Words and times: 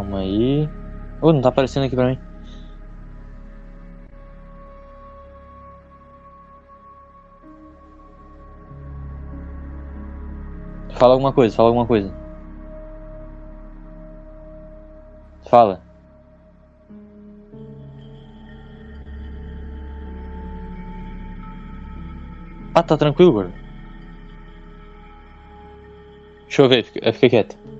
Calma 0.00 0.20
aí. 0.20 0.66
Oh, 1.20 1.30
não 1.30 1.42
tá 1.42 1.50
aparecendo 1.50 1.84
aqui 1.84 1.94
pra 1.94 2.06
mim. 2.06 2.18
Fala 10.94 11.12
alguma 11.12 11.34
coisa, 11.34 11.54
fala 11.54 11.68
alguma 11.68 11.86
coisa. 11.86 12.10
Fala. 15.50 15.82
Ah, 22.74 22.82
tá 22.82 22.96
tranquilo, 22.96 23.32
gordo. 23.32 23.52
Deixa 26.46 26.62
eu 26.62 26.68
ver, 26.70 26.84
fica, 26.84 27.12
fica 27.12 27.28
quieto. 27.28 27.79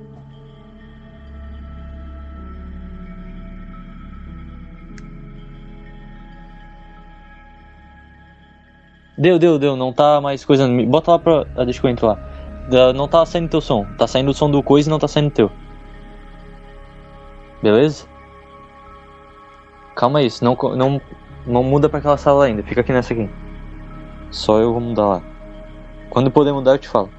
Deu, 9.20 9.38
deu, 9.38 9.58
deu, 9.58 9.76
não 9.76 9.92
tá 9.92 10.18
mais 10.18 10.46
coisa. 10.46 10.66
Bota 10.86 11.10
lá 11.10 11.18
pra. 11.18 11.46
Ah, 11.54 11.62
deixa 11.62 11.78
que 11.78 11.86
eu 11.86 11.90
entro 11.90 12.06
lá. 12.06 12.18
Não 12.94 13.06
tá 13.06 13.26
saindo 13.26 13.50
teu 13.50 13.60
som. 13.60 13.84
Tá 13.98 14.06
saindo 14.06 14.30
o 14.30 14.34
som 14.34 14.50
do 14.50 14.62
coisa 14.62 14.88
e 14.88 14.90
não 14.90 14.98
tá 14.98 15.06
saindo 15.06 15.30
teu. 15.30 15.52
Beleza? 17.62 18.06
Calma 19.94 20.20
aí, 20.20 20.28
não, 20.40 20.56
não, 20.74 21.00
não 21.46 21.62
muda 21.62 21.86
pra 21.86 21.98
aquela 21.98 22.16
sala 22.16 22.46
ainda. 22.46 22.62
Fica 22.62 22.80
aqui 22.80 22.94
nessa 22.94 23.12
aqui. 23.12 23.28
Só 24.30 24.58
eu 24.58 24.72
vou 24.72 24.80
mudar 24.80 25.06
lá. 25.06 25.22
Quando 26.08 26.30
puder 26.30 26.54
mudar, 26.54 26.70
eu 26.72 26.78
te 26.78 26.88
falo. 26.88 27.10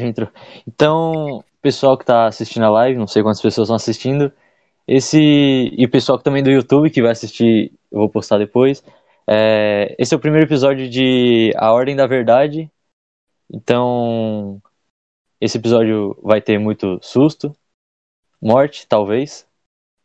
Gente 0.00 0.10
entrou. 0.10 0.28
Então, 0.66 1.44
pessoal 1.62 1.96
que 1.98 2.04
tá 2.04 2.26
assistindo 2.26 2.64
a 2.64 2.70
live, 2.70 2.98
não 2.98 3.06
sei 3.06 3.22
quantas 3.22 3.40
pessoas 3.40 3.66
estão 3.66 3.76
assistindo, 3.76 4.32
esse 4.86 5.18
e 5.76 5.84
o 5.84 5.90
pessoal 5.90 6.18
também 6.18 6.42
do 6.42 6.50
YouTube 6.50 6.90
que 6.90 7.02
vai 7.02 7.12
assistir, 7.12 7.72
eu 7.90 7.98
vou 8.00 8.08
postar 8.08 8.38
depois. 8.38 8.82
é, 9.26 9.94
esse 9.98 10.14
é 10.14 10.16
o 10.16 10.20
primeiro 10.20 10.46
episódio 10.46 10.88
de 10.90 11.52
A 11.56 11.72
Ordem 11.72 11.96
da 11.96 12.06
Verdade. 12.06 12.70
Então, 13.52 14.60
esse 15.40 15.58
episódio 15.58 16.18
vai 16.22 16.40
ter 16.40 16.58
muito 16.58 16.98
susto, 17.02 17.54
morte, 18.40 18.86
talvez. 18.88 19.46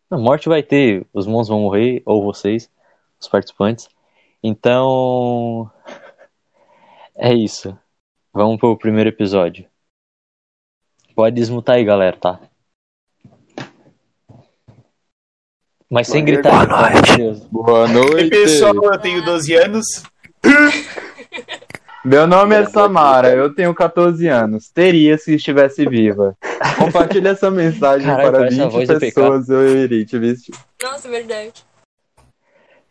Não, 0.09 0.19
morte 0.22 0.50
vai 0.50 0.63
ter, 0.63 1.07
os 1.13 1.28
monstros 1.28 1.50
vão 1.50 1.61
morrer, 1.61 2.01
ou 2.05 2.23
vocês, 2.23 2.69
os 3.19 3.28
participantes. 3.28 3.89
Então, 4.44 5.72
é 7.16 7.34
isso. 7.34 7.78
Vamos 8.34 8.59
pro 8.59 8.78
primeiro 8.78 9.09
episódio. 9.09 9.67
Pode 11.16 11.34
desmutar 11.36 11.78
aí, 11.78 11.86
galera, 11.86 12.18
tá? 12.18 12.40
Mas 15.90 16.08
sem 16.08 16.26
gritar, 16.26 16.70
amor 16.70 17.02
de 17.03 17.18
Deus. 17.18 17.40
Boa 17.46 17.84
Oi, 17.84 17.94
noite. 17.94 18.30
pessoal, 18.30 18.76
eu 18.76 19.00
tenho 19.00 19.24
12 19.24 19.53
anos. 19.53 20.03
Meu 22.03 22.28
nome 22.28 22.53
é 22.53 22.66
Samara, 22.66 23.30
eu 23.30 23.56
tenho 23.56 23.74
14 23.74 24.28
anos. 24.28 24.70
Teria 24.70 25.18
se 25.18 25.36
estivesse 25.36 25.88
viva. 25.88 26.38
Compartilhe 26.78 27.30
essa 27.30 27.50
mensagem 27.50 28.06
Caralho, 28.06 28.30
para 28.30 28.40
parece 28.40 28.62
a 28.62 28.66
20 28.66 28.72
voz 28.74 28.88
do 28.88 28.94
PK. 29.00 29.06
pessoas, 29.06 29.50
eu 29.50 29.78
irei 29.80 30.06
te 30.06 30.20
vestir. 30.20 30.53
Nossa, 30.84 31.09
verdade. 31.09 31.66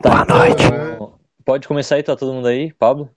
Tá, 0.02 0.24
então, 0.50 1.12
Pode 1.44 1.68
começar 1.68 1.96
aí, 1.96 2.02
tá 2.02 2.16
todo 2.16 2.32
mundo 2.32 2.48
aí? 2.48 2.72
Pablo? 2.72 3.08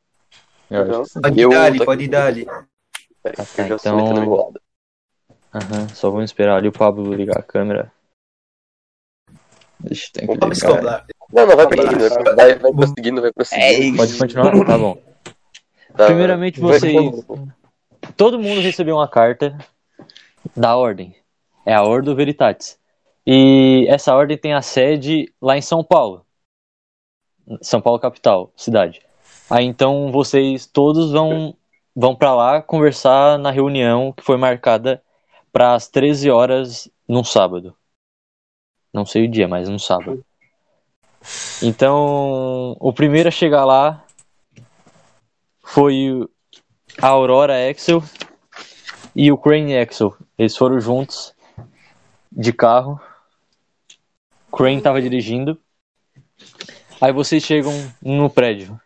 Eu 0.70 0.82
acho 0.82 1.02
que 1.04 1.10
sim. 1.10 1.22
Pode 1.22 1.40
Eu 1.42 1.50
dar, 1.50 1.86
pode 1.86 2.08
dar. 2.08 2.34
Tá, 2.36 3.46
tá, 3.56 3.68
Eu 3.68 4.00
então-. 4.00 4.54
Aham, 5.58 5.90
só 5.90 6.10
vamos 6.10 6.26
esperar 6.26 6.58
ali 6.58 6.68
o 6.68 6.72
Pablo 6.72 7.14
ligar 7.14 7.38
a 7.40 7.44
câmera. 7.44 7.92
Deixa, 9.80 10.10
tem 10.14 10.28
que 10.28 10.34
ligar. 10.34 11.06
Não, 11.34 11.46
não, 11.46 11.56
vai 11.56 11.68
prosseguindo, 11.68 12.10
vai, 12.10 12.36
vai, 12.36 12.56
vai 12.56 12.72
prosseguindo, 12.74 13.22
vai 13.22 13.32
prosseguindo. 13.34 13.98
Pode 13.98 14.18
continuar? 14.18 14.66
Tá 14.66 14.78
bom. 14.78 14.98
Tá, 15.96 16.06
Primeiramente, 16.06 16.60
vai- 16.60 16.80
vocês- 16.80 17.26
Todo 18.16 18.40
mundo 18.40 18.62
recebeu 18.62 18.96
uma 18.96 19.08
carta 19.08 19.58
da 20.56 20.76
ordem. 20.78 21.16
É 21.66 21.74
a 21.74 21.84
Ordo 21.84 22.16
Veritatis. 22.16 22.80
E 23.26 23.86
essa 23.90 24.16
ordem 24.16 24.38
tem 24.38 24.54
a 24.54 24.62
sede 24.62 25.34
lá 25.42 25.58
em 25.58 25.62
São 25.62 25.84
Paulo. 25.84 26.26
São 27.62 27.82
Paulo 27.82 28.00
capital, 28.00 28.52
cidade. 28.56 29.02
Aí 29.50 29.66
então 29.66 30.12
vocês 30.12 30.66
todos 30.66 31.12
vão 31.12 31.56
vão 31.96 32.16
para 32.16 32.34
lá 32.34 32.62
conversar 32.62 33.38
na 33.40 33.50
reunião 33.52 34.14
que 34.14 34.24
foi 34.24 34.38
marcada 34.38 35.02
para 35.52 35.74
as 35.74 35.88
13 35.88 36.30
horas 36.30 36.90
num 37.08 37.24
sábado. 37.24 37.76
Não 38.94 39.06
sei 39.06 39.26
o 39.26 39.32
dia, 39.32 39.48
mas 39.48 39.70
num 39.70 39.80
sábado. 39.80 40.26
Então, 41.62 42.76
o 42.80 42.94
primeiro 42.94 43.30
a 43.30 43.32
chegar 43.32 43.66
lá 43.66 44.04
foi 45.64 46.28
a 47.02 47.08
Aurora 47.08 47.70
Axel 47.70 48.02
e 49.16 49.32
o 49.32 49.38
Crane 49.38 49.78
Axel. 49.78 50.16
Eles 50.38 50.56
foram 50.56 50.80
juntos 50.80 51.34
de 52.32 52.54
carro. 52.54 53.00
Crane 54.52 54.82
tava 54.82 55.02
dirigindo. 55.02 55.60
Aí 57.02 57.12
vocês 57.12 57.44
chegam 57.44 57.74
no 58.02 58.30
prédio. 58.30 58.80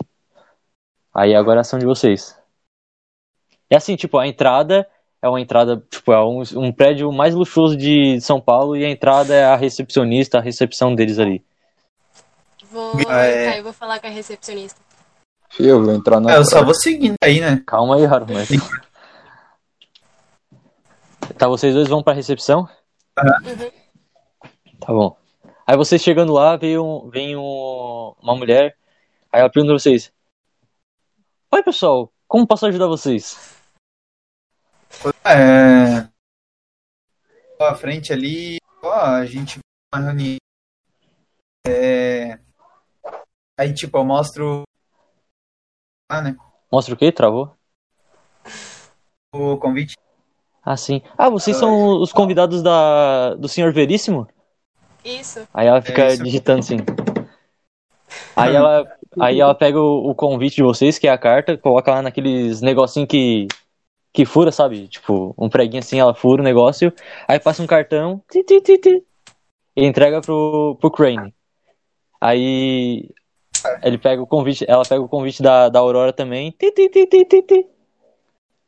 Aí 1.14 1.36
agora 1.36 1.64
são 1.64 1.78
de 1.78 1.86
vocês. 1.86 2.38
É 3.70 3.76
assim, 3.76 3.96
tipo, 3.96 4.18
a 4.18 4.28
entrada 4.28 4.88
é 5.22 5.30
uma 5.30 5.40
entrada, 5.40 5.84
tipo, 5.90 6.12
é 6.12 6.24
um, 6.24 6.42
um 6.56 6.72
prédio 6.72 7.12
mais 7.12 7.34
luxuoso 7.36 7.76
de 7.78 8.20
São 8.22 8.42
Paulo 8.42 8.76
e 8.76 8.84
a 8.84 8.90
entrada 8.90 9.34
é 9.34 9.44
a 9.46 9.56
recepcionista, 9.56 10.38
a 10.38 10.42
recepção 10.42 10.96
deles 10.96 11.20
ali. 11.20 11.44
Vou, 12.72 12.94
Ah, 13.08 13.26
é. 13.26 13.60
eu 13.60 13.64
vou 13.64 13.74
falar 13.74 14.00
com 14.00 14.08
a 14.08 14.10
recepcionista. 14.10 14.80
Eu 15.60 15.84
vou 15.84 15.94
entrar 15.94 16.20
na 16.22 16.34
É, 16.34 16.38
eu 16.38 16.46
só 16.46 16.64
vou 16.64 16.74
seguindo 16.74 17.16
aí, 17.22 17.42
né? 17.42 17.62
Calma 17.68 17.98
aí, 17.98 18.06
Haru, 18.06 18.26
mas... 18.30 18.50
Tá, 21.38 21.48
vocês 21.48 21.74
dois 21.74 21.88
vão 21.88 22.02
pra 22.04 22.14
recepção? 22.14 22.68
Uhum. 23.20 23.72
Tá 24.80 24.88
bom. 24.94 25.18
Aí 25.68 25.78
vocês 25.78 26.02
chegando 26.02 26.34
lá, 26.34 26.56
vem, 26.56 26.78
um, 26.78 27.10
vem 27.10 27.36
um- 27.36 28.14
uma 28.22 28.36
mulher, 28.36 28.76
aí 29.32 29.40
ela 29.42 29.50
pergunta 29.50 29.74
pra 29.74 29.80
vocês: 29.80 30.12
Oi, 31.52 31.64
pessoal, 31.64 32.12
como 32.28 32.48
posso 32.48 32.66
ajudar 32.66 32.88
vocês? 32.88 33.61
É. 35.26 36.10
À 37.60 37.76
frente 37.76 38.12
ali, 38.12 38.58
ó, 38.82 38.92
a 38.92 39.26
gente 39.26 39.60
vai 39.94 40.02
uma 40.02 40.10
reunião. 40.10 40.38
É. 41.68 42.40
Aí, 43.58 43.74
tipo, 43.74 43.98
eu 43.98 44.04
mostro. 44.04 44.64
Ah, 46.10 46.22
né? 46.22 46.36
Mostra 46.72 46.96
o 46.96 46.98
quê? 46.98 47.12
Travou? 47.12 47.56
O 49.34 49.58
convite. 49.58 49.96
Ah, 50.64 50.78
sim. 50.78 51.02
Ah, 51.18 51.30
vocês 51.30 51.58
são 51.58 52.02
os 52.02 52.12
convidados 52.12 52.62
da, 52.62 53.36
do 53.36 53.48
Senhor 53.48 53.72
Veríssimo? 53.74 54.28
Isso. 55.04 55.48
Aí 55.54 55.68
ela 55.68 55.82
fica 55.82 56.04
É 56.04 56.18
digitando 56.18 56.60
assim. 56.60 56.78
Aí 58.36 58.54
ela, 58.56 58.98
aí 59.20 59.40
ela 59.40 59.56
pega 59.56 59.80
o, 59.80 60.10
o 60.10 60.16
convite 60.16 60.56
de 60.56 60.64
vocês, 60.64 61.00
que 61.00 61.08
é 61.08 61.12
a 61.12 61.18
carta, 61.18 61.58
coloca 61.58 61.92
lá 61.92 62.02
naqueles 62.02 62.62
negocinho 62.62 63.08
que, 63.08 63.48
que 64.14 64.26
fura, 64.26 64.52
sabe? 64.52 64.88
Tipo, 64.88 65.34
um 65.38 65.50
preguinho 65.50 65.80
assim, 65.80 66.00
ela 66.00 66.14
fura 66.14 66.42
o 66.42 66.46
negócio, 66.46 66.94
aí 67.28 67.40
passa 67.40 67.64
um 67.64 67.68
cartão, 67.68 68.22
ti, 68.30 68.44
ti, 68.44 68.62
ti, 68.62 68.78
ti, 68.78 69.04
e 69.76 69.86
entrega 69.86 70.22
pro, 70.22 70.78
pro 70.80 70.92
Crane. 70.92 71.34
Aí 72.20 73.10
ele 73.82 73.98
pega 73.98 74.22
o 74.22 74.28
convite, 74.28 74.66
ela 74.68 74.84
pega 74.84 75.02
o 75.02 75.10
convite 75.10 75.42
da, 75.42 75.70
da 75.70 75.80
Aurora 75.80 76.12
também, 76.12 76.54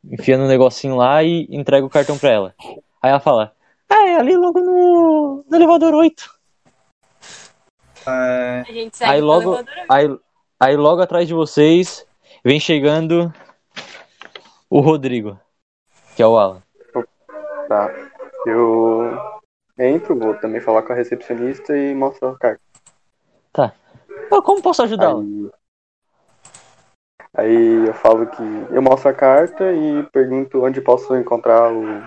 enfia 0.04 0.36
no 0.38 0.46
negocinho 0.48 0.96
lá 0.96 1.22
e 1.22 1.46
entrega 1.50 1.86
o 1.86 1.90
cartão 1.90 2.18
pra 2.18 2.30
ela. 2.30 2.54
Aí 3.02 3.10
ela 3.10 3.20
fala, 3.20 3.52
ah, 3.88 4.08
é 4.08 4.16
ali 4.16 4.36
logo 4.36 4.60
no, 4.60 5.44
no 5.48 5.56
elevador 5.56 5.94
8. 5.94 6.34
É, 8.06 8.64
A 8.68 8.72
gente 8.72 8.96
segue 8.96 9.12
Aí 9.12 9.20
logo, 9.20 9.54
elevador. 9.54 9.84
aí, 9.88 10.18
aí 10.60 10.76
logo 10.76 11.02
atrás 11.02 11.26
de 11.26 11.34
vocês 11.34 12.06
vem 12.44 12.60
chegando 12.60 13.32
o 14.68 14.80
Rodrigo, 14.80 15.38
que 16.16 16.22
é 16.22 16.26
o 16.26 16.36
Alan. 16.36 16.62
Tá. 17.68 17.90
Eu 18.46 19.18
entro, 19.78 20.18
vou 20.18 20.34
também 20.34 20.60
falar 20.60 20.82
com 20.82 20.92
a 20.92 20.96
recepcionista 20.96 21.76
e 21.76 21.94
mostro 21.94 22.28
a 22.28 22.38
carta. 22.38 22.64
Ah, 24.30 24.42
como 24.42 24.62
posso 24.62 24.82
ajudá-lo? 24.82 25.52
Aí, 27.34 27.46
aí 27.46 27.86
eu 27.86 27.94
falo 27.94 28.26
que 28.26 28.42
eu 28.70 28.82
mostro 28.82 29.08
a 29.08 29.14
carta 29.14 29.72
e 29.72 30.02
pergunto 30.12 30.64
onde 30.64 30.80
posso 30.80 31.14
encontrar 31.16 31.72
o 31.72 32.02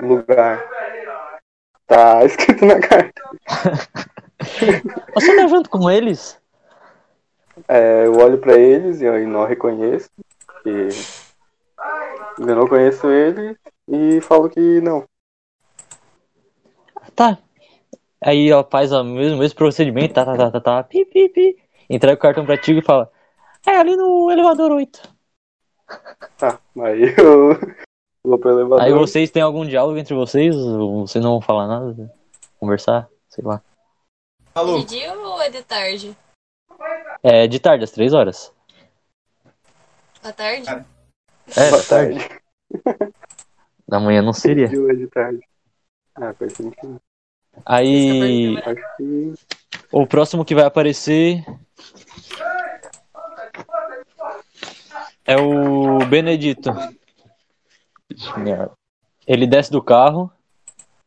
lugar. 0.00 0.64
Tá 1.86 2.22
escrito 2.26 2.64
na 2.64 2.80
carta. 2.80 3.22
Você 5.14 5.36
tá 5.36 5.46
junto 5.48 5.68
com 5.68 5.90
eles? 5.90 6.40
É, 7.66 8.06
eu 8.06 8.16
olho 8.18 8.38
pra 8.38 8.56
eles 8.56 9.00
e 9.00 9.04
eu 9.04 9.26
não 9.26 9.44
reconheço. 9.44 10.08
Porque 10.46 10.88
eu 12.38 12.56
não 12.56 12.68
conheço 12.68 13.08
ele 13.08 13.56
e 13.88 14.20
falo 14.20 14.48
que 14.48 14.80
não. 14.80 15.04
Tá. 17.14 17.38
Aí 18.20 18.50
ela 18.50 18.64
faz 18.64 18.92
o 18.92 19.02
mesmo, 19.04 19.38
mesmo 19.38 19.56
procedimento, 19.56 20.14
tá, 20.14 20.24
tá, 20.24 20.36
tá, 20.36 20.50
tá, 20.50 20.60
tá, 20.60 20.84
pi, 20.84 21.04
pi, 21.04 21.28
pi. 21.28 21.56
Entrega 21.88 22.16
o 22.16 22.20
cartão 22.20 22.44
pra 22.44 22.58
ti 22.58 22.76
e 22.76 22.82
fala, 22.82 23.10
é 23.66 23.76
ali 23.76 23.96
no 23.96 24.30
elevador 24.30 24.72
8. 24.72 25.16
Tá, 26.36 26.60
aí 26.82 27.14
eu 27.16 27.58
vou 28.22 28.38
pro 28.38 28.50
elevador. 28.50 28.84
Aí 28.84 28.92
vocês 28.92 29.30
têm 29.30 29.42
algum 29.42 29.64
diálogo 29.64 29.98
entre 29.98 30.14
vocês? 30.14 30.54
Ou 30.54 31.06
vocês 31.06 31.24
não 31.24 31.32
vão 31.32 31.40
falar 31.40 31.66
nada? 31.66 32.14
Conversar? 32.60 33.08
Sei 33.28 33.42
lá. 33.42 33.56
De 34.38 34.52
maluco. 34.54 34.86
dia 34.86 35.18
ou 35.18 35.40
é 35.40 35.48
de 35.48 35.62
tarde? 35.62 36.16
É 37.22 37.46
de 37.46 37.58
tarde, 37.58 37.84
às 37.84 37.90
três 37.90 38.12
horas. 38.12 38.52
À 40.22 40.32
tarde? 40.32 40.68
É, 41.56 41.70
Boa 41.70 41.82
de 41.82 41.88
tarde. 41.88 42.28
tarde. 42.28 43.14
Da 43.86 43.98
manhã 43.98 44.20
não 44.22 44.32
seria. 44.32 44.66
É 44.66 44.94
de 44.94 45.06
tarde. 45.08 45.40
Ah, 46.14 46.34
faz 46.34 46.52
sentido. 46.52 47.00
Aí 47.64 48.56
Acho 48.58 48.96
que. 48.96 49.32
o 49.90 50.06
próximo 50.06 50.44
que 50.44 50.54
vai 50.54 50.64
aparecer 50.64 51.44
é 55.24 55.36
o 55.36 55.98
Benedito. 56.06 56.70
Ele 59.26 59.46
desce 59.46 59.70
do 59.70 59.82
carro, 59.82 60.30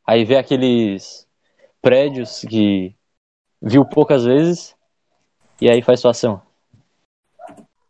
aí 0.06 0.24
vê 0.26 0.38
aqueles 0.38 1.28
prédios 1.82 2.42
que 2.42 2.96
viu 3.62 3.86
poucas 3.86 4.26
vezes 4.26 4.76
e 5.60 5.70
aí 5.70 5.82
faz 5.82 6.00
sua 6.00 6.12
ação. 6.12 6.42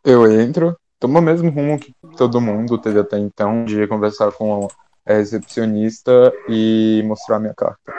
Eu 0.04 0.30
entro, 0.40 0.76
tomo 1.02 1.18
o 1.18 1.22
mesmo 1.22 1.50
rumo 1.50 1.80
que 1.80 1.92
todo 2.16 2.40
mundo 2.40 2.78
teve 2.78 3.00
até 3.00 3.18
então, 3.18 3.64
de 3.64 3.88
conversar 3.88 4.30
com 4.30 4.68
a 5.04 5.12
recepcionista 5.12 6.32
e 6.48 7.02
mostrar 7.04 7.40
minha 7.40 7.52
carta. 7.52 7.92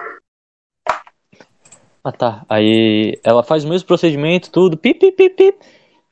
Ah 2.01 2.13
tá. 2.13 2.45
Aí 2.47 3.19
ela 3.25 3.43
faz 3.43 3.65
o 3.65 3.69
mesmo 3.69 3.85
procedimento, 3.87 4.49
tudo, 4.49 4.77
pip, 4.77 4.99
pip, 5.01 5.17
pip, 5.17 5.35
pip, 5.35 5.59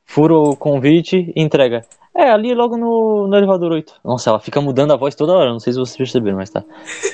fura 0.04 0.34
o 0.34 0.54
convite 0.54 1.32
e 1.34 1.42
entrega. 1.42 1.82
É, 2.14 2.30
ali 2.30 2.54
logo 2.54 2.76
no, 2.76 3.26
no 3.26 3.36
elevador 3.38 3.72
8. 3.72 3.94
Nossa, 4.04 4.28
ela 4.28 4.38
fica 4.40 4.60
mudando 4.60 4.92
a 4.92 4.96
voz 4.96 5.14
toda 5.14 5.32
hora, 5.32 5.50
não 5.50 5.58
sei 5.60 5.72
se 5.72 5.78
vocês 5.78 5.96
perceberam, 5.96 6.36
mas 6.36 6.50
tá. 6.50 6.62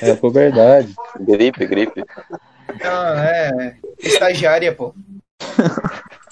É, 0.01 0.13
por 0.13 0.29
verdade. 0.33 0.93
Gripe, 1.21 1.65
gripe. 1.65 2.03
Não, 2.83 3.13
é. 3.17 3.77
Estagiária, 3.97 4.75
pô. 4.75 4.93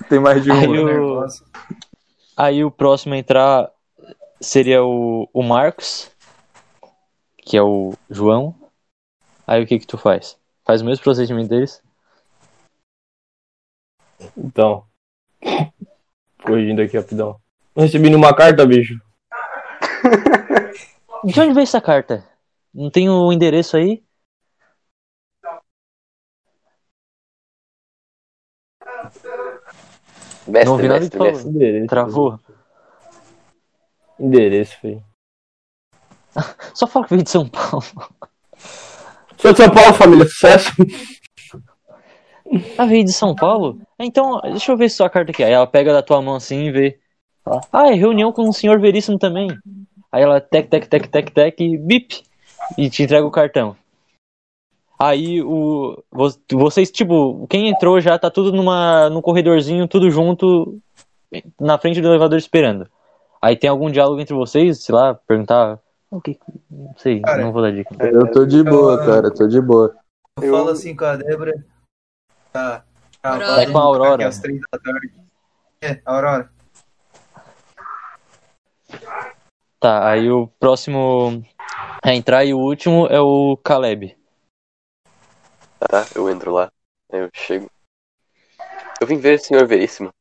Tem 0.10 0.20
mais 0.20 0.44
de 0.44 0.52
Aí 0.52 0.68
um. 0.68 0.84
o- 0.84 0.86
Nervosa. 0.86 1.46
Aí 2.38 2.64
o 2.64 2.70
próximo 2.70 3.16
a 3.16 3.18
entrar 3.18 3.72
seria 4.40 4.84
o, 4.84 5.28
o 5.34 5.42
Marcos, 5.42 6.12
que 7.38 7.58
é 7.58 7.64
o 7.64 7.96
João. 8.08 8.54
Aí 9.48 9.64
o 9.64 9.66
que 9.66 9.80
que 9.80 9.88
tu 9.88 9.98
faz? 9.98 10.38
Faz 10.64 10.82
o 10.82 10.86
mesmo 10.86 11.04
procedimento 11.04 11.50
deles? 11.50 11.82
Então. 14.38 14.86
Corrigindo 16.44 16.84
aqui 16.84 16.96
rapidão. 16.96 17.40
Recebi 17.76 18.10
nenhuma 18.10 18.36
carta, 18.36 18.64
bicho. 18.68 19.02
De 21.24 21.42
onde 21.42 21.54
veio 21.54 21.64
essa 21.64 21.82
carta? 21.82 22.24
Não 22.72 22.92
tem 22.92 23.10
o 23.10 23.34
endereço 23.34 23.76
aí? 23.76 24.04
Mestre, 30.48 30.66
Não 30.66 30.74
ouvi 30.74 30.88
nada 30.88 31.00
mestre, 31.02 31.20
mestre. 31.20 31.50
Endereço. 31.50 31.88
Travou? 31.88 32.40
Endereço, 34.20 34.78
filho. 34.80 35.04
Só 36.74 36.88
fala 36.88 37.06
que 37.06 37.12
veio 37.12 37.24
de 37.24 37.30
São 37.30 37.48
Paulo. 37.48 37.84
Sou 39.38 39.52
de 39.52 39.58
São 39.58 39.70
Paulo, 39.70 39.94
família. 39.94 40.26
Sucesso. 40.26 40.72
Ah, 42.78 42.86
veio 42.86 43.04
de 43.04 43.12
São 43.12 43.36
Paulo? 43.36 43.80
Então, 44.00 44.40
deixa 44.42 44.72
eu 44.72 44.78
ver 44.78 44.90
sua 44.90 45.10
carta 45.10 45.32
aqui. 45.32 45.44
Aí 45.44 45.52
ela 45.52 45.68
pega 45.68 45.94
da 45.94 46.02
tua 46.02 46.22
mão 46.22 46.36
assim 46.36 46.66
e 46.66 46.72
vê. 46.72 47.00
Ah, 47.72 47.90
é 47.90 47.94
reunião 47.94 48.32
com 48.32 48.48
o 48.48 48.54
senhor 48.54 48.80
Veríssimo 48.80 49.20
também. 49.20 49.48
Aí 50.12 50.24
ela 50.24 50.40
tec, 50.40 50.70
tec, 50.70 50.88
tec, 50.88 51.08
tec, 51.08 51.32
tec, 51.32 51.60
e 51.60 51.78
bip. 51.78 52.24
E 52.78 52.90
te 52.90 53.04
entrega 53.04 53.26
o 53.26 53.32
cartão. 53.32 53.76
Aí 55.00 55.42
o. 55.44 56.04
vo- 56.12 56.34
Vocês, 56.54 56.90
tipo, 56.92 57.46
quem 57.48 57.68
entrou 57.70 58.00
já 58.02 58.18
tá 58.18 58.30
tudo 58.32 58.52
numa, 58.52 59.10
num 59.10 59.22
corredorzinho, 59.22 59.88
tudo 59.88 60.10
junto, 60.10 60.80
na 61.60 61.78
frente 61.78 62.02
do 62.02 62.08
elevador 62.08 62.38
esperando. 62.38 62.88
Aí 63.42 63.56
tem 63.56 63.70
algum 63.70 63.92
diálogo 63.92 64.20
entre 64.20 64.34
vocês, 64.34 64.84
sei 64.84 64.96
lá, 64.96 65.14
perguntar. 65.14 65.80
O 66.10 66.20
que. 66.20 66.40
Não 66.72 66.96
sei, 66.98 67.22
Cara, 67.22 67.44
não 67.44 67.52
vou 67.52 67.62
dar 67.62 67.72
dica. 67.72 67.94
Eu 68.00 68.32
tô 68.32 68.46
de 68.46 68.64
boa, 68.64 68.98
cara, 69.06 69.32
tô 69.32 69.48
de 69.48 69.62
boa. 69.62 69.94
Eu, 70.42 70.46
Eu- 70.48 70.56
falo 70.58 70.70
assim 70.70 70.96
com 70.96 71.06
a 71.06 71.16
Débora. 71.16 71.54
Tá. 72.52 72.84
tá 73.22 73.34
Aurora. 73.34 73.62
É 73.62 73.72
com 73.72 73.78
a 73.78 73.82
Aurora. 73.82 74.28
às 74.28 74.40
três 74.40 74.60
da 74.72 74.80
tarde. 74.80 75.12
É, 75.82 76.02
Aurora. 76.06 76.50
Tá, 79.80 80.10
aí 80.10 80.32
o 80.32 80.48
próximo 80.60 81.44
a 82.04 82.14
entrar 82.16 82.44
e 82.46 82.54
o 82.54 82.58
último 82.60 83.06
é 83.08 83.20
o 83.22 83.56
Caleb. 83.64 84.17
Tá, 85.80 86.06
eu 86.16 86.30
entro 86.30 86.52
lá. 86.52 86.72
Aí 87.12 87.20
eu 87.20 87.30
chego. 87.34 87.70
Eu 89.00 89.08
vim 89.08 89.18
ver 89.18 89.36
o 89.38 89.40
senhor 89.42 89.66
Veríssimo. 89.68 90.12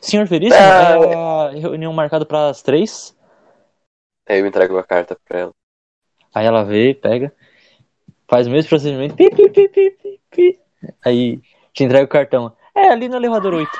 Senhor 0.00 0.26
Veríssimo, 0.26 0.62
Ah. 0.62 1.50
é 1.52 1.58
a 1.58 1.60
reunião 1.60 1.92
marcada 1.92 2.24
para 2.24 2.48
as 2.48 2.62
três? 2.62 3.16
Aí 4.28 4.38
eu 4.38 4.46
entrego 4.46 4.76
a 4.78 4.84
carta 4.84 5.18
pra 5.26 5.38
ela. 5.40 5.52
Aí 6.34 6.46
ela 6.46 6.62
vê, 6.62 6.94
pega, 6.94 7.34
faz 8.28 8.46
o 8.46 8.50
mesmo 8.50 8.68
procedimento, 8.68 9.16
pi, 9.16 9.30
pi, 9.30 9.48
pi, 9.48 10.20
pi, 10.30 10.60
aí 11.04 11.40
te 11.72 11.84
entrega 11.84 12.04
o 12.04 12.08
cartão. 12.08 12.54
É, 12.74 12.90
ali 12.90 13.08
no 13.08 13.16
elevador 13.16 13.54
8. 13.54 13.70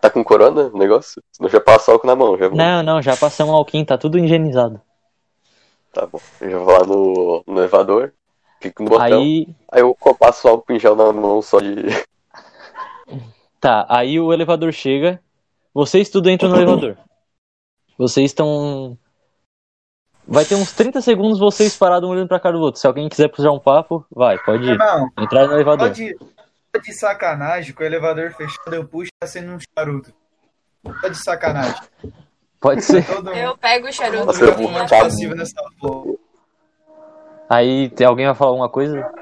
Tá 0.00 0.10
com 0.10 0.24
corona 0.24 0.62
o 0.72 0.78
negócio? 0.78 1.22
Senão 1.30 1.48
já 1.48 1.60
passa 1.60 1.92
álcool 1.92 2.06
na 2.06 2.16
mão, 2.16 2.36
já 2.36 2.48
vou. 2.48 2.56
Não, 2.56 2.82
não, 2.82 3.02
já 3.02 3.16
passamos 3.16 3.54
alquim, 3.54 3.84
tá 3.84 3.96
tudo 3.98 4.18
higienizado. 4.18 4.80
Tá 5.92 6.06
bom. 6.06 6.18
Eu 6.40 6.50
já 6.50 6.58
vou 6.58 6.72
lá 6.72 6.84
no, 6.86 7.44
no 7.46 7.60
elevador, 7.60 8.14
fico 8.60 8.82
no 8.82 8.90
botão. 8.90 9.20
Aí... 9.20 9.48
Aí, 9.72 9.80
eu 9.80 9.96
passo 10.18 10.48
álcool 10.48 10.72
em 10.72 10.78
gel 10.78 10.94
na 10.94 11.12
mão 11.12 11.40
só 11.40 11.58
de. 11.60 11.74
tá, 13.60 13.86
aí 13.88 14.20
o 14.20 14.32
elevador 14.32 14.72
chega, 14.72 15.20
vocês 15.72 16.08
tudo 16.08 16.30
entram 16.30 16.50
no 16.50 16.56
elevador. 16.56 16.96
Vocês 17.96 18.30
estão. 18.30 18.98
Vai 20.26 20.44
ter 20.44 20.54
uns 20.54 20.72
30 20.72 21.00
segundos 21.00 21.38
vocês 21.38 21.76
parados 21.76 22.08
um 22.08 22.12
olhando 22.12 22.28
pra 22.28 22.38
cara 22.38 22.56
do 22.56 22.62
outro. 22.62 22.80
Se 22.80 22.86
alguém 22.86 23.08
quiser 23.08 23.28
puxar 23.28 23.50
um 23.50 23.58
papo, 23.58 24.06
vai, 24.10 24.38
pode 24.38 24.64
ir. 24.64 24.78
Não, 24.78 25.10
Entrar 25.18 25.46
no 25.46 25.54
elevador. 25.54 25.88
pode, 25.88 26.16
pode 26.72 26.84
de 26.84 26.92
sacanagem, 26.94 27.74
com 27.74 27.82
o 27.82 27.86
elevador 27.86 28.30
fechado, 28.32 28.74
eu 28.74 28.86
puxo 28.86 29.10
tá 29.18 29.26
sendo 29.26 29.52
um 29.52 29.58
charuto. 29.58 30.12
Tá 31.02 31.08
de 31.08 31.22
sacanagem. 31.22 31.82
Pode 32.60 32.82
ser. 32.82 33.06
Todo 33.06 33.30
Eu 33.30 33.56
pego 33.56 33.88
o 33.88 33.92
charuto 33.92 34.26
Nossa, 34.26 34.44
eu 34.44 34.52
e 34.52 34.66
vou 34.66 34.88
passivo 34.88 35.34
nessa 35.34 35.62
porra. 35.78 36.14
Aí 37.50 37.90
tem 37.90 38.06
alguém 38.06 38.26
vai 38.26 38.34
falar 38.36 38.52
alguma 38.52 38.68
coisa? 38.68 39.12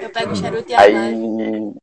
eu 0.00 0.10
pego 0.10 0.30
o 0.30 0.36
charuto 0.36 0.70
e 0.70 0.74
Aí. 0.74 0.94
amarro. 0.94 1.76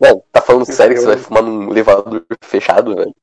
Bom, 0.00 0.22
tá 0.30 0.40
falando 0.40 0.64
sério 0.66 0.94
que 0.94 1.00
você 1.00 1.06
vai 1.08 1.16
fumar 1.16 1.42
num 1.42 1.68
elevador 1.68 2.24
fechado, 2.44 2.94
velho? 2.94 3.14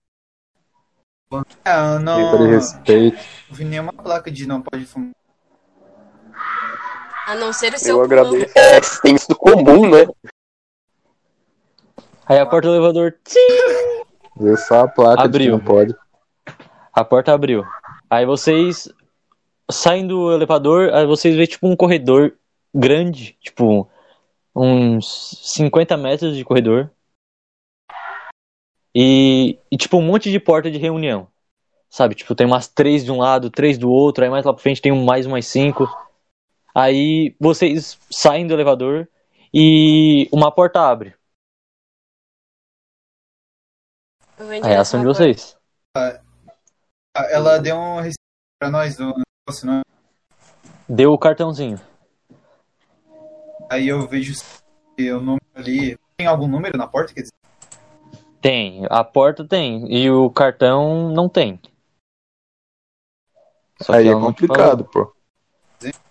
É, 1.64 1.96
eu 1.96 2.00
não, 2.02 2.48
respeito. 2.48 3.18
não 3.50 3.56
vi 3.56 3.64
nenhuma 3.64 3.94
placa 3.94 4.30
de 4.30 4.46
não 4.46 4.62
pode 4.62 4.86
fumar. 4.86 5.12
A 7.28 7.36
não 7.36 7.54
ser 7.54 7.74
o 7.74 7.80
seu 7.80 7.98
Eu 7.98 8.04
agradeço. 8.04 8.58
É, 8.58 8.82
tem 9.02 9.16
isso 9.16 9.30
do 9.30 9.36
comum, 9.36 9.90
né? 9.90 10.06
Aí 12.26 12.38
a 12.38 12.46
porta 12.46 12.68
do 12.68 12.76
elevador. 12.76 13.16
Viu 14.36 14.58
só 14.58 14.82
a 14.82 14.88
placa 14.90 15.24
Abriu. 15.24 15.46
que 15.46 15.52
não 15.52 15.60
pode. 15.60 15.96
A 16.94 17.04
porta 17.06 17.34
abriu. 17.34 17.64
Aí 18.10 18.26
vocês 18.26 18.90
saem 19.72 20.06
do 20.06 20.32
elevador, 20.32 20.94
aí 20.94 21.06
vocês 21.06 21.36
veem 21.36 21.48
tipo 21.48 21.68
um 21.68 21.76
corredor 21.76 22.38
grande, 22.74 23.38
tipo 23.42 23.90
uns 24.56 25.40
50 25.44 25.98
metros 25.98 26.36
de 26.36 26.46
corredor. 26.46 26.92
E, 28.94 29.60
e, 29.70 29.78
tipo 29.78 29.98
um 29.98 30.02
monte 30.02 30.32
de 30.32 30.40
porta 30.40 30.72
de 30.72 30.78
reunião. 30.78 31.28
Sabe? 31.90 32.16
Tipo, 32.16 32.34
tem 32.34 32.48
umas 32.48 32.68
três 32.68 33.04
de 33.04 33.12
um 33.12 33.18
lado, 33.18 33.50
três 33.50 33.78
do 33.78 33.90
outro, 33.90 34.24
aí 34.24 34.30
mais 34.30 34.46
lá 34.46 34.54
pra 34.54 34.62
frente 34.62 34.82
tem 34.82 34.92
mais 34.92 35.26
umas 35.26 35.46
cinco. 35.48 35.86
Aí 36.74 37.36
vocês 37.40 38.00
saem 38.10 38.48
do 38.48 38.54
elevador 38.54 39.08
e 39.54 40.30
uma 40.32 40.52
porta 40.52 40.82
abre. 40.82 41.16
Aí 44.38 44.74
é 44.74 44.76
a 44.76 44.82
ação 44.82 45.00
direção 45.00 45.00
de 45.00 45.06
vocês. 45.06 45.58
Ah, 45.96 46.22
Ela 47.30 47.58
deu 47.60 47.78
um 47.78 48.02
pra 48.60 48.70
nós 48.70 48.98
do 48.98 49.25
Deu 50.90 51.14
o 51.14 51.20
cartãozinho. 51.20 51.80
Aí 53.70 53.88
eu 53.88 54.08
vejo 54.08 54.34
o 55.00 55.20
número 55.20 55.42
ali. 55.54 55.98
Tem 56.18 56.26
algum 56.26 56.48
número 56.48 56.78
na 56.78 56.88
porta? 56.88 57.14
Quer 57.14 57.22
dizer, 57.22 57.34
Tem, 58.42 58.86
a 58.90 59.04
porta 59.04 59.46
tem, 59.48 59.86
e 59.92 60.10
o 60.10 60.30
cartão 60.32 61.12
não 61.12 61.30
tem. 61.30 61.60
Só 63.82 63.94
que 63.94 64.00
Aí 64.00 64.08
é 64.08 64.14
complicado, 64.14 64.86
pô. 64.86 65.14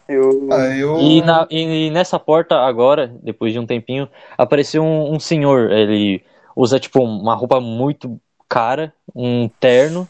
Eu, 0.07 0.49
ah, 0.53 0.76
eu. 0.76 0.97
E, 0.99 1.23
na- 1.23 1.49
e 1.50 1.91
nessa 1.91 2.19
porta, 2.21 2.57
agora, 2.61 3.09
depois 3.09 3.53
de 3.53 3.59
um 3.59 3.67
tempinho, 3.67 4.09
apareceu 4.38 4.85
um, 4.85 5.14
um 5.14 5.19
senhor. 5.19 5.73
Ele 5.73 6.23
usa, 6.55 6.79
tipo, 6.79 7.03
uma 7.03 7.35
roupa 7.35 7.61
muito 7.61 8.21
cara, 8.49 8.95
um 9.14 9.49
terno, 9.49 10.07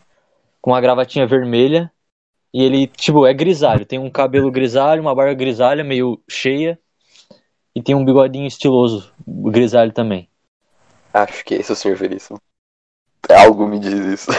com 0.61 0.73
uma 0.73 0.81
gravatinha 0.81 1.27
vermelha. 1.27 1.91
E 2.55 2.63
ele, 2.63 2.87
tipo, 2.87 3.27
é 3.27 3.35
grisalho. 3.35 3.85
Tem 3.85 3.99
um 3.99 4.09
cabelo 4.09 4.49
grisalho, 4.49 5.03
uma 5.03 5.13
barba 5.13 5.35
grisalha, 5.35 5.83
meio 5.83 6.23
cheia. 6.31 6.79
E 7.75 7.83
tem 7.83 7.97
um 7.97 8.05
bigodinho 8.05 8.47
estiloso, 8.47 9.13
grisalho 9.27 9.91
também. 9.93 10.29
Acho 11.13 11.45
que 11.45 11.57
esse 11.57 11.73
é 11.73 11.75
o 11.75 11.77
senhor 11.77 11.97
Veríssimo. 11.97 12.39
Algo 13.29 13.67
me 13.67 13.81
diz 13.81 13.95
isso. 13.95 14.31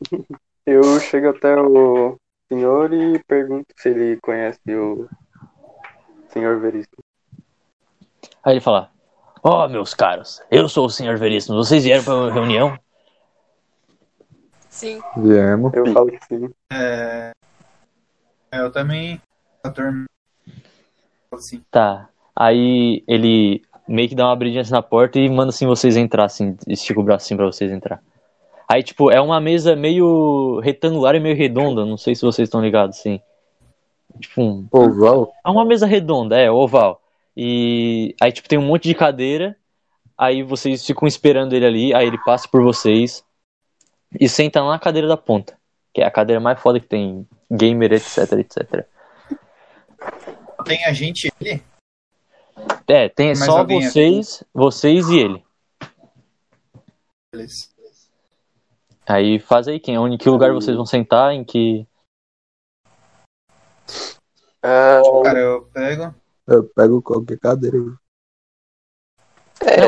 eu 0.64 0.98
chego 0.98 1.28
até 1.28 1.54
o 1.60 2.16
senhor 2.50 2.90
e 2.94 3.22
pergunto 3.24 3.66
se 3.76 3.90
ele 3.90 4.18
conhece 4.22 4.58
o 4.70 5.06
senhor 6.30 6.58
Veríssimo. 6.58 7.04
Aí 8.42 8.54
ele 8.54 8.60
fala: 8.62 8.90
Ó, 9.42 9.68
meus 9.68 9.92
caros, 9.92 10.42
eu 10.50 10.70
sou 10.70 10.86
o 10.86 10.90
senhor 10.90 11.18
Veríssimo. 11.18 11.56
Vocês 11.56 11.84
vieram 11.84 12.02
pra 12.02 12.14
uma 12.14 12.32
reunião? 12.32 12.78
Sim. 14.70 15.02
Viemos. 15.18 15.74
Eu 15.74 15.92
falo 15.92 16.10
que 16.10 16.24
sim. 16.26 16.50
É, 16.72 17.32
eu 18.52 18.70
também. 18.70 19.20
Assim. 21.32 21.62
Tá. 21.70 22.08
Aí 22.34 23.02
ele 23.06 23.62
meio 23.88 24.08
que 24.08 24.14
dá 24.14 24.26
uma 24.26 24.32
abridinha 24.32 24.62
assim 24.62 24.72
na 24.72 24.82
porta 24.82 25.18
e 25.18 25.28
manda 25.28 25.50
assim 25.50 25.66
vocês 25.66 25.96
entrar, 25.96 26.24
assim, 26.24 26.56
estica 26.66 27.00
o 27.00 27.02
braço 27.02 27.26
assim 27.26 27.36
pra 27.36 27.46
vocês 27.46 27.70
entrar. 27.72 28.02
Aí, 28.68 28.82
tipo, 28.82 29.10
é 29.10 29.20
uma 29.20 29.40
mesa 29.40 29.76
meio 29.76 30.60
retangular 30.60 31.14
e 31.14 31.20
meio 31.20 31.36
redonda, 31.36 31.84
não 31.84 31.96
sei 31.98 32.14
se 32.14 32.22
vocês 32.22 32.46
estão 32.48 32.62
ligados, 32.62 32.98
assim. 32.98 33.20
Tipo, 34.18 34.42
um- 34.42 34.66
Oval. 34.70 35.32
é 35.44 35.50
uma 35.50 35.64
mesa 35.64 35.86
redonda, 35.86 36.38
é, 36.38 36.50
oval. 36.50 37.02
E 37.36 38.14
aí, 38.20 38.30
tipo, 38.32 38.48
tem 38.48 38.58
um 38.58 38.62
monte 38.66 38.84
de 38.88 38.94
cadeira, 38.94 39.56
aí 40.16 40.42
vocês 40.42 40.86
ficam 40.86 41.06
esperando 41.08 41.54
ele 41.54 41.66
ali, 41.66 41.94
aí 41.94 42.06
ele 42.06 42.18
passa 42.24 42.48
por 42.48 42.62
vocês 42.62 43.24
e 44.18 44.28
senta 44.28 44.62
na 44.62 44.78
cadeira 44.78 45.08
da 45.08 45.16
ponta, 45.16 45.56
que 45.92 46.00
é 46.00 46.06
a 46.06 46.10
cadeira 46.10 46.40
mais 46.40 46.60
foda 46.60 46.78
que 46.80 46.86
tem, 46.86 47.26
gamer, 47.56 47.92
etc, 47.92 48.32
etc. 48.32 48.86
Tem 50.64 50.84
a 50.84 50.92
gente 50.92 51.32
ali? 51.40 51.62
É, 52.88 53.08
tem 53.08 53.28
Mais 53.28 53.44
só 53.44 53.64
vocês, 53.64 54.42
vocês 54.52 55.08
e 55.08 55.18
ele. 55.18 55.44
Beleza. 57.32 57.68
Aí 59.06 59.38
faz 59.38 59.68
aí, 59.68 59.80
quem, 59.80 59.98
onde, 59.98 60.14
em 60.14 60.18
que 60.18 60.28
lugar 60.28 60.52
vocês 60.52 60.76
vão 60.76 60.86
sentar, 60.86 61.32
em 61.32 61.44
que... 61.44 61.86
Ah, 64.62 65.00
Cara, 65.24 65.38
eu 65.40 65.62
pego. 65.72 66.14
Eu 66.46 66.64
pego 66.68 67.02
qualquer 67.02 67.38
cadeira. 67.38 67.78
Não, 67.78 67.98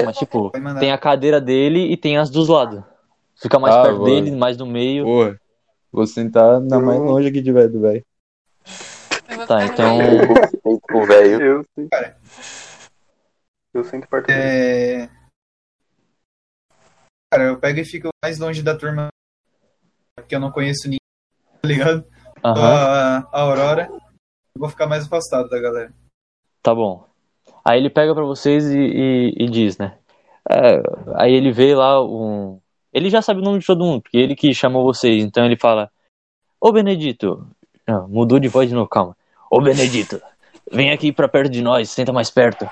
mas 0.05 0.17
tipo, 0.17 0.51
tem 0.81 0.91
a 0.93 0.99
cadeira 0.99 1.41
dele 1.41 1.93
e 1.93 1.97
tem 1.97 2.19
as 2.19 2.29
dos 2.31 2.49
lados. 2.49 2.83
Fica 3.37 3.59
mais 3.59 3.75
Ah, 3.75 3.83
perto 3.83 3.97
vou- 3.99 4.07
dele, 4.07 4.31
mais 4.33 4.57
no 4.57 4.67
meio. 4.67 5.05
Porra. 5.05 5.41
Vou 5.95 6.09
sentar 6.09 6.61
na 6.61 6.81
mais 6.81 6.99
longe 6.99 7.31
que 7.31 7.41
tiver 7.41 7.69
do 7.69 7.81
velho. 7.81 8.05
Tá, 9.47 9.65
então... 9.65 9.97
o 10.93 11.07
velho. 11.07 11.41
Eu 11.41 11.65
sim. 11.73 11.89
Cara. 11.89 12.17
Eu 13.73 13.85
sinto 13.85 14.09
parte 14.09 14.27
dele. 14.27 14.41
É... 14.41 15.09
Cara, 17.33 17.45
eu 17.45 17.61
pego 17.61 17.79
e 17.79 17.85
fico 17.85 18.09
mais 18.25 18.41
longe 18.41 18.61
da 18.61 18.77
turma. 18.77 19.07
Porque 20.17 20.35
eu 20.35 20.41
não 20.41 20.51
conheço 20.51 20.89
ninguém, 20.89 20.99
tá 21.63 21.69
ligado? 21.69 22.05
Aham, 22.45 22.61
A, 22.61 23.19
a 23.33 23.41
Aurora. 23.43 23.89
Eu 23.89 24.59
vou 24.59 24.69
ficar 24.69 24.89
mais 24.89 25.05
afastado 25.07 25.49
da 25.49 25.61
galera. 25.61 25.95
tá 26.61 26.75
bom. 26.75 27.07
Aí 27.65 27.79
ele 27.79 27.89
pega 27.89 28.13
pra 28.17 28.25
vocês 28.25 28.65
e, 28.67 28.79
e- 28.79 29.35
e 29.45 29.49
diz, 29.49 29.79
né? 29.79 29.97
É, 30.51 30.83
aí 31.15 31.33
ele 31.33 31.53
vê 31.53 31.73
lá 31.73 32.05
um... 32.05 32.61
Ele 32.95 33.11
já 33.11 33.21
sabe 33.21 33.41
o 33.41 33.43
nome 33.43 33.59
de 33.59 33.67
todo 33.67 33.85
mundo, 33.85 34.01
porque 34.01 34.17
ele 34.17 34.37
que 34.37 34.55
chamou 34.55 34.85
vocês. 34.85 35.25
Então 35.25 35.45
ele 35.45 35.57
fala: 35.57 35.91
Ô 36.61 36.71
Benedito. 36.71 37.45
Não, 37.87 38.09
mudou 38.09 38.39
de 38.39 38.49
voz 38.49 38.69
de 38.69 38.75
novo, 38.75 38.89
calma. 38.89 39.17
Ô 39.51 39.61
Benedito, 39.61 40.23
vem 40.73 40.91
aqui 40.91 41.13
pra 41.13 41.29
perto 41.29 41.51
de 41.51 41.61
nós, 41.61 41.91
senta 41.91 42.13
mais 42.13 42.31
perto. 42.31 42.71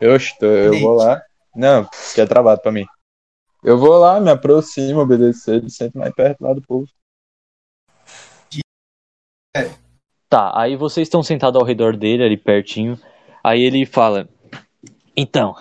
Eu 0.00 0.16
estou, 0.16 0.48
eu 0.48 0.80
vou 0.80 0.94
lá. 0.94 1.22
Não, 1.54 1.88
que 2.14 2.20
é 2.20 2.26
travado 2.26 2.60
pra 2.60 2.72
mim. 2.72 2.84
Eu 3.62 3.78
vou 3.78 3.96
lá, 3.98 4.18
me 4.18 4.30
aproximo, 4.30 5.00
obedecer, 5.00 5.56
ele 5.56 5.70
sento 5.70 5.96
mais 5.98 6.12
perto 6.14 6.40
lá 6.40 6.52
do 6.52 6.62
povo. 6.62 6.86
Tá, 10.28 10.52
aí 10.60 10.76
vocês 10.76 11.06
estão 11.06 11.22
sentados 11.22 11.60
ao 11.60 11.66
redor 11.66 11.96
dele, 11.96 12.24
ali 12.24 12.36
pertinho. 12.36 12.98
Aí 13.44 13.62
ele 13.62 13.86
fala: 13.86 14.28
Então, 15.16 15.54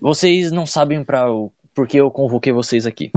vocês 0.00 0.50
não 0.50 0.66
sabem 0.66 1.04
para 1.04 1.30
o 1.30 1.52
por 1.74 1.86
que 1.86 1.96
eu 1.96 2.10
convoquei 2.10 2.52
vocês 2.52 2.86
aqui. 2.86 3.10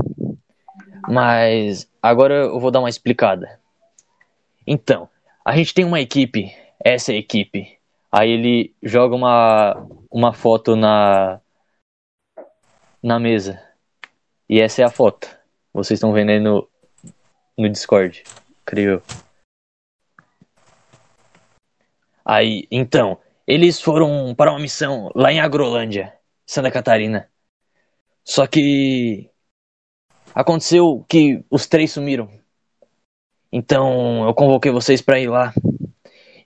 Mas 1.08 1.88
agora 2.02 2.34
eu 2.34 2.58
vou 2.58 2.70
dar 2.70 2.80
uma 2.80 2.88
explicada. 2.88 3.60
Então, 4.66 5.08
a 5.44 5.56
gente 5.56 5.72
tem 5.72 5.84
uma 5.84 6.00
equipe, 6.00 6.52
essa 6.82 7.12
é 7.12 7.16
a 7.16 7.18
equipe. 7.18 7.78
Aí 8.10 8.30
ele 8.30 8.74
joga 8.82 9.14
uma, 9.14 9.86
uma 10.10 10.32
foto 10.32 10.74
na, 10.74 11.40
na 13.02 13.18
mesa. 13.18 13.62
E 14.48 14.60
essa 14.60 14.82
é 14.82 14.84
a 14.84 14.90
foto. 14.90 15.28
Vocês 15.72 15.98
estão 15.98 16.12
vendo 16.12 16.30
aí 16.30 16.40
no, 16.40 16.68
no 17.56 17.68
Discord, 17.68 18.24
creio. 18.64 19.02
Aí, 22.24 22.66
então, 22.70 23.18
eles 23.46 23.80
foram 23.80 24.34
para 24.34 24.50
uma 24.50 24.58
missão 24.58 25.10
lá 25.14 25.32
em 25.32 25.38
Agrolândia, 25.38 26.15
Santa 26.46 26.70
Catarina. 26.70 27.28
Só 28.24 28.46
que 28.46 29.28
aconteceu 30.34 31.04
que 31.08 31.44
os 31.50 31.66
três 31.66 31.92
sumiram. 31.92 32.30
Então 33.52 34.26
eu 34.26 34.34
convoquei 34.34 34.70
vocês 34.70 35.00
para 35.00 35.18
ir 35.20 35.28
lá. 35.28 35.52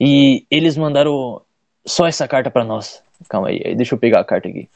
E 0.00 0.46
eles 0.50 0.76
mandaram 0.76 1.44
só 1.86 2.06
essa 2.06 2.26
carta 2.26 2.50
para 2.50 2.64
nós. 2.64 3.02
Calma 3.28 3.48
aí, 3.48 3.74
deixa 3.74 3.94
eu 3.94 3.98
pegar 3.98 4.20
a 4.20 4.24
carta 4.24 4.48
aqui. 4.48 4.70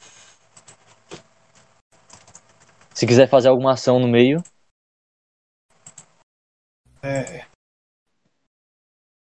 Se 2.94 3.06
quiser 3.06 3.28
fazer 3.28 3.48
alguma 3.48 3.72
ação 3.72 3.98
no 3.98 4.06
meio, 4.08 4.42
É. 7.02 7.44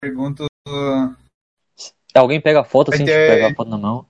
Pergunto. 0.02 0.46
alguém 2.16 2.42
pega 2.42 2.62
a 2.62 2.64
foto 2.64 2.92
assim, 2.92 3.06
ter- 3.06 3.28
pega 3.30 3.48
a 3.48 3.56
foto 3.56 3.70
na 3.70 3.78
mão. 3.78 4.09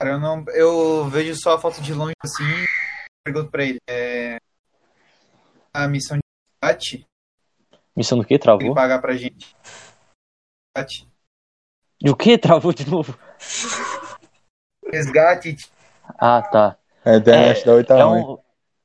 Cara, 0.00 0.12
eu 0.14 0.20
não. 0.20 0.44
Eu 0.48 1.08
vejo 1.08 1.34
só 1.36 1.54
a 1.54 1.58
foto 1.58 1.80
de 1.82 1.92
longe 1.92 2.14
assim. 2.22 2.44
Pergunto 3.24 3.50
pra 3.50 3.64
ele. 3.64 3.78
É. 3.88 4.38
A 5.74 5.86
missão 5.88 6.16
de 6.16 6.22
resgate, 6.62 7.06
Missão 7.96 8.18
do 8.18 8.24
que? 8.24 8.34
ele 8.34 8.38
Travou? 8.42 8.74
pagar 8.74 9.00
pra 9.00 9.16
gente. 9.16 9.54
Resgate. 10.76 11.08
E 12.02 12.10
o 12.10 12.16
que? 12.16 12.38
Travou 12.38 12.72
de 12.72 12.88
novo? 12.88 13.16
Resgate. 14.92 15.56
Ah, 16.18 16.42
tá. 16.42 16.76
A 17.04 17.16
internet 17.16 17.64
da 17.64 17.72
8 17.74 17.92
É, 17.92 17.96
tá 17.96 18.04
ruim. 18.04 18.20
um, 18.22 18.38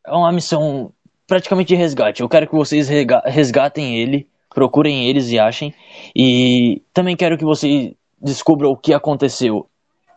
é 0.06 0.12
uma 0.12 0.32
missão 0.32 0.94
praticamente 1.28 1.70
de 1.70 1.76
resgate. 1.76 2.22
Eu 2.22 2.30
quero 2.30 2.48
que 2.48 2.56
vocês 2.56 2.88
resgatem 3.26 3.98
ele, 3.98 4.30
procurem 4.50 5.08
eles 5.08 5.30
e 5.30 5.40
achem. 5.40 5.74
E 6.16 6.84
também 6.94 7.16
quero 7.16 7.38
que 7.38 7.46
vocês 7.46 7.94
descubram 8.22 8.70
o 8.72 8.78
que 8.78 8.94
aconteceu. 8.94 9.70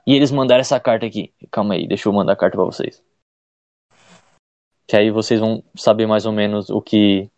E 0.06 0.14
eles 0.14 0.30
mandaram 0.30 0.60
essa 0.60 0.78
carta 0.78 1.04
aqui. 1.04 1.34
Calma 1.50 1.74
aí, 1.74 1.86
deixa 1.86 2.08
eu 2.08 2.12
mandar 2.12 2.34
a 2.34 2.36
carta 2.36 2.56
pra 2.56 2.64
vocês. 2.64 3.02
Que 4.86 4.96
aí 4.96 5.10
vocês 5.10 5.40
vão 5.40 5.64
saber 5.74 6.06
mais 6.06 6.24
ou 6.26 6.32
menos 6.32 6.70
o 6.70 6.80
que. 6.80 7.28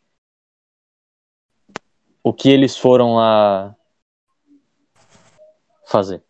O 2.23 2.33
que 2.33 2.51
eles 2.51 2.77
foram 2.77 3.15
lá 3.15 3.75
fazer. 5.87 6.23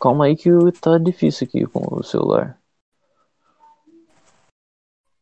Calma 0.00 0.26
aí 0.26 0.36
que 0.36 0.50
tá 0.80 0.98
difícil 0.98 1.46
aqui 1.46 1.66
com 1.66 1.80
o 1.94 2.02
celular. 2.02 2.60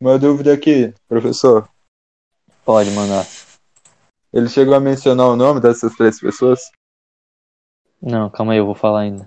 Uma 0.01 0.19
dúvida 0.19 0.55
aqui, 0.55 0.95
professor. 1.07 1.69
Pode 2.65 2.91
mandar. 2.91 3.27
Ele 4.33 4.49
chegou 4.49 4.75
a 4.75 4.81
mencionar 4.81 5.29
o 5.29 5.37
nome 5.37 5.61
dessas 5.61 5.95
três 5.97 6.19
pessoas? 6.19 6.71
Não, 8.01 8.31
calma 8.31 8.53
aí, 8.53 8.59
eu 8.59 8.67
vou 8.67 8.75
falar 8.75 9.01
ainda. 9.01 9.27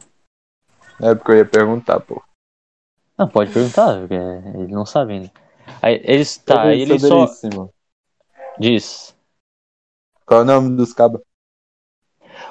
É 1.02 1.14
porque 1.16 1.32
eu 1.32 1.38
ia 1.38 1.46
perguntar, 1.46 2.00
pô. 2.00 2.22
Não, 3.18 3.28
pode 3.28 3.52
perguntar, 3.54 4.00
porque 4.00 4.14
ele 4.16 4.74
não 4.74 4.86
sabe 4.86 5.14
ainda. 5.14 5.32
Aí, 5.82 6.02
eles, 6.04 6.38
tá, 6.38 6.56
Sobre- 6.56 6.70
aí 6.70 6.82
ele 6.82 7.00
só 7.00 7.26
diz 8.60 9.16
Qual 10.26 10.40
é 10.40 10.44
o 10.44 10.46
nome 10.46 10.76
dos 10.76 10.94
cabas? 10.94 11.22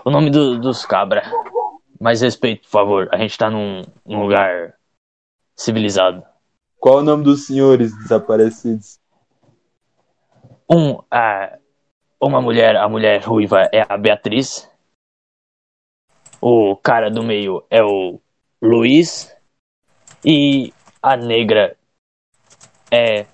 o 0.04 0.10
nome 0.10 0.30
do- 0.30 0.58
dos 0.60 0.84
cabra. 0.84 1.22
Mais 2.00 2.20
respeito, 2.20 2.62
por 2.62 2.70
favor. 2.70 3.08
A 3.12 3.16
gente 3.16 3.36
tá 3.38 3.48
num, 3.50 3.82
num 4.04 4.22
lugar 4.22 4.74
civilizado. 5.56 6.24
Qual 6.78 6.98
é 6.98 7.02
o 7.02 7.04
nome 7.04 7.22
dos 7.22 7.46
senhores 7.46 7.96
desaparecidos? 7.96 8.98
Um, 10.68 11.00
a, 11.10 11.58
uma 12.20 12.40
mulher, 12.40 12.76
a 12.76 12.88
mulher 12.88 13.22
ruiva 13.22 13.68
é 13.72 13.84
a 13.88 13.96
Beatriz. 13.96 14.68
O 16.44 16.74
cara 16.74 17.08
do 17.08 17.22
meio 17.22 17.64
é 17.70 17.84
o 17.84 18.20
Luiz. 18.60 19.32
E 20.24 20.74
a 21.00 21.16
negra 21.16 21.76
é 22.90 23.26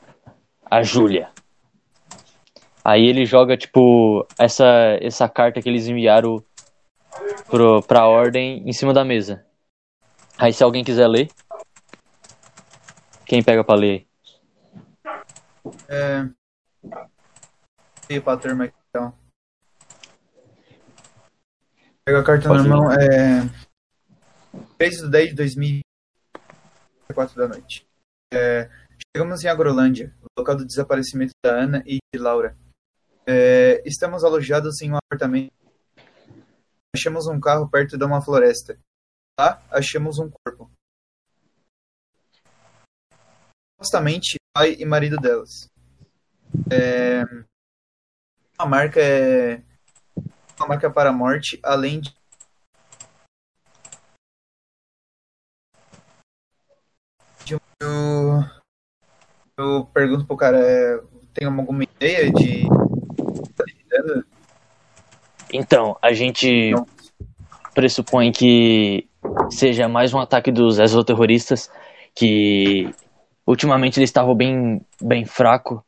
a 0.70 0.82
Júlia. 0.82 1.30
Aí 2.84 3.06
ele 3.06 3.24
joga, 3.24 3.56
tipo, 3.56 4.26
essa, 4.38 4.66
essa 5.00 5.26
carta 5.26 5.62
que 5.62 5.70
eles 5.70 5.88
enviaram 5.88 6.44
pro, 7.46 7.82
pra 7.82 8.06
ordem 8.06 8.62
em 8.68 8.72
cima 8.74 8.92
da 8.92 9.06
mesa. 9.06 9.42
Aí 10.36 10.52
se 10.52 10.62
alguém 10.62 10.84
quiser 10.84 11.08
ler. 11.08 11.30
Quem 13.24 13.42
pega 13.42 13.64
pra 13.64 13.74
ler? 13.74 14.06
É. 15.88 16.28
E 18.10 18.20
pra 18.20 18.36
turma 18.36 18.70
então. 18.90 19.14
Pega 22.08 22.20
a 22.20 22.24
carta 22.24 22.48
Pode 22.48 22.62
na 22.62 22.66
ir. 22.66 22.70
mão. 22.70 22.90
É. 22.90 23.42
3 24.78 24.96
de 24.96 25.10
10 25.10 25.28
de 25.28 25.34
2004 25.34 27.36
da 27.36 27.48
noite. 27.48 27.86
É, 28.32 28.70
chegamos 29.14 29.44
em 29.44 29.48
Agrolândia, 29.48 30.16
local 30.38 30.56
do 30.56 30.64
desaparecimento 30.64 31.32
da 31.44 31.52
Ana 31.52 31.82
e 31.84 31.98
de 32.10 32.18
Laura. 32.18 32.56
É, 33.26 33.82
estamos 33.84 34.24
alojados 34.24 34.80
em 34.80 34.90
um 34.90 34.96
apartamento. 34.96 35.52
Achamos 36.96 37.26
um 37.26 37.38
carro 37.38 37.68
perto 37.68 37.98
de 37.98 38.04
uma 38.06 38.22
floresta. 38.22 38.80
Lá, 39.38 39.62
achamos 39.70 40.18
um 40.18 40.30
corpo. 40.30 40.70
Supostamente, 43.74 44.38
pai 44.54 44.76
e 44.78 44.86
marido 44.86 45.18
delas. 45.18 45.68
É, 46.72 47.22
a 48.56 48.64
marca 48.64 48.98
é 48.98 49.62
uma 50.58 50.68
marca 50.68 50.90
para 50.90 51.10
a 51.10 51.12
morte, 51.12 51.58
além 51.62 52.00
de 52.00 52.18
eu, 57.80 58.44
eu 59.56 59.84
pergunto 59.94 60.26
pro 60.26 60.36
cara, 60.36 60.58
é, 60.58 61.00
tem 61.32 61.46
alguma 61.46 61.84
ideia 61.84 62.30
de 62.32 62.66
Então, 65.52 65.96
a 66.02 66.12
gente 66.12 66.72
Não. 66.72 66.86
pressupõe 67.74 68.32
que 68.32 69.08
seja 69.50 69.88
mais 69.88 70.12
um 70.12 70.18
ataque 70.18 70.50
dos 70.50 70.78
exoterroristas, 70.78 71.70
que 72.14 72.92
ultimamente 73.46 73.98
eles 73.98 74.10
estavam 74.10 74.34
bem, 74.34 74.84
bem 75.00 75.24
fraco, 75.24 75.84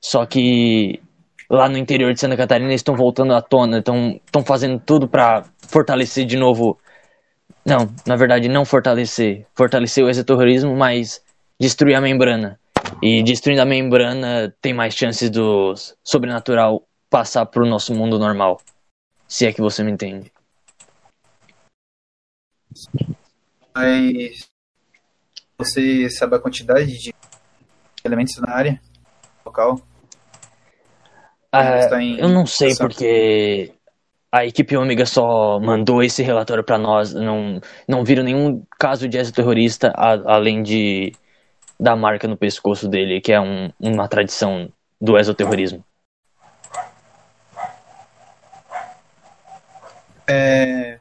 só 0.00 0.24
que 0.24 1.02
lá 1.48 1.68
no 1.68 1.78
interior 1.78 2.12
de 2.12 2.20
Santa 2.20 2.36
Catarina 2.36 2.72
estão 2.72 2.96
voltando 2.96 3.34
à 3.34 3.42
tona, 3.42 3.78
estão 3.78 4.44
fazendo 4.44 4.78
tudo 4.78 5.08
para 5.08 5.44
fortalecer 5.68 6.24
de 6.24 6.36
novo. 6.36 6.78
Não, 7.64 7.88
na 8.06 8.16
verdade 8.16 8.48
não 8.48 8.64
fortalecer, 8.64 9.46
fortalecer 9.54 10.04
o 10.04 10.10
exoterrorismo, 10.10 10.76
mas 10.76 11.22
destruir 11.58 11.94
a 11.94 12.00
membrana. 12.00 12.58
E 13.02 13.22
destruindo 13.22 13.62
a 13.62 13.64
membrana 13.64 14.54
tem 14.60 14.74
mais 14.74 14.94
chances 14.94 15.30
do 15.30 15.74
sobrenatural 16.02 16.86
passar 17.08 17.46
pro 17.46 17.66
nosso 17.66 17.94
mundo 17.94 18.18
normal. 18.18 18.60
Se 19.26 19.46
é 19.46 19.52
que 19.52 19.60
você 19.60 19.82
me 19.82 19.92
entende. 19.92 20.30
Mas 23.74 24.48
você 25.56 26.10
sabe 26.10 26.36
a 26.36 26.38
quantidade 26.38 26.98
de 26.98 27.14
elementos 28.04 28.36
na 28.38 28.52
área 28.52 28.80
local? 29.44 29.80
Ah, 31.56 31.88
eu 32.18 32.28
não 32.28 32.44
sei 32.46 32.74
porque 32.76 33.72
a 34.32 34.44
equipe 34.44 34.76
Ômega 34.76 35.06
só 35.06 35.60
mandou 35.60 36.02
esse 36.02 36.22
relatório 36.22 36.64
pra 36.64 36.76
nós. 36.76 37.14
Não, 37.14 37.60
não 37.88 38.04
viram 38.04 38.24
nenhum 38.24 38.64
caso 38.78 39.08
de 39.08 39.16
exoterrorista 39.18 39.92
a- 39.96 40.34
além 40.34 40.62
de 40.62 41.12
da 41.78 41.94
marca 41.96 42.26
no 42.26 42.36
pescoço 42.36 42.88
dele, 42.88 43.20
que 43.20 43.32
é 43.32 43.40
um- 43.40 43.70
uma 43.80 44.08
tradição 44.08 44.68
do 45.00 45.18
exoterrorismo. 45.18 45.84
É... 50.26 50.98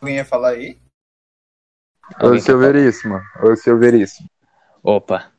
Alguém 0.00 0.16
ia 0.16 0.24
falar 0.24 0.50
aí? 0.50 0.78
Ô, 2.20 2.26
Alguém 2.26 2.40
seu? 2.40 2.58
Veríssimo. 2.58 3.20
Ô, 3.42 3.56
seu 3.56 3.78
Veríssimo. 3.78 4.28
Opa, 4.82 5.32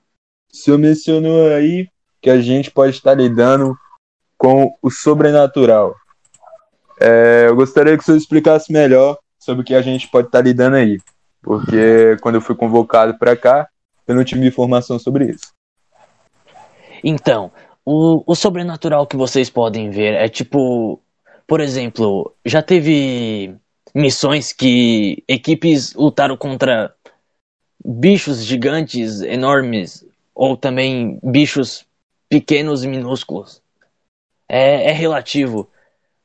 O 0.52 0.56
senhor 0.56 0.78
mencionou 0.78 1.54
aí 1.54 1.88
que 2.22 2.30
a 2.30 2.42
gente 2.42 2.72
pode 2.72 2.96
estar 2.96 3.14
lidando 3.14 3.78
com 4.38 4.76
o 4.82 4.90
sobrenatural. 4.90 5.96
É, 7.00 7.46
eu 7.48 7.56
gostaria 7.56 7.96
que 7.96 8.04
o 8.04 8.06
senhor 8.06 8.18
explicasse 8.18 8.72
melhor 8.72 9.18
sobre 9.40 9.62
o 9.62 9.66
que 9.66 9.76
a 9.76 9.82
gente 9.82 10.08
pode 10.10 10.28
estar 10.28 10.42
lidando 10.42 10.76
aí. 10.76 11.00
Porque 11.42 12.18
quando 12.22 12.36
eu 12.36 12.42
fui 12.42 12.56
convocado 12.56 13.18
para 13.18 13.36
cá, 13.36 13.68
eu 14.08 14.16
não 14.16 14.24
tive 14.24 14.46
informação 14.46 14.98
sobre 14.98 15.32
isso. 15.32 15.54
Então, 17.04 17.52
o, 17.86 18.24
o 18.26 18.36
sobrenatural 18.36 19.06
que 19.06 19.16
vocês 19.16 19.50
podem 19.50 19.90
ver 19.90 20.14
é 20.14 20.28
tipo, 20.28 21.02
por 21.46 21.62
exemplo, 21.62 22.34
já 22.46 22.62
teve 22.62 23.56
missões 23.94 24.52
que 24.52 25.24
equipes 25.28 25.94
lutaram 25.94 26.36
contra 26.36 26.94
bichos 27.84 28.44
gigantes, 28.44 29.22
enormes, 29.22 30.07
ou 30.38 30.56
também 30.56 31.20
bichos 31.24 31.88
pequenos 32.30 32.84
e 32.84 32.88
minúsculos. 32.88 33.64
É, 34.48 34.92
é 34.92 34.92
relativo. 34.92 35.70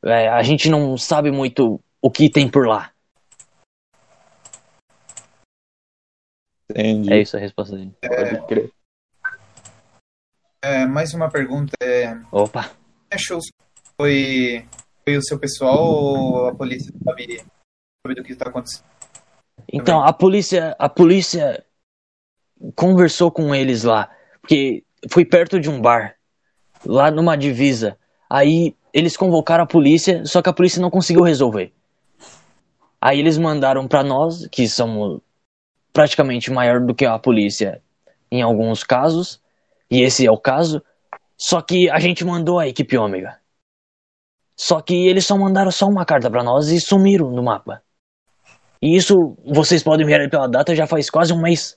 É, 0.05 0.29
a 0.29 0.43
gente 0.43 0.69
não 0.69 0.99
sabe 0.99 1.31
muito 1.31 1.81
o 2.01 2.11
que 2.11 2.29
tem 2.29 2.49
por 2.49 2.69
lá. 2.69 2.93
Entendi. 6.71 7.13
É 7.13 7.23
isso 7.23 7.37
a 7.37 7.41
resposta 7.41 7.75
dele. 7.75 7.95
Pode 8.03 8.47
crer. 8.47 8.71
É, 10.63 10.87
mais 10.87 11.15
uma 11.15 11.31
pergunta. 11.31 11.73
É, 11.83 12.15
Opa. 12.31 12.71
achou 13.11 13.41
que 13.41 13.51
foi, 13.97 14.69
foi 15.05 15.17
o 15.17 15.23
seu 15.23 15.39
pessoal 15.39 15.79
ou 15.79 16.49
a 16.49 16.55
polícia 16.55 16.93
sabe, 17.03 17.39
sabe 18.07 18.15
do 18.15 18.23
que 18.23 18.33
está 18.33 18.51
acontecendo? 18.51 18.85
Então, 19.73 20.03
a 20.03 20.13
polícia, 20.13 20.77
a 20.79 20.89
polícia 20.89 21.65
conversou 22.75 23.31
com 23.31 23.55
eles 23.55 23.83
lá, 23.85 24.11
porque 24.41 24.85
foi 25.11 25.25
perto 25.25 25.59
de 25.59 25.69
um 25.71 25.81
bar, 25.81 26.17
lá 26.85 27.11
numa 27.11 27.37
divisa. 27.37 27.97
Aí 28.31 28.75
eles 28.93 29.17
convocaram 29.17 29.65
a 29.65 29.67
polícia, 29.67 30.25
só 30.25 30.43
que 30.43 30.49
a 30.49 30.53
polícia 30.53 30.81
não 30.81 30.91
conseguiu 30.91 31.23
resolver. 31.23 31.73
Aí 33.01 33.19
eles 33.19 33.39
mandaram 33.39 33.89
pra 33.89 34.03
nós, 34.03 34.47
que 34.47 34.69
somos 34.69 35.21
praticamente 35.93 36.51
maior 36.51 36.81
do 36.81 36.95
que 36.95 37.05
a 37.05 37.19
polícia 37.19 37.83
em 38.31 38.41
alguns 38.41 38.83
casos, 38.83 39.41
e 39.91 40.01
esse 40.01 40.27
é 40.27 40.31
o 40.31 40.39
caso, 40.39 40.83
só 41.37 41.61
que 41.61 41.91
a 41.91 41.99
gente 41.99 42.25
mandou 42.25 42.59
a 42.59 42.69
equipe 42.69 42.97
ômega. 42.97 43.39
Só 44.57 44.81
que 44.81 44.95
eles 45.09 45.27
só 45.27 45.37
mandaram 45.37 45.71
só 45.71 45.87
uma 45.87 46.05
carta 46.05 46.31
pra 46.31 46.45
nós 46.45 46.69
e 46.69 46.81
sumiram 46.81 47.31
no 47.31 47.43
mapa. 47.43 47.83
E 48.81 48.97
isso, 48.97 49.37
vocês 49.45 49.83
podem 49.83 50.07
ver 50.07 50.31
pela 50.31 50.49
data, 50.49 50.75
já 50.75 50.87
faz 50.87 51.11
quase 51.11 51.33
um 51.33 51.41
mês. 51.41 51.77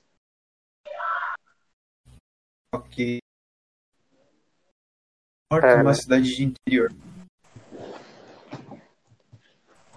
Ok. 2.74 3.18
Norte 5.52 5.66
É, 5.66 5.74
uma 5.74 5.84
né? 5.84 5.94
cidade 5.94 6.34
de 6.34 6.44
interior. 6.44 6.92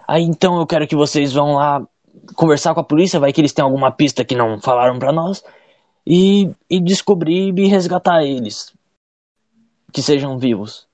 Aí 0.06 0.22
então 0.22 0.58
eu 0.58 0.66
quero 0.66 0.88
que 0.88 0.96
vocês 0.96 1.32
vão 1.32 1.54
lá 1.54 1.86
conversar 2.34 2.74
com 2.74 2.80
a 2.80 2.84
polícia, 2.84 3.20
vai 3.20 3.32
que 3.32 3.40
eles 3.40 3.52
têm 3.52 3.64
alguma 3.64 3.92
pista 3.92 4.24
que 4.24 4.34
não 4.34 4.60
falaram 4.60 4.98
pra 4.98 5.12
nós, 5.12 5.42
e, 6.06 6.50
e 6.68 6.80
descobrir 6.80 7.56
e 7.56 7.66
resgatar 7.66 8.24
eles. 8.24 8.74
Que 9.92 10.02
sejam 10.02 10.38
vivos. 10.38 10.88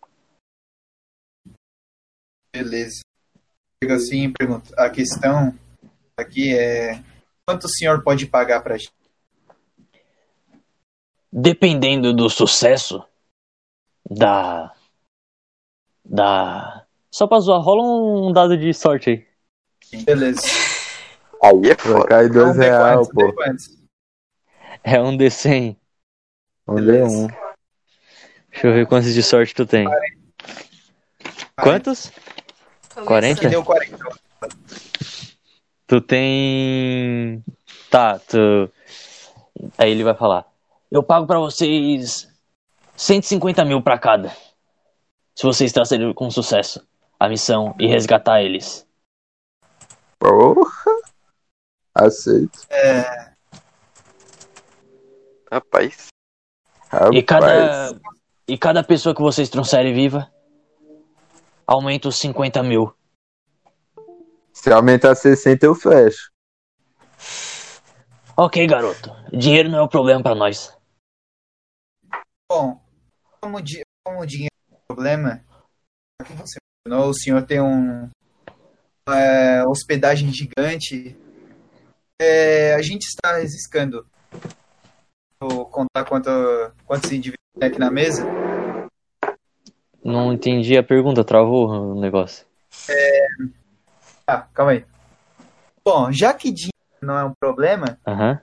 Beleza. 2.55 3.01
Chega 3.83 3.97
assim 3.97 4.25
e 4.25 4.33
pergunta. 4.33 4.75
A 4.77 4.89
questão 4.89 5.55
aqui 6.19 6.57
é 6.57 7.03
quanto 7.47 7.65
o 7.65 7.69
senhor 7.69 8.03
pode 8.03 8.27
pagar 8.27 8.63
pra 8.63 8.79
gente? 8.79 8.96
Dependendo 11.39 12.15
do 12.15 12.31
sucesso 12.31 13.05
da. 14.09 14.73
Da. 16.03 16.87
Só 17.11 17.27
pra 17.27 17.41
zoar, 17.41 17.61
rola 17.61 17.83
um 17.83 18.33
dado 18.33 18.57
de 18.57 18.73
sorte 18.73 19.11
aí. 19.11 19.27
Beleza. 20.05 20.41
Aí 21.43 21.71
é 21.71 21.75
Vai 21.75 21.77
foda. 21.77 22.07
cair 22.07 22.31
dois 22.31 22.57
Então, 22.57 22.63
real, 22.63 23.03
D4, 23.03 23.13
pô. 23.13 23.33
D4. 23.35 23.57
É 24.83 25.01
um 25.03 25.15
D100. 25.15 25.77
Um 26.67 26.75
D 26.77 27.03
um. 27.03 27.27
Deixa 28.51 28.69
eu 28.69 28.73
ver 28.73 28.87
quantos 28.87 29.13
de 29.13 29.23
sorte 29.23 29.55
tu 29.55 29.67
tem. 29.67 29.87
Quantos? 31.61 32.11
Começa. 32.95 33.07
40? 33.07 33.41
Que 33.41 33.49
deu 33.49 33.63
40. 33.63 33.99
Tu 35.87 36.01
tem. 36.01 37.45
Tá, 37.91 38.19
tu. 38.19 38.73
Aí 39.77 39.91
ele 39.91 40.03
vai 40.03 40.15
falar. 40.15 40.56
Eu 40.91 41.03
pago 41.03 41.27
pra 41.27 41.39
vocês 41.39 42.29
150 42.97 43.65
mil 43.65 43.83
pra 43.83 43.99
cada. 43.99 44.31
Se 45.35 45.45
vocês 45.45 45.73
trazerem 45.73 46.13
com 46.15 46.31
sucesso 46.31 46.87
a 47.19 47.29
missão 47.29 47.75
e 47.79 47.87
resgatar 47.87 48.43
eles. 48.43 48.87
Porra. 50.19 50.71
Aceito. 51.95 52.59
É, 52.71 53.27
Rapaz. 55.51 56.09
Rapaz. 56.91 57.15
E 57.15 57.23
cada, 57.23 58.01
e 58.49 58.59
cada 58.59 58.85
pessoa 58.85 59.15
que 59.15 59.23
vocês 59.23 59.49
trouxerem 59.49 59.95
viva, 59.95 60.31
aumenta 61.67 62.09
os 62.09 62.17
50 62.17 62.63
mil. 62.63 62.95
Se 64.53 64.73
aumentar 64.73 65.15
60, 65.15 65.65
eu 65.65 65.75
fecho. 65.75 66.31
Ok, 68.37 68.67
garoto. 68.67 69.11
Dinheiro 69.33 69.71
não 69.71 69.79
é 69.79 69.83
o 69.83 69.89
problema 69.89 70.23
pra 70.23 70.35
nós. 70.35 70.76
Bom, 72.57 72.81
como, 73.41 73.61
di- 73.61 73.83
como 74.03 74.21
o 74.21 74.27
dinheiro 74.27 74.51
é 74.71 74.75
um 74.75 74.79
problema, 74.89 75.45
aqui 76.21 76.33
você 76.33 76.57
mencionou, 76.87 77.11
o 77.11 77.15
senhor 77.15 77.43
tem 77.45 77.61
um 77.61 78.09
é, 79.09 79.63
hospedagem 79.67 80.33
gigante. 80.33 81.17
É, 82.21 82.75
a 82.75 82.81
gente 82.81 83.03
está 83.05 83.35
arriscando 83.35 84.07
Vou 85.39 85.67
contar 85.67 86.03
quanto, 86.09 86.31
quantos 86.87 87.13
indivíduos 87.13 87.37
tem 87.59 87.69
aqui 87.69 87.79
na 87.79 87.91
mesa. 87.91 88.25
Não 90.03 90.33
entendi 90.33 90.79
a 90.79 90.83
pergunta, 90.83 91.23
travou 91.23 91.69
o 91.69 92.01
negócio. 92.01 92.47
Ah, 94.27 94.49
calma 94.55 94.73
aí. 94.73 94.87
Bom, 95.85 96.11
já 96.11 96.33
que 96.33 96.51
dinheiro 96.51 96.73
não 97.03 97.19
é 97.19 97.25
um 97.25 97.33
problema, 97.39 98.01
Aham. 98.07 98.41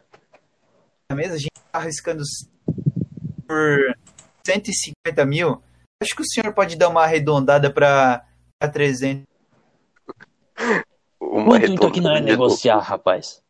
na 1.09 1.15
mesa 1.15 1.33
a 1.33 1.37
gente 1.37 1.49
está 1.57 1.79
arriscando 1.79 2.21
por 3.47 3.95
150 4.45 5.25
mil. 5.25 5.61
Acho 6.01 6.15
que 6.15 6.21
o 6.21 6.25
senhor 6.25 6.53
pode 6.53 6.75
dar 6.75 6.89
uma 6.89 7.03
arredondada 7.03 7.71
para 7.71 8.25
300. 8.71 9.23
Uma 11.21 11.53
O 11.53 11.57
intuito 11.57 11.87
aqui 11.87 12.01
não 12.01 12.15
é 12.15 12.21
negociar, 12.21 12.79
rapaz. 12.79 13.41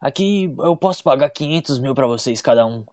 Aqui 0.00 0.54
eu 0.58 0.76
posso 0.76 1.02
pagar 1.02 1.30
500 1.30 1.78
mil 1.78 1.94
pra 1.94 2.06
vocês 2.06 2.42
cada 2.42 2.66
um. 2.66 2.84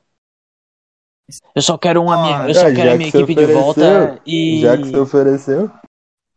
Eu 1.56 1.62
só 1.62 1.78
quero 1.78 2.02
uma 2.02 2.22
minha, 2.22 2.48
eu 2.48 2.56
só 2.56 2.68
Ah, 2.68 2.74
quero 2.74 2.98
minha 2.98 3.10
equipe 3.10 3.36
de 3.36 3.46
volta 3.46 3.82
ofereceu, 3.82 4.22
e. 4.26 4.62
Já 4.62 4.78
que 4.78 4.84
você 4.86 4.98
ofereceu, 4.98 5.62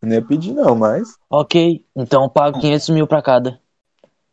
eu 0.02 0.08
nem 0.08 0.18
ia 0.18 0.24
pedir 0.24 0.52
não, 0.52 0.74
mas... 0.76 1.16
Ok, 1.30 1.84
então 1.96 2.24
eu 2.24 2.28
pago 2.28 2.60
500 2.60 2.90
mil 2.90 3.06
pra 3.06 3.22
cada. 3.22 3.60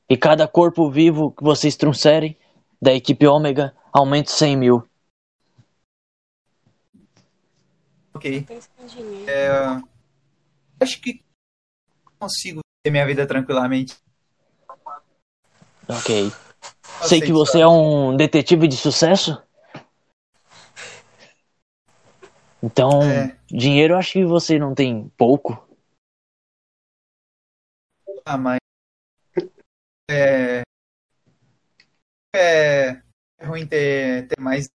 E 0.09 0.17
cada 0.17 0.47
corpo 0.47 0.89
vivo 0.89 1.31
que 1.31 1.43
vocês 1.43 1.75
trouxerem 1.75 2.37
da 2.81 2.93
equipe 2.93 3.25
Ômega, 3.25 3.73
aumento 3.93 4.31
100 4.31 4.57
mil. 4.57 4.83
Ok. 8.13 8.45
É, 9.27 9.49
acho 10.79 11.01
que 11.01 11.23
consigo 12.19 12.61
ter 12.83 12.91
minha 12.91 13.05
vida 13.05 13.25
tranquilamente. 13.25 13.97
Ok. 15.87 16.31
Sei 17.07 17.21
que 17.21 17.31
você 17.31 17.61
é 17.61 17.67
um 17.67 18.15
detetive 18.15 18.67
de 18.67 18.77
sucesso. 18.77 19.41
Então, 22.63 23.01
É. 23.01 23.37
dinheiro 23.47 23.95
eu 23.95 23.97
acho 23.97 24.13
que 24.13 24.25
você 24.25 24.59
não 24.59 24.75
tem 24.75 25.09
pouco. 25.17 25.67
Ah, 28.23 28.37
mas. 28.37 28.59
É. 30.09 30.61
É. 32.35 33.01
É 33.39 33.45
ruim 33.45 33.65
ter, 33.65 34.27
ter 34.27 34.39
mais. 34.39 34.69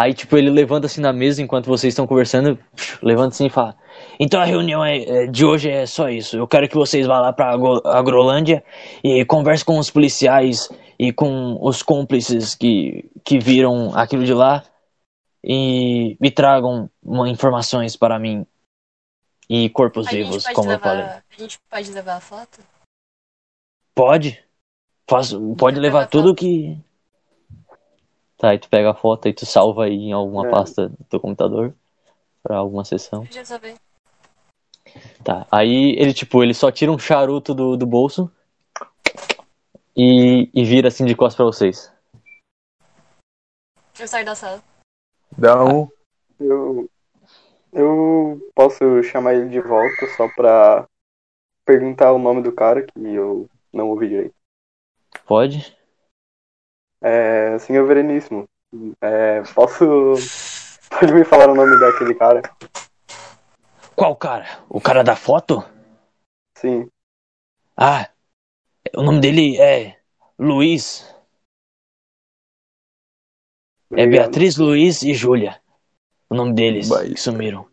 Aí, 0.00 0.14
tipo, 0.14 0.36
ele 0.36 0.48
levanta 0.48 0.86
assim 0.86 1.00
na 1.00 1.12
mesa 1.12 1.42
enquanto 1.42 1.66
vocês 1.66 1.90
estão 1.92 2.06
conversando, 2.06 2.56
levanta 3.02 3.34
assim 3.34 3.46
e 3.46 3.50
fala: 3.50 3.74
Então 4.20 4.40
a 4.40 4.44
reunião 4.44 4.84
é, 4.84 4.98
é- 4.98 5.26
de 5.26 5.44
hoje 5.44 5.68
é 5.68 5.86
só 5.86 6.08
isso. 6.08 6.36
Eu 6.36 6.46
quero 6.46 6.68
que 6.68 6.76
vocês 6.76 7.04
vá 7.04 7.18
lá 7.18 7.32
pra 7.32 7.50
Agro- 7.50 7.82
Agrolândia 7.84 8.62
e 9.02 9.24
conversem 9.24 9.66
com 9.66 9.76
os 9.76 9.90
policiais 9.90 10.68
e 10.96 11.12
com 11.12 11.58
os 11.60 11.82
cúmplices 11.82 12.54
que, 12.54 13.10
que 13.24 13.40
viram 13.40 13.92
aquilo 13.98 14.24
de 14.24 14.32
lá 14.32 14.62
e 15.42 16.16
me 16.20 16.30
tragam 16.30 16.88
informações 17.26 17.96
para 17.96 18.20
mim 18.20 18.46
e 19.50 19.68
corpos 19.70 20.06
A 20.06 20.10
vivos, 20.10 20.46
como 20.48 20.68
eu 20.68 20.74
levar, 20.76 20.82
falei. 20.90 21.04
A 21.04 21.22
gente 21.40 21.58
pode 21.68 21.90
levar 21.90 22.16
a 22.16 22.20
foto? 22.20 22.60
Pode. 23.96 24.38
Pode 25.06 25.76
Eu 25.76 25.82
levar 25.82 26.00
pego 26.00 26.04
a 26.04 26.06
tudo 26.06 26.28
foto. 26.28 26.38
que. 26.38 26.78
Tá, 28.38 28.50
aí 28.50 28.58
tu 28.58 28.68
pega 28.68 28.92
a 28.92 28.94
foto 28.94 29.28
e 29.28 29.34
tu 29.34 29.44
salva 29.44 29.86
aí 29.86 29.94
em 29.94 30.12
alguma 30.12 30.46
É. 30.46 30.50
pasta 30.50 30.88
do 30.88 31.04
teu 31.10 31.18
computador 31.18 31.74
pra 32.40 32.56
alguma 32.56 32.84
sessão. 32.84 33.24
Deixa 33.24 33.40
eu 33.40 33.44
saber. 33.44 33.74
Tá. 35.24 35.44
Aí 35.50 35.96
ele, 35.98 36.14
tipo, 36.14 36.42
ele 36.42 36.54
só 36.54 36.70
tira 36.70 36.92
um 36.92 36.98
charuto 36.98 37.52
do, 37.52 37.76
do 37.76 37.84
bolso 37.84 38.30
e, 39.96 40.48
e 40.54 40.64
vira 40.64 40.86
assim 40.86 41.04
de 41.04 41.16
costas 41.16 41.34
pra 41.36 41.44
vocês. 41.46 41.92
Deixa 43.88 44.04
eu 44.04 44.08
sair 44.08 44.24
da 44.24 44.36
sala. 44.36 44.62
Dá 45.36 45.64
um... 45.64 45.88
Eu, 46.38 46.88
eu 47.72 48.50
posso 48.54 49.02
chamar 49.02 49.34
ele 49.34 49.48
de 49.48 49.60
volta 49.60 50.06
só 50.16 50.28
pra 50.28 50.86
perguntar 51.64 52.12
o 52.12 52.18
nome 52.18 52.40
do 52.40 52.52
cara 52.52 52.82
que 52.82 52.92
eu 52.96 53.50
não 53.72 53.90
ouvi 53.90 54.08
direito. 54.08 54.34
Pode? 55.26 55.76
É, 57.00 57.58
senhor 57.58 57.86
Vereníssimo, 57.86 58.48
é, 59.00 59.42
posso. 59.54 60.14
Pode 60.90 61.12
me 61.12 61.24
falar 61.24 61.50
o 61.50 61.54
nome 61.54 61.78
daquele 61.78 62.14
cara? 62.14 62.42
Qual 63.94 64.16
cara? 64.16 64.46
O 64.68 64.80
cara 64.80 65.04
da 65.04 65.14
foto? 65.14 65.62
Sim. 66.56 66.90
Ah, 67.76 68.08
o 68.96 69.02
nome 69.02 69.20
dele 69.20 69.60
é 69.60 69.98
Luiz. 70.38 71.14
É. 73.92 74.06
Beatriz, 74.06 74.56
Luiz 74.56 75.02
e 75.02 75.14
Júlia. 75.14 75.60
O 76.28 76.34
nome 76.34 76.52
deles 76.52 76.88
Bahia. 76.88 77.14
que 77.14 77.20
sumiram. 77.20 77.68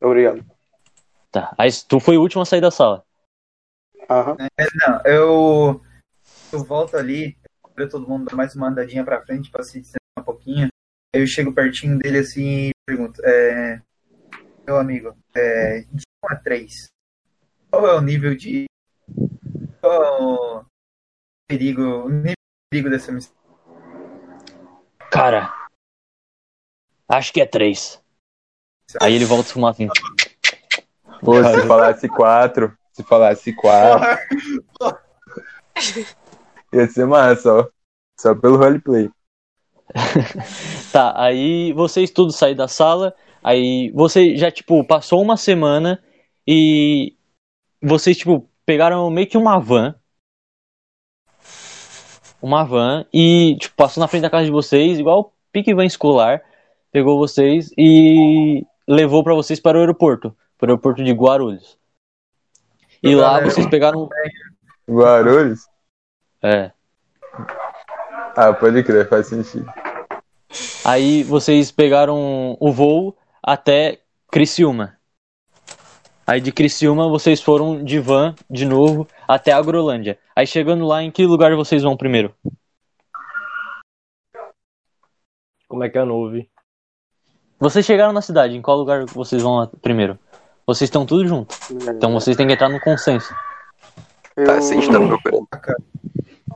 Obrigado. 0.00 0.44
Tá. 1.30 1.54
Aí 1.58 1.68
tu 1.88 1.98
foi 2.00 2.16
o 2.16 2.22
último 2.22 2.42
a 2.42 2.46
sair 2.46 2.60
da 2.60 2.70
sala. 2.70 3.04
Aham. 4.08 4.36
Não, 4.86 5.02
eu, 5.04 5.80
eu 6.56 6.64
volto 6.64 6.96
ali, 6.96 7.36
todo 7.90 8.08
mundo 8.08 8.24
dá 8.30 8.34
mais 8.34 8.54
uma 8.54 8.68
andadinha 8.68 9.04
pra 9.04 9.20
frente 9.22 9.50
pra 9.50 9.62
se 9.62 9.80
distanciar 9.80 10.18
um 10.18 10.24
pouquinho. 10.24 10.68
Aí 11.14 11.20
eu 11.20 11.26
chego 11.26 11.52
pertinho 11.52 11.98
dele 11.98 12.18
assim 12.18 12.68
e 12.68 12.70
pergunto, 12.86 13.20
é, 13.24 13.80
meu 14.66 14.78
amigo, 14.78 15.14
é, 15.34 15.80
de 15.92 16.02
1 16.24 16.32
a 16.32 16.36
3, 16.36 16.88
qual 17.70 17.86
é 17.86 17.94
o 17.94 18.00
nível 18.00 18.34
de. 18.34 18.64
Qual 19.80 19.92
é 19.92 20.22
o 20.22 20.64
perigo, 21.46 21.82
o 21.82 22.08
nível 22.08 22.32
de 22.32 22.70
perigo 22.70 22.90
dessa 22.90 23.12
missão? 23.12 23.34
Cara, 25.10 25.52
acho 27.08 27.32
que 27.32 27.40
é 27.40 27.46
três. 27.46 28.02
Aí 29.00 29.14
ele 29.14 29.24
volta 29.24 29.50
a 29.50 29.52
fumar 29.52 29.72
assim. 29.72 29.88
Pô, 31.20 31.42
se 31.42 31.66
falasse 31.66 32.08
quatro, 32.08 32.76
se 32.92 33.02
falasse 33.02 33.52
quatro, 33.54 34.18
ia 36.76 36.88
ser 36.88 37.06
massa, 37.06 37.52
ó. 37.52 37.68
Só 38.18 38.34
pelo 38.34 38.56
roleplay. 38.56 39.10
Tá, 40.92 41.12
aí 41.16 41.72
vocês 41.74 42.10
tudo 42.10 42.32
saíram 42.32 42.56
da 42.56 42.68
sala. 42.68 43.14
Aí 43.42 43.90
você 43.92 44.36
já, 44.36 44.50
tipo, 44.50 44.82
passou 44.84 45.20
uma 45.22 45.36
semana 45.36 46.02
e 46.46 47.14
vocês, 47.82 48.16
tipo, 48.16 48.48
pegaram 48.64 49.08
meio 49.10 49.26
que 49.26 49.36
uma 49.36 49.58
van. 49.60 49.94
Uma 52.40 52.64
van 52.64 53.04
e, 53.12 53.56
tipo, 53.60 53.76
passou 53.76 54.00
na 54.00 54.08
frente 54.08 54.22
da 54.22 54.30
casa 54.30 54.46
de 54.46 54.50
vocês, 54.50 54.98
igual 54.98 55.34
pique 55.52 55.74
van 55.74 55.84
escolar. 55.84 56.42
Pegou 56.90 57.18
vocês 57.18 57.70
e 57.76 58.64
levou 58.88 59.22
pra 59.22 59.34
vocês 59.34 59.60
para 59.60 59.76
o 59.76 59.80
aeroporto. 59.80 60.34
Para 60.56 60.68
o 60.68 60.70
aeroporto 60.70 61.04
de 61.04 61.12
Guarulhos. 61.12 61.78
E 63.02 63.14
lá 63.14 63.40
vocês 63.40 63.66
pegaram. 63.66 64.08
Guarulhos? 64.88 65.66
É. 66.46 66.70
Ah, 68.36 68.52
pode 68.52 68.84
crer, 68.84 69.08
faz 69.08 69.26
sentido. 69.26 69.66
Aí 70.84 71.24
vocês 71.24 71.72
pegaram 71.72 72.56
o 72.60 72.72
voo 72.72 73.16
até 73.42 73.98
Criciúma. 74.30 74.96
Aí 76.24 76.40
de 76.40 76.52
Criciúma 76.52 77.08
vocês 77.08 77.40
foram 77.42 77.82
de 77.82 77.98
van 77.98 78.32
de 78.48 78.64
novo 78.64 79.08
até 79.26 79.50
Agrolândia. 79.50 80.20
Aí 80.36 80.46
chegando 80.46 80.86
lá, 80.86 81.02
em 81.02 81.10
que 81.10 81.26
lugar 81.26 81.52
vocês 81.56 81.82
vão 81.82 81.96
primeiro? 81.96 82.32
Como 85.66 85.82
é 85.82 85.88
que 85.88 85.98
é 85.98 86.02
a 86.02 86.06
nuvem? 86.06 86.48
Vocês 87.58 87.84
chegaram 87.84 88.12
na 88.12 88.22
cidade, 88.22 88.56
em 88.56 88.62
qual 88.62 88.76
lugar 88.76 89.04
vocês 89.06 89.42
vão 89.42 89.66
primeiro? 89.82 90.16
Vocês 90.64 90.86
estão 90.86 91.04
tudo 91.04 91.26
junto. 91.26 91.56
Então 91.72 92.12
vocês 92.12 92.36
têm 92.36 92.46
que 92.46 92.52
entrar 92.52 92.68
no 92.68 92.78
consenso. 92.78 93.34
Eu, 94.36 94.46
Tá, 94.46 94.60
se 94.60 94.74
a 94.74 94.76
gente 94.76 94.92
tá 94.92 95.00
procurando. 95.00 95.48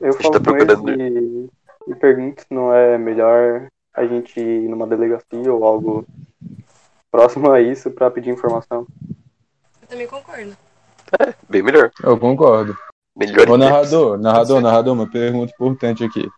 Eu 0.00 0.12
gente 0.12 0.22
falo 0.22 0.34
tá 0.34 0.40
procurando 0.40 0.90
e, 0.90 1.50
e 1.88 1.94
pergunto 1.94 2.42
se 2.42 2.54
não 2.54 2.72
é 2.72 2.96
melhor 2.98 3.68
a 3.94 4.06
gente 4.06 4.38
ir 4.40 4.68
numa 4.68 4.86
delegacia 4.86 5.52
ou 5.52 5.64
algo 5.64 6.06
próximo 7.10 7.50
a 7.50 7.60
isso 7.60 7.90
pra 7.90 8.10
pedir 8.10 8.30
informação. 8.30 8.86
Eu 9.82 9.88
também 9.88 10.06
concordo. 10.06 10.56
Bem 11.48 11.62
melhor. 11.62 11.90
Eu 12.02 12.18
concordo. 12.18 12.76
Melhor 13.16 13.50
Ô, 13.50 13.58
narrador, 13.58 14.18
narrador, 14.18 14.60
narrador, 14.60 14.94
uma 14.94 15.10
pergunta 15.10 15.52
importante 15.52 16.04
aqui. 16.04 16.28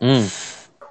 Hum, 0.00 0.24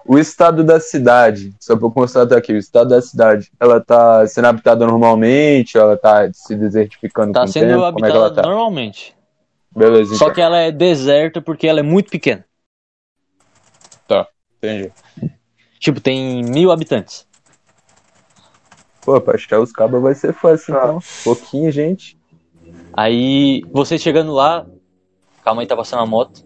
O 0.05 0.19
estado 0.19 0.63
da 0.63 0.79
cidade, 0.81 1.55
só 1.59 1.77
pra 1.77 1.87
eu 1.87 1.91
constatar 1.91 2.37
aqui, 2.37 2.51
o 2.51 2.57
estado 2.57 2.89
da 2.89 3.01
cidade, 3.01 3.49
ela 3.57 3.79
tá 3.79 4.27
sendo 4.27 4.47
habitada 4.47 4.85
normalmente, 4.85 5.77
ela 5.77 5.95
tá 5.95 6.29
se 6.33 6.55
desertificando 6.55 7.31
tá 7.31 7.41
com 7.41 7.45
o 7.45 7.49
sendo 7.49 7.67
tempo, 7.67 7.93
como 7.93 8.05
é 8.05 8.11
que 8.11 8.17
ela 8.17 8.27
habitada 8.27 8.41
tá? 8.43 8.49
normalmente. 8.49 9.15
Beleza, 9.75 10.15
Só 10.15 10.25
então. 10.25 10.33
que 10.35 10.41
ela 10.41 10.57
é 10.57 10.71
deserta 10.71 11.41
porque 11.41 11.67
ela 11.67 11.79
é 11.79 11.83
muito 11.83 12.09
pequena. 12.09 12.45
Entendi. 14.65 14.93
Tipo, 15.77 15.99
tem 15.99 16.41
mil 16.41 16.71
habitantes. 16.71 17.27
Pô, 19.01 19.19
pra 19.19 19.35
achar 19.35 19.59
os 19.59 19.73
cabos 19.73 20.01
vai 20.01 20.15
ser 20.15 20.31
fácil, 20.33 20.73
Tá. 20.73 20.79
então. 20.83 20.99
Pouquinho, 21.25 21.69
gente. 21.69 22.17
Aí 22.93 23.61
vocês 23.73 24.01
chegando 24.01 24.31
lá. 24.31 24.65
Calma 25.43 25.61
aí, 25.61 25.67
tá 25.67 25.75
passando 25.75 26.01
a 26.03 26.05
moto. 26.05 26.45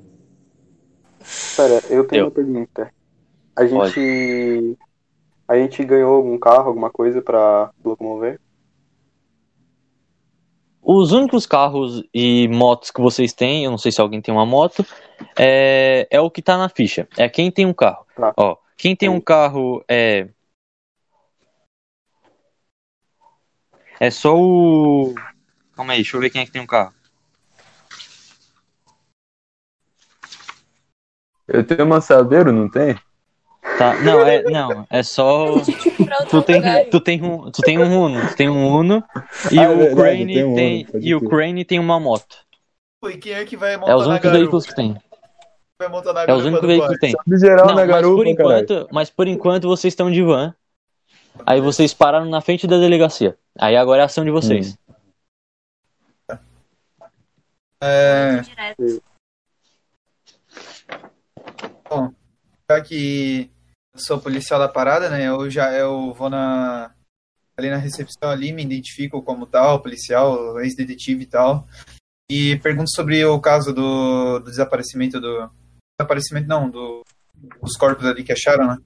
Pera, 1.56 1.84
eu 1.92 2.08
tenho 2.08 2.22
Eu. 2.22 2.26
uma 2.26 2.32
pergunta. 2.32 2.92
A 3.56 3.68
gente. 3.68 4.78
A 5.48 5.56
gente 5.56 5.84
ganhou 5.86 6.16
algum 6.16 6.40
carro, 6.40 6.70
alguma 6.70 6.90
coisa 6.90 7.22
pra 7.22 7.70
locomover? 7.86 8.40
Os 10.89 11.12
únicos 11.12 11.45
carros 11.45 12.02
e 12.13 12.47
motos 12.47 12.91
que 12.91 13.02
vocês 13.02 13.34
têm, 13.34 13.65
eu 13.65 13.71
não 13.71 13.78
sei 13.78 13.91
se 13.91 14.00
alguém 14.00 14.21
tem 14.21 14.34
uma 14.34 14.45
moto, 14.45 14.86
é, 15.38 16.08
é 16.10 16.21
o 16.21 16.32
que 16.32 16.41
tá 16.41 16.58
na 16.58 16.69
ficha. 16.69 17.06
É 17.17 17.28
quem 17.28 17.52
tem 17.52 17.65
um 17.65 17.73
carro. 17.73 18.06
Tá. 18.15 18.34
Ó, 18.38 18.56
quem 18.78 18.95
tem 18.95 19.10
um 19.10 19.19
carro 19.19 19.84
é. 19.86 20.30
É 24.00 24.10
só 24.10 24.34
o. 24.34 25.13
Calma 25.76 25.91
aí, 25.91 25.97
deixa 25.97 26.15
eu 26.15 26.21
ver 26.21 26.30
quem 26.30 26.41
é 26.41 26.45
que 26.45 26.54
tem 26.54 26.62
um 26.62 26.65
carro. 26.65 26.93
Eu 31.50 31.67
tenho 31.67 31.84
uma 31.84 32.00
saveiro, 32.00 32.54
não 32.54 32.69
tem? 32.69 32.97
Tá, 33.78 33.94
não, 34.02 34.22
é, 34.22 34.44
não, 34.44 34.88
é 34.90 35.04
só. 35.04 35.48
Tu 36.30 36.42
tem, 36.42 36.62
tu 36.90 37.00
tem 37.00 37.22
um, 37.24 37.52
tu 37.52 37.62
tem 37.62 37.78
um 37.78 38.02
Uno, 38.06 38.28
tu 38.30 38.36
tem 38.36 38.50
um 38.50 38.68
Uno 38.76 39.04
e 39.52 39.60
Ah, 39.60 39.63
é 39.63 39.70
o 39.70 39.78
verdade, 39.78 39.96
Crane 39.96 40.34
tem 40.34 40.44
um 40.46 40.56
tem, 40.56 40.88
Uno, 40.94 41.04
e 41.04 41.16
o 41.16 41.20
crer. 41.20 41.30
Crane 41.30 41.66
tem 41.66 41.80
uma 41.80 42.00
moto. 42.00 42.38
E 43.06 43.18
quem 43.18 43.34
é 43.34 43.46
que 43.46 43.56
vai 43.56 43.78
montar 43.78 43.92
É 43.92 43.96
os 43.96 44.08
únicos 44.08 44.32
veículos 44.32 44.66
que 44.66 44.76
tem. 44.76 44.98
Vai 45.80 45.90
montar 45.90 46.13
na 46.13 46.24
É 46.24 46.34
os 46.34 46.46
únicos 46.46 46.66
veículos 46.68 46.94
que 46.94 47.00
tem. 47.00 47.13
De 47.28 47.38
geral 47.38 47.68
Não, 47.68 47.76
na 47.76 47.82
mas 47.86 47.88
garupa, 47.90 48.16
por 48.24 48.36
caralho. 48.36 48.63
enquanto, 48.63 48.88
mas 48.92 49.10
por 49.10 49.28
enquanto 49.28 49.68
vocês 49.68 49.92
estão 49.92 50.10
de 50.12 50.24
van. 50.24 50.56
Aí 51.46 51.62
vocês 51.62 51.94
pararam 51.94 52.26
na 52.26 52.42
frente 52.42 52.66
da 52.66 52.78
delegacia. 52.78 53.38
Aí 53.60 53.76
agora 53.76 54.00
é 54.00 54.04
a 54.04 54.06
ação 54.06 54.26
de 54.26 54.32
vocês. 54.32 54.78
É, 57.82 58.40
Direto. 58.42 59.04
já 62.70 62.82
que 62.82 63.52
sou 63.99 64.19
policial 64.19 64.60
da 64.60 64.67
parada, 64.67 65.10
né? 65.10 65.27
Eu 65.27 65.49
já 65.49 65.71
eu 65.73 66.13
vou 66.13 66.29
na 66.29 66.91
ali 67.57 67.69
na 67.69 67.77
recepção 67.77 68.29
ali, 68.29 68.51
me 68.51 68.63
identifico 68.63 69.21
como 69.21 69.47
tal, 69.47 69.81
policial, 69.81 70.60
ex-detetive 70.60 71.23
e 71.23 71.25
tal. 71.25 71.67
E 72.29 72.57
pergunto 72.57 72.91
sobre 72.93 73.25
o 73.25 73.39
caso 73.39 73.73
do, 73.73 74.39
do 74.39 74.49
desaparecimento 74.49 75.19
do 75.19 75.49
desaparecimento 75.99 76.47
não, 76.47 76.69
do 76.69 77.03
corpos 77.79 78.05
ali 78.05 78.23
que 78.23 78.31
acharam, 78.31 78.67
né? 78.67 78.77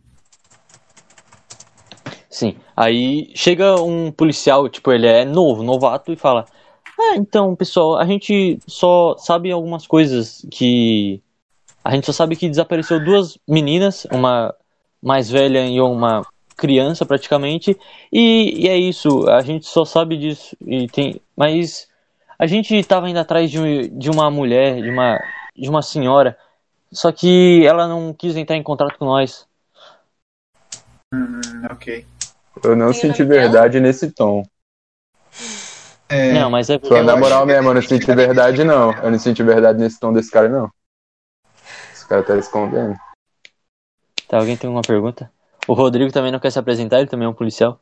Sim. 2.30 2.56
Aí 2.76 3.32
chega 3.36 3.76
um 3.82 4.12
policial, 4.12 4.69
tipo, 4.69 4.91
ele 4.91 5.06
é 5.06 5.26
novo, 5.26 5.63
novato, 5.63 6.13
e 6.13 6.15
fala: 6.15 6.45
Ah, 7.00 7.15
então, 7.17 7.56
pessoal, 7.56 7.97
a 7.97 8.06
gente 8.06 8.58
só 8.65 9.17
sabe 9.17 9.52
algumas 9.52 9.86
coisas 9.86 10.45
que. 10.50 11.21
A 11.84 11.93
gente 11.93 12.06
só 12.06 12.13
sabe 12.13 12.36
que 12.36 12.47
desapareceu 12.47 13.04
duas 13.04 13.38
meninas, 13.47 14.06
uma 14.12 14.54
mais 15.02 15.30
velha 15.30 15.66
e 15.66 15.80
uma 15.82 16.26
criança 16.56 17.06
praticamente. 17.06 17.78
E, 18.12 18.66
e 18.66 18.68
é 18.68 18.78
isso, 18.78 19.28
a 19.30 19.42
gente 19.42 19.66
só 19.66 19.84
sabe 19.84 20.18
disso. 20.18 20.56
E 20.66 20.88
tem, 20.88 21.22
mas 21.36 21.88
a 22.38 22.46
gente 22.46 22.76
estava 22.76 23.10
indo 23.10 23.20
atrás 23.20 23.50
de, 23.50 23.88
de 23.90 24.10
uma 24.10 24.30
mulher, 24.30 24.82
de 24.82 24.90
uma, 24.90 25.20
de 25.56 25.70
uma 25.70 25.82
senhora, 25.82 26.38
só 26.92 27.12
que 27.12 27.66
ela 27.66 27.88
não 27.88 28.14
quis 28.14 28.36
entrar 28.36 28.58
em 28.58 28.64
contato 28.64 28.98
com 28.98 29.06
nós. 29.06 29.48
Hum, 31.14 31.42
ok. 31.70 32.06
Eu 32.64 32.76
não 32.76 32.92
Tem 32.92 33.02
senti 33.02 33.24
nome 33.24 33.34
dela? 33.36 33.42
verdade 33.42 33.80
nesse 33.80 34.12
tom. 34.12 34.44
É, 36.10 36.34
Não, 36.34 36.50
mas 36.50 36.70
é 36.70 36.78
porque. 36.78 36.94
Só 36.94 37.04
na 37.04 37.16
moral 37.16 37.46
mesmo, 37.46 37.70
eu 37.70 37.74
não 37.74 37.82
senti 37.82 38.14
verdade, 38.14 38.64
não. 38.64 38.92
Eu 39.02 39.12
não 39.12 39.20
senti 39.20 39.42
verdade 39.42 39.80
nesse 39.80 40.00
tom 40.00 40.12
desse 40.12 40.30
cara, 40.30 40.50
não. 40.50 40.70
Esse 41.94 42.08
cara 42.08 42.22
tá 42.22 42.36
escondendo. 42.38 42.96
Tá, 44.32 44.38
alguém 44.38 44.56
tem 44.56 44.70
alguma 44.70 44.82
pergunta? 44.82 45.30
O 45.67 45.74
Rodrigo 45.74 46.10
também 46.10 46.32
não 46.32 46.39
quer 46.39 46.50
se 46.52 46.58
apresentar, 46.58 47.00
ele 47.00 47.10
também 47.10 47.26
é 47.26 47.30
um 47.30 47.34
policial. 47.34 47.82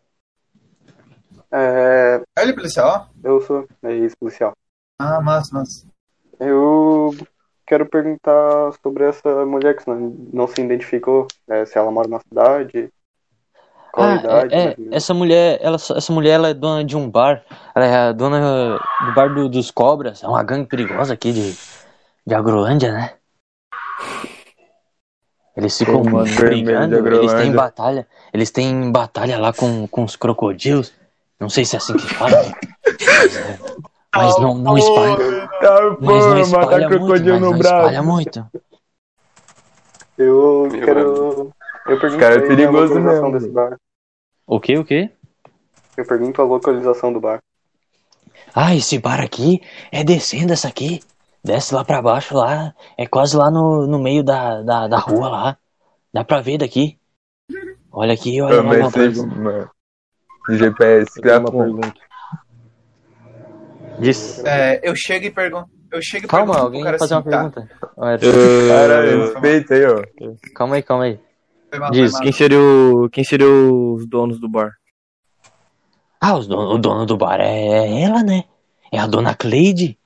É, 1.51 2.23
Ele 2.39 2.51
é 2.51 2.55
policial? 2.55 3.07
Eu 3.23 3.39
sou 3.41 3.67
é 3.83 3.93
ex-policial. 3.93 4.53
Ah, 4.97 5.21
massa, 5.21 5.53
massa. 5.53 5.85
Eu 6.39 7.11
quero 7.67 7.85
perguntar 7.85 8.73
sobre 8.81 9.03
essa 9.03 9.45
mulher 9.45 9.75
que 9.75 9.87
não, 9.87 10.47
se 10.47 10.59
identificou, 10.59 11.27
é, 11.47 11.67
se 11.67 11.77
ela 11.77 11.91
mora 11.91 12.07
na 12.07 12.19
cidade, 12.19 12.89
qual 13.91 14.09
Ah, 14.09 14.15
idade. 14.15 14.55
é, 14.55 14.65
mais 14.65 14.79
é, 14.91 14.95
essa 14.95 15.13
mulher, 15.13 15.59
ela, 15.61 15.75
essa 15.75 16.11
mulher 16.11 16.31
ela 16.31 16.49
é 16.49 16.53
dona 16.55 16.83
de 16.83 16.97
um 16.97 17.07
bar. 17.07 17.45
Ela 17.75 17.85
é 17.85 17.95
a 17.95 18.11
dona 18.11 18.79
do 19.05 19.13
bar 19.13 19.31
do- 19.35 19.49
dos 19.49 19.69
cobras. 19.69 20.23
É 20.23 20.27
uma 20.27 20.41
gangue 20.41 20.67
perigosa 20.67 21.13
aqui 21.13 21.31
de, 21.31 21.53
de 22.25 22.33
Agrolândia, 22.33 22.91
né? 22.91 23.19
Eles 25.55 25.77
ficam 25.77 26.01
brigando, 26.03 27.07
eles 27.07 27.33
têm 27.33 27.51
batalha. 27.51 28.07
Eles 28.33 28.51
têm 28.51 28.91
batalha 28.91 29.37
lá 29.37 29.51
com, 29.51 29.87
com 29.87 30.03
os 30.03 30.15
crocodilos. 30.15 30.93
Não 31.39 31.49
sei 31.49 31.65
se 31.65 31.75
é 31.75 31.77
assim 31.77 31.95
que 31.97 32.07
fala. 32.13 32.31
Mas, 32.85 33.35
é, 33.35 33.59
mas 34.15 34.39
não, 34.39 34.55
não 34.55 34.77
espalha. 34.77 35.47
Tá, 35.59 35.97
Mas 35.99 36.25
não 36.25 36.39
espalha 36.39 36.89
muito, 36.89 36.99
crocodilo 36.99 37.31
mas 37.31 37.41
no 37.41 37.51
não 37.51 37.57
braço. 37.57 37.75
espalha 37.75 38.03
muito. 38.03 38.45
Eu 40.17 40.67
quero. 40.71 41.51
Eu 41.87 41.99
pergunto 41.99 42.19
cara 42.19 42.35
é 42.35 42.41
aí 42.41 42.47
perigoso 42.47 42.93
a 42.93 42.97
localização 42.99 43.31
mesmo, 43.31 43.39
desse 43.39 43.49
bar. 43.49 43.77
O 44.45 44.59
que, 44.59 44.77
o 44.77 44.85
que? 44.85 45.09
Eu 45.97 46.05
pergunto 46.05 46.41
a 46.41 46.45
localização 46.45 47.13
do 47.13 47.19
bar. 47.19 47.39
Ah, 48.53 48.75
esse 48.75 48.99
bar 48.99 49.21
aqui 49.21 49.61
é 49.91 50.03
descendo 50.03 50.53
essa 50.53 50.67
aqui. 50.67 51.01
Desce 51.43 51.73
lá 51.73 51.83
pra 51.85 52.01
baixo 52.01 52.35
lá. 52.35 52.73
É 52.97 53.05
quase 53.07 53.35
lá 53.37 53.49
no, 53.49 53.87
no 53.87 53.99
meio 53.99 54.23
da, 54.23 54.61
da, 54.61 54.87
da 54.87 54.97
rua 54.97 55.29
lá. 55.29 55.57
Dá 56.13 56.23
pra 56.23 56.41
ver 56.41 56.57
daqui. 56.57 56.97
Olha 57.91 58.13
aqui, 58.13 58.41
olha, 58.41 58.57
Também 58.57 58.81
olha, 58.81 58.89
sei, 58.91 59.07
olha. 59.07 59.25
mano. 59.27 59.69
GPS, 60.49 61.11
Eu 61.17 61.21
tenho 61.21 61.39
uma 61.39 61.51
pergunta. 61.51 61.93
Diz. 63.99 64.43
É, 64.45 64.79
eu 64.87 64.95
chego 64.95 65.25
e 65.25 65.31
pergunto. 65.31 65.69
Eu 65.91 66.01
chego 66.01 66.25
e 66.25 66.29
Calma, 66.29 66.57
alguém 66.57 66.81
pro 66.81 66.85
cara 66.85 66.97
vai 66.97 66.99
fazer 66.99 67.13
uma 67.15 67.23
tá, 67.23 67.29
pergunta. 67.29 67.69
Olha, 67.97 68.19
Caralho, 68.67 69.21
respeita 69.33 69.73
aí, 69.73 69.85
ó. 69.85 70.03
Calma 70.55 70.75
aí, 70.75 70.83
calma 70.83 71.03
aí. 71.05 71.19
mal, 71.77 71.91
Diz. 71.91 72.17
Quem 72.19 72.31
seria, 72.31 72.59
o, 72.59 73.09
quem 73.09 73.23
seria 73.23 73.47
os 73.49 74.07
donos 74.07 74.39
do 74.39 74.47
bar? 74.47 74.71
Ah, 76.21 76.37
os 76.37 76.47
dono- 76.47 76.73
o 76.73 76.77
dono 76.77 77.05
do 77.05 77.17
bar 77.17 77.39
é 77.41 78.01
ela, 78.01 78.23
né? 78.23 78.45
É 78.91 78.97
a 78.99 79.07
dona 79.07 79.35
Cleide. 79.35 79.98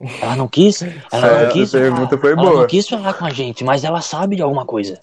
Ela 0.00 0.36
não 0.36 0.46
quis. 0.48 0.82
Ela 0.82 0.94
Essa 1.12 1.44
não 1.44 1.52
quis. 1.52 1.70
pergunta 1.72 2.08
falar, 2.10 2.20
foi 2.20 2.32
ela 2.32 2.42
boa. 2.42 2.60
não 2.60 2.66
quis 2.66 2.88
falar 2.88 3.14
com 3.14 3.24
a 3.24 3.30
gente, 3.30 3.64
mas 3.64 3.82
ela 3.84 4.00
sabe 4.00 4.36
de 4.36 4.42
alguma 4.42 4.64
coisa. 4.64 5.00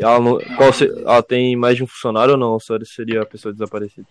Ela, 0.00 0.18
não, 0.18 0.38
qual 0.56 0.72
se- 0.72 0.90
ela 1.02 1.22
tem 1.22 1.54
mais 1.54 1.76
de 1.76 1.84
um 1.84 1.86
funcionário 1.86 2.32
ou 2.32 2.38
não? 2.38 2.52
Ou 2.52 2.60
só 2.60 2.76
seria 2.84 3.22
a 3.22 3.26
pessoa 3.26 3.52
desaparecida? 3.52 4.06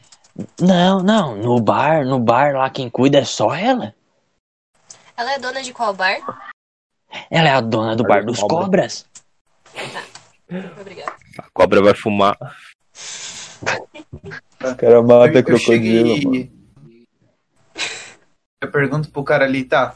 Não, 0.61 1.01
não. 1.03 1.35
No 1.35 1.59
bar, 1.59 2.05
no 2.05 2.19
bar 2.19 2.53
lá 2.55 2.69
quem 2.69 2.89
cuida 2.89 3.17
é 3.19 3.25
só 3.25 3.53
ela. 3.53 3.93
Ela 5.17 5.33
é 5.33 5.39
dona 5.39 5.61
de 5.61 5.73
qual 5.73 5.93
bar? 5.93 6.19
Ela 7.29 7.49
é 7.49 7.51
a 7.51 7.59
dona 7.61 7.95
do 7.95 8.03
bar 8.03 8.23
dos 8.25 8.39
Cobra. 8.39 8.57
cobras. 8.57 9.05
Obrigada. 10.79 11.13
A 11.39 11.49
cobra 11.51 11.81
vai 11.81 11.93
fumar. 11.93 12.37
Caras 14.77 15.05
matam 15.05 15.27
eu, 15.27 15.33
eu 15.33 15.43
crocodilo, 15.43 15.59
cheguei 15.59 16.21
mano. 16.25 16.56
Eu 18.61 18.71
pergunto 18.71 19.09
pro 19.11 19.23
cara 19.23 19.45
ali, 19.45 19.63
tá? 19.63 19.95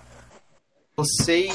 Vocês 0.95 1.51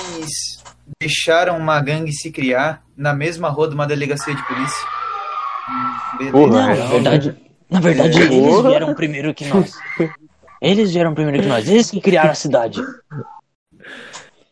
deixaram 1.00 1.56
uma 1.56 1.80
gangue 1.80 2.12
se 2.12 2.32
criar 2.32 2.82
na 2.96 3.12
mesma 3.12 3.48
rua 3.48 3.68
de 3.68 3.74
uma 3.74 3.86
delegacia 3.86 4.34
de 4.34 4.42
polícia? 4.46 4.86
Beleza. 6.18 6.32
Porra, 6.32 6.50
Não, 6.52 6.70
é. 6.70 6.76
na 6.78 6.86
verdade, 6.86 7.36
na 7.70 7.80
verdade 7.80 8.22
É. 8.22 8.24
eles 8.24 8.62
vieram 8.62 8.94
primeiro 8.94 9.34
que 9.34 9.44
nós. 9.46 9.72
Eles 10.60 10.92
vieram 10.92 11.14
primeiro 11.14 11.42
que 11.42 11.48
nós. 11.48 11.68
Eles 11.68 11.90
que 11.90 12.00
criaram 12.00 12.30
a 12.30 12.34
cidade. 12.34 12.80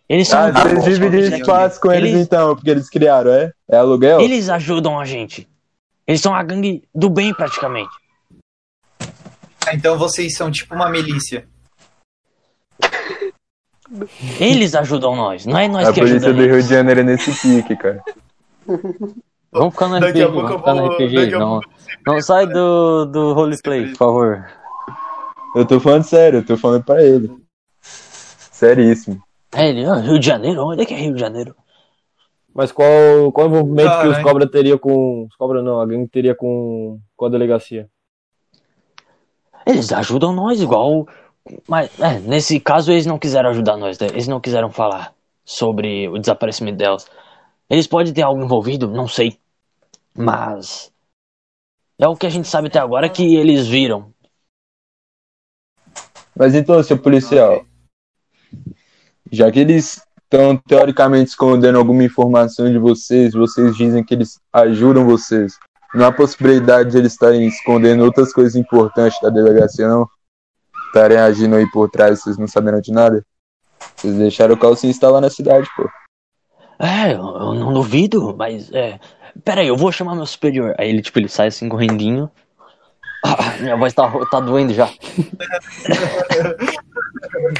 Eles 0.08 0.28
são 0.28 0.38
Ah, 0.40 0.50
vocês 0.52 0.98
dividem 0.98 1.10
cobras 1.22 1.32
aqui. 1.32 1.40
espaço 1.40 1.80
com 1.80 1.90
eles, 1.92 2.10
Eles- 2.12 2.26
então, 2.26 2.54
porque 2.54 2.70
eles 2.70 2.88
criaram, 2.90 3.32
é? 3.32 3.50
É 3.68 3.76
aluguel? 3.78 4.20
Eles 4.20 4.48
ajudam 4.48 5.00
a 5.00 5.04
gente. 5.04 5.48
Eles 6.06 6.20
são 6.20 6.34
a 6.34 6.42
gangue 6.42 6.84
do 6.94 7.08
bem 7.08 7.32
praticamente. 7.34 7.90
Ah, 9.66 9.74
Então 9.74 9.98
vocês 9.98 10.36
são 10.36 10.50
tipo 10.52 10.74
uma 10.74 10.90
milícia. 10.90 11.48
Eles 14.40 14.74
ajudam 14.74 15.14
nós, 15.14 15.46
não 15.46 15.58
é 15.58 15.68
nós 15.68 15.88
A 15.88 15.92
que 15.92 16.00
polícia 16.00 16.20
do 16.20 16.26
ajudamos. 16.26 16.52
Rio 16.52 16.62
de 16.62 16.68
Janeiro 16.68 17.00
é 17.00 17.02
nesse 17.02 17.32
pique, 17.32 17.76
cara. 17.76 18.02
Vamos 19.52 19.74
ficar 19.74 19.88
no 19.88 20.00
Daqui 20.00 20.22
RPG, 20.22 20.22
a 20.22 20.26
vamos 20.28 20.56
ficar 20.56 20.74
no 20.74 20.86
RPG. 20.86 21.34
a 21.34 21.38
Não, 21.38 21.60
não 22.06 22.22
sai 22.22 22.46
do, 22.46 23.04
do 23.04 23.32
roleplay, 23.34 23.88
por 23.90 23.96
favor. 23.96 24.46
Eu 25.54 25.64
tô 25.64 25.78
falando 25.78 26.02
sério, 26.02 26.38
eu 26.40 26.46
tô 26.46 26.56
falando 26.56 26.82
pra 26.82 27.02
ele. 27.02 27.30
Seríssimo. 27.80 29.22
É, 29.54 29.68
ele, 29.68 29.84
ah, 29.84 29.94
Rio 29.94 30.18
de 30.18 30.26
Janeiro? 30.26 30.64
Onde 30.66 30.82
é 30.82 30.86
que 30.86 30.94
é 30.94 30.96
Rio 30.96 31.14
de 31.14 31.20
Janeiro? 31.20 31.54
Mas 32.52 32.72
qual, 32.72 33.30
qual 33.32 33.46
o 33.46 33.50
envolvimento 33.50 34.00
que 34.00 34.08
os 34.08 34.18
cobras 34.18 34.50
teria 34.50 34.78
com. 34.78 35.26
Os 35.26 35.36
cobras 35.36 35.62
não, 35.62 35.80
a 35.80 35.86
gangue 35.86 36.08
teria 36.08 36.34
com, 36.34 36.98
com 37.16 37.26
a 37.26 37.28
delegacia. 37.28 37.88
Eles 39.66 39.92
ajudam 39.92 40.32
nós 40.32 40.60
igual. 40.60 41.06
Mas, 41.68 41.90
é, 42.00 42.18
nesse 42.20 42.58
caso, 42.58 42.90
eles 42.90 43.06
não 43.06 43.18
quiseram 43.18 43.50
ajudar 43.50 43.76
nós, 43.76 43.98
né? 43.98 44.06
eles 44.08 44.26
não 44.26 44.40
quiseram 44.40 44.70
falar 44.70 45.14
sobre 45.44 46.08
o 46.08 46.18
desaparecimento 46.18 46.78
delas. 46.78 47.06
Eles 47.68 47.86
podem 47.86 48.12
ter 48.12 48.22
algo 48.22 48.42
envolvido, 48.42 48.90
não 48.90 49.06
sei. 49.06 49.38
Mas. 50.16 50.92
É 51.98 52.08
o 52.08 52.16
que 52.16 52.26
a 52.26 52.30
gente 52.30 52.48
sabe 52.48 52.68
até 52.68 52.78
agora 52.78 53.08
que 53.08 53.36
eles 53.36 53.66
viram. 53.66 54.12
Mas 56.36 56.54
então, 56.54 56.82
seu 56.82 56.98
policial, 56.98 57.64
já 59.30 59.50
que 59.52 59.60
eles 59.60 60.02
estão 60.24 60.56
teoricamente 60.56 61.30
escondendo 61.30 61.78
alguma 61.78 62.02
informação 62.02 62.70
de 62.70 62.78
vocês, 62.78 63.32
vocês 63.32 63.76
dizem 63.76 64.02
que 64.02 64.14
eles 64.14 64.40
ajudam 64.52 65.06
vocês. 65.06 65.56
Não 65.94 66.06
há 66.06 66.12
possibilidade 66.12 66.90
de 66.90 66.98
eles 66.98 67.12
estarem 67.12 67.46
escondendo 67.46 68.02
outras 68.02 68.32
coisas 68.32 68.56
importantes 68.56 69.20
da 69.20 69.30
delegacia, 69.30 69.86
não? 69.86 70.08
Estarem 70.94 71.18
agindo 71.18 71.56
aí 71.56 71.68
por 71.72 71.90
trás, 71.90 72.22
vocês 72.22 72.38
não 72.38 72.46
sabendo 72.46 72.80
de 72.80 72.92
nada? 72.92 73.26
Vocês 73.96 74.14
deixaram 74.14 74.54
o 74.54 74.56
calcinho 74.56 74.92
instalar 74.92 75.20
na 75.20 75.28
cidade, 75.28 75.68
pô. 75.74 75.90
É, 76.78 77.14
eu, 77.14 77.16
eu 77.16 77.54
não 77.54 77.72
duvido, 77.72 78.32
mas 78.36 78.72
é. 78.72 79.00
Pera 79.44 79.62
aí, 79.62 79.66
eu 79.66 79.76
vou 79.76 79.90
chamar 79.90 80.14
meu 80.14 80.24
superior. 80.24 80.72
Aí 80.78 80.88
ele, 80.88 81.02
tipo, 81.02 81.18
ele 81.18 81.28
sai 81.28 81.48
assim 81.48 81.68
correndinho. 81.68 82.30
Ah, 83.24 83.56
minha 83.58 83.76
voz 83.76 83.92
tá, 83.92 84.08
tá 84.30 84.38
doendo 84.38 84.72
já. 84.72 84.86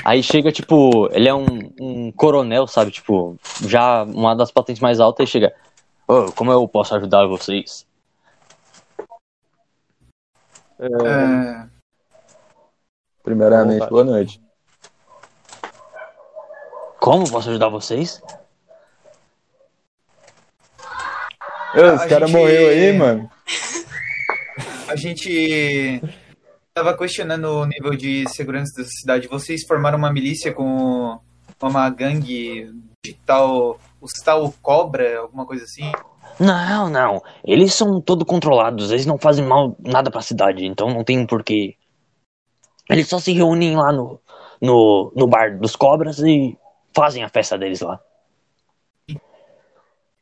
Aí 0.05 0.23
chega, 0.23 0.53
tipo, 0.53 1.09
ele 1.11 1.29
é 1.29 1.35
um, 1.35 1.73
um 1.81 2.13
coronel, 2.13 2.69
sabe? 2.69 2.93
Tipo, 2.93 3.37
já 3.67 4.05
uma 4.05 4.37
das 4.37 4.53
patentes 4.53 4.81
mais 4.81 5.01
altas 5.01 5.29
e 5.29 5.33
chega. 5.33 5.53
Ô, 6.07 6.31
como 6.31 6.53
eu 6.53 6.69
posso 6.69 6.95
ajudar 6.95 7.27
vocês? 7.27 7.85
É, 10.79 11.74
Primeiramente, 13.25 13.73
Vontade. 13.81 13.91
boa 13.91 14.05
noite. 14.05 14.41
Como 17.01 17.29
posso 17.31 17.51
ajudar 17.51 17.69
vocês? 17.71 18.23
Ô, 21.75 21.81
A 21.81 21.95
os 21.95 22.05
caras 22.05 22.31
gente- 22.31 22.39
morreu 22.39 22.69
aí, 22.69 22.93
mano. 22.97 23.31
a 24.89 24.95
gente 24.97 26.01
tava 26.73 26.97
questionando 26.97 27.47
o 27.47 27.65
nível 27.67 27.97
de 27.97 28.29
segurança 28.29 28.83
da 28.83 28.85
cidade. 28.89 29.27
Vocês 29.29 29.67
formaram 29.67 29.99
uma 29.99 30.13
milícia 30.13 30.53
com 30.53 31.19
uma 31.63 31.91
gangue 31.91 32.71
de 33.05 33.15
tal. 33.27 33.81
Os 34.01 34.13
tal 34.23 34.53
cobra, 34.61 35.19
alguma 35.21 35.47
coisa 35.47 35.65
assim? 35.65 35.91
Não, 36.39 36.91
não. 36.91 37.23
Eles 37.43 37.73
são 37.73 38.01
todo 38.03 38.25
controlados. 38.27 38.91
Eles 38.91 39.07
não 39.07 39.17
fazem 39.19 39.45
mal 39.47 39.75
nada 39.81 40.11
pra 40.11 40.21
cidade. 40.21 40.67
Então 40.67 40.89
não 40.89 41.03
tem 41.03 41.19
um 41.19 41.27
porquê. 41.27 41.75
Eles 42.89 43.09
só 43.09 43.19
se 43.19 43.33
reúnem 43.33 43.77
lá 43.77 43.93
no, 43.93 44.21
no, 44.61 45.13
no 45.15 45.27
bar 45.27 45.59
dos 45.59 45.75
cobras 45.77 46.19
e 46.21 46.57
fazem 46.95 47.23
a 47.23 47.29
festa 47.29 47.57
deles 47.59 47.81
lá. 47.81 48.01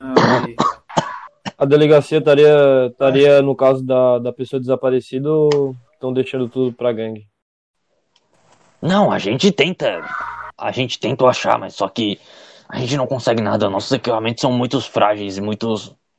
Ah. 0.00 0.44
A 1.58 1.64
delegacia 1.64 2.18
estaria, 2.18 2.88
estaria 2.90 3.42
no 3.42 3.54
caso 3.54 3.84
da, 3.84 4.18
da 4.18 4.32
pessoa 4.32 4.58
desaparecida 4.58 5.30
ou 5.30 5.76
estão 5.92 6.12
deixando 6.12 6.48
tudo 6.48 6.72
pra 6.72 6.92
gangue? 6.92 7.28
Não, 8.80 9.12
a 9.12 9.18
gente 9.18 9.52
tenta. 9.52 10.02
A 10.58 10.72
gente 10.72 10.98
tenta 10.98 11.24
achar, 11.24 11.58
mas 11.58 11.74
só 11.74 11.88
que 11.88 12.18
a 12.68 12.78
gente 12.78 12.96
não 12.96 13.06
consegue 13.06 13.40
nada. 13.40 13.70
Nossos 13.70 13.92
equipamentos 13.92 14.40
são 14.40 14.50
muito 14.50 14.80
frágeis 14.80 15.36
e 15.38 15.40
muito 15.40 15.74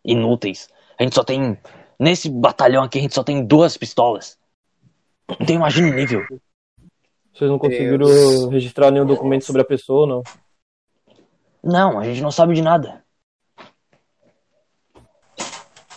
inúteis. 0.06 0.70
A 0.98 1.04
gente 1.04 1.14
só 1.14 1.24
tem. 1.24 1.58
Nesse 2.00 2.30
batalhão 2.30 2.84
aqui, 2.84 3.00
a 3.00 3.02
gente 3.02 3.14
só 3.14 3.24
tem 3.24 3.46
duas 3.46 3.76
pistolas. 3.76 4.38
Então 5.40 5.56
imagina 5.56 5.90
o 5.90 5.94
nível. 5.94 6.22
Vocês 7.34 7.50
não 7.50 7.58
conseguiram 7.58 8.06
Deus. 8.06 8.52
registrar 8.52 8.92
nenhum 8.92 9.06
documento 9.06 9.46
sobre 9.46 9.62
a 9.62 9.66
pessoa 9.66 10.02
ou 10.02 10.08
não? 10.08 10.24
Não, 11.64 12.00
a 12.00 12.04
gente 12.04 12.22
não 12.22 12.32
sabe 12.32 12.54
de 12.54 12.62
nada. 12.62 13.04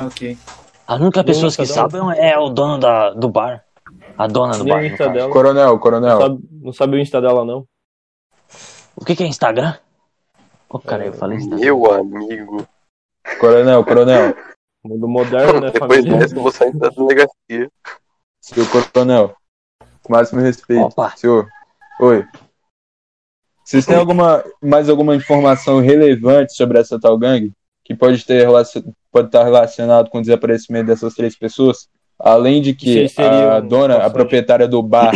ok. 0.00 0.38
A 0.86 0.94
única 0.94 1.24
pessoa 1.24 1.50
que 1.50 1.66
sabe 1.66 1.98
é 2.16 2.38
o 2.38 2.48
dono 2.48 2.78
da, 2.78 3.10
do 3.10 3.28
bar. 3.28 3.64
A 4.16 4.26
dona 4.26 4.56
do 4.56 4.64
Nem 4.64 4.72
bar. 4.72 4.84
Insta 4.84 5.08
dela. 5.08 5.32
Coronel, 5.32 5.78
coronel. 5.78 6.18
Não 6.18 6.20
sabe, 6.20 6.48
não 6.62 6.72
sabe 6.72 6.96
o 6.96 7.00
Insta 7.00 7.20
dela, 7.20 7.44
não. 7.44 7.66
O 8.94 9.04
que, 9.04 9.16
que 9.16 9.24
é 9.24 9.26
Instagram? 9.26 9.74
Ô, 10.68 10.78
cara, 10.78 11.04
eu 11.06 11.12
falei 11.12 11.38
Instagram. 11.38 11.64
Meu 11.64 11.92
amigo. 11.92 12.66
Coronel, 13.40 13.84
coronel. 13.84 14.34
Mundo 14.84 15.08
moderno, 15.08 15.60
né, 15.60 15.70
Depois 15.72 15.92
família? 15.92 16.18
dessa, 16.18 16.36
eu 16.36 16.42
vou 16.42 16.52
sair 16.52 16.72
da 16.76 16.88
delegacia. 16.88 17.70
Senhor 18.46 18.68
coronel. 18.92 19.34
Com 20.02 20.12
máximo 20.12 20.40
respeito. 20.40 20.82
Opa. 20.82 21.12
Senhor. 21.16 21.48
Oi. 22.00 22.24
Vocês 23.64 23.84
têm 23.84 23.96
alguma, 23.96 24.44
mais 24.62 24.88
alguma 24.88 25.16
informação 25.16 25.80
relevante 25.80 26.54
sobre 26.54 26.78
essa 26.78 27.00
tal 27.00 27.18
gangue? 27.18 27.52
Que 27.84 27.92
pode, 27.92 28.24
ter, 28.24 28.46
pode 29.10 29.26
estar 29.26 29.42
relacionado 29.42 30.08
com 30.08 30.18
o 30.18 30.20
desaparecimento 30.20 30.86
dessas 30.86 31.14
três 31.14 31.36
pessoas? 31.36 31.88
Além 32.18 32.62
de 32.62 32.72
que 32.72 33.08
a 33.18 33.58
dona, 33.58 33.96
a 33.96 34.10
proprietária 34.10 34.68
do 34.68 34.80
bar, 34.80 35.12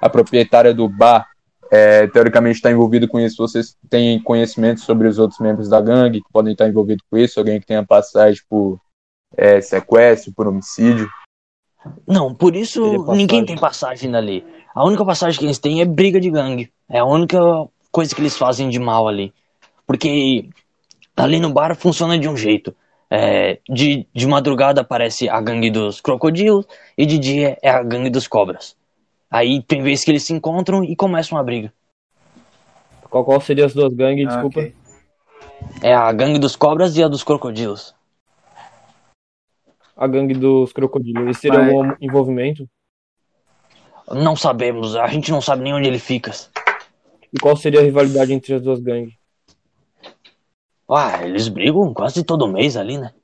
a 0.00 0.10
proprietária 0.10 0.74
do 0.74 0.88
bar, 0.88 1.28
é, 1.70 2.08
teoricamente 2.08 2.56
está 2.56 2.72
envolvida 2.72 3.06
com 3.06 3.20
isso. 3.20 3.36
Vocês 3.36 3.76
têm 3.88 4.20
conhecimento 4.20 4.80
sobre 4.80 5.06
os 5.06 5.18
outros 5.20 5.38
membros 5.38 5.68
da 5.68 5.80
gangue 5.80 6.20
que 6.20 6.32
podem 6.32 6.52
estar 6.52 6.68
envolvidos 6.68 7.04
com 7.08 7.16
isso? 7.16 7.38
Alguém 7.38 7.60
que 7.60 7.66
tenha 7.66 7.86
passagem 7.86 8.42
por 8.50 8.80
é, 9.36 9.60
sequestro, 9.60 10.32
por 10.34 10.48
homicídio? 10.48 11.08
Não, 12.06 12.34
por 12.34 12.56
isso 12.56 12.80
passagem. 12.82 13.16
ninguém 13.16 13.44
tem 13.44 13.56
passagem 13.56 14.10
dali. 14.10 14.44
A 14.74 14.84
única 14.84 15.04
passagem 15.04 15.38
que 15.38 15.44
eles 15.44 15.58
têm 15.58 15.80
é 15.80 15.84
briga 15.84 16.20
de 16.20 16.30
gangue. 16.30 16.72
É 16.88 16.98
a 16.98 17.04
única 17.04 17.38
coisa 17.92 18.14
que 18.14 18.20
eles 18.20 18.36
fazem 18.36 18.68
de 18.68 18.78
mal 18.78 19.06
ali. 19.06 19.32
Porque 19.86 20.48
ali 21.16 21.38
no 21.38 21.52
bar 21.52 21.76
funciona 21.76 22.18
de 22.18 22.28
um 22.28 22.36
jeito. 22.36 22.74
É, 23.10 23.60
de, 23.68 24.06
de 24.12 24.26
madrugada 24.26 24.80
aparece 24.80 25.28
a 25.28 25.40
gangue 25.40 25.70
dos 25.70 26.00
crocodilos 26.00 26.66
e 26.98 27.06
de 27.06 27.18
dia 27.18 27.56
é 27.62 27.70
a 27.70 27.82
gangue 27.82 28.10
dos 28.10 28.26
cobras. 28.26 28.76
Aí 29.30 29.62
tem 29.62 29.82
vezes 29.82 30.04
que 30.04 30.10
eles 30.10 30.22
se 30.24 30.32
encontram 30.32 30.82
e 30.82 30.96
começam 30.96 31.38
a 31.38 31.42
briga. 31.42 31.72
Qual, 33.08 33.24
qual 33.24 33.40
seria 33.40 33.66
as 33.66 33.74
duas 33.74 33.92
gangues? 33.92 34.26
Ah, 34.26 34.30
Desculpa. 34.42 34.60
ok. 34.60 34.74
É 35.82 35.94
a 35.94 36.10
gangue 36.12 36.38
dos 36.38 36.56
cobras 36.56 36.96
e 36.96 37.02
a 37.02 37.08
dos 37.08 37.22
crocodilos. 37.22 37.93
A 39.96 40.06
gangue 40.06 40.34
dos 40.34 40.72
crocodilos. 40.72 41.22
Eles 41.22 41.40
teriam 41.40 41.62
Mas- 41.64 41.72
algum 41.74 41.96
envolvimento? 42.00 42.68
Não 44.10 44.36
sabemos, 44.36 44.96
a 44.96 45.06
gente 45.06 45.30
não 45.30 45.40
sabe 45.40 45.62
nem 45.62 45.72
onde 45.72 45.88
ele 45.88 45.98
fica. 45.98 46.30
E 47.32 47.38
qual 47.40 47.56
seria 47.56 47.80
a 47.80 47.82
rivalidade 47.82 48.32
entre 48.32 48.54
as 48.54 48.62
duas 48.62 48.78
gangues? 48.80 49.14
Ah, 50.88 51.24
eles 51.26 51.48
brigam 51.48 51.94
quase 51.94 52.22
todo 52.22 52.46
mês 52.46 52.76
ali, 52.76 52.98
né? 52.98 53.14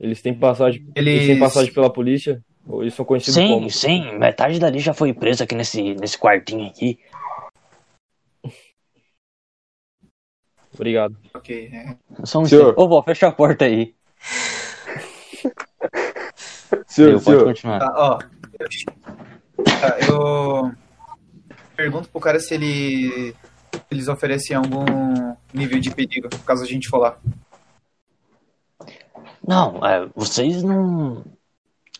Eles 0.00 0.22
têm 0.22 0.32
passagem, 0.34 0.90
eles... 0.94 1.14
Eles- 1.14 1.26
têm 1.26 1.38
passagem 1.38 1.72
pela 1.72 1.92
polícia? 1.92 2.42
Ou 2.66 2.82
eles 2.82 2.94
são 2.94 3.04
conhecidos 3.04 3.34
Sim, 3.34 3.48
como? 3.48 3.70
sim, 3.70 4.18
metade 4.18 4.58
dali 4.58 4.78
já 4.80 4.92
foi 4.94 5.12
presa 5.12 5.44
aqui 5.44 5.54
nesse, 5.54 5.94
nesse 5.94 6.18
quartinho 6.18 6.66
aqui. 6.66 6.98
Obrigado. 10.74 11.16
Ok. 11.34 11.70
é. 11.72 11.96
Só 12.24 12.40
um 12.40 12.44
Senhor. 12.46 12.74
Ô, 12.78 12.88
vó, 12.88 13.02
fecha 13.02 13.28
a 13.28 13.32
porta 13.32 13.64
aí. 13.64 13.94
Senhor, 16.86 17.12
Eu, 17.12 17.20
pode 17.20 17.24
senhor. 17.24 17.44
continuar. 17.44 17.78
Tá, 17.78 17.92
ó. 17.96 18.18
Eu, 18.58 19.64
tá, 19.64 19.98
eu 20.08 20.72
pergunto 21.76 22.08
pro 22.08 22.20
cara 22.20 22.40
se 22.40 22.54
ele 22.54 23.34
eles 23.90 24.08
oferecem 24.08 24.56
algum 24.56 24.84
nível 25.52 25.78
de 25.78 25.90
perigo, 25.90 26.28
caso 26.44 26.62
a 26.62 26.66
gente 26.66 26.88
for 26.88 26.98
lá. 26.98 27.18
Não, 29.46 29.84
é, 29.86 30.08
vocês 30.14 30.62
não. 30.62 31.24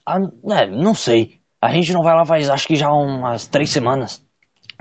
Ah, 0.05 0.19
é, 0.51 0.67
não 0.67 0.95
sei. 0.95 1.41
A 1.61 1.71
gente 1.71 1.93
não 1.93 2.03
vai 2.03 2.15
lá 2.15 2.25
faz 2.25 2.51
acho 2.51 2.67
que 2.67 2.77
já 2.77 2.91
umas 2.91 3.47
três 3.47 3.71
semanas. 3.71 4.23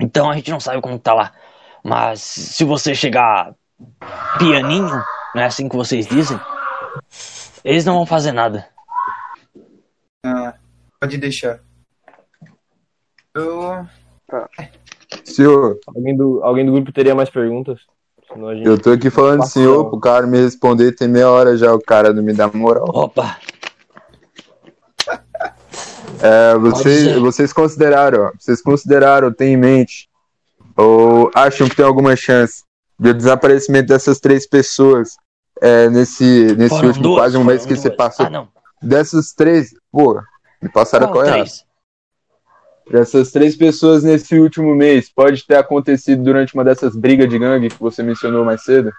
Então 0.00 0.30
a 0.30 0.34
gente 0.34 0.50
não 0.50 0.60
sabe 0.60 0.80
como 0.80 0.98
tá 0.98 1.14
lá. 1.14 1.32
Mas 1.82 2.20
se 2.20 2.64
você 2.64 2.94
chegar 2.94 3.54
pianinho, 4.38 5.02
não 5.34 5.42
é 5.42 5.46
assim 5.46 5.68
que 5.68 5.76
vocês 5.76 6.06
dizem, 6.06 6.38
eles 7.66 7.84
não 7.84 7.94
vão 7.94 8.06
fazer 8.06 8.30
nada. 8.30 8.68
Ah, 10.24 10.54
pode 11.00 11.18
deixar. 11.18 11.58
Eu. 13.34 13.84
Senhor, 15.24 15.78
Alguém 15.88 16.16
do, 16.16 16.40
alguém 16.44 16.64
do 16.64 16.72
grupo 16.72 16.92
teria 16.92 17.14
mais 17.14 17.28
perguntas? 17.28 17.80
Senão 18.32 18.48
a 18.48 18.54
gente... 18.54 18.66
eu 18.66 18.80
tô 18.80 18.90
aqui 18.90 19.10
falando 19.10 19.46
senhor 19.46 19.90
pro 19.90 20.00
cara 20.00 20.26
me 20.26 20.38
responder, 20.38 20.92
tem 20.92 21.08
meia 21.08 21.28
hora 21.28 21.56
já 21.56 21.74
o 21.74 21.80
cara 21.80 22.12
não 22.12 22.22
me 22.22 22.32
dá 22.32 22.48
moral. 22.48 22.86
Opa, 22.88 23.36
É, 26.22 26.56
vocês, 26.58 27.16
vocês 27.18 27.52
consideraram, 27.52 28.32
vocês 28.38 28.62
consideraram, 28.62 29.32
tem 29.32 29.52
em 29.52 29.56
mente, 29.56 30.08
ou 30.76 31.30
acham 31.34 31.68
que 31.68 31.76
tem 31.76 31.84
alguma 31.84 32.16
chance 32.16 32.64
de 32.98 33.12
desaparecimento 33.12 33.88
dessas 33.88 34.18
três 34.18 34.46
pessoas 34.46 35.16
é, 35.60 35.88
nesse, 35.90 36.54
nesse 36.56 36.68
foram 36.68 36.88
último 36.88 37.02
duas, 37.02 37.20
quase 37.20 37.36
um 37.36 37.44
mês 37.44 37.64
que 37.64 37.76
você 37.76 37.88
duas. 37.88 37.96
passou? 37.96 38.26
Ah, 38.26 38.30
não. 38.30 38.48
Dessas 38.82 39.32
três, 39.32 39.70
pô, 39.90 40.20
me 40.62 40.68
passaram 40.68 41.10
Qual 41.10 41.24
três? 41.24 41.64
Dessas 42.90 43.32
três 43.32 43.56
pessoas 43.56 44.04
nesse 44.04 44.38
último 44.38 44.74
mês, 44.74 45.10
pode 45.10 45.44
ter 45.44 45.56
acontecido 45.56 46.22
durante 46.22 46.54
uma 46.54 46.64
dessas 46.64 46.94
brigas 46.94 47.28
de 47.28 47.38
gangue 47.38 47.68
que 47.68 47.80
você 47.80 48.02
mencionou 48.02 48.44
mais 48.44 48.62
cedo? 48.62 48.92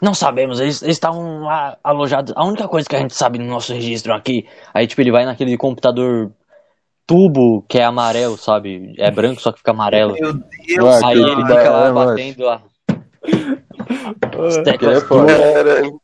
Não 0.00 0.14
sabemos, 0.14 0.60
eles 0.60 0.82
estavam 0.82 1.40
lá 1.42 1.76
alojados. 1.82 2.32
A 2.36 2.44
única 2.44 2.68
coisa 2.68 2.88
que 2.88 2.96
a 2.96 2.98
gente 3.00 3.14
sabe 3.14 3.38
no 3.38 3.46
nosso 3.46 3.72
registro 3.72 4.12
aqui, 4.12 4.46
aí 4.72 4.86
tipo, 4.86 5.00
ele 5.00 5.10
vai 5.10 5.24
naquele 5.24 5.56
computador 5.56 6.30
tubo 7.06 7.62
que 7.68 7.78
é 7.78 7.84
amarelo, 7.84 8.36
sabe? 8.36 8.94
É 8.98 9.10
branco, 9.10 9.40
só 9.40 9.52
que 9.52 9.58
fica 9.58 9.70
amarelo. 9.70 10.14
Meu 10.14 10.32
Deus! 10.32 11.02
Aí 11.04 11.18
ele 11.18 11.36
fica 11.36 11.70
lá 11.70 11.86
é, 11.88 11.92
mano. 11.92 11.94
batendo 11.94 12.48
a- 12.48 12.62
é 13.26 14.62
teclas 14.62 15.02
foda. 15.04 15.32
Caralho. 15.52 16.00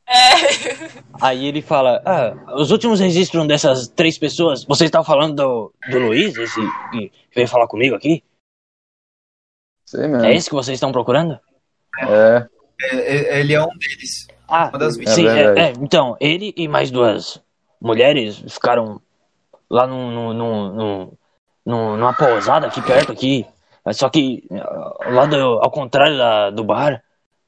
Aí 1.21 1.47
ele 1.47 1.63
fala, 1.63 2.03
ah, 2.05 2.55
os 2.57 2.71
últimos 2.71 3.01
registros 3.01 3.47
dessas 3.47 3.89
três 3.89 4.19
pessoas, 4.19 4.65
vocês 4.65 4.89
estavam 4.89 5.05
falando 5.05 5.35
do, 5.37 5.75
do 5.91 5.99
Luiz, 5.99 6.37
esse 6.37 6.61
que 6.91 7.13
veio 7.35 7.49
falar 7.49 7.67
comigo 7.69 7.95
aqui? 7.95 8.23
Sei 9.87 10.07
mesmo. 10.09 10.25
É 10.25 10.35
esse 10.35 10.49
que 10.49 10.55
vocês 10.55 10.77
estão 10.77 10.93
procurando? 10.93 11.39
É, 12.01 12.47
É, 12.81 12.97
é- 12.97 13.41
ele 13.41 13.55
é 13.55 13.63
um 13.63 13.69
deles. 13.79 14.27
Ah, 14.49 14.69
Uma 14.69 14.79
das 14.79 14.95
sim, 14.95 15.27
é, 15.29 15.59
é, 15.69 15.73
então, 15.81 16.17
ele 16.21 16.53
e 16.57 16.67
mais 16.69 16.91
duas 16.91 17.41
mulheres 17.81 18.43
ficaram 18.49 19.01
lá 19.71 19.87
no, 19.87 20.11
no, 20.11 20.35
no, 20.35 20.73
no- 20.73 21.19
no- 21.65 21.97
numa 21.97 22.13
pousada 22.13 22.67
aqui 22.67 22.83
perto 22.83 23.13
aqui. 23.13 23.47
Só 23.93 24.09
que 24.11 24.45
ah, 24.53 25.11
lá 25.11 25.27
do, 25.27 25.37
ao 25.37 25.71
contrário 25.71 26.17
da, 26.19 26.51
do 26.51 26.65
bar, 26.65 27.03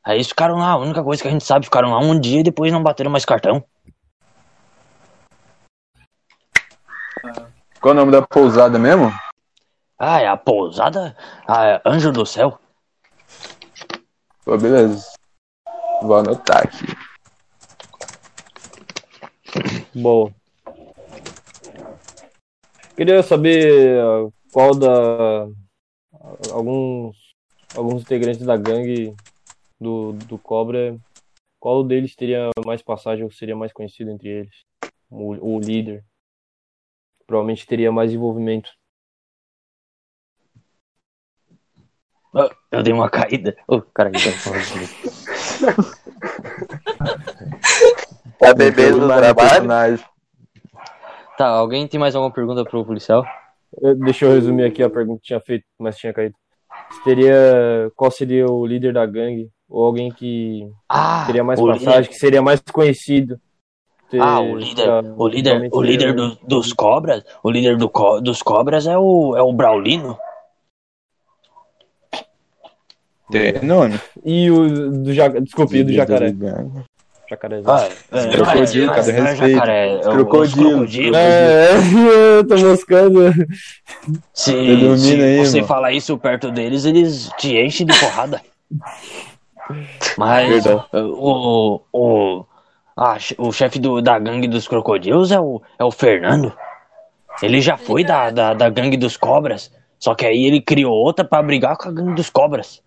aí 0.04 0.16
eles 0.16 0.28
ficaram 0.28 0.56
lá, 0.58 0.70
a 0.70 0.76
única 0.76 1.02
coisa 1.02 1.22
que 1.22 1.28
a 1.28 1.30
gente 1.30 1.44
sabe, 1.44 1.64
ficaram 1.64 1.90
lá 1.90 1.98
um 1.98 2.18
dia 2.18 2.40
e 2.40 2.44
depois 2.44 2.72
não 2.72 2.82
bateram 2.82 3.10
mais 3.10 3.24
cartão. 3.24 3.64
qual 7.84 7.92
o 7.92 7.96
nome 7.98 8.12
da 8.12 8.22
pousada 8.22 8.78
mesmo? 8.78 9.12
Ah, 9.98 10.18
é 10.18 10.26
a 10.26 10.38
pousada? 10.38 11.14
Ah, 11.46 11.66
é 11.66 11.82
Anjo 11.84 12.10
do 12.10 12.24
Céu? 12.24 12.58
Pô, 14.42 14.56
beleza. 14.56 15.06
Vou 16.00 16.16
anotar 16.16 16.62
aqui. 16.62 16.86
Boa. 19.94 20.32
Queria 22.96 23.22
saber 23.22 24.00
ah, 24.00 24.30
qual 24.50 24.74
da. 24.74 25.46
Alguns. 26.52 27.16
Alguns 27.76 28.00
integrantes 28.00 28.46
da 28.46 28.56
gangue 28.56 29.14
do, 29.80 30.12
do 30.12 30.38
Cobra. 30.38 30.96
Qual 31.58 31.82
deles 31.82 32.14
teria 32.14 32.50
mais 32.64 32.82
passagem 32.82 33.24
ou 33.24 33.30
seria 33.30 33.56
mais 33.56 33.72
conhecido 33.72 34.10
entre 34.10 34.28
eles? 34.28 34.54
O, 35.10 35.54
o 35.56 35.60
líder. 35.60 36.04
Provavelmente 37.26 37.66
teria 37.66 37.90
mais 37.90 38.12
envolvimento. 38.12 38.70
Ah, 42.34 42.50
Eu 42.70 42.82
dei 42.82 42.92
uma 42.92 43.08
caída. 43.08 43.56
Ô, 43.66 43.80
cara, 43.80 44.10
falando 44.42 44.68
comigo. 44.72 45.94
Tá 48.38 48.52
bebendo 48.52 48.98
no 49.00 49.06
Mais 49.06 49.20
trabalho? 49.20 50.04
Tá, 51.38 51.46
alguém 51.48 51.88
tem 51.88 51.98
mais 51.98 52.14
alguma 52.14 52.32
pergunta 52.32 52.64
pro 52.64 52.84
policial? 52.84 53.24
Eh, 53.82 53.94
Deixa 53.94 54.24
eu 54.26 54.32
resumir 54.32 54.64
aqui 54.64 54.82
a 54.82 54.90
pergunta 54.90 55.20
que 55.20 55.26
tinha 55.28 55.40
feito, 55.40 55.64
mas 55.78 55.96
tinha 55.96 56.12
caído. 56.12 56.34
Teria. 57.04 57.90
Qual 57.96 58.10
seria 58.10 58.46
o 58.46 58.66
líder 58.66 58.92
da 58.92 59.06
gangue? 59.06 59.50
Ou 59.68 59.84
alguém 59.86 60.10
que 60.12 60.70
Ah, 60.88 61.24
teria 61.26 61.42
mais 61.42 61.58
o 61.58 61.66
passagem, 61.66 61.88
líder- 62.00 62.08
que 62.08 62.14
seria 62.14 62.42
mais 62.42 62.60
conhecido? 62.72 63.40
Ter- 64.10 64.20
Ah, 64.20 64.40
o 64.40 64.56
líder, 64.56 64.84
pra- 64.84 65.02
o 65.16 65.26
líder, 65.28 65.68
o 65.72 65.82
líder 65.82 66.14
do- 66.14 66.36
dos 66.46 66.72
cobras, 66.72 67.24
o 67.42 67.50
líder 67.50 67.76
do 67.76 67.88
co- 67.88 68.20
dos 68.20 68.42
cobras 68.42 68.86
é 68.86 68.96
o, 68.96 69.34
é 69.36 69.42
o 69.42 69.52
Braulino. 69.52 70.16
Nome? 73.62 73.98
E 74.24 74.50
o 74.50 74.90
do 75.02 75.12
jacaré. 75.12 75.40
Desculpe, 75.40 75.80
o 75.80 75.84
do 75.86 75.92
jacaré. 75.92 76.32
Jacarezinho. 77.28 77.70
Ah, 77.72 77.88
é, 78.12 78.28
Crocodilo, 78.30 78.86
mas- 78.86 79.06
cara, 79.06 79.18
mas 79.22 79.30
respeito. 79.30 79.52
jacaré, 79.54 79.94
é, 79.94 80.00
Crocodilo. 80.02 81.16
É, 81.16 81.68
eu 82.38 82.46
tô 82.46 82.56
moscando. 82.58 83.20
Se, 84.32 84.52
se 84.98 85.22
aí, 85.22 85.38
você 85.38 85.56
mano. 85.56 85.66
falar 85.66 85.92
isso 85.92 86.16
perto 86.18 86.50
deles, 86.52 86.84
eles 86.84 87.30
te 87.38 87.56
enchem 87.56 87.86
de 87.86 87.98
porrada. 87.98 88.40
Mas 90.16 90.64
o, 90.92 91.80
o, 91.92 92.44
ah, 92.96 93.18
che- 93.18 93.34
o 93.38 93.50
chefe 93.52 93.78
do- 93.78 94.00
da 94.02 94.18
gangue 94.18 94.46
dos 94.48 94.68
crocodilos 94.68 95.32
é 95.32 95.40
o, 95.40 95.60
é 95.78 95.84
o 95.84 95.90
Fernando. 95.90 96.52
Ele 97.42 97.60
já 97.60 97.76
foi 97.76 98.04
da, 98.04 98.30
da, 98.30 98.54
da 98.54 98.68
gangue 98.68 98.96
dos 98.96 99.16
cobras. 99.16 99.72
Só 99.98 100.14
que 100.14 100.26
aí 100.26 100.44
ele 100.44 100.60
criou 100.60 100.94
outra 100.94 101.24
pra 101.24 101.42
brigar 101.42 101.76
com 101.76 101.88
a 101.88 101.92
gangue 101.92 102.14
dos 102.14 102.30
cobras. 102.30 102.82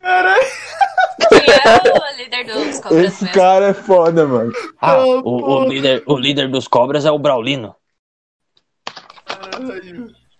Quem 1.29 1.39
é 1.49 1.91
o 1.91 2.17
líder 2.17 2.45
dos 2.45 2.79
cobras 2.79 3.05
Esse 3.05 3.23
mesmo? 3.25 3.39
cara 3.39 3.65
é 3.67 3.73
foda, 3.73 4.25
mano. 4.25 4.53
Ah, 4.79 5.03
o, 5.05 5.63
o 5.63 5.63
líder, 5.65 6.03
o 6.05 6.15
líder 6.17 6.49
dos 6.49 6.67
cobras 6.67 7.05
é 7.05 7.11
o 7.11 7.19
Braulino. 7.19 7.75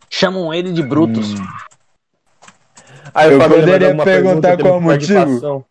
Chamam 0.10 0.54
ele 0.54 0.72
de 0.72 0.84
Brutus. 0.84 1.34
Aí 3.14 3.32
Eu 3.32 3.40
o 3.40 3.50
poderia 3.50 3.96
perguntar 3.96 4.04
pergunta, 4.04 4.58
qual 4.58 4.80
temos 4.80 4.84
motivo? 4.84 5.66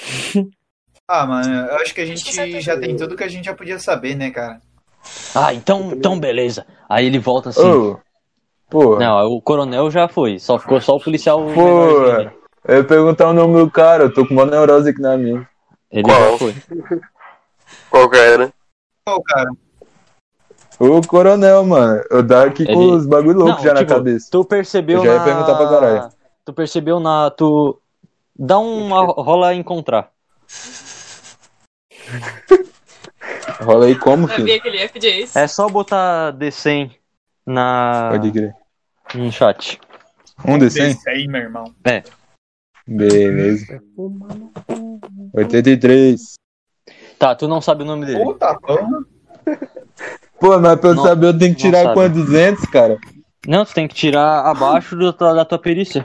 Ah, 1.12 1.26
mano, 1.26 1.66
eu 1.66 1.76
acho 1.78 1.92
que 1.92 2.02
a 2.02 2.06
que 2.06 2.14
gente 2.14 2.60
já 2.60 2.78
tem 2.78 2.96
tudo 2.96 3.16
que 3.16 3.24
a 3.24 3.28
gente 3.28 3.44
já 3.46 3.52
podia 3.54 3.80
saber, 3.80 4.14
né, 4.14 4.30
cara? 4.30 4.60
Ah, 5.34 5.52
então, 5.52 5.90
então 5.92 6.20
beleza. 6.20 6.64
Aí 6.88 7.04
ele 7.06 7.18
volta 7.18 7.48
assim. 7.48 7.68
Ô, 7.68 7.98
pô, 8.68 8.96
Não, 8.96 9.26
o 9.26 9.42
coronel 9.42 9.90
já 9.90 10.06
foi. 10.06 10.38
Só 10.38 10.56
ficou 10.56 10.80
só 10.80 10.94
o 10.94 11.02
policial. 11.02 11.38
pô, 11.52 12.06
eu 12.64 12.76
ia 12.76 12.84
perguntar 12.84 13.28
o 13.28 13.32
nome 13.32 13.58
do 13.58 13.68
cara, 13.68 14.04
eu 14.04 14.14
tô 14.14 14.24
com 14.24 14.34
uma 14.34 14.46
neurose 14.46 14.90
aqui 14.90 15.00
na 15.00 15.16
minha. 15.16 15.48
Ele 15.90 16.04
Qual? 16.04 16.32
já 16.32 16.38
foi. 16.38 16.54
Qual 17.90 18.08
que 18.08 18.16
era? 18.16 18.52
Pô, 19.04 19.20
cara, 19.22 19.50
O 20.78 21.00
coronel, 21.08 21.64
mano, 21.66 22.04
eu 22.08 22.22
dava 22.22 22.46
aqui 22.46 22.64
com 22.66 22.72
Ele- 22.72 22.92
os 22.92 23.04
bagulho 23.04 23.38
louco 23.40 23.56
Não, 23.56 23.64
já 23.64 23.74
na 23.74 23.80
tipo, 23.80 23.92
cabeça. 23.92 24.28
Tu 24.30 24.44
percebeu 24.44 24.98
Eu 24.98 25.04
já 25.04 25.12
ia 25.12 25.18
na... 25.18 25.24
perguntar 25.24 25.54
pra 25.56 25.68
caralho. 25.68 26.12
Tu 26.44 26.52
percebeu 26.52 27.00
na... 27.00 27.30
Tu... 27.30 27.76
Dá 28.42 28.58
uma 28.58 29.04
rola 29.04 29.54
encontrar. 29.54 30.10
Rola 33.60 33.84
aí 33.84 33.98
como, 33.98 34.26
filho? 34.26 34.38
Sabia 34.38 34.58
que 34.60 34.68
ele 34.68 34.78
ia 34.78 34.88
pedir 34.88 35.24
isso. 35.24 35.38
É 35.38 35.46
só 35.46 35.68
botar 35.68 36.32
D100 36.32 36.90
na... 37.46 38.08
Pode 38.12 38.32
crer. 38.32 38.54
no 39.14 39.30
chat. 39.30 39.78
Um 40.46 40.58
de 40.58 40.70
100? 40.70 40.86
desse 40.88 41.10
aí, 41.10 41.28
meu 41.28 41.42
irmão. 41.42 41.64
Beleza. 42.86 43.82
83. 45.34 46.32
Tá, 47.18 47.34
tu 47.34 47.46
não 47.46 47.60
sabe 47.60 47.82
o 47.82 47.86
nome 47.86 48.06
dele. 48.06 48.24
Puta 48.24 48.58
porra. 48.58 48.88
Pô, 50.40 50.58
mas 50.58 50.80
pra 50.80 50.88
eu 50.90 50.94
Não- 50.94 51.02
saber 51.02 51.26
eu 51.26 51.38
tenho 51.38 51.54
que 51.54 51.60
tirar 51.60 51.92
quanto? 51.92 52.14
200, 52.14 52.64
cara? 52.70 52.96
Não, 53.46 53.66
tu 53.66 53.74
tem 53.74 53.86
que 53.86 53.94
tirar 53.94 54.46
abaixo 54.46 54.96
do- 54.96 55.12
da 55.12 55.44
tua 55.44 55.58
perícia. 55.58 56.02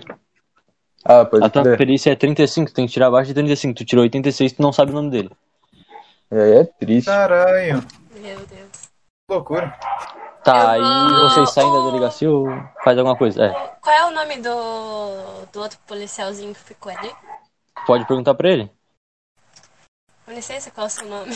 Ah, 1.05 1.23
pode 1.23 1.45
A 1.45 1.49
tua 1.49 1.61
crer. 1.63 1.77
perícia 1.77 2.11
é 2.11 2.15
35, 2.15 2.71
tu 2.71 2.73
tem 2.73 2.87
que 2.87 2.93
tirar 2.93 3.07
abaixo 3.07 3.27
de 3.27 3.33
35. 3.35 3.75
Tu 3.75 3.85
tirou 3.85 4.03
86, 4.03 4.53
tu 4.53 4.61
não 4.61 4.73
sabe 4.73 4.91
o 4.91 4.95
nome 4.95 5.11
dele. 5.11 5.29
É, 6.31 6.61
é 6.61 6.63
triste. 6.63 7.05
Caralho. 7.05 7.83
Meu 8.19 8.37
Deus. 8.39 8.71
Que 9.27 9.33
loucura. 9.33 9.77
Tá, 10.43 10.77
Eu 10.77 10.83
aí 10.83 11.13
vou- 11.13 11.29
vocês 11.29 11.49
saem 11.51 11.71
da 11.71 11.85
delegacia 11.85 12.29
ou 12.31 12.47
faz 12.83 12.97
alguma 12.97 13.15
coisa? 13.17 13.45
É, 13.45 13.51
Qual 13.81 13.95
é 13.95 14.05
o 14.07 14.11
nome 14.11 14.37
do, 14.37 15.45
do 15.51 15.59
outro 15.61 15.77
policialzinho 15.87 16.53
que 16.53 16.59
ficou 16.59 16.91
ali? 16.91 17.11
pode 17.85 18.05
perguntar 18.07 18.33
pra 18.33 18.49
ele. 18.49 18.71
Com 20.25 20.31
licença, 20.31 20.71
qual 20.71 20.85
é 20.85 20.87
o 20.87 20.91
seu 20.91 21.07
nome? 21.07 21.31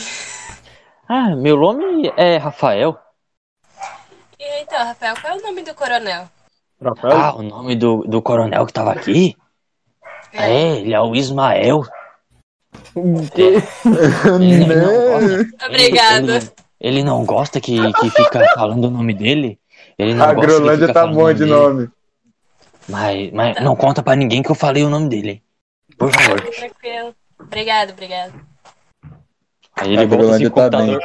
Ah, 1.08 1.34
meu 1.36 1.56
nome 1.56 2.12
é 2.16 2.36
Rafael. 2.38 2.98
E 4.38 4.62
então, 4.62 4.78
Rafael, 4.84 5.14
qual 5.20 5.32
é 5.34 5.36
o 5.36 5.42
nome 5.42 5.62
do 5.62 5.74
coronel? 5.74 6.28
Rafael? 6.82 7.16
Ah, 7.16 7.34
o 7.36 7.42
nome 7.42 7.76
do, 7.76 8.02
do 8.04 8.20
coronel 8.22 8.66
que 8.66 8.72
tava 8.72 8.92
aqui? 8.92 9.36
É, 10.32 10.76
ele 10.78 10.92
é 10.94 11.00
o 11.00 11.14
Ismael. 11.14 11.82
Ele 12.94 14.64
não 14.66 15.10
gosta, 15.10 15.66
Obrigada. 15.66 16.36
ele, 16.36 16.50
ele 16.80 17.04
não 17.04 17.24
gosta 17.24 17.60
que, 17.60 17.92
que 17.94 18.10
fica 18.10 18.46
falando 18.54 18.84
o 18.84 18.90
nome 18.90 19.14
dele. 19.14 19.58
Ele 19.98 20.14
não 20.14 20.24
A 20.24 20.34
gosta 20.34 20.86
tá 20.88 20.92
falando 20.94 21.14
bom 21.14 21.32
de 21.32 21.38
dele. 21.40 21.50
nome. 21.50 21.88
Mas, 22.88 23.30
mas 23.32 23.62
não 23.62 23.76
conta 23.76 24.02
pra 24.02 24.16
ninguém 24.16 24.42
que 24.42 24.50
eu 24.50 24.54
falei 24.54 24.82
o 24.82 24.90
nome 24.90 25.08
dele. 25.08 25.42
Por 25.96 26.10
favor. 26.12 26.40
Tranquilo. 26.40 27.14
Obrigado, 27.38 27.90
obrigado. 27.90 28.32
Aí 29.76 29.92
ele 29.92 30.02
A 30.02 30.06
volta 30.06 30.34
assim 30.36 30.50
tá 30.50 30.70
bem. 30.70 30.98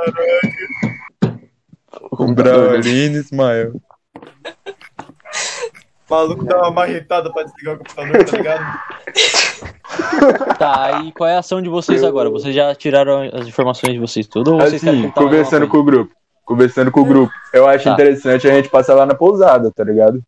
O 2.11 2.27
Braulino 2.33 3.17
Ismael. 3.17 3.73
O 6.15 6.27
maluco 6.27 6.45
dá 6.45 6.57
uma 6.59 6.71
marretada 6.71 7.31
pra 7.31 7.43
desligar 7.43 7.75
o 7.75 7.77
computador, 7.79 8.23
tá 8.25 8.37
ligado? 8.37 8.63
Tá, 10.57 10.85
aí 10.97 11.11
qual 11.11 11.29
é 11.29 11.35
a 11.35 11.39
ação 11.39 11.61
de 11.61 11.69
vocês 11.69 12.03
agora? 12.03 12.29
Vocês 12.29 12.53
já 12.55 12.73
tiraram 12.73 13.29
as 13.33 13.47
informações 13.47 13.93
de 13.93 13.99
vocês 13.99 14.25
tudo 14.27 14.53
ou 14.53 14.59
vocês 14.61 14.83
Assim, 14.85 15.09
conversando 15.11 15.67
com 15.67 15.77
o 15.77 15.83
grupo. 15.83 16.11
Conversando 16.43 16.91
com 16.91 17.01
o 17.01 17.05
grupo. 17.05 17.31
Eu 17.53 17.67
acho 17.67 17.83
Tá. 17.85 17.91
interessante 17.93 18.47
a 18.47 18.53
gente 18.53 18.67
passar 18.69 18.95
lá 18.95 19.05
na 19.05 19.13
pousada, 19.15 19.71
tá 19.71 19.83
ligado? 19.83 20.21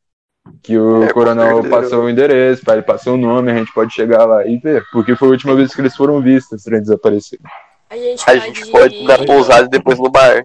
Que 0.64 0.78
o 0.78 1.04
É, 1.04 1.12
coronel 1.14 1.62
certeza. 1.64 1.76
passou 1.76 2.04
o 2.04 2.10
endereço, 2.10 2.64
ele 2.72 2.82
passou 2.82 3.16
o 3.16 3.18
nome, 3.18 3.52
a 3.52 3.56
gente 3.56 3.74
pode 3.74 3.94
chegar 3.94 4.26
lá 4.26 4.46
e 4.46 4.58
ver. 4.58 4.84
Porque 4.92 5.16
foi 5.16 5.28
a 5.28 5.32
última 5.32 5.56
vez 5.56 5.74
que 5.74 5.82
eles 5.82 5.96
foram 5.96 6.22
vistos, 6.22 6.64
pra 6.64 6.80
desaparecer. 6.80 7.40
A 7.90 7.96
gente 7.98 8.22
A 8.24 8.26
pode. 8.34 8.46
gente 8.46 8.72
pode 8.72 8.96
ir 8.96 9.04
na 9.04 9.18
pousada 9.26 9.66
e 9.66 9.70
depois 9.70 9.98
no 10.00 10.10
bar. 10.10 10.44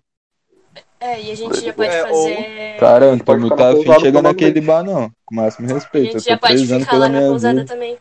É, 1.03 1.21
e 1.21 1.33
a 1.33 1.35
gente 1.35 1.61
já 1.61 1.73
pode 1.73 1.89
É, 1.89 2.03
fazer. 2.07 2.77
Cara, 2.79 3.11
não 3.11 3.19
Pode 3.19 3.43
de 3.43 3.49
pousada 3.49 3.75
chegar 4.01 4.19
tomando 4.21 4.23
naquele 4.23 4.61
bar, 4.61 4.85
não. 4.85 5.11
Com 5.25 5.35
o 5.35 5.37
máximo 5.37 5.69
A 5.69 5.75
respeito. 5.75 6.07
Eu 6.07 6.13
gente 6.21 6.29
já 6.29 6.37
tô 6.39 6.47
pode 6.47 6.65
ficar 6.65 6.79
lá 6.79 6.87
pela 6.87 7.09
na 7.09 7.19
minha 7.19 7.29
pousada 7.29 7.59
vida. 7.61 7.73
também. 7.75 7.99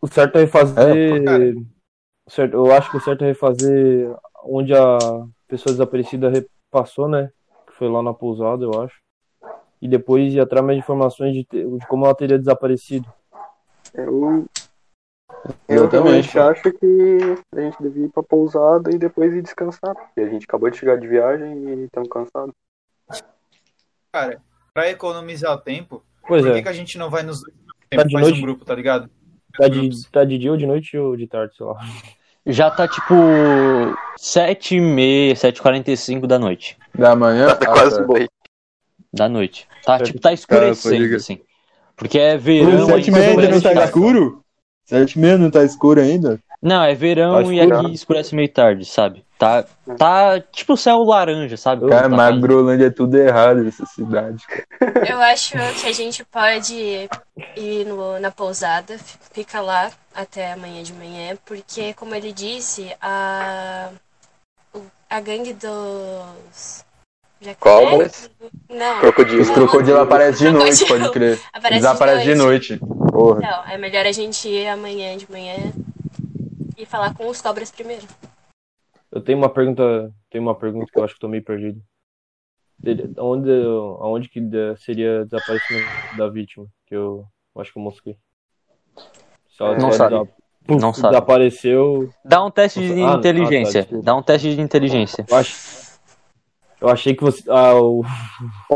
O 0.00 0.06
certo 0.06 0.36
é 0.36 0.40
refazer. 0.42 1.24
cara. 1.24 1.54
o 2.26 2.30
certo, 2.30 2.54
eu 2.54 2.72
acho 2.72 2.90
que 2.90 2.96
o 2.98 3.00
certo 3.00 3.24
é 3.24 3.28
refazer 3.28 4.14
onde 4.44 4.74
a 4.74 4.98
pessoa 5.48 5.72
desaparecida 5.72 6.28
repassou, 6.30 7.08
né? 7.08 7.30
Que 7.66 7.72
foi 7.72 7.88
lá 7.88 8.02
na 8.02 8.12
pousada, 8.12 8.62
eu 8.64 8.82
acho. 8.82 8.96
E 9.80 9.88
depois 9.88 10.34
ir 10.34 10.40
atrás 10.40 10.62
mais 10.64 10.76
de 10.76 10.84
informações 10.84 11.32
de, 11.32 11.46
de 11.50 11.86
como 11.88 12.04
ela 12.04 12.14
teria 12.14 12.38
desaparecido. 12.38 13.08
Eu, 13.94 14.44
eu 15.68 15.84
Exatamente. 15.84 16.28
realmente 16.32 16.38
acho 16.38 16.72
que 16.72 17.20
a 17.54 17.60
gente 17.60 17.82
devia 17.82 18.04
ir 18.06 18.08
pra 18.10 18.22
pousada 18.22 18.90
e 18.94 18.98
depois 18.98 19.32
ir 19.34 19.42
descansar. 19.42 19.94
Porque 19.94 20.20
a 20.20 20.28
gente 20.28 20.44
acabou 20.44 20.70
de 20.70 20.76
chegar 20.76 20.96
de 20.98 21.06
viagem 21.06 21.52
e 21.68 21.84
estamos 21.84 22.08
cansados. 22.08 22.54
Cara, 24.12 24.40
pra 24.74 24.88
economizar 24.90 25.52
o 25.52 25.58
tempo, 25.58 26.02
Pois 26.26 26.42
por 26.42 26.52
que, 26.52 26.58
é. 26.58 26.62
que 26.62 26.68
a 26.68 26.72
gente 26.72 26.98
não 26.98 27.10
vai 27.10 27.22
nos 27.22 27.40
Tá 27.90 28.02
de 28.02 28.12
faz 28.12 28.24
noite? 28.26 28.38
um 28.38 28.42
grupo, 28.42 28.64
tá 28.64 28.74
ligado? 28.74 29.08
Tá 29.56 29.66
de, 29.68 30.10
tá 30.10 30.24
de 30.24 30.38
dia 30.38 30.50
ou 30.50 30.56
de 30.56 30.66
noite 30.66 30.96
ou 30.96 31.16
de 31.16 31.26
tarde, 31.26 31.56
sei 31.56 31.64
lá. 31.66 31.76
Já 32.46 32.70
tá 32.70 32.86
tipo 32.88 33.14
7h30, 34.18 35.32
7h45 35.34 36.26
da 36.26 36.38
noite. 36.38 36.76
Da 36.94 37.14
manhã? 37.16 37.54
Tá 37.54 37.70
Ah, 37.70 37.72
quase 37.74 37.96
tá. 37.96 38.06
noite. 38.06 38.30
Da 39.12 39.28
noite. 39.28 39.68
Tá, 39.84 39.98
tipo, 40.02 40.18
tá 40.18 40.28
Cara, 40.28 40.34
escurecendo, 40.34 40.96
crer. 41.06 41.16
assim. 41.16 41.40
Porque 41.96 42.18
é 42.18 42.36
verão 42.36 42.86
Sete 42.86 43.10
e 43.10 43.14
ainda. 43.14 43.18
meia 43.18 43.30
ainda 43.30 43.48
não 43.48 43.56
escurece 43.56 43.80
tá 43.80 43.84
escuro? 43.86 44.44
Sete 44.88 45.16
e 45.16 45.18
meia 45.18 45.36
não 45.36 45.50
tá 45.50 45.62
escuro 45.64 46.00
ainda? 46.00 46.40
Não, 46.62 46.82
é 46.82 46.94
verão 46.94 47.44
Tá 47.44 47.52
e 47.52 47.60
aqui 47.60 47.92
escurece 47.92 48.34
meio 48.34 48.48
tarde, 48.48 48.86
sabe? 48.86 49.22
Tá, 49.38 49.64
tá 49.98 50.40
tipo 50.50 50.76
céu 50.78 51.04
laranja, 51.04 51.56
sabe? 51.58 51.86
Cara, 51.88 52.02
Tá 52.04 52.08
mas 52.08 52.28
fazendo- 52.30 52.40
Grolândia 52.40 52.86
é 52.86 52.90
tudo 52.90 53.14
errado 53.16 53.68
essa 53.68 53.84
cidade. 53.86 54.42
Eu 55.08 55.20
acho 55.20 55.52
que 55.80 55.86
a 55.86 55.92
gente 55.92 56.24
pode 56.24 57.08
ir 57.54 57.84
no- 57.86 58.18
na 58.18 58.30
pousada, 58.30 58.98
fica 59.32 59.60
lá 59.60 59.92
até 60.14 60.52
amanhã 60.54 60.82
de 60.82 60.94
manhã, 60.94 61.36
porque, 61.44 61.92
como 61.94 62.14
ele 62.14 62.32
disse, 62.32 62.90
a, 63.00 63.90
o- 64.74 64.80
a 65.10 65.20
gangue 65.20 65.52
dos. 65.52 66.82
Jacaré? 67.40 67.86
Cobras? 67.90 68.30
Não. 68.68 69.00
Crocodilo. 69.00 69.42
Os 69.42 69.50
crocodilos 69.50 70.00
aparecem 70.00 70.46
de 70.48 70.52
noite, 70.58 70.76
Crocodilo. 70.78 70.98
pode 71.06 71.12
crer. 71.12 71.40
Aparece 71.52 71.74
Eles 71.74 71.84
aparecem 71.84 72.24
de 72.26 72.34
noite. 72.34 72.78
Porra. 73.12 73.40
Não, 73.40 73.64
é 73.72 73.78
melhor 73.78 74.06
a 74.06 74.12
gente 74.12 74.48
ir 74.48 74.66
amanhã 74.68 75.16
de 75.16 75.30
manhã 75.30 75.54
e 76.76 76.84
falar 76.86 77.14
com 77.14 77.26
os 77.28 77.40
cobras 77.40 77.70
primeiro. 77.70 78.02
Eu 79.10 79.20
tenho 79.20 79.38
uma 79.38 79.48
pergunta. 79.48 80.12
Tenho 80.30 80.44
uma 80.44 80.54
pergunta 80.54 80.86
que 80.92 80.98
eu 80.98 81.04
acho 81.04 81.14
que 81.14 81.20
tô 81.20 81.28
meio 81.28 81.42
perdido. 81.42 81.80
Dele- 82.78 83.12
Aonde, 83.16 84.28
que 84.28 84.40
seria 84.76 85.24
desaparecimento 85.24 85.88
da 86.16 86.28
vítima? 86.28 86.66
Que 86.86 86.94
eu 86.94 87.24
acho 87.56 87.72
que 87.72 87.78
eu 87.78 87.82
mosquei. 87.82 88.16
Ela 89.60 89.76
Não 89.78 89.90
só 89.90 89.96
sabe. 89.96 90.30
Não 90.68 90.92
sabe. 90.92 91.08
desapareceu. 91.14 92.10
Dá 92.24 92.44
um 92.44 92.50
teste 92.50 92.78
de 92.80 93.02
Ah, 93.02 93.06
ah, 93.06 93.12
tá, 93.14 93.18
inteligência. 93.18 93.80
desculpa. 93.82 94.04
Dá 94.04 94.14
um 94.14 94.22
teste 94.22 94.54
de 94.54 94.60
inteligência. 94.60 95.24
Eu 95.28 95.36
acho. 95.36 95.87
Eu 96.80 96.88
achei 96.88 97.14
que 97.14 97.22
você. 97.22 97.42
Ah, 97.48 97.74
o. 97.74 98.04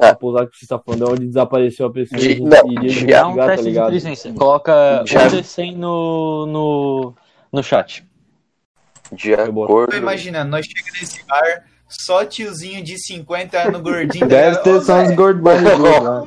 É. 0.03 0.09
A 0.09 0.15
pousada 0.15 0.47
que 0.49 0.57
você 0.57 0.65
está 0.65 0.79
falando 0.79 1.05
é 1.07 1.13
onde 1.13 1.27
desapareceu 1.27 1.87
a 1.87 1.93
pessoa. 1.93 2.21
De- 2.21 2.41
não, 2.41 2.73
iria 2.83 3.19
Dá 3.19 3.29
um 3.29 3.37
tá 3.37 3.47
teste 3.47 3.63
de 3.63 3.69
ligado? 3.69 3.85
inteligência. 3.85 4.33
Coloca 4.33 5.05
Já. 5.07 5.25
um 5.25 5.29
D100 5.29 5.77
no, 5.77 6.47
no, 6.47 7.15
no 7.53 7.63
chat. 7.63 8.05
De 9.13 9.35
acordo. 9.35 9.91
Tô 9.93 9.97
imaginando, 9.97 10.51
nós 10.51 10.67
chegamos 10.67 11.01
nesse 11.01 11.25
bar, 11.27 11.65
só 11.89 12.25
tiozinho 12.25 12.83
de 12.83 12.99
50 12.99 13.59
anos 13.69 13.81
gordinho. 13.83 14.27
tá 14.27 14.35
Deve 14.35 14.57
ter 14.59 14.81
só 14.81 15.03
uns 15.03 15.17
lá. 16.01 16.25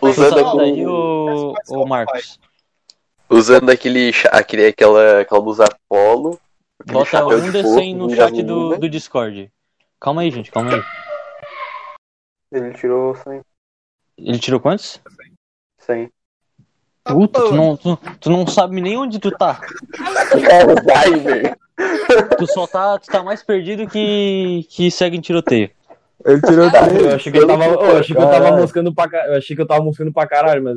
Usando, 0.00 0.38
Só 0.38 0.54
daí, 0.56 0.86
o, 0.86 1.54
o 1.68 1.86
Marcos. 1.86 2.38
usando 3.28 3.70
aquele, 3.70 4.12
aquele 4.30 4.66
aquela, 4.66 5.20
aquela 5.22 5.40
blusa 5.40 5.64
polo. 5.88 6.38
aquele 6.80 6.98
Bota 6.98 7.40
de 7.40 7.48
um 7.48 7.52
D100 7.52 7.62
coco, 7.92 8.08
no 8.08 8.14
chat 8.14 8.42
do, 8.42 8.56
menina. 8.56 8.78
do 8.78 8.88
Discord. 8.88 9.50
Calma 10.00 10.22
aí, 10.22 10.30
gente, 10.30 10.50
calma 10.50 10.74
aí. 10.74 10.82
Ele 12.52 12.72
tirou 12.74 13.14
100. 13.14 13.40
Ele 14.18 14.38
tirou 14.38 14.60
quantos? 14.60 15.00
100. 15.78 16.10
tá 17.04 17.14
Puta, 17.14 17.40
tu 17.42 17.54
não, 17.54 17.76
tu, 17.76 17.96
tu 18.20 18.30
não 18.30 18.46
sabe 18.46 18.80
nem 18.80 18.96
onde 18.96 19.18
tu 19.18 19.30
tá. 19.30 19.60
Vai, 20.84 21.14
velho. 21.20 21.56
Tu 22.38 22.46
só 22.46 22.66
tá, 22.66 22.98
tu 22.98 23.06
tá 23.06 23.22
mais 23.22 23.42
perdido 23.42 23.86
que, 23.86 24.66
que 24.70 24.90
segue 24.90 25.16
em 25.16 25.20
tiroteio. 25.20 25.70
Ele 26.24 26.40
tirou 26.40 26.64
Eu 26.66 26.70
três. 26.70 27.06
achei 27.14 27.32
que 27.32 27.38
eu 27.38 27.46
tava, 27.46 27.64
eu 27.64 27.98
achei 27.98 28.16
que 28.16 28.22
eu 28.22 28.26
tava 28.26 28.38
Caralho. 28.40 28.56
moscando 28.62 28.94
pra 28.94 29.08
ca- 29.08 29.26
Eu 29.26 29.36
achei 29.38 29.54
que 29.54 29.62
eu 29.62 29.66
tava 29.66 29.84
moscando 29.84 30.12
pra 30.12 30.26
caralho, 30.26 30.62
mas. 30.62 30.76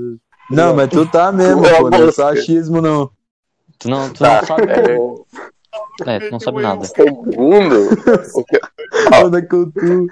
Não, 0.49 0.75
mas 0.75 0.89
tu 0.89 1.05
tá 1.09 1.31
mesmo, 1.31 1.65
é 1.65 1.77
pô. 1.77 1.89
Não 1.89 2.07
é 2.09 2.31
achismo, 2.31 2.81
não. 2.81 3.09
Tu 3.79 3.89
não, 3.89 4.11
tu 4.11 4.19
Tá, 4.19 4.41
não 4.41 4.47
sabe. 4.47 4.63
é, 4.69 4.95
É, 6.05 6.19
tu 6.19 6.31
não 6.31 6.39
sabe 6.39 6.61
nada. 6.61 6.85
segundo, 6.85 7.89
o 8.35 8.43
que- 8.45 9.47
cultura. 9.47 10.05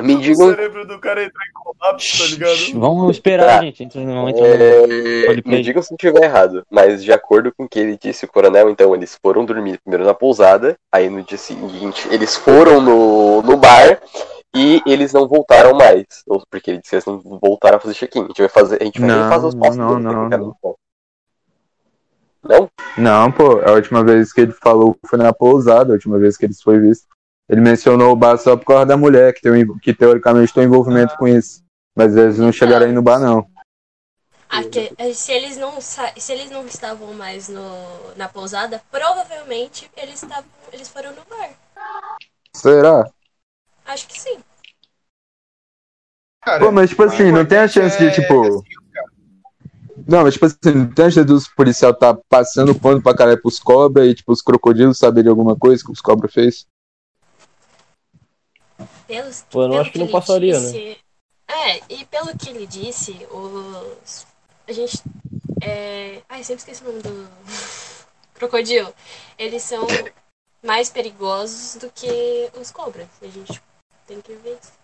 me 0.00 0.14
O 0.14 0.18
digam 0.20 0.48
cérebro 0.48 0.86
do 0.86 0.98
cara 0.98 1.22
entrar 1.22 1.44
em 1.44 1.52
colapso, 1.52 2.18
tá 2.18 2.24
ligado? 2.30 2.80
Vamos 2.80 3.16
esperar, 3.16 3.58
Tá. 3.58 3.62
gente. 3.64 3.82
Entra, 3.84 4.00
não 4.02 4.28
entra 4.28 4.46
É, 4.46 4.86
me 5.44 5.62
digam 5.62 5.82
se 5.82 5.92
eu 5.92 5.96
estiver 5.96 6.24
errado, 6.24 6.64
mas 6.70 7.04
de 7.04 7.12
acordo 7.12 7.52
com 7.54 7.64
o 7.64 7.68
que 7.68 7.78
ele 7.78 7.98
disse, 8.02 8.24
o 8.24 8.28
coronel, 8.28 8.70
então, 8.70 8.94
eles 8.94 9.18
foram 9.22 9.44
dormir 9.44 9.78
primeiro 9.84 10.04
na 10.06 10.14
pousada, 10.14 10.74
aí 10.90 11.10
no 11.10 11.22
dia 11.22 11.36
seguinte 11.36 12.08
eles 12.10 12.34
foram 12.36 12.80
no, 12.80 13.42
no 13.42 13.56
bar 13.58 14.00
e 14.54 14.82
eles 14.86 15.12
não 15.12 15.28
voltaram 15.28 15.74
mais. 15.74 16.06
Ou 16.26 16.42
Porque 16.50 16.70
ele 16.70 16.78
disse 16.78 16.90
que 16.90 16.96
eles 16.96 17.22
não 17.24 17.38
voltaram 17.38 17.76
a 17.76 17.80
fazer 17.80 17.94
check-in. 17.94 18.22
A 18.24 18.26
gente 18.28 18.38
vai 18.40 18.48
fazer, 18.48 18.78
a 18.80 18.84
gente 18.84 18.98
vai 19.00 19.08
Não, 19.10 19.24
refazer 19.24 19.48
os 19.48 19.54
passos 19.54 19.76
não, 19.76 19.88
dele, 19.96 20.02
não, 20.02 20.30
tá 20.30 20.38
não. 20.38 20.56
Não? 22.42 22.70
Não, 22.98 23.30
pô, 23.30 23.60
a 23.60 23.72
última 23.72 24.02
vez 24.04 24.32
que 24.32 24.40
ele 24.40 24.52
falou 24.52 24.96
foi 25.06 25.18
na 25.18 25.32
pousada, 25.32 25.92
a 25.92 25.94
última 25.94 26.18
vez 26.18 26.36
que 26.36 26.46
eles 26.46 26.60
foi 26.62 26.78
visto. 26.80 27.06
Ele 27.48 27.60
mencionou 27.60 28.12
o 28.12 28.16
bar 28.16 28.38
só 28.38 28.56
por 28.56 28.66
causa 28.66 28.86
da 28.86 28.96
mulher, 28.96 29.34
que, 29.34 29.40
tem, 29.40 29.78
que 29.78 29.92
teoricamente 29.92 30.54
tem 30.54 30.64
envolvimento 30.64 31.16
com 31.16 31.26
isso. 31.26 31.62
Mas 31.96 32.16
eles 32.16 32.38
não 32.38 32.52
chegaram 32.52 32.86
aí 32.86 32.92
no 32.92 33.02
bar, 33.02 33.18
não. 33.18 33.46
Aque- 34.48 34.92
se, 35.14 35.32
eles 35.32 35.56
não 35.56 35.80
se 35.80 36.00
eles 36.32 36.50
não 36.50 36.66
estavam 36.66 37.14
mais 37.14 37.48
no, 37.48 37.62
na 38.16 38.28
pousada, 38.28 38.82
provavelmente 38.90 39.88
eles, 39.96 40.22
estavam, 40.22 40.44
eles 40.72 40.88
foram 40.88 41.10
no 41.10 41.22
bar. 41.28 41.50
Será? 42.54 43.08
Acho 43.86 44.08
que 44.08 44.20
sim. 44.20 44.38
Cara, 46.42 46.64
Pô, 46.64 46.72
mas 46.72 46.90
tipo 46.90 47.02
assim, 47.04 47.30
não 47.30 47.44
tem 47.44 47.58
a 47.58 47.68
chance 47.68 47.98
de, 47.98 48.06
é, 48.06 48.10
tipo. 48.10 48.64
Não, 50.10 50.24
mas 50.24 50.34
tipo 50.34 50.46
assim, 50.46 50.58
não 50.74 50.92
tem 50.92 51.04
a 51.04 51.10
chance 51.10 51.24
dos 51.24 51.46
policiais 51.46 51.96
tá 51.96 52.12
passando 52.28 52.74
pano 52.74 53.00
pra 53.00 53.14
caralho 53.14 53.40
pros 53.40 53.60
cobras 53.60 54.08
e, 54.08 54.14
tipo, 54.16 54.32
os 54.32 54.42
crocodilos 54.42 54.98
saberem 54.98 55.30
alguma 55.30 55.54
coisa 55.54 55.84
que 55.84 55.92
os 55.92 56.00
cobras 56.00 56.34
fez. 56.34 56.66
Pelos, 59.06 59.44
Pô, 59.48 59.62
eu 59.62 59.68
não 59.68 59.70
pelo 59.70 59.80
acho 59.82 59.92
que 59.92 59.98
não 59.98 60.06
ele 60.06 60.12
passaria, 60.12 60.58
disse, 60.58 60.98
É, 61.46 61.76
e 61.88 62.04
pelo 62.06 62.36
que 62.36 62.50
ele 62.50 62.66
disse, 62.66 63.12
os. 63.30 64.26
A 64.66 64.72
gente. 64.72 65.00
É... 65.62 66.20
Ai, 66.28 66.42
sempre 66.42 66.62
esqueci 66.62 66.82
o 66.82 66.88
nome 66.88 67.02
do. 67.02 67.28
Crocodilo. 68.34 68.92
Eles 69.38 69.62
são 69.62 69.86
mais 70.60 70.90
perigosos 70.90 71.76
do 71.80 71.88
que 71.88 72.50
os 72.60 72.72
cobras. 72.72 73.06
A 73.22 73.28
gente 73.28 73.62
tem 74.08 74.20
que 74.20 74.32
ver 74.32 74.58
isso. 74.60 74.79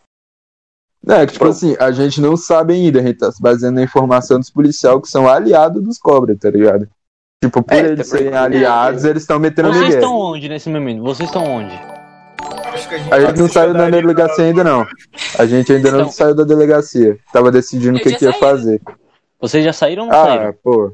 Não, 1.06 1.16
é 1.16 1.26
que, 1.26 1.34
tipo 1.34 1.46
assim, 1.46 1.76
a 1.78 1.92
gente 1.92 2.20
não 2.20 2.36
sabe 2.36 2.74
ainda, 2.74 2.98
a 2.98 3.02
gente 3.02 3.18
tá 3.18 3.30
se 3.30 3.40
baseando 3.40 3.76
na 3.76 3.82
informação 3.82 4.40
dos 4.40 4.50
policiais 4.50 5.00
que 5.00 5.08
são 5.08 5.28
aliados 5.28 5.82
dos 5.82 5.98
cobras, 5.98 6.36
tá 6.38 6.50
ligado? 6.50 6.88
Tipo, 7.42 7.62
por 7.62 7.74
É, 7.74 7.78
eles 7.78 7.92
até 7.92 8.04
serem 8.04 8.24
porque- 8.32 8.36
aliados, 8.38 9.04
eles 9.04 9.22
estão 9.22 9.38
metendo 9.38 9.72
Vocês 9.72 9.94
estão 9.94 10.16
onde 10.18 10.48
nesse 10.48 10.68
momento? 10.68 11.02
Vocês 11.02 11.28
estão 11.28 11.44
onde? 11.44 11.72
a 11.74 12.76
gente, 12.76 13.12
A 13.12 13.20
gente 13.20 13.26
pode 13.28 13.40
não 13.40 13.48
saiu 13.48 13.72
da 13.72 13.88
delegacia 13.88 14.44
ainda, 14.44 14.64
não. 14.64 14.86
A 15.38 15.46
gente 15.46 15.72
ainda 15.72 15.90
não 15.92 16.00
Então- 16.00 16.10
saiu 16.12 16.34
da 16.34 16.44
delegacia. 16.44 17.16
Tava 17.32 17.50
decidindo 17.52 17.98
o 17.98 18.00
que, 18.00 18.12
que 18.14 18.24
ia 18.24 18.32
fazer. 18.34 18.80
Vocês 19.40 19.64
já 19.64 19.72
saíram 19.72 20.04
ou 20.04 20.08
não 20.10 20.18
Ah, 20.18 20.24
saíram? 20.24 20.54
pô. 20.62 20.92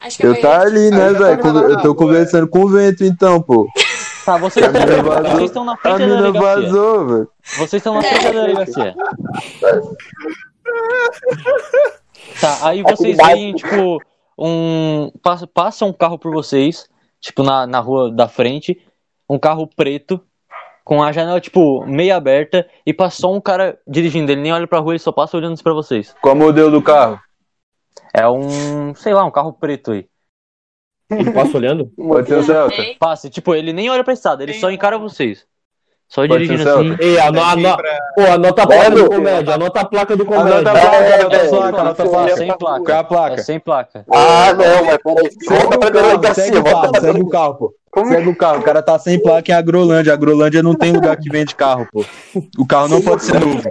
Acho 0.00 0.16
que 0.16 0.26
Eu 0.26 0.40
tá 0.40 0.60
ali, 0.62 0.90
né, 0.90 1.12
velho? 1.12 1.40
Eu 1.70 1.80
tô 1.82 1.94
conversando 1.94 2.46
com 2.48 2.60
o 2.64 2.68
vento, 2.68 3.04
então, 3.04 3.40
pô. 3.42 3.66
Tá, 4.28 4.36
vocês 4.36 4.66
A 4.66 4.68
estão, 4.68 5.02
vazou. 5.04 5.30
vocês 5.30 5.42
estão 5.44 5.64
na 5.64 5.72
A 5.72 5.76
frente 5.78 5.98
da 6.00 6.04
mina 6.04 6.16
delegacia. 6.16 6.62
vazou, 6.62 7.06
velho. 7.06 7.28
Vocês 7.56 7.72
estão 7.74 7.94
na 7.94 8.02
frente 8.02 8.24
da 8.24 8.30
delegacia. 8.30 8.94
Tá, 12.38 12.68
aí 12.68 12.82
vocês 12.82 13.16
veem, 13.16 13.54
tipo, 13.54 13.98
um. 14.38 15.10
Passa, 15.22 15.46
passa 15.46 15.86
um 15.86 15.94
carro 15.94 16.18
por 16.18 16.30
vocês, 16.30 16.90
tipo, 17.18 17.42
na, 17.42 17.66
na 17.66 17.80
rua 17.80 18.12
da 18.12 18.28
frente, 18.28 18.78
um 19.26 19.38
carro 19.38 19.66
preto, 19.66 20.20
com 20.84 21.02
a 21.02 21.10
janela, 21.10 21.40
tipo, 21.40 21.86
meia 21.86 22.14
aberta, 22.16 22.68
e 22.84 22.92
passou 22.92 23.34
um 23.34 23.40
cara 23.40 23.78
dirigindo. 23.86 24.30
Ele 24.30 24.42
nem 24.42 24.52
olha 24.52 24.66
pra 24.66 24.78
rua, 24.78 24.92
ele 24.92 24.98
só 24.98 25.10
passa 25.10 25.38
olhando 25.38 25.58
pra 25.62 25.72
vocês. 25.72 26.14
Qual 26.20 26.34
o 26.34 26.38
modelo 26.38 26.70
do 26.70 26.82
carro? 26.82 27.18
É 28.12 28.28
um, 28.28 28.94
sei 28.94 29.14
lá, 29.14 29.24
um 29.24 29.30
carro 29.30 29.54
preto 29.54 29.92
aí. 29.92 30.06
Ele 31.10 31.30
passa 31.30 31.56
olhando? 31.56 31.90
Pode 31.96 32.28
ser 32.28 32.36
o 32.36 32.42
Celta. 32.42 32.82
Passa, 32.98 33.30
tipo, 33.30 33.54
ele 33.54 33.72
nem 33.72 33.88
olha 33.90 34.04
pra 34.04 34.12
estrada, 34.12 34.42
ele 34.42 34.54
só 34.54 34.70
encara 34.70 34.98
vocês. 34.98 35.46
Só 36.06 36.26
Pode 36.26 36.32
dirigindo 36.46 36.62
ser 36.62 36.68
assim. 36.70 36.88
Celta. 36.88 37.04
Ei, 37.04 37.18
ano, 37.18 37.42
ano, 37.42 37.76
pô, 38.14 38.22
anota 38.32 38.62
a 38.62 38.66
placa 38.66 38.90
do 38.90 39.08
comédia, 39.08 39.54
anota 39.54 39.80
a 39.80 39.84
placa 39.84 40.16
do 40.16 40.24
comédia. 40.24 40.54
Anota 40.54 40.70
a 40.70 40.72
placa, 40.72 40.96
É, 40.96 41.14
anota 41.20 41.36
a 41.36 41.38
velho. 41.38 41.50
placa, 41.50 41.80
anota 41.80 42.02
a 42.02 42.06
É 42.06 42.08
placa. 42.08 42.36
sem 42.36 42.56
placa. 42.56 42.82
Qual 42.84 42.96
é 42.96 43.00
a 43.00 43.04
placa? 43.04 43.34
É 43.34 43.38
sem 43.42 43.60
placa. 43.60 44.04
Ah, 44.10 44.52
não, 44.54 44.84
mas 44.86 44.98
peraí. 44.98 46.34
Segue 46.34 46.58
o 46.58 46.64
carro, 46.64 47.00
segue 47.00 47.20
o 47.20 47.28
carro, 47.28 47.54
pô. 47.56 47.74
Como 47.90 48.08
Segue 48.08 48.28
o 48.28 48.36
carro. 48.36 48.60
O 48.60 48.62
cara 48.62 48.82
tá 48.82 48.98
sem 48.98 49.20
placa 49.20 49.50
em 49.50 49.54
Agrolândia. 49.54 50.12
Agrolândia 50.12 50.62
não 50.62 50.74
tem 50.74 50.92
lugar 50.92 51.16
que 51.16 51.30
vende 51.30 51.54
carro, 51.54 51.86
pô. 51.92 52.04
O 52.58 52.66
carro 52.66 52.88
não 52.88 53.00
pode 53.00 53.24
ser 53.24 53.40
novo. 53.40 53.62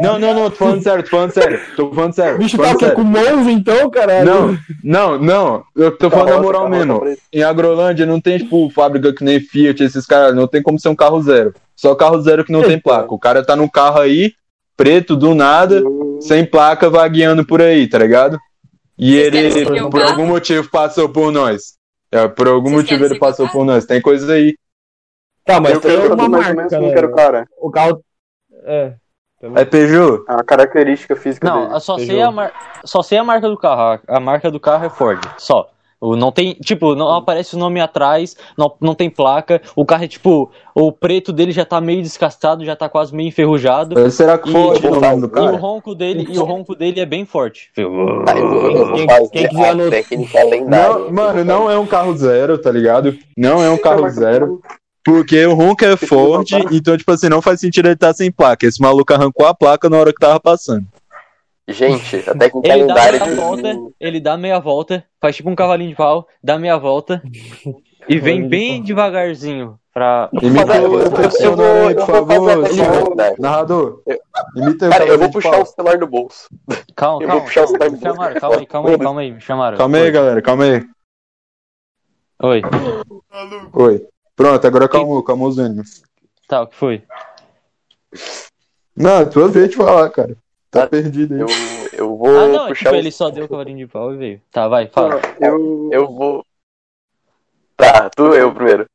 Não, 0.00 0.18
não, 0.18 0.34
não, 0.34 0.50
tô 0.50 0.56
falando 0.56 0.82
sério, 0.82 1.02
tô 1.02 1.10
falando 1.10 1.30
sério. 1.32 1.60
Tô 1.76 1.92
falando 1.92 2.12
sério. 2.14 2.34
O 2.36 2.38
bicho 2.38 2.58
tá 2.58 2.70
aqui 2.70 2.80
sério. 2.80 2.94
com 2.94 3.02
Monza 3.02 3.50
então, 3.50 3.90
caralho? 3.90 4.24
Não, 4.24 4.58
não, 4.82 5.18
não. 5.18 5.64
Eu 5.76 5.96
tô 5.96 6.10
falando 6.10 6.30
na 6.30 6.42
moral 6.42 6.68
mesmo. 6.68 7.02
Em 7.32 7.42
Agrolândia 7.42 8.06
não 8.06 8.20
tem, 8.20 8.38
tipo, 8.38 8.70
fábrica 8.70 9.12
que 9.12 9.24
nem 9.24 9.40
Fiat, 9.40 9.82
esses 9.82 10.06
caras. 10.06 10.34
Não 10.34 10.46
tem 10.46 10.62
como 10.62 10.78
ser 10.78 10.88
um 10.88 10.96
carro 10.96 11.20
zero. 11.22 11.54
Só 11.76 11.94
carro 11.94 12.20
zero 12.20 12.44
que 12.44 12.52
não 12.52 12.62
tem 12.62 12.78
placa. 12.78 13.12
O 13.12 13.18
cara 13.18 13.44
tá 13.44 13.56
num 13.56 13.68
carro 13.68 14.00
aí, 14.00 14.32
preto, 14.76 15.16
do 15.16 15.34
nada, 15.34 15.82
sem 16.20 16.44
placa, 16.44 16.88
vagueando 16.88 17.44
por 17.44 17.60
aí, 17.60 17.86
tá 17.86 17.98
ligado? 17.98 18.38
E 18.98 19.18
Vocês 19.18 19.56
ele, 19.56 19.90
por 19.90 20.02
algum 20.02 20.26
motivo, 20.26 20.68
passou 20.70 21.08
por 21.08 21.32
nós. 21.32 21.74
É, 22.14 22.28
por 22.28 22.46
algum 22.46 22.70
Vocês 22.70 22.82
motivo 22.82 23.04
ele 23.04 23.18
passou 23.18 23.48
por 23.48 23.64
nós. 23.64 23.84
Tem 23.84 24.00
coisa 24.00 24.32
aí. 24.32 24.56
Tá, 25.44 25.60
mas 25.60 25.74
eu 25.74 25.80
tem 25.80 25.90
quero 25.90 26.02
uma 26.02 26.08
saber 26.16 26.28
mais 26.28 26.48
ou 26.48 26.54
menos 26.54 26.72
marca, 26.72 26.76
como 26.78 26.92
que 26.92 26.98
era 26.98 27.06
o 27.06 27.10
né? 27.10 27.16
cara. 27.16 27.48
O 27.58 27.70
carro... 27.70 28.04
É. 28.64 28.94
É 29.56 29.64
Peugeot? 29.64 30.24
A 30.26 30.42
característica 30.42 31.14
física 31.16 31.46
Não, 31.46 31.62
dele. 31.62 31.74
eu 31.74 31.80
só 31.80 31.98
sei, 31.98 32.22
a 32.22 32.30
mar... 32.30 32.80
só 32.84 33.02
sei 33.02 33.18
a 33.18 33.24
marca 33.24 33.48
do 33.48 33.58
carro. 33.58 34.00
A 34.06 34.20
marca 34.20 34.50
do 34.50 34.58
carro 34.58 34.86
é 34.86 34.88
Ford. 34.88 35.20
Só. 35.36 35.68
Não 36.16 36.30
tem, 36.30 36.54
tipo, 36.54 36.94
não 36.94 37.08
aparece 37.10 37.56
o 37.56 37.58
nome 37.58 37.80
atrás, 37.80 38.36
não, 38.58 38.72
não 38.80 38.94
tem 38.94 39.08
placa. 39.08 39.60
O 39.74 39.84
carro 39.86 40.04
é 40.04 40.08
tipo, 40.08 40.50
o 40.74 40.92
preto 40.92 41.32
dele 41.32 41.52
já 41.52 41.64
tá 41.64 41.80
meio 41.80 42.02
descastado, 42.02 42.64
já 42.64 42.76
tá 42.76 42.88
quase 42.88 43.14
meio 43.14 43.28
enferrujado. 43.28 44.10
Será 44.10 44.36
que 44.36 44.48
E, 44.48 44.52
foi 44.52 44.76
tipo, 44.76 44.96
o 44.96 45.00
nome 45.00 45.26
do 45.26 45.38
E 45.38 45.40
o 45.40 45.56
ronco 45.56 45.94
dele, 45.94 46.26
e 46.30 46.38
o 46.38 46.44
ronco 46.44 46.74
dele 46.74 47.00
é 47.00 47.06
bem 47.06 47.24
forte. 47.24 47.70
Quem- 47.74 49.06
quem 49.32 49.48
quiser 49.48 49.68
anotar. 49.70 50.02
Não, 50.68 51.10
mano, 51.12 51.44
não 51.44 51.70
é 51.70 51.78
um 51.78 51.86
carro 51.86 52.16
zero, 52.16 52.58
tá 52.58 52.70
ligado? 52.70 53.16
Não 53.36 53.62
é 53.62 53.70
um 53.70 53.78
carro 53.78 54.08
zero. 54.10 54.60
Porque 55.04 55.44
o 55.44 55.52
ronco 55.52 55.84
é 55.84 55.96
Ford, 55.98 56.48
então, 56.72 56.96
tipo 56.96 57.12
assim, 57.12 57.28
não 57.28 57.42
faz 57.42 57.60
sentido 57.60 57.86
ele 57.86 57.94
estar 57.94 58.14
sem 58.14 58.32
placa. 58.32 58.66
Esse 58.66 58.80
maluco 58.80 59.12
arrancou 59.12 59.46
a 59.46 59.54
placa 59.54 59.90
na 59.90 59.98
hora 59.98 60.12
que 60.12 60.18
tava 60.18 60.40
passando. 60.40 60.86
Gente, 61.66 62.16
a 62.28 62.34
técnica 62.36 62.68
Ele 62.72 62.86
dá 62.86 62.94
meia 62.94 63.18
de... 63.24 63.34
volta, 63.34 63.76
ele 63.98 64.20
dá 64.20 64.36
meia 64.36 64.58
volta, 64.60 65.04
faz 65.20 65.34
tipo 65.36 65.48
um 65.48 65.54
cavalinho 65.54 65.90
de 65.90 65.96
pau, 65.96 66.28
dá 66.42 66.58
meia 66.58 66.76
volta 66.76 67.22
e 68.08 68.18
vem 68.18 68.46
bem 68.46 68.82
devagarzinho 68.82 69.78
pra. 69.92 70.28
Imita 70.42 70.80
o 70.82 71.00
eu 71.00 71.96
por 71.96 72.06
favor. 72.06 72.74
Narrador. 73.38 74.02
Eu- 74.06 74.18
Imita 74.56 74.90
Cara, 74.90 75.06
eu 75.06 75.18
vou 75.18 75.30
puxar 75.30 75.60
o 75.62 75.64
celular 75.64 75.96
do 75.98 76.06
bolso. 76.06 76.48
Calma, 76.94 77.22
Eu 77.22 77.28
vou 77.28 77.36
calma. 77.36 77.42
puxar 77.46 77.64
o 77.64 77.66
celular 77.68 77.90
Me 77.90 77.96
do 77.96 78.00
bolso. 78.00 78.14
chamaram, 78.16 78.40
calma 78.40 78.56
aí, 78.58 78.66
calma 78.66 78.90
aí, 78.90 78.98
calma 78.98 79.20
aí, 79.20 79.32
me 79.32 79.40
chamaram. 79.40 79.78
Calma 79.78 79.96
aí, 79.98 80.10
galera, 80.10 80.42
calma 80.42 80.64
aí. 80.64 80.84
Oi. 82.42 82.62
Oi. 83.72 84.06
Pronto, 84.36 84.66
agora 84.66 84.88
calmou, 84.88 85.22
calmou 85.22 85.48
os 85.48 85.58
ânimos. 85.58 86.02
Tá, 86.48 86.62
o 86.62 86.66
que 86.66 86.74
foi? 86.76 87.02
Não, 88.96 89.20
é 89.20 89.24
tua 89.24 89.48
vez 89.48 89.70
de 89.70 89.76
falar, 89.76 90.10
cara. 90.10 90.36
Tá 90.74 90.86
perdido 90.88 91.34
aí. 91.34 91.40
Eu, 91.40 91.46
eu 91.92 92.16
vou 92.16 92.28
Ah, 92.28 92.48
não, 92.48 92.64
é 92.66 92.68
puxar 92.68 92.86
tipo, 92.90 92.94
o... 92.96 92.98
ele 92.98 93.12
só 93.12 93.30
deu 93.30 93.44
o 93.44 93.48
cavalinho 93.48 93.78
de 93.78 93.86
pau 93.86 94.12
e 94.12 94.16
veio. 94.16 94.42
Tá, 94.50 94.66
vai, 94.68 94.88
fala. 94.88 95.20
Eu, 95.40 95.88
Eu 95.92 96.06
vou... 96.08 96.44
Tá, 97.76 97.92
Tá, 97.92 98.10
tu 98.10 98.34
eu 98.34 98.52
primeiro. 98.52 98.86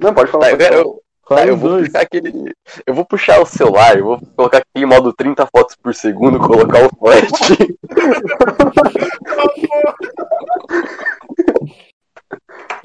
Não, 0.00 0.12
pode 0.14 0.30
falar. 0.30 0.46
Tá, 0.46 0.52
eu, 0.52 0.58
falar. 0.58 0.72
eu, 0.74 1.02
tá, 1.28 1.46
eu 1.46 1.56
vou 1.56 1.70
dois. 1.70 1.86
puxar 1.86 2.00
aquele. 2.02 2.52
Eu 2.86 2.94
vou 2.94 3.04
puxar 3.04 3.40
o 3.40 3.46
celular, 3.46 3.96
eu 3.98 4.04
vou 4.04 4.20
colocar 4.36 4.58
aqui 4.58 4.66
em 4.76 4.86
modo 4.86 5.12
30 5.12 5.46
fotos 5.46 5.76
por 5.76 5.94
segundo, 5.94 6.38
colocar 6.38 6.84
o 6.86 6.90
flash. 6.96 7.58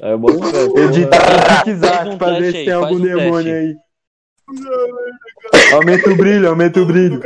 É 0.00 0.16
bom, 0.16 0.28
velho. 0.38 0.78
Editar 0.78 2.06
o 2.06 2.10
um 2.12 2.18
pra 2.18 2.38
ver 2.38 2.52
se 2.52 2.58
aí, 2.58 2.64
tem 2.64 2.72
algum 2.74 2.94
um 2.96 3.00
demônio 3.00 3.44
teste. 3.44 3.50
aí. 3.52 3.76
Aumenta 5.74 6.10
o 6.10 6.16
brilho, 6.16 6.48
aumenta 6.48 6.80
o 6.80 6.86
brilho. 6.86 7.20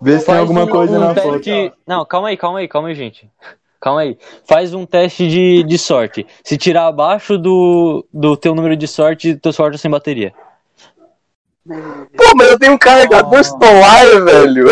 Vê 0.00 0.18
se 0.18 0.26
tem 0.26 0.36
alguma 0.36 0.64
um- 0.64 0.68
coisa 0.68 0.96
um 0.96 1.00
na 1.00 1.14
foto. 1.14 1.48
Não, 1.86 2.04
calma 2.04 2.28
aí, 2.28 2.36
calma 2.36 2.58
aí, 2.58 2.68
calma 2.68 2.88
aí, 2.88 2.94
gente. 2.94 3.28
Calma 3.80 4.00
aí. 4.00 4.18
Faz 4.46 4.74
um 4.74 4.84
teste 4.84 5.28
de, 5.28 5.62
de 5.62 5.78
sorte. 5.78 6.26
Se 6.44 6.56
tirar 6.58 6.86
abaixo 6.86 7.38
do, 7.38 8.04
do 8.12 8.36
teu 8.36 8.54
número 8.54 8.76
de 8.76 8.86
sorte, 8.88 9.36
teu 9.36 9.52
sorte 9.52 9.76
é 9.76 9.78
sem 9.78 9.90
bateria. 9.90 10.32
Pô, 12.16 12.24
mas 12.36 12.48
eu 12.50 12.58
tenho 12.58 12.72
um 12.74 12.78
carregador 12.78 13.42
solar, 13.44 14.06
velho. 14.24 14.66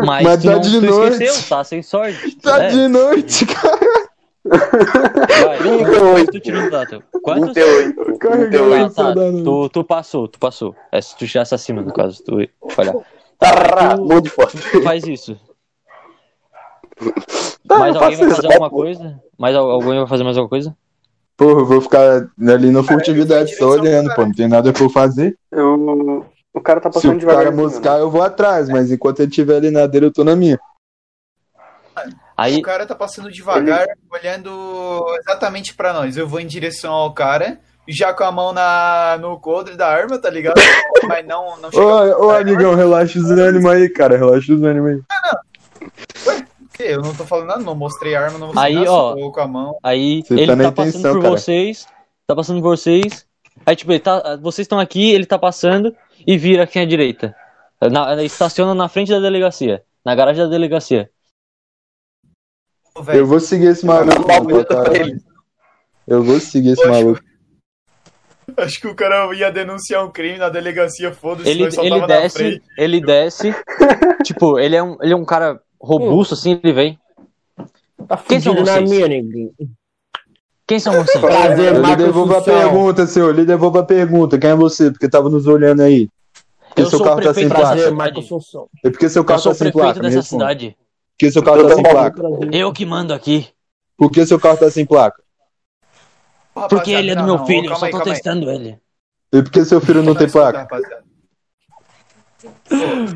Mas, 0.00 0.22
Mas 0.24 0.42
tu, 0.42 0.46
tá 0.46 0.52
não, 0.52 0.60
de 0.60 0.80
tu 0.80 0.86
noite. 0.86 1.12
esqueceu, 1.24 1.48
tá 1.48 1.64
sem 1.64 1.82
sorte. 1.82 2.36
Tá 2.36 2.64
É, 2.64 2.68
de 2.68 2.88
noite, 2.88 3.46
cara. 3.46 4.02
Vai, 4.44 5.58
Vinte 5.58 5.80
e 5.80 5.84
quantos 5.84 6.02
oito. 6.02 6.32
tu 6.32 6.40
tirou 6.40 6.70
dado? 6.70 7.02
Quantos? 7.22 7.54
28. 7.54 8.18
Carregador 8.18 8.68
28. 8.70 8.94
Tá, 8.94 9.02
tá, 9.02 9.02
soldado. 9.14 9.44
tu, 9.44 9.68
tu 9.68 9.84
passou, 9.84 10.26
tu 10.28 10.38
passou. 10.40 10.74
É 10.90 11.00
se 11.00 11.16
tu 11.16 11.26
tirasse 11.26 11.54
acima, 11.54 11.82
no 11.82 11.92
caso, 11.92 12.22
tu 12.24 12.38
falhar. 12.70 12.96
Tará, 13.42 13.96
monte 13.96 14.24
de 14.24 14.30
foto. 14.30 14.56
Faz 14.82 15.04
isso. 15.06 15.38
Tá, 17.66 17.78
Mais 17.78 17.96
alguém 17.96 18.16
vai 18.18 18.28
fazer 18.28 18.38
isso. 18.42 18.52
alguma 18.52 18.68
coisa? 18.70 19.20
Mais 19.38 19.56
al- 19.56 19.70
alguém 19.70 19.98
vai 19.98 20.06
fazer 20.06 20.24
mais 20.24 20.36
alguma 20.36 20.48
coisa? 20.50 20.76
Porra, 21.36 21.60
eu 21.60 21.64
vou 21.66 21.80
ficar 21.80 22.28
ali 22.48 22.70
na 22.70 22.82
furtividade 22.82 23.54
só 23.56 23.68
olhando, 23.70 24.14
pô. 24.14 24.22
Não 24.26 24.32
tem 24.32 24.46
nada 24.48 24.72
pra 24.72 24.82
eu 24.82 24.90
fazer. 24.90 25.38
Eu... 25.50 26.26
O 26.52 26.60
cara 26.60 26.80
tá 26.80 26.90
Se 26.90 26.94
passando 26.94 27.16
o 27.16 27.18
devagar. 27.20 27.44
cara 27.44 27.56
moscar, 27.56 27.98
eu 27.98 28.10
vou 28.10 28.20
atrás, 28.22 28.68
mas 28.68 28.92
enquanto 28.92 29.20
ele 29.20 29.30
estiver 29.30 29.56
ali 29.56 29.70
na 29.70 29.86
dele, 29.86 30.06
eu 30.06 30.12
tô 30.12 30.22
na 30.22 30.36
minha. 30.36 30.60
Aí, 32.36 32.58
O 32.58 32.62
cara 32.62 32.84
tá 32.84 32.94
passando 32.94 33.30
devagar, 33.30 33.86
olhando 34.10 35.06
exatamente 35.20 35.74
pra 35.74 35.92
nós. 35.92 36.16
Eu 36.16 36.28
vou 36.28 36.40
em 36.40 36.46
direção 36.46 36.92
ao 36.92 37.14
cara, 37.14 37.58
já 37.88 38.12
com 38.12 38.24
a 38.24 38.32
mão 38.32 38.52
na, 38.52 39.18
no 39.20 39.38
coldre 39.38 39.76
da 39.76 39.88
arma, 39.88 40.18
tá 40.18 40.30
ligado? 40.30 40.60
Mas 41.06 41.26
não, 41.26 41.60
não 41.60 41.70
chega. 41.70 41.84
Ô, 41.84 42.26
ô, 42.26 42.30
amigão, 42.30 42.74
relaxa 42.74 43.18
os 43.18 43.30
ânimos 43.30 43.70
aí, 43.70 43.88
cara. 43.88 44.16
Relaxa 44.16 44.52
os 44.52 44.62
ânimos 44.62 44.90
aí. 44.92 45.02
O 46.60 46.68
quê? 46.72 46.84
Eu 46.84 47.02
não 47.02 47.14
tô 47.14 47.24
falando 47.24 47.48
nada, 47.48 47.62
não 47.62 47.74
mostrei 47.74 48.14
a 48.14 48.22
arma, 48.22 48.38
não 48.38 48.48
mostrei 48.48 48.66
Aí, 48.66 48.74
nada, 48.74 48.92
ó. 48.92 49.30
com 49.30 49.40
a 49.40 49.46
mão. 49.46 49.78
aí 49.82 50.22
Você 50.22 50.34
ele 50.34 50.46
tá 50.46 50.62
tá, 50.62 50.72
passando 50.72 51.12
por 51.14 51.22
cara. 51.22 51.36
vocês. 51.36 51.86
Tá 52.26 52.36
passando 52.36 52.62
por 52.62 52.76
vocês. 52.76 53.26
Aí, 53.66 53.76
tipo, 53.76 53.92
ele 53.92 54.00
tá, 54.00 54.36
vocês 54.36 54.64
estão 54.64 54.78
aqui, 54.78 55.10
ele 55.10 55.26
tá 55.26 55.38
passando 55.38 55.94
e 56.26 56.38
vira 56.38 56.62
aqui 56.64 56.78
à 56.78 56.84
direita. 56.84 57.34
Na, 57.80 58.22
estaciona 58.22 58.74
na 58.74 58.88
frente 58.88 59.10
da 59.10 59.18
delegacia. 59.18 59.82
Na 60.04 60.14
garagem 60.14 60.44
da 60.44 60.50
delegacia. 60.50 61.10
Eu 63.08 63.26
vou 63.26 63.40
seguir 63.40 63.66
esse 63.66 63.84
maluco. 63.84 64.12
Eu 66.06 66.22
vou 66.22 66.38
seguir 66.38 66.70
esse 66.70 66.86
maluco. 66.86 67.20
Acho 68.56 68.80
que 68.80 68.86
o 68.88 68.94
cara 68.94 69.32
ia 69.34 69.50
denunciar 69.50 70.04
um 70.04 70.10
crime 70.10 70.38
na 70.38 70.48
delegacia, 70.48 71.12
foda-se, 71.12 71.48
Ele, 71.48 71.64
ele 71.64 71.72
tava 71.74 71.98
na 71.98 72.06
desce, 72.06 72.36
frente. 72.38 72.62
ele 72.78 73.00
desce. 73.00 73.54
tipo, 74.24 74.58
ele 74.58 74.76
é 74.76 74.82
um, 74.82 74.96
ele 75.00 75.12
é 75.12 75.16
um 75.16 75.24
cara 75.24 75.60
robusto, 75.80 76.34
assim, 76.34 76.60
ele 76.62 76.72
vem. 76.72 76.98
Tá 78.08 78.16
Quem 78.16 78.40
são 78.40 78.54
na 78.54 78.60
vocês? 78.60 78.90
minha, 78.90 79.08
neguinho. 79.08 79.52
Quem 80.66 80.78
são 80.78 80.92
vocês? 80.92 81.20
Prazer, 81.20 81.72
Ele 81.72 81.80
Marcos 81.80 82.04
devolva 82.04 82.38
a 82.38 82.42
pergunta, 82.42 83.06
senhor. 83.06 83.30
Ele 83.34 83.44
devolva 83.44 83.80
a 83.80 83.84
pergunta. 83.84 84.38
Quem 84.38 84.50
é 84.50 84.54
você? 84.54 84.90
Porque 84.90 85.08
tava 85.08 85.28
nos 85.28 85.46
olhando 85.46 85.82
aí. 85.82 86.08
Porque 86.68 86.82
Eu 86.82 86.86
seu 86.86 86.98
sou 86.98 87.06
carro 87.06 87.18
o 87.20 87.22
tá 87.22 87.34
sem 87.34 87.48
prefeito 87.48 87.50
placa. 87.50 87.74
dessa 87.74 87.90
Prazer, 87.90 87.92
Marcos 87.96 88.24
cidade. 88.24 88.26
Assunção. 88.42 88.68
É 88.84 88.90
porque 88.90 89.08
seu 89.08 89.20
Eu 89.20 89.26
carro 89.26 89.40
sou 89.40 89.52
tá 89.52 89.58
sem 89.58 89.72
placa. 89.72 90.00
Dessa 90.00 90.22
cidade. 90.22 90.70
Por 90.70 91.18
que 91.18 91.30
seu 91.30 91.42
carro 91.42 91.68
tá 91.68 91.74
sem 91.74 91.82
placa? 91.82 92.22
Eu 92.52 92.72
que 92.72 92.86
mando 92.86 93.12
aqui. 93.12 93.48
Por 93.96 94.10
que 94.10 94.24
seu 94.24 94.40
carro 94.40 94.56
tá 94.56 94.70
sem 94.70 94.86
placa? 94.86 95.21
Rapaziada, 96.54 96.68
Porque 96.68 96.90
ele 96.92 97.10
é 97.10 97.14
do 97.14 97.20
não, 97.20 97.26
meu 97.26 97.36
não, 97.38 97.46
filho, 97.46 97.64
eu 97.66 97.70
calma 97.70 97.78
só 97.78 97.86
aí, 97.86 97.90
tô 97.92 97.98
calma 97.98 98.12
aí. 98.12 98.14
testando 98.14 98.50
ele. 98.50 98.78
E 99.32 99.42
por 99.42 99.50
que 99.50 99.64
seu 99.64 99.80
filho 99.80 100.02
não 100.02 100.14
tem 100.14 100.28
placa? 100.30 100.68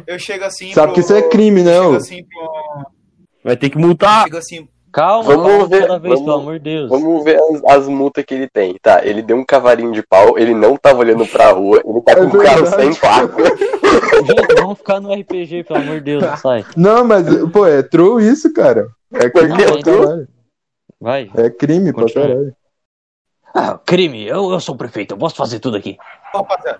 Eu 0.06 0.18
chego 0.18 0.44
assim. 0.44 0.72
Sabe 0.72 0.86
pro- 0.88 0.94
que 0.94 1.00
isso 1.00 1.14
é 1.14 1.22
crime, 1.28 1.62
né, 1.62 1.76
Eu 1.76 1.82
chego 1.82 1.92
ô? 1.92 1.96
assim 1.96 2.24
pro. 2.24 2.86
Vai 3.44 3.56
ter 3.56 3.70
que 3.70 3.78
multar. 3.78 4.26
Assim. 4.34 4.68
Calma, 4.92 5.24
Vamos 5.36 5.46
calma 5.46 5.66
ver, 5.68 5.78
vez, 6.00 6.02
vamos- 6.02 6.20
pelo 6.20 6.32
amor 6.32 6.54
de 6.54 6.64
Deus. 6.64 6.88
Vamos 6.88 7.22
ver 7.24 7.36
as, 7.38 7.64
as 7.76 7.88
multas 7.88 8.24
que 8.24 8.32
ele 8.32 8.48
tem. 8.48 8.76
Tá, 8.80 9.04
ele 9.04 9.20
deu 9.20 9.36
um 9.36 9.44
cavalinho 9.44 9.92
de 9.92 10.02
pau, 10.02 10.38
ele 10.38 10.54
não 10.54 10.74
tava 10.76 11.00
olhando 11.00 11.26
pra 11.26 11.50
rua, 11.50 11.82
ele 11.84 12.00
tá 12.00 12.12
É 12.12 12.16
com 12.16 12.22
o 12.24 12.42
carro 12.42 12.66
sem 12.66 12.94
placa. 12.94 13.44
Gente, 14.26 14.54
vamos 14.60 14.78
ficar 14.78 15.00
no 15.00 15.12
RPG, 15.12 15.64
pelo 15.64 15.80
amor 15.80 15.94
de 16.00 16.18
Deus, 16.18 16.40
sai. 16.40 16.64
Não, 16.76 17.04
mas, 17.04 17.26
pô, 17.52 17.66
é 17.66 17.82
true 17.82 18.26
isso, 18.26 18.50
cara. 18.54 18.88
É 19.12 19.28
crime 19.28 19.48
Não, 19.48 19.56
pra 19.56 19.64
é 19.64 19.82
true. 19.82 19.98
caralho. 20.06 20.28
Vai. 20.98 21.30
É 21.36 21.50
crime 21.50 21.92
pra 21.92 22.06
caralho. 22.12 22.54
Ah, 23.58 23.78
crime, 23.78 24.22
eu, 24.24 24.50
eu 24.50 24.60
sou 24.60 24.74
o 24.74 24.78
prefeito, 24.78 25.14
eu 25.14 25.18
posso 25.18 25.34
fazer 25.34 25.60
tudo 25.60 25.78
aqui. 25.78 25.96
Rapaziada. 26.34 26.78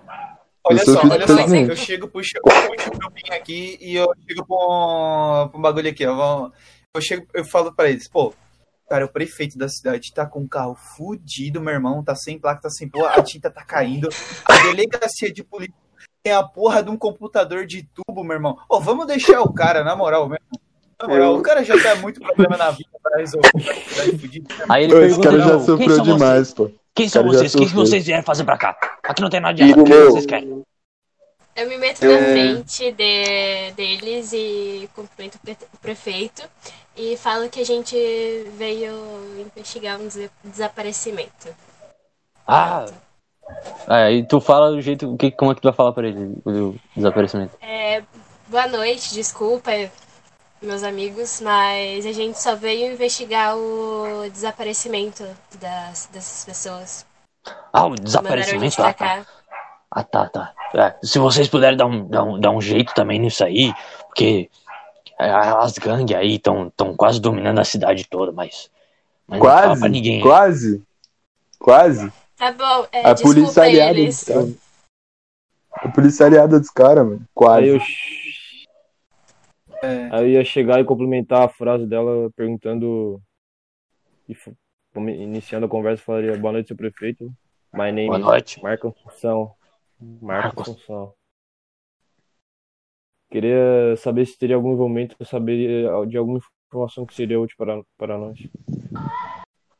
Olha 0.63 0.85
só, 0.85 1.01
olha 1.01 1.25
só. 1.25 1.55
Eu 1.55 1.75
chego, 1.75 2.07
puxo, 2.07 2.33
puxo 2.43 2.89
o 2.89 2.97
grupinho 2.97 3.33
aqui 3.33 3.79
e 3.81 3.95
eu 3.95 4.07
chego 4.27 4.45
pra 4.45 4.55
um, 4.57 5.47
pra 5.49 5.57
um 5.57 5.61
bagulho 5.61 5.89
aqui, 5.89 6.05
ó. 6.05 6.51
Eu 6.93 7.01
chego, 7.01 7.25
eu 7.33 7.43
falo 7.45 7.73
pra 7.73 7.89
eles, 7.89 8.07
pô, 8.07 8.31
cara, 8.87 9.05
o 9.05 9.11
prefeito 9.11 9.57
da 9.57 9.67
cidade 9.67 10.13
tá 10.13 10.27
com 10.27 10.41
um 10.41 10.47
carro 10.47 10.75
fudido, 10.95 11.59
meu 11.59 11.73
irmão, 11.73 12.03
tá 12.03 12.13
sem 12.15 12.37
placa, 12.37 12.61
tá 12.61 12.69
sem 12.69 12.87
porra, 12.87 13.15
a 13.15 13.23
tinta 13.23 13.49
tá 13.49 13.63
caindo. 13.63 14.09
A 14.45 14.57
delegacia 14.57 15.33
de 15.33 15.43
polícia 15.43 15.73
tem 16.21 16.33
a 16.33 16.43
porra 16.43 16.83
de 16.83 16.91
um 16.91 16.97
computador 16.97 17.65
de 17.65 17.89
tubo, 17.91 18.23
meu 18.23 18.35
irmão. 18.35 18.55
Ô, 18.69 18.79
vamos 18.79 19.07
deixar 19.07 19.41
o 19.41 19.51
cara, 19.51 19.83
na 19.83 19.95
moral 19.95 20.29
mesmo. 20.29 20.45
Na 20.99 21.07
moral, 21.07 21.35
o 21.37 21.41
cara 21.43 21.63
já 21.63 21.79
tá 21.81 21.95
muito 21.97 22.19
problema 22.19 22.57
na 22.57 22.71
vida 22.71 22.89
pra 23.03 23.17
resolver. 23.17 23.51
Tá. 23.51 24.65
Aí 24.69 24.85
ele 24.85 25.05
esse 25.05 25.21
cara 25.21 25.39
já 25.39 25.59
sofreu 25.59 25.99
demais, 26.01 26.53
pô. 26.53 26.71
Quem 26.95 27.07
são 27.07 27.23
vocês? 27.23 27.53
O 27.53 27.59
que, 27.59 27.65
vocês 27.67 28.05
vieram 28.05 28.23
fazer 28.23 28.43
pra 28.43 28.57
cá? 28.57 28.75
Aqui 29.03 29.21
não 29.21 29.29
tem 29.29 29.39
nada 29.39 29.53
de 29.53 29.61
errado, 29.63 29.81
o 29.81 29.83
que 29.83 30.03
vocês 30.05 30.25
querem? 30.25 30.63
Eu 31.55 31.67
me 31.69 31.77
meto 31.77 32.03
Eu- 32.03 32.13
na 32.19 32.27
frente 32.27 32.91
de- 32.91 33.71
deles 33.75 34.31
e 34.33 34.89
cumprimento 34.95 35.35
o 35.35 35.39
pre- 35.39 35.57
o 35.73 35.77
prefeito 35.77 36.43
e 36.95 37.15
falo 37.17 37.47
que 37.49 37.59
a 37.59 37.65
gente 37.65 37.95
veio 38.57 38.91
investigar 39.39 39.99
um 39.99 40.07
des- 40.07 40.29
desaparecimento. 40.43 41.47
Ah, 42.47 42.85
aí 43.87 44.25
tu 44.25 44.39
fala 44.41 44.71
do 44.71 44.81
jeito, 44.81 45.11
o 45.13 45.17
que, 45.17 45.29
como 45.31 45.51
é 45.51 45.55
que 45.55 45.61
tu 45.61 45.65
vai 45.65 45.73
falar 45.73 45.91
pra 45.93 46.07
ele, 46.07 46.35
o 46.45 46.75
desaparecimento? 46.95 47.55
É, 47.61 48.03
boa 48.47 48.67
noite, 48.67 49.13
desculpa, 49.13 49.71
meus 50.61 50.83
amigos, 50.83 51.41
mas 51.41 52.05
a 52.05 52.11
gente 52.11 52.41
só 52.41 52.55
veio 52.55 52.91
investigar 52.93 53.55
o 53.55 54.29
desaparecimento 54.31 55.23
das, 55.59 56.07
dessas 56.11 56.45
pessoas. 56.45 57.05
Ah, 57.71 57.85
o 57.85 57.95
desaparecimento? 57.95 58.81
Ah, 58.81 58.93
tá. 58.93 59.25
Ah, 59.89 60.03
tá, 60.03 60.29
tá. 60.29 60.53
É, 60.73 60.95
se 61.05 61.17
vocês 61.17 61.47
puderem 61.47 61.77
dar 61.77 61.85
um, 61.85 62.07
dar, 62.07 62.23
um, 62.23 62.39
dar 62.39 62.51
um 62.51 62.61
jeito 62.61 62.93
também 62.93 63.19
nisso 63.19 63.43
aí, 63.43 63.73
porque 64.07 64.49
é, 65.19 65.29
as 65.31 65.77
gangues 65.77 66.15
aí 66.15 66.35
estão 66.35 66.69
tão 66.75 66.95
quase 66.95 67.21
dominando 67.21 67.59
a 67.59 67.63
cidade 67.63 68.05
toda, 68.05 68.31
mas. 68.31 68.69
mas 69.27 69.39
não 69.39 69.45
fala 69.45 69.61
pra 69.61 69.73
Quase, 69.73 69.89
ninguém. 69.89 70.21
quase, 70.21 70.83
quase. 71.57 72.13
Tá 72.35 72.51
bom, 72.51 72.87
é, 72.91 73.09
A 73.09 73.15
polícia 73.15 73.63
aliada 73.63 73.93
dos 73.93 73.99
eles. 73.99 74.23
caras. 74.23 74.53
A 75.71 75.89
polícia 75.89 76.25
aliada 76.25 76.59
dos 76.59 76.69
caras, 76.69 77.05
mano. 77.05 77.17
Aí 77.19 77.25
Quase. 77.33 77.67
eu, 77.67 77.79
É, 79.81 80.09
aí 80.11 80.23
eu 80.25 80.29
ia 80.29 80.43
chegar 80.43 80.79
e 80.79 80.85
complementar 80.85 81.43
a 81.43 81.49
frase 81.49 81.85
dela 81.85 82.31
perguntando. 82.35 83.21
e 84.27 84.35
Iniciando 84.95 85.65
a 85.65 85.69
conversa, 85.69 86.03
falaria: 86.03 86.37
Boa 86.37 86.53
noite, 86.53 86.67
seu 86.67 86.77
prefeito. 86.77 87.31
My 87.73 87.91
name 87.91 88.07
Boa 88.07 88.19
is 88.19 88.25
noite. 88.25 88.63
Marco 88.63 88.95
Assunção. 89.05 89.53
Marco 89.99 90.25
Marcos. 90.25 90.69
Assunção. 90.69 91.13
Queria 93.29 93.95
saber 93.97 94.25
se 94.25 94.37
teria 94.37 94.55
algum 94.55 94.71
envolvimento, 94.73 95.15
saber 95.25 95.85
de 96.07 96.17
alguma 96.17 96.39
informação 96.67 97.05
que 97.05 97.13
seria 97.13 97.39
útil 97.39 97.57
para, 97.57 97.81
para 97.97 98.17
nós. 98.17 98.39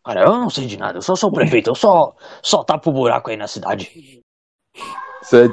Cara, 0.03 0.21
eu 0.21 0.31
não 0.31 0.49
sei 0.49 0.67
de 0.67 0.77
nada, 0.77 0.97
eu 0.97 1.01
só 1.01 1.15
sou 1.15 1.29
o 1.29 1.33
prefeito, 1.33 1.69
eu 1.69 1.75
só, 1.75 2.15
só 2.41 2.63
tapo 2.63 2.89
o 2.89 2.93
buraco 2.93 3.29
aí 3.29 3.37
na 3.37 3.47
cidade. 3.47 4.21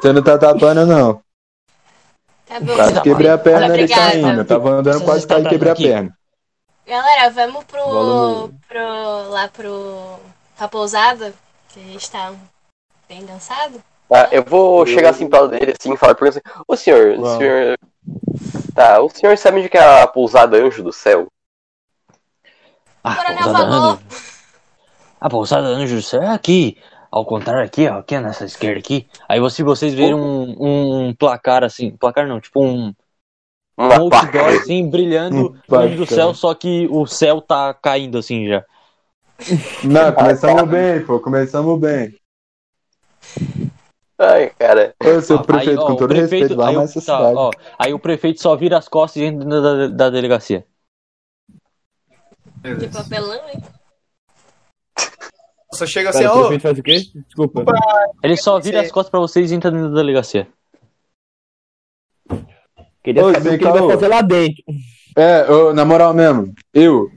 Tu 0.00 0.12
não 0.12 0.22
tá 0.22 0.38
tapando, 0.38 0.86
não. 0.86 1.22
Tá 2.46 2.60
bom. 2.60 2.74
Quase 2.74 3.00
quebrei 3.00 3.30
a 3.30 3.38
perna 3.38 3.64
ali 3.66 3.72
Obrigada. 3.84 4.10
caindo. 4.10 4.40
Eu 4.40 4.44
tava 4.44 4.70
andando, 4.70 4.92
Vocês 4.94 5.04
quase 5.04 5.18
estão 5.20 5.36
caí 5.38 5.46
e 5.46 5.48
quebrei 5.50 5.70
a 5.70 5.72
aqui. 5.72 5.88
perna. 5.88 6.18
Galera, 6.86 7.30
vamos 7.30 7.64
pro, 7.64 8.50
pro 8.68 9.30
lá 9.30 9.48
pro 9.48 10.18
pra 10.56 10.68
pousada, 10.68 11.32
que 11.70 11.80
a 11.80 11.82
gente 11.82 12.10
tá 12.10 12.32
bem 13.08 13.24
cansado. 13.26 13.82
Tá, 14.08 14.28
eu 14.30 14.44
vou 14.44 14.84
chegar 14.86 15.10
assim 15.10 15.26
pra 15.26 15.44
ele 15.58 15.72
assim 15.78 15.94
e 15.94 15.96
falar 15.96 16.14
pra 16.14 16.28
ele 16.28 16.36
assim, 16.38 16.60
ô 16.68 16.76
senhor, 16.76 17.18
o 17.18 17.38
senhor. 17.38 17.78
Tá, 18.74 19.00
o 19.00 19.08
senhor 19.08 19.36
sabe 19.38 19.58
onde 19.60 19.68
que 19.70 19.78
é 19.78 20.02
a 20.02 20.06
pousada 20.06 20.58
Anjo 20.58 20.82
do 20.82 20.92
Céu? 20.92 21.26
Ah, 23.02 23.16
Coronel 23.16 23.42
pousada 23.42 23.66
falou. 23.70 23.90
Anjo. 23.92 24.00
a 25.20 25.30
pousada 25.30 25.66
Anjo 25.68 25.96
do 25.96 26.02
Céu 26.02 26.22
é 26.22 26.28
aqui. 26.28 26.76
Ao 27.14 27.24
contrário, 27.24 27.62
aqui, 27.64 27.86
ó, 27.86 27.98
aqui 27.98 28.18
nessa 28.18 28.44
esquerda 28.44 28.80
aqui. 28.80 29.06
Aí 29.28 29.38
se 29.48 29.62
vocês 29.62 29.94
verem 29.94 30.14
um, 30.16 30.56
um 31.08 31.14
placar 31.14 31.62
assim, 31.62 31.96
placar 31.96 32.26
não, 32.26 32.40
tipo 32.40 32.60
um, 32.60 32.92
um 33.78 33.84
outdoor 33.84 34.48
assim, 34.48 34.90
brilhando 34.90 35.36
Um 35.52 35.60
no 35.68 35.78
meio 35.78 35.96
do 35.96 36.06
céu, 36.06 36.34
só 36.34 36.52
que 36.56 36.88
o 36.90 37.06
céu 37.06 37.40
tá 37.40 37.72
caindo 37.72 38.18
assim 38.18 38.48
já. 38.48 38.64
Não, 39.84 40.12
começamos 40.12 40.68
bem, 40.68 41.06
pô, 41.06 41.20
começamos 41.20 41.78
bem. 41.78 42.18
Ai, 44.18 44.50
cara. 44.58 44.92
Ô, 45.00 45.20
seu 45.20 45.38
Aí, 45.38 45.44
prefeito, 45.44 45.80
ó, 45.82 45.86
com 45.86 45.92
o 45.92 45.96
todo 45.96 46.08
prefeito- 46.08 46.30
respeito, 46.32 46.56
vai 46.56 46.68
aí 46.70 46.74
o- 46.74 46.78
mais 46.78 46.90
essa 46.96 47.00
tá, 47.06 47.16
cidade. 47.18 47.36
ó, 47.36 47.50
aí 47.78 47.94
o 47.94 47.98
prefeito 48.00 48.42
só 48.42 48.56
vira 48.56 48.76
as 48.76 48.88
costas 48.88 49.22
e 49.22 49.26
entra 49.26 49.60
da, 49.60 49.86
da 49.86 50.10
delegacia. 50.10 50.66
De 52.60 52.70
Beleza. 52.74 53.02
papelão, 53.04 53.48
hein? 53.50 53.62
Só 55.74 55.86
chega 55.86 56.10
assim, 56.10 56.20
Pera, 56.20 56.34
o 56.34 56.38
ó. 56.38 56.40
prefeito 56.48 56.62
faz 56.62 56.78
o 56.78 56.82
quê? 56.82 57.02
Desculpa. 57.26 57.64
Ele 58.22 58.36
só 58.36 58.58
vira 58.60 58.80
as 58.80 58.90
costas 58.90 59.10
pra 59.10 59.20
vocês 59.20 59.50
e 59.50 59.54
entra 59.54 59.70
dentro 59.70 59.90
da 59.90 59.96
delegacia. 59.96 60.46
Queria 63.02 63.22
Ô, 63.24 63.32
saber 63.32 63.54
o 63.54 63.58
que 63.58 63.64
ele 63.64 63.72
vai 63.80 63.88
fazer 63.88 64.08
lá 64.08 64.22
dentro. 64.22 64.62
É, 65.16 65.50
ô, 65.50 65.72
na 65.74 65.84
moral 65.84 66.14
mesmo, 66.14 66.54
eu, 66.72 67.08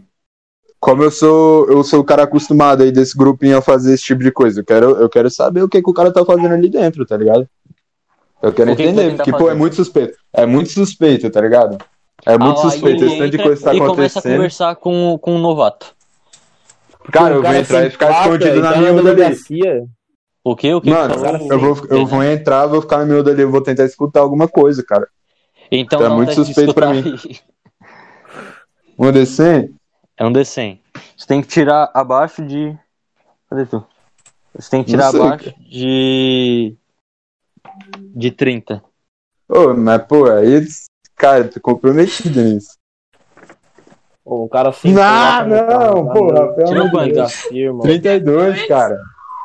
como 0.80 1.02
eu 1.04 1.10
sou, 1.12 1.70
eu 1.70 1.84
sou 1.84 2.02
o 2.02 2.04
cara 2.04 2.24
acostumado 2.24 2.84
aí 2.84 2.92
desse 2.92 3.18
grupinho 3.18 3.58
a 3.58 3.62
fazer 3.62 3.94
esse 3.94 4.04
tipo 4.04 4.22
de 4.22 4.32
coisa, 4.32 4.60
eu 4.60 4.66
quero, 4.66 4.92
eu 4.98 5.10
quero 5.10 5.30
saber 5.30 5.64
o 5.64 5.70
que, 5.70 5.82
que 5.82 5.90
o 5.90 5.94
cara 5.94 6.12
tá 6.12 6.26
fazendo 6.26 6.54
ali 6.54 6.70
dentro, 6.70 7.06
tá 7.06 7.16
ligado? 7.16 7.48
Eu 8.42 8.54
quero 8.54 8.72
que 8.72 8.76
que 8.76 8.84
entender, 8.84 9.02
ele 9.06 9.16
tá 9.18 9.24
porque, 9.24 9.38
pô, 9.38 9.50
é 9.50 9.56
muito 9.56 9.76
suspeito. 9.76 10.18
É 10.34 10.46
muito 10.46 10.70
suspeito, 10.70 11.30
tá 11.30 11.42
ligado? 11.42 11.78
É 12.26 12.38
muito 12.38 12.60
Ah, 12.60 12.62
suspeito, 12.70 13.06
esse 13.06 13.18
tanto 13.18 13.32
de 13.32 13.38
coisa 13.38 13.58
que 13.58 13.64
tá 13.64 13.74
e 13.74 13.78
começa 13.80 13.92
a 13.92 13.94
acontecendo. 13.94 14.36
conversar 14.36 14.76
com, 14.76 15.18
com 15.20 15.36
o 15.36 15.40
novato. 15.40 15.96
Cara, 17.12 17.36
eu 17.36 17.44
vou 17.44 17.54
entrar 17.54 17.86
e 17.86 17.90
ficar 17.90 18.08
placa, 18.08 18.22
escondido 18.22 18.62
na 18.62 18.74
tá 18.74 18.80
miúda 18.80 19.12
ali. 19.12 19.36
O 20.44 20.56
quê? 20.56 20.74
O 20.74 20.82
que 20.82 20.90
Mano, 20.90 21.14
que 21.14 21.20
falou? 21.20 21.52
eu 21.52 21.60
vou, 21.60 21.88
eu 21.90 22.06
vou 22.06 22.24
entrar, 22.24 22.68
vou 22.68 22.82
ficar 22.82 23.00
na 23.00 23.06
miúda 23.06 23.32
ali, 23.32 23.42
eu 23.42 23.52
vou 23.52 23.62
tentar 23.62 23.86
escutar 23.86 24.22
alguma 24.22 24.48
coisa, 24.48 24.84
cara. 24.84 25.08
Então 25.72 26.02
É 26.02 26.10
um 26.10 26.16
muito 26.16 26.30
de 26.30 26.36
suspeito 26.36 26.74
pra 26.74 26.92
aí. 26.92 27.04
Vou 28.98 29.12
descer? 29.12 29.72
É 30.18 30.26
um 30.26 30.32
D100. 30.32 30.80
Você 31.16 31.28
tem 31.28 31.42
que 31.42 31.48
tirar 31.48 31.92
abaixo 31.94 32.44
de. 32.44 32.76
Cadê 33.50 33.66
tu? 33.66 33.86
Você 34.56 34.70
tem 34.72 34.84
que 34.84 34.90
tirar 34.90 35.12
sei, 35.12 35.22
abaixo 35.22 35.54
de. 35.60 36.76
De 38.16 38.32
30. 38.32 38.84
Ô, 39.48 39.74
mas, 39.76 40.04
pô, 40.08 40.26
aí, 40.32 40.66
cara, 41.16 41.48
tô 41.48 41.60
comprometido 41.60 42.42
nisso. 42.42 42.77
Um 44.30 44.48
cara 44.50 44.74
sem 44.74 44.92
Não, 44.92 45.02
placa, 45.02 45.46
não, 45.46 46.08
porra, 46.08 46.54
pelo 46.54 46.70
amor 46.70 46.88
de? 47.06 47.14
Deus. 47.14 47.32
delegacia, 47.32 47.64
irmão. 47.66 47.82
32, 47.82 48.68
cara. 48.68 49.00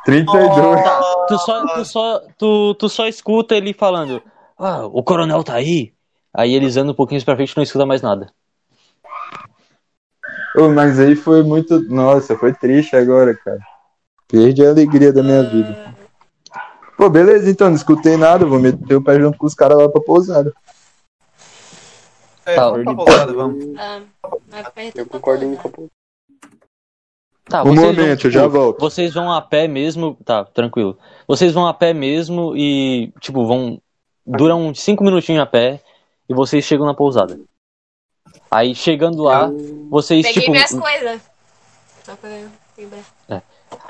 32. 0.05 0.83
Tá, 0.83 1.01
tu 1.29 1.39
só, 1.39 1.67
tu, 1.67 1.85
só, 1.85 2.21
tu, 2.37 2.75
tu 2.75 2.89
só 2.89 3.07
escuta 3.07 3.55
ele 3.55 3.73
falando: 3.73 4.21
Ah, 4.59 4.85
o 4.87 5.03
coronel 5.03 5.45
tá 5.45 5.55
aí. 5.55 5.93
Aí 6.35 6.55
eles 6.55 6.77
andam 6.77 6.93
um 6.93 6.97
pouquinho 6.97 7.25
pra 7.25 7.37
frente 7.37 7.53
e 7.53 7.57
não 7.57 7.63
escuta 7.63 7.87
mais 7.87 8.03
nada. 8.03 8.33
Ô, 10.57 10.69
mas 10.69 10.99
aí 10.99 11.15
foi 11.15 11.43
muito. 11.45 11.81
Nossa, 11.89 12.37
foi 12.37 12.53
triste 12.53 12.97
agora, 12.97 13.35
cara. 13.35 13.61
Perdi 14.27 14.67
a 14.67 14.71
alegria 14.71 15.13
da 15.13 15.23
minha 15.23 15.43
vida. 15.45 15.95
Pô, 16.97 17.09
beleza, 17.09 17.51
então, 17.51 17.69
não 17.69 17.77
escutei 17.77 18.17
nada, 18.17 18.47
vou 18.47 18.59
meter 18.59 18.97
o 18.97 19.03
pé 19.03 19.19
junto 19.21 19.39
com 19.39 19.47
os 19.47 19.55
caras 19.55 19.79
lá 19.79 19.89
pra 19.89 20.01
pousada. 20.01 20.53
É, 22.45 22.57
Tá, 22.57 22.71
vamos 22.71 23.05
pra 23.05 23.27
vamos. 23.27 23.65
Ah, 23.79 24.01
Eu 24.95 25.07
pra 25.07 25.19
concordo 25.19 25.45
em 25.45 25.57
pousar. 25.57 25.91
Tá, 27.45 27.63
Um 27.63 27.75
vocês 27.75 27.81
vão, 27.81 27.87
momento, 27.93 28.09
eu 28.11 28.17
tipo, 28.17 28.31
já 28.31 28.47
volto. 28.47 28.81
Vocês 28.81 29.15
vão 29.15 29.33
a 29.33 29.41
pé 29.43 29.69
mesmo. 29.69 30.17
Tá, 30.25 30.45
tranquilo. 30.45 30.99
Vocês 31.27 31.53
vão 31.53 31.67
a 31.67 31.75
pé 31.75 31.93
mesmo 31.93 32.57
e, 32.57 33.13
tipo, 33.21 33.47
vão. 33.47 33.81
Duram 34.25 34.69
uns 34.69 34.81
5 34.81 35.03
minutinhos 35.03 35.43
a 35.43 35.47
pé 35.47 35.81
e 36.29 36.35
vocês 36.35 36.65
chegam 36.65 36.87
na 36.87 36.95
pousada. 36.95 37.39
Aí 38.51 38.75
chegando 38.75 39.23
lá, 39.23 39.51
vocês, 39.91 40.25
Peguei 40.25 40.43
tipo. 40.43 40.53
minhas 40.53 40.71
coisas. 40.71 41.21
Só 42.05 42.17
pra 42.17 42.31
lembrar. 42.79 43.03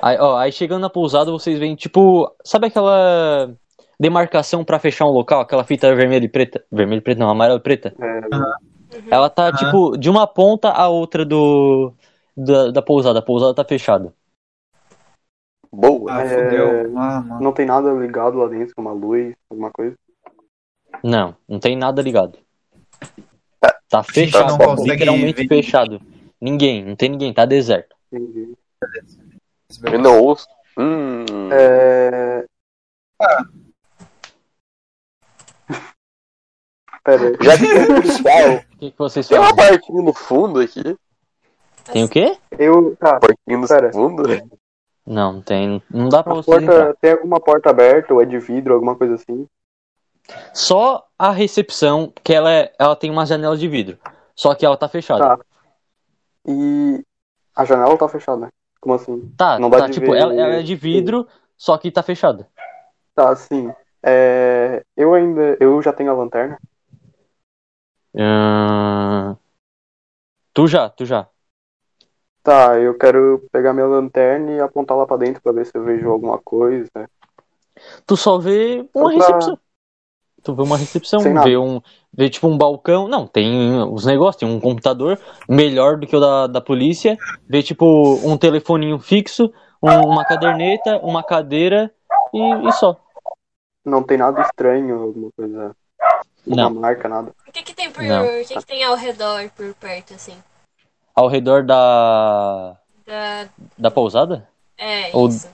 Aí, 0.00 0.16
ó, 0.18 0.36
aí 0.36 0.50
chegando 0.52 0.80
na 0.82 0.90
pousada, 0.90 1.30
vocês 1.30 1.58
veem, 1.58 1.74
tipo, 1.74 2.32
sabe 2.44 2.68
aquela 2.68 3.52
demarcação 4.02 4.64
pra 4.64 4.80
fechar 4.80 5.06
um 5.06 5.12
local, 5.12 5.40
aquela 5.40 5.62
fita 5.62 5.94
vermelha 5.94 6.24
e 6.24 6.28
preta? 6.28 6.64
Vermelha 6.72 6.98
e 6.98 7.02
preta, 7.02 7.20
não, 7.20 7.30
amarela 7.30 7.58
e 7.58 7.62
preta. 7.62 7.94
Ela 9.08 9.30
tá, 9.30 9.46
Aham. 9.46 9.56
tipo, 9.56 9.96
de 9.96 10.10
uma 10.10 10.26
ponta 10.26 10.70
à 10.70 10.88
outra 10.88 11.24
do 11.24 11.92
da, 12.36 12.72
da 12.72 12.82
pousada. 12.82 13.20
A 13.20 13.22
pousada 13.22 13.54
tá 13.54 13.64
fechada. 13.64 14.12
Boa. 15.70 16.12
Ah, 16.12 16.24
É. 16.24 16.82
Ah, 16.96 17.20
mano. 17.20 17.40
Não 17.40 17.52
tem 17.52 17.64
nada 17.64 17.92
ligado 17.92 18.38
lá 18.38 18.48
dentro, 18.48 18.74
uma 18.76 18.92
luz, 18.92 19.34
alguma 19.48 19.70
coisa. 19.70 19.94
Não, 21.02 21.36
não 21.48 21.60
tem 21.60 21.76
nada 21.76 22.02
ligado. 22.02 22.38
Tá 23.88 23.98
não 23.98 24.02
fechado, 24.02 24.58
consegue 24.58 24.90
literalmente 24.90 25.46
ver. 25.46 25.48
fechado. 25.48 26.00
Ninguém, 26.40 26.84
não 26.84 26.96
tem 26.96 27.08
ninguém, 27.08 27.32
tá 27.32 27.44
deserto. 27.44 27.94
Entendi. 28.12 28.52
Eu 29.84 29.98
não 30.00 30.20
ouço. 30.20 30.48
Hum. 30.76 31.24
É... 31.52 32.44
Pera 37.04 37.28
aí. 37.28 37.36
Já 37.40 37.56
que 37.58 37.66
tem 37.68 37.82
um 37.82 37.86
policial, 38.00 38.54
O 38.74 38.78
que, 38.78 38.90
que 38.90 38.98
vocês 38.98 39.28
tem 39.28 39.38
uma 39.38 39.54
fazem? 39.54 39.78
portinha 39.78 40.02
no 40.02 40.12
fundo 40.12 40.60
aqui. 40.60 40.96
Tem 41.92 42.04
o 42.04 42.08
quê? 42.08 42.36
Eu. 42.58 42.96
Tá. 42.96 43.18
Portinha 43.18 43.58
no 43.58 43.66
Pera. 43.68 43.92
fundo. 43.92 44.22
Não, 45.04 45.32
não 45.34 45.42
tem. 45.42 45.82
Não 45.90 46.08
dá 46.08 46.22
pra 46.22 46.32
A 46.32 46.36
vocês 46.36 46.62
entrar. 46.62 46.84
porta, 46.86 46.98
tem 47.00 47.12
alguma 47.12 47.40
porta 47.40 47.70
aberta 47.70 48.14
ou 48.14 48.22
é 48.22 48.24
de 48.24 48.38
vidro, 48.38 48.74
alguma 48.74 48.94
coisa 48.94 49.14
assim? 49.14 49.46
Só 50.54 51.04
a 51.18 51.32
recepção, 51.32 52.12
que 52.22 52.32
ela, 52.32 52.50
é, 52.52 52.72
ela 52.78 52.94
tem 52.94 53.10
uma 53.10 53.26
janela 53.26 53.56
de 53.56 53.66
vidro. 53.68 53.98
Só 54.36 54.54
que 54.54 54.64
ela 54.64 54.76
tá 54.76 54.88
fechada. 54.88 55.36
Tá. 55.36 55.44
E 56.46 57.04
a 57.56 57.64
janela 57.64 57.96
tá 57.98 58.08
fechada. 58.08 58.48
Como 58.80 58.94
assim? 58.94 59.32
Tá, 59.36 59.58
Não 59.58 59.68
dá 59.70 59.80
tá, 59.80 59.86
de 59.88 59.94
tipo, 59.94 60.12
ver- 60.12 60.18
ela, 60.18 60.34
ela 60.34 60.54
é 60.54 60.62
de 60.62 60.74
vidro, 60.74 61.26
só 61.56 61.76
que 61.78 61.90
tá 61.90 62.02
fechada. 62.02 62.48
Tá, 63.14 63.34
sim. 63.36 63.72
É... 64.04 64.82
Eu 64.96 65.14
ainda. 65.14 65.56
Eu 65.60 65.80
já 65.82 65.92
tenho 65.92 66.10
a 66.10 66.14
lanterna. 66.14 66.58
Tu 70.54 70.66
já, 70.66 70.88
tu 70.90 71.04
já. 71.04 71.28
Tá, 72.42 72.78
eu 72.78 72.96
quero 72.98 73.46
pegar 73.52 73.72
minha 73.72 73.86
lanterna 73.86 74.52
e 74.52 74.60
apontar 74.60 74.96
lá 74.96 75.06
pra 75.06 75.16
dentro 75.16 75.40
pra 75.40 75.52
ver 75.52 75.64
se 75.64 75.72
eu 75.74 75.84
vejo 75.84 76.10
alguma 76.10 76.38
coisa. 76.38 76.90
Tu 78.06 78.16
só 78.16 78.38
vê 78.38 78.86
uma 78.94 79.04
pra- 79.12 79.18
recepção. 79.18 79.58
Tu 80.42 80.54
vê 80.56 80.62
uma 80.62 80.76
recepção, 80.76 81.20
vê 81.44 81.56
um. 81.56 81.80
Vê 82.12 82.28
tipo 82.28 82.48
um 82.48 82.58
balcão. 82.58 83.06
Não, 83.06 83.26
tem 83.28 83.80
os 83.90 84.04
negócios, 84.04 84.40
tem 84.40 84.48
um 84.48 84.60
computador 84.60 85.18
melhor 85.48 85.98
do 85.98 86.06
que 86.06 86.16
o 86.16 86.20
da, 86.20 86.48
da 86.48 86.60
polícia. 86.60 87.16
Vê 87.48 87.62
tipo 87.62 87.86
um 88.24 88.36
telefoninho 88.36 88.98
fixo, 88.98 89.52
um- 89.80 90.06
uma 90.08 90.24
caderneta, 90.24 90.98
uma 90.98 91.22
cadeira 91.22 91.94
e, 92.34 92.68
e 92.68 92.72
só. 92.72 93.00
Não 93.84 94.02
tem 94.02 94.18
nada 94.18 94.42
estranho, 94.42 95.00
alguma 95.00 95.30
coisa. 95.36 95.76
Uma 96.46 96.56
Não. 96.56 96.74
marca, 96.74 97.08
nada. 97.08 97.32
O 97.46 97.52
que 97.52 97.62
que 97.62 97.74
tem 97.74 97.90
por. 97.90 98.02
Não. 98.02 98.24
O 98.24 98.44
que 98.44 98.54
que 98.56 98.66
tem 98.66 98.82
ao 98.82 98.96
redor, 98.96 99.48
por 99.56 99.72
perto, 99.74 100.14
assim? 100.14 100.36
Ao 101.14 101.28
redor 101.28 101.62
da. 101.64 102.76
Da... 103.06 103.48
da 103.78 103.90
pousada? 103.90 104.48
É, 104.76 105.14
Ou- 105.16 105.28
isso. 105.28 105.48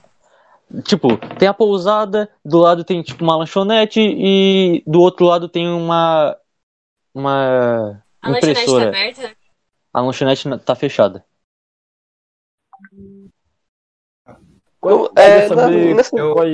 Tipo, 0.83 1.17
tem 1.37 1.47
a 1.47 1.53
pousada, 1.53 2.29
do 2.45 2.59
lado 2.59 2.83
tem 2.83 3.01
tipo 3.01 3.23
uma 3.23 3.35
lanchonete 3.35 3.99
e 3.99 4.83
do 4.85 5.01
outro 5.01 5.25
lado 5.25 5.49
tem 5.49 5.67
uma. 5.67 6.35
Uma. 7.13 8.03
A 8.21 8.29
lanchonete 8.29 8.45
tá 8.55 8.61
impressora. 8.61 8.87
aberta? 8.89 9.35
A 9.93 10.01
lanchonete 10.01 10.47
na- 10.47 10.59
tá 10.59 10.75
fechada. 10.75 11.25
Eu- 14.81 15.11
é, 15.15 15.47
saber 15.47 15.95
nessa- 15.95 16.15
eu- 16.17 16.33
qual- 16.33 16.45
Tá, 16.45 16.51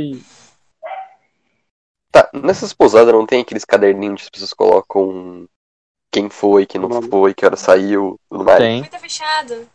nessas 2.44 2.74
pousadas 2.74 3.14
não 3.14 3.26
tem 3.26 3.42
aqueles 3.42 3.66
caderninhos 3.66 4.22
que 4.22 4.26
as 4.26 4.30
pessoas 4.30 4.54
colocam 4.54 5.48
quem 6.12 6.30
foi, 6.30 6.66
quem 6.66 6.80
não 6.80 6.88
Nome. 6.90 7.10
foi, 7.10 7.34
que 7.34 7.46
hora 7.46 7.56
saiu, 7.56 8.20
tudo 8.30 8.44
mais. 8.44 8.58
Tem, 8.60 8.80
Mas 8.82 8.90
tá 8.90 9.00
fechado. 9.00 9.68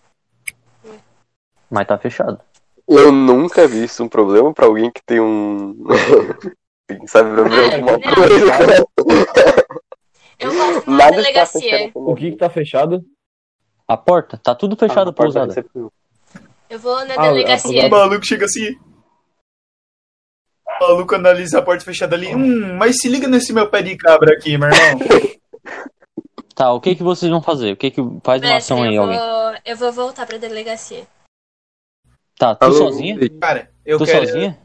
mas 1.70 1.86
tá 1.86 1.98
fechado. 1.98 2.40
Eu 2.88 3.12
nunca 3.12 3.68
vi 3.68 3.84
isso 3.84 4.02
um 4.02 4.08
problema 4.08 4.52
pra 4.52 4.66
alguém 4.66 4.90
que 4.90 5.02
tem 5.04 5.20
um. 5.20 5.76
Quem 6.88 7.06
sabe 7.06 7.30
pra 7.32 7.44
ver 7.44 7.74
alguma 7.74 7.92
não. 7.92 8.14
coisa. 8.14 8.86
Eu 10.40 10.50
volto 10.52 10.90
na 10.90 11.04
está 11.04 11.10
delegacia. 11.16 11.60
fechado. 11.78 11.92
O 11.94 12.14
que 12.16 12.30
que 12.32 12.36
tá 12.36 12.50
fechado? 12.50 13.04
A 13.86 13.96
porta, 13.96 14.36
tá 14.36 14.56
tudo 14.56 14.74
fechado 14.76 15.08
Ah, 15.08 15.10
a 15.10 15.12
porta 15.12 15.46
da 15.46 15.54
pousada. 15.54 15.66
Eu 16.68 16.78
vou 16.80 17.04
na 17.06 17.14
Ah, 17.14 17.28
delegacia. 17.28 17.86
O 17.86 17.90
maluco 17.90 18.26
chega 18.26 18.44
assim. 18.46 18.76
O 20.80 20.88
maluco 20.88 21.14
analisa 21.14 21.58
a 21.58 21.62
porta 21.62 21.84
fechada 21.84 22.16
ali. 22.16 22.34
Hum, 22.34 22.76
mas 22.76 22.96
se 22.96 23.08
liga 23.08 23.28
nesse 23.28 23.52
meu 23.52 23.68
pé 23.68 23.82
de 23.82 23.96
cabra 23.96 24.32
aqui, 24.32 24.56
meu 24.56 24.68
irmão. 24.68 25.00
Tá, 26.52 26.74
o 26.74 26.80
que 26.80 26.94
que 26.94 27.02
vocês 27.02 27.30
vão 27.30 27.40
fazer? 27.40 27.72
O 27.72 27.76
que 27.76 27.90
que 27.90 28.02
faz 28.22 28.42
uma 28.42 28.56
ação 28.56 28.82
aí, 28.82 28.94
eu 28.94 29.04
alguém? 29.04 29.18
vou, 29.18 29.54
eu 29.64 29.76
vou 29.78 29.92
voltar 29.92 30.26
pra 30.26 30.36
delegacia. 30.36 31.06
Tá, 32.36 32.54
tu 32.54 32.64
Alô, 32.64 32.74
sozinha? 32.74 33.16
Cara, 33.40 33.70
eu 33.82 33.96
tu 33.96 34.04
quero. 34.04 34.26
sozinha? 34.26 34.58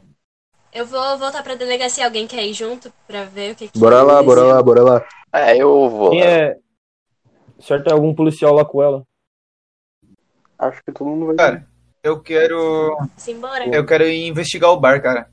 Eu 0.74 0.84
vou 0.84 1.16
voltar 1.16 1.42
pra 1.42 1.54
delegacia. 1.54 2.04
Alguém 2.04 2.26
quer 2.26 2.44
ir 2.44 2.52
junto 2.52 2.92
pra 3.06 3.24
ver 3.24 3.52
o 3.52 3.54
que 3.54 3.68
que... 3.68 3.78
Bora 3.78 4.02
lá, 4.02 4.22
bora 4.22 4.42
lá, 4.42 4.62
bora 4.62 4.82
lá. 4.82 5.08
É, 5.32 5.56
eu 5.56 5.88
vou. 5.88 6.10
Quem 6.10 6.22
é. 6.22 6.58
Certo, 7.60 7.88
é 7.88 7.92
algum 7.94 8.14
policial 8.14 8.52
lá 8.52 8.64
com 8.66 8.82
ela. 8.82 9.02
Acho 10.58 10.82
que 10.84 10.92
todo 10.92 11.08
mundo 11.08 11.26
vai. 11.26 11.36
Cara, 11.36 11.66
eu 12.02 12.20
quero. 12.20 12.94
Simbora. 13.16 13.74
Eu 13.74 13.86
quero 13.86 14.04
ir 14.04 14.26
investigar 14.26 14.70
o 14.70 14.78
bar, 14.78 15.00
cara. 15.00 15.30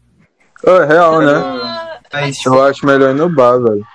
É 0.66 0.86
real, 0.86 1.22
né? 1.22 1.34
Ah, 1.34 1.99
Mas, 2.14 2.45
Eu 2.45 2.61
acho 2.64 2.86
melhor 2.86 3.11
ir 3.11 3.18
no 3.18 3.30
bar, 3.30 3.57
velho. 3.59 3.86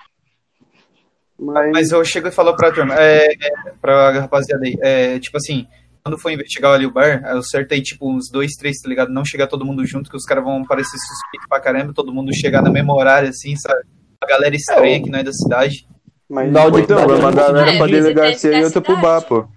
Mas, 1.39 1.71
mas 1.73 1.91
eu 1.93 2.05
chego 2.05 2.29
e 2.29 2.33
falo 2.33 2.55
pra 2.57 2.73
turma, 2.73 2.95
é, 2.97 3.27
é, 3.33 3.51
pra 3.81 4.11
rapaziada 4.11 4.65
aí, 4.65 4.77
é, 4.83 5.21
tipo 5.21 5.37
assim, 5.37 5.69
quando 6.03 6.19
for 6.19 6.31
investigar 6.33 6.73
ali 6.73 6.85
o 6.85 6.91
bar, 6.91 7.23
eu 7.27 7.39
acertei 7.39 7.81
tipo 7.81 8.11
uns 8.11 8.29
dois, 8.29 8.53
três, 8.59 8.79
tá 8.83 8.89
ligado? 8.89 9.13
Não 9.13 9.25
chegar 9.25 9.47
todo 9.47 9.65
mundo 9.65 9.87
junto, 9.87 10.11
que 10.11 10.17
os 10.17 10.25
caras 10.25 10.43
vão 10.43 10.65
parecer 10.65 10.97
suspeitos 10.99 11.47
pra 11.49 11.61
caramba, 11.61 11.93
todo 11.95 12.13
mundo 12.13 12.35
chegar 12.35 12.61
no 12.61 12.73
mesmo 12.73 12.93
horário, 12.93 13.29
assim, 13.29 13.55
sabe? 13.55 13.81
A 14.21 14.27
galera 14.27 14.57
estranha 14.57 15.01
que 15.01 15.11
não 15.11 15.21
é 15.21 15.23
da 15.23 15.33
cidade. 15.33 15.87
mas 16.29 16.53
Dá 16.53 16.67
o 16.67 16.77
Então, 16.77 17.07
vai 17.07 17.19
uma 17.19 17.31
galera 17.31 17.71
É, 17.71 17.79
pra 17.79 17.87
delegacia 17.87 18.59
e 18.59 18.65
outra 18.65 18.81
pro 18.81 18.97
bar, 18.97 19.23
pô. 19.23 19.49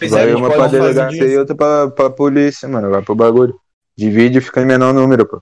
É, 0.00 0.06
Vai 0.08 0.34
uma 0.34 0.50
pra 0.50 0.66
delegacia 0.66 1.24
e 1.24 1.38
outra 1.38 1.54
pra, 1.54 1.88
pra 1.90 2.10
polícia, 2.10 2.68
mano. 2.68 2.90
Vai 2.90 3.00
pro 3.02 3.14
bagulho. 3.14 3.54
Divide 3.96 4.38
e 4.38 4.40
fica 4.42 4.60
em 4.60 4.66
menor 4.66 4.92
número, 4.92 5.26
pô. 5.26 5.40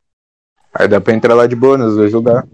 Aí 0.75 0.87
dá 0.89 1.01
pra 1.01 1.13
entrar 1.15 1.35
lá 1.35 1.47
de 1.47 1.57
boa 1.57 1.77
nos 1.77 1.97
dois 1.97 2.13
lugares. 2.13 2.49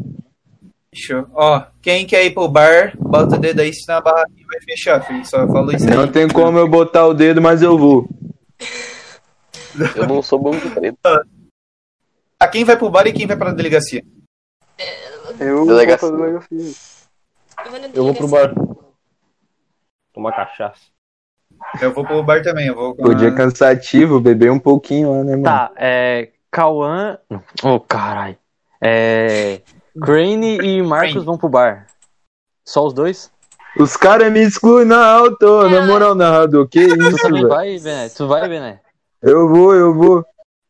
Fechou. 0.95 1.27
Ó, 1.35 1.63
quem 1.83 2.07
quer 2.07 2.25
ir 2.25 2.33
pro 2.33 2.49
bar, 2.49 2.97
bota 2.99 3.37
o 3.37 3.39
dedo 3.39 3.61
aí, 3.61 3.73
senão 3.75 3.99
a 3.99 4.01
barraquinha 4.01 4.47
vai 4.51 4.61
fechar, 4.63 5.01
filho. 5.07 5.25
Só 5.27 5.47
falou 5.47 5.73
isso 5.73 5.87
aí. 5.89 5.95
Não 5.95 6.09
tem 6.11 6.27
como 6.29 6.59
eu 6.59 6.67
botar 6.69 7.07
o 7.07 7.13
dedo, 7.15 7.43
mas 7.43 7.61
eu 7.61 7.77
vou. 7.77 8.09
Eu 9.95 10.07
não 10.07 10.23
sou 10.23 10.39
bom 10.39 10.53
de 10.53 10.69
preto. 10.71 10.99
Ah, 12.39 12.47
quem 12.49 12.65
vai 12.65 12.77
pro 12.77 12.91
bar 12.91 13.07
e 13.07 13.15
quem 13.15 13.27
vai 13.27 13.35
pra 13.35 13.51
delegacia? 13.51 14.05
eu 15.41 15.65
Delegacia. 15.67 16.07
vou 16.11 16.19
pra 16.19 16.27
delegacia. 16.27 16.75
Eu 17.65 17.71
vou, 17.71 17.81
Eu 17.95 18.05
vou 18.05 18.15
pro 18.15 18.29
bar. 18.29 18.55
Tomar 20.13 20.33
cachaça. 20.37 20.83
Eu 21.81 21.95
vou 21.95 22.05
pro 22.05 22.23
bar 22.23 22.43
também, 22.43 22.67
eu 22.67 22.75
vou 22.75 22.95
com 22.95 23.05
O 23.09 23.15
dia 23.15 23.29
a... 23.31 23.35
cansativo, 23.35 24.21
beber 24.21 24.51
um 24.53 24.59
pouquinho 24.59 25.13
lá, 25.13 25.25
né, 25.25 25.31
mano? 25.33 25.45
Tá, 25.45 25.73
é. 25.77 26.29
Cauã. 26.57 27.19
Ô, 27.63 27.79
caralho. 27.79 28.39
É. 28.81 29.61
Crane 30.01 30.57
e 30.57 30.83
Marcos 30.83 31.13
Crane. 31.13 31.27
vão 31.27 31.37
pro 31.37 31.51
bar. 31.51 31.87
Só 32.65 32.87
os 32.87 32.95
dois? 32.95 33.31
Os 33.79 33.95
caras 33.95 34.33
me 34.33 34.41
excluem 34.41 34.87
na 34.87 35.07
alto, 35.07 35.69
na 35.69 35.85
moral, 35.87 36.15
narrador. 36.15 36.67
Que 36.67 36.81
isso, 36.81 37.29
velho? 37.31 37.49
vai, 37.49 37.79
Bené? 37.79 38.09
Tu 38.09 38.27
vai, 38.27 38.49
Bené? 38.49 38.81
Eu 39.21 39.47
vou, 39.51 39.75
eu 39.75 39.93
vou. 39.95 40.25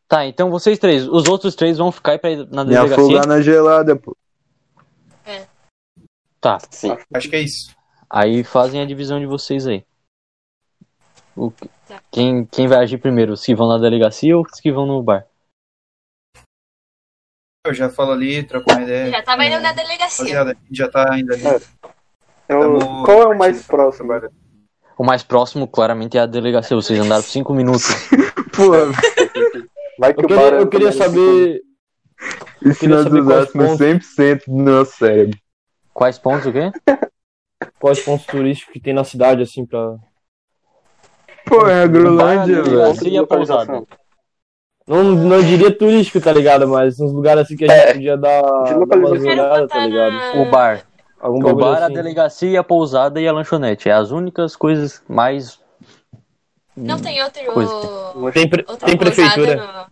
Tá, 0.09 0.27
então 0.27 0.51
vocês 0.51 0.77
três. 0.77 1.07
Os 1.07 1.29
outros 1.29 1.55
três 1.55 1.79
vão 1.79 1.93
ficar 1.93 2.13
aí 2.13 2.19
pra 2.19 2.31
ir 2.31 2.49
na 2.51 2.65
Me 2.65 2.71
delegacia. 2.71 3.05
afogar 3.05 3.27
na 3.29 3.41
gelada, 3.41 3.95
pô. 3.95 4.17
Tá, 6.41 6.59
Sim. 6.71 6.97
Acho 7.15 7.31
que 7.31 7.37
é 7.37 7.41
isso. 7.43 7.71
aí 8.11 8.43
fazem 8.43 8.81
a 8.81 8.85
divisão 8.87 9.21
de 9.21 9.27
vocês 9.27 9.67
aí. 9.69 9.85
O- 11.37 11.53
Tá. 11.87 12.01
Quem, 12.11 12.45
quem 12.45 12.67
vai 12.67 12.79
agir 12.79 12.99
primeiro? 12.99 13.33
Os 13.33 13.45
que 13.45 13.55
vão 13.55 13.69
na 13.69 13.79
delegacia 13.79 14.37
ou 14.37 14.43
os 14.45 14.61
que 14.61 14.73
vão 14.73 14.85
no 14.87 15.01
bar? 15.01 15.25
Eu 17.67 17.75
já 17.75 17.89
falo 17.91 18.13
ali, 18.13 18.43
troco 18.43 18.71
uma 18.73 18.83
ideia. 18.83 19.11
Já 19.11 19.23
tava 19.23 19.45
indo 19.45 19.61
na 19.61 19.73
delegacia. 19.73 20.41
A 20.43 20.47
gente 20.49 20.59
já 20.71 20.89
tá 20.89 21.19
indo 21.19 21.33
ali. 21.33 21.47
É. 21.47 21.61
Eu- 22.49 22.79
Tamo 22.79 23.05
Qual 23.05 23.23
é 23.23 23.27
o 23.27 23.37
mais 23.39 23.63
próximo? 23.67 24.13
agora. 24.13 24.31
O 24.97 25.05
mais 25.05 25.23
próximo, 25.23 25.67
claramente, 25.67 26.17
é 26.17 26.21
a 26.21 26.27
delegacia. 26.27 26.77
Vocês 26.77 26.99
andaram 26.99 27.23
por 27.23 27.29
cinco 27.31 27.53
minutos. 27.55 27.87
Pô, 28.55 28.71
Vai 29.99 30.13
que 30.15 30.23
Eu 30.23 30.29
queria, 30.29 30.43
é 30.45 30.61
eu 30.61 30.69
queria 30.69 30.93
também 30.93 31.03
saber. 31.03 31.61
e 32.83 32.87
nós 32.89 33.07
usássemos 33.07 33.69
pontos. 33.79 33.79
100% 34.17 34.43
do 34.47 34.63
nosso 34.63 34.97
cérebro? 34.99 35.39
Quais 35.93 36.19
pontos, 36.19 36.47
o 36.47 36.53
quê? 36.53 36.71
quais 37.81 38.01
pontos 38.01 38.27
turísticos 38.27 38.73
que 38.75 38.81
tem 38.81 38.93
na 38.95 39.05
cidade, 39.05 39.43
assim, 39.43 39.65
pra. 39.67 39.97
Pô, 41.47 41.67
é 41.67 41.75
a 41.75 41.77
Bar, 41.77 41.83
a 41.83 41.87
Grolândia, 41.89 42.63
velho. 42.63 42.65
delegacia 42.65 43.27
pousada. 43.27 43.83
Não, 44.87 45.03
não 45.03 45.43
diria 45.43 45.71
turístico, 45.77 46.21
tá 46.21 46.33
ligado? 46.33 46.69
Mas 46.69 47.01
uns 47.01 47.13
lugares 47.13 47.43
assim 47.45 47.57
que 47.57 47.65
a 47.65 47.69
gente 47.69 47.95
podia 47.95 48.17
dar, 48.17 48.41
dar 48.43 48.97
umas 48.97 49.21
olhadas, 49.25 49.69
tá 49.69 49.85
ligado? 49.85 50.13
na... 50.13 50.43
O 50.43 50.51
bar. 50.51 50.87
Algum 51.19 51.45
O 51.49 51.55
bar, 51.57 51.83
a 51.83 51.87
assim. 51.87 51.95
delegacia, 51.95 52.61
a 52.61 52.65
pousada 52.65 53.21
e 53.21 53.27
a 53.27 53.33
lanchonete. 53.33 53.89
É 53.89 53.93
as 53.93 54.11
únicas 54.13 54.55
coisas 54.55 55.03
mais. 55.09 55.59
Não 56.77 57.01
tem 57.01 57.21
outro... 57.23 57.43
Coisa. 57.53 57.73
Tem, 58.33 58.49
pre- 58.49 58.65
outra 58.69 58.87
tem 58.87 58.97
prefeitura. 58.97 59.57
no- 59.57 59.87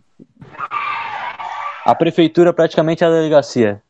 A 1.83 1.95
prefeitura 1.95 2.53
praticamente 2.53 3.03
é 3.03 3.07
a 3.07 3.09
delegacia. 3.09 3.81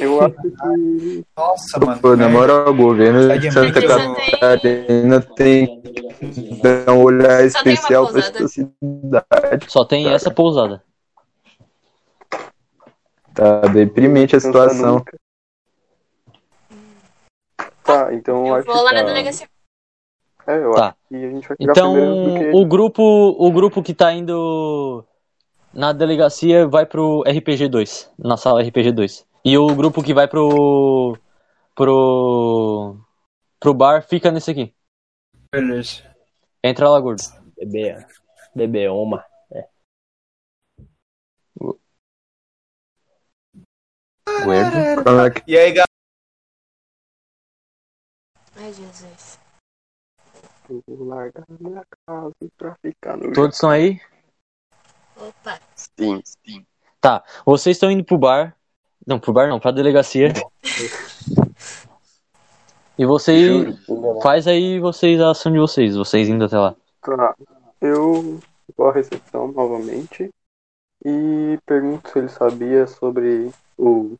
Eu 0.00 0.20
acho 0.20 0.36
que. 0.42 1.24
Nossa, 1.36 1.78
mano. 1.78 2.00
Pô, 2.00 2.16
na 2.16 2.24
é, 2.24 2.28
moral, 2.28 2.68
o 2.68 2.74
governo 2.74 3.38
de 3.38 3.50
Santa 3.50 3.80
Catarina 3.80 5.20
tem 5.20 5.80
que 5.80 6.60
dar 6.62 6.92
um 6.92 7.02
olhar 7.02 7.38
Só 7.50 7.58
especial 7.58 8.08
pra 8.08 8.18
essa 8.20 8.48
cidade. 8.48 9.66
Só 9.68 9.84
tem 9.84 10.08
essa 10.12 10.30
pousada. 10.30 10.82
Tá 13.34 13.60
deprimente 13.62 14.36
a 14.36 14.40
situação. 14.40 15.04
Tá, 17.84 18.12
então 18.12 18.46
eu 18.46 18.54
acho 18.54 18.66
vou 18.66 18.82
lá 18.82 18.90
que. 18.90 18.96
na 18.96 19.02
delegacia. 19.02 19.48
É, 20.46 20.56
eu 20.56 20.72
Tá. 20.72 20.88
acho 20.88 20.96
que 21.08 21.16
a 21.16 21.30
gente 21.30 21.48
vai 21.48 21.56
Então, 21.60 21.94
que. 22.38 22.50
o 22.52 22.66
grupo, 22.66 23.02
o 23.02 23.52
grupo 23.52 23.82
que 23.82 23.94
tá 23.94 24.12
indo 24.12 25.04
na 25.74 25.92
delegacia 25.92 26.66
vai 26.66 26.86
pro 26.86 27.22
RPG 27.26 27.68
2, 27.68 28.12
na 28.18 28.36
sala 28.36 28.62
RPG 28.62 28.92
2. 28.92 29.26
E 29.44 29.56
o 29.58 29.74
grupo 29.74 30.02
que 30.02 30.14
vai 30.14 30.28
pro 30.28 31.16
pro 31.74 32.96
pro 33.58 33.74
bar 33.74 34.02
fica 34.06 34.30
nesse 34.30 34.50
aqui. 34.50 34.74
Beleza. 35.52 36.02
Entra 36.62 36.88
lá, 36.88 37.00
gordo. 37.00 37.22
Bebê. 37.56 38.06
Bebê. 38.54 38.88
Gordo. 44.44 45.04
Como 45.04 45.20
é 45.20 45.30
que- 45.30 45.50
E 45.50 45.56
aí, 45.58 45.72
galera? 45.72 45.86
Ai, 48.56 48.72
Jesus. 48.72 49.38
Vou 50.86 51.04
largar 51.06 51.44
minha 51.60 51.84
casa 52.06 52.32
pra 52.56 52.74
ficar 52.76 53.16
no. 53.16 53.32
Todos 53.32 53.56
estão 53.56 53.70
aí? 53.70 54.00
Opa. 55.28 55.58
Sim, 55.76 56.20
sim. 56.24 56.66
Tá. 57.00 57.22
Vocês 57.44 57.76
estão 57.76 57.90
indo 57.90 58.04
pro 58.04 58.18
bar. 58.18 58.56
Não, 59.06 59.18
pro 59.18 59.32
bar 59.32 59.48
não, 59.48 59.60
pra 59.60 59.70
delegacia. 59.70 60.32
E 62.98 63.06
vocês 63.06 63.74
faz 64.22 64.46
aí 64.46 64.78
vocês 64.78 65.18
a 65.20 65.30
ação 65.30 65.50
de 65.50 65.58
vocês, 65.58 65.96
vocês 65.96 66.28
indo 66.28 66.44
até 66.44 66.58
lá. 66.58 66.74
Tá. 67.00 67.34
Eu 67.80 68.38
vou 68.76 68.88
à 68.88 68.92
recepção 68.92 69.50
novamente 69.50 70.30
e 71.04 71.58
pergunto 71.64 72.10
se 72.10 72.18
ele 72.18 72.28
sabia 72.28 72.86
sobre 72.86 73.50
o, 73.78 74.14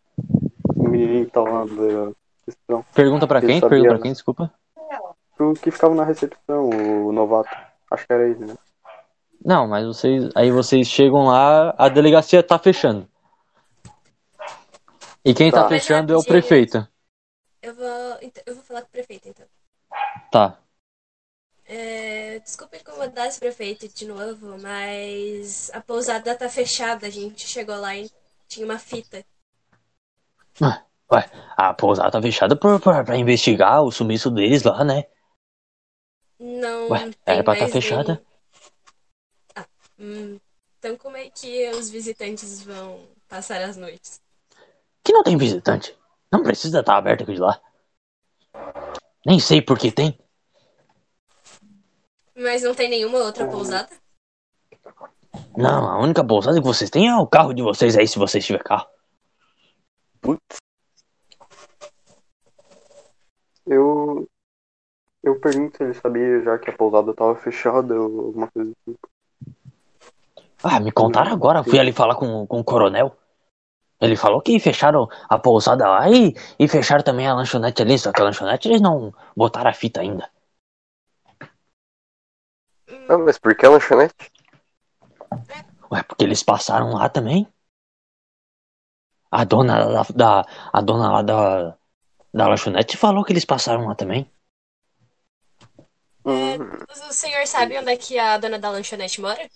o 0.75 0.89
menininho 0.89 1.27
que 1.27 1.31
tava 1.33 1.51
lá 1.51 1.65
da 1.67 2.13
recepção. 2.47 2.85
Pergunta 2.95 3.27
pra 3.27 3.39
Ele 3.39 3.47
quem? 3.47 3.61
sabia, 3.61 3.69
Pergunta 3.69 3.89
pra 3.91 3.99
né? 3.99 4.03
quem, 4.03 4.13
desculpa. 4.13 4.53
Pro 5.37 5.53
que 5.53 5.71
ficava 5.71 5.95
na 5.95 6.05
recepção, 6.05 6.71
o 6.71 7.13
novato. 7.13 7.55
Acho 7.91 8.07
que 8.07 8.13
era 8.13 8.27
ele, 8.27 8.47
né? 8.47 8.55
Não, 9.45 9.67
mas 9.67 9.87
vocês. 9.87 10.31
Aí 10.35 10.51
vocês 10.51 10.87
chegam 10.89 11.25
lá, 11.27 11.75
a 11.77 11.89
delegacia 11.89 12.43
tá 12.43 12.59
fechando. 12.59 13.09
E 15.25 15.35
quem 15.35 15.51
tá, 15.51 15.63
Tá. 15.63 15.69
fechando 15.69 16.13
é 16.13 16.17
o 16.17 16.25
prefeito. 16.25 16.87
Eu 17.61 17.75
vou, 17.75 18.19
então, 18.23 18.43
eu 18.47 18.55
vou 18.57 18.65
falar 18.65 18.83
com 18.83 18.89
o 18.89 18.91
prefeito, 18.91 19.29
então. 19.29 19.47
Tá. 20.31 20.59
É, 21.65 22.39
desculpa 22.41 22.77
incomodar 22.77 23.29
esse 23.29 23.39
prefeito 23.39 23.89
de 23.89 24.07
novo, 24.07 24.59
mas 24.61 25.71
a 25.73 25.81
pousada 25.81 26.37
tá 26.37 26.49
fechada. 26.49 27.07
A 27.07 27.11
gente 27.11 27.47
chegou 27.47 27.77
lá 27.77 27.97
e 27.97 28.11
tinha 28.49 28.67
uma 28.67 28.79
fita. 28.79 29.25
Ué, 31.13 31.31
a 31.57 31.75
pousada 31.75 32.11
tá 32.11 32.23
fechada 32.23 32.57
pra, 32.57 32.79
pra, 32.79 33.05
pra 33.05 33.17
investigar 33.17 33.83
o 33.83 33.91
sumiço 33.93 34.31
deles 34.31 34.63
lá, 34.63 34.85
né? 34.85 35.05
Não 36.39 36.89
Ué, 36.91 36.99
tem 37.25 37.35
era 37.35 37.45
pra 37.45 37.55
tá 37.57 37.69
fechada? 37.69 38.13
hum, 38.15 38.32
então 40.79 40.97
como 40.97 41.17
é 41.17 41.31
que 41.31 41.71
os 41.71 41.89
visitantes 41.89 42.65
vão 42.65 43.07
passar 43.29 43.63
as 43.63 43.77
noites? 43.77 44.21
Que 45.05 45.13
não 45.13 45.23
tem 45.23 45.37
visitante. 45.37 45.97
Não 46.31 46.43
precisa 46.43 46.81
estar 46.81 46.97
aberto 46.97 47.23
aqui 47.23 47.35
de 47.35 47.41
lá. 47.41 47.61
Nem 49.25 49.39
sei 49.39 49.63
por 49.63 49.79
que 49.79 49.93
tem. 49.93 50.19
Mas 52.35 52.63
não 52.63 52.75
tem 52.75 52.89
nenhuma 52.89 53.19
outra 53.19 53.47
pousada? 53.47 53.89
Não, 55.57 55.89
a 55.89 56.01
única 56.01 56.27
pousada 56.27 56.59
que 56.59 56.67
vocês 56.67 56.91
têm 56.91 57.09
é 57.09 57.17
o 57.17 57.27
carro 57.27 57.55
de 57.55 57.63
vocês 57.63 57.97
aí, 57.97 58.09
se 58.09 58.19
vocês 58.19 58.45
tiverem 58.45 58.65
carro. 58.65 58.89
Putz. 60.21 60.57
Eu. 63.67 64.29
Eu 65.23 65.39
pergunto 65.39 65.77
se 65.77 65.85
ele 65.85 65.95
sabia 65.95 66.43
já 66.43 66.59
que 66.59 66.71
a 66.71 66.77
pousada 66.77 67.15
tava 67.15 67.37
fechada 67.37 67.95
ou 67.95 68.27
alguma 68.27 68.51
coisa 68.51 68.73
assim. 68.73 68.97
Ah, 70.63 70.81
me 70.81 70.93
contaram 70.93 71.33
agora. 71.33 71.63
Fui 71.65 71.79
ali 71.79 71.93
falar 71.93 72.15
com, 72.15 72.47
com 72.47 72.61
o 72.61 72.65
coronel. 72.65 73.17
Ele 74.01 74.17
falou 74.17 74.41
que 74.41 74.59
fecharam 74.59 75.09
a 75.29 75.39
pousada 75.39 75.89
lá 75.89 76.11
e, 76.11 76.35
e 76.59 76.67
fecharam 76.69 77.05
também 77.05 77.27
a 77.27 77.35
lanchonete 77.35 77.83
ali. 77.83 77.99
Só 77.99 78.13
que 78.13 78.21
a 78.21 78.25
lanchonete 78.25 78.69
eles 78.69 78.81
não 78.81 79.13
botaram 79.37 79.71
a 79.71 79.75
fita 79.75 80.01
ainda. 80.01 80.29
Não, 83.09 83.25
mas 83.25 83.39
por 83.39 83.55
que 83.57 83.67
a 83.67 83.71
lanchonete? 83.71 84.15
Ué, 85.91 86.03
porque 86.03 86.25
eles 86.25 86.43
passaram 86.43 86.93
lá 86.95 87.09
também. 87.09 87.47
A 89.31 89.45
dona 89.45 89.75
da, 89.95 90.03
da- 90.15 90.47
a 90.73 90.81
dona 90.81 91.11
lá 91.13 91.23
da, 91.23 91.77
da 92.35 92.49
lanchonete 92.49 92.97
falou 92.97 93.25
que 93.25 93.33
eles 93.33 93.45
passaram 93.45 93.87
lá 93.87 93.95
também. 93.95 94.31
É, 96.25 96.57
o 97.09 97.13
senhor 97.13 97.47
sabe 97.47 97.79
onde 97.79 97.91
é 97.93 97.97
que 97.97 98.19
a 98.19 98.39
dona 98.39 98.59
da 98.59 98.71
lanchonete 98.71 99.21
mora? 99.21 99.49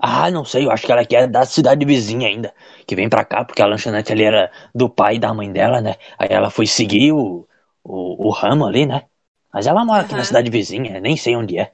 Ah, 0.00 0.30
não 0.30 0.44
sei, 0.44 0.66
eu 0.66 0.70
acho 0.70 0.84
que 0.84 0.92
ela 0.92 1.04
que 1.04 1.16
é 1.16 1.26
da 1.26 1.44
cidade 1.46 1.84
vizinha 1.86 2.28
ainda, 2.28 2.54
que 2.86 2.94
vem 2.94 3.08
pra 3.08 3.24
cá, 3.24 3.44
porque 3.44 3.62
a 3.62 3.66
lanchonete 3.66 4.12
ali 4.12 4.24
era 4.24 4.50
do 4.74 4.88
pai 4.90 5.16
e 5.16 5.18
da 5.18 5.32
mãe 5.32 5.50
dela, 5.50 5.80
né? 5.80 5.94
Aí 6.18 6.28
ela 6.30 6.50
foi 6.50 6.66
seguir 6.66 7.12
o, 7.12 7.48
o, 7.82 8.26
o 8.28 8.30
ramo 8.30 8.66
ali, 8.66 8.84
né? 8.86 9.04
Mas 9.52 9.66
ela 9.66 9.84
mora 9.84 10.02
aqui 10.02 10.14
na 10.14 10.24
cidade 10.24 10.50
vizinha, 10.50 11.00
nem 11.00 11.16
sei 11.16 11.34
onde 11.34 11.58
é. 11.58 11.72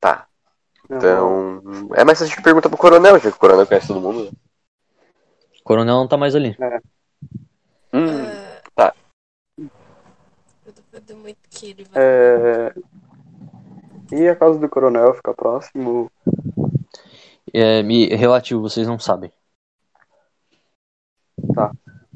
tá. 0.00 0.26
Então. 0.90 1.52
É 1.94 2.04
mais 2.04 2.18
fácil 2.18 2.32
a 2.32 2.36
gente 2.36 2.42
perguntar 2.42 2.68
pro 2.68 2.78
coronel, 2.78 3.14
já 3.18 3.30
que 3.30 3.36
o 3.36 3.38
coronel 3.38 3.66
conhece 3.66 3.88
todo 3.88 4.00
mundo. 4.00 4.24
né? 4.24 4.30
O 5.60 5.62
coronel 5.62 5.94
não 5.96 6.08
tá 6.08 6.16
mais 6.16 6.34
ali. 6.34 6.56
Hum, 7.92 8.06
Ah, 8.08 8.62
tá. 8.74 8.94
Eu 9.58 10.72
duvido 10.72 11.16
muito 11.16 11.38
que 11.50 11.70
ele 11.70 11.84
vai. 11.84 12.02
É... 12.02 12.74
E 14.12 14.28
a 14.28 14.34
casa 14.34 14.58
do 14.58 14.68
coronel 14.68 15.14
fica 15.14 15.32
próximo? 15.32 16.10
É, 17.52 17.82
me, 17.82 18.06
relativo, 18.08 18.60
vocês 18.60 18.86
não 18.86 18.98
sabem. 18.98 19.32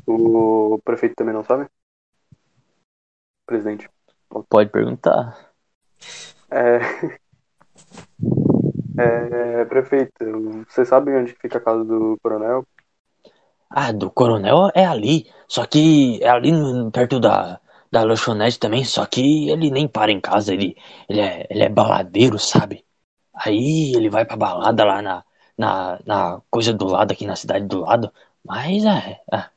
O 0.07 0.79
prefeito 0.85 1.15
também 1.15 1.35
não 1.35 1.45
sabe? 1.45 1.67
Presidente. 3.47 3.89
Pode 4.49 4.71
perguntar. 4.71 5.53
É... 6.51 6.79
é... 8.99 9.65
Prefeito, 9.67 10.65
você 10.69 10.85
sabe 10.85 11.15
onde 11.17 11.33
fica 11.35 11.59
a 11.59 11.61
casa 11.61 11.85
do 11.85 12.19
coronel? 12.23 12.67
Ah, 13.71 13.93
do 13.93 14.11
coronel 14.11 14.71
é 14.75 14.85
ali, 14.85 15.29
só 15.49 15.67
que 15.67 16.23
é 16.23 16.29
ali 16.29 16.53
perto 16.93 17.19
da, 17.19 17.61
da 17.95 18.03
lanchonete 18.03 18.59
também, 18.59 18.85
só 18.85 19.07
que 19.07 19.49
ele 19.49 19.71
nem 19.71 19.87
para 19.87 20.11
em 20.11 20.21
casa, 20.21 20.53
ele, 20.53 20.77
ele, 21.09 21.21
é, 21.21 21.47
ele 21.49 21.63
é 21.63 21.69
baladeiro, 21.69 22.37
sabe? 22.41 22.85
Aí 23.33 23.95
ele 23.95 24.11
vai 24.11 24.25
pra 24.25 24.37
balada 24.37 24.85
lá 24.85 25.01
na, 25.01 25.25
na, 25.57 26.01
na 26.05 26.43
coisa 26.51 26.73
do 26.73 26.87
lado, 26.87 27.13
aqui 27.13 27.25
na 27.25 27.37
cidade 27.37 27.67
do 27.67 27.81
lado, 27.83 28.13
mas 28.45 28.85
é, 28.85 29.23
é. 29.33 29.49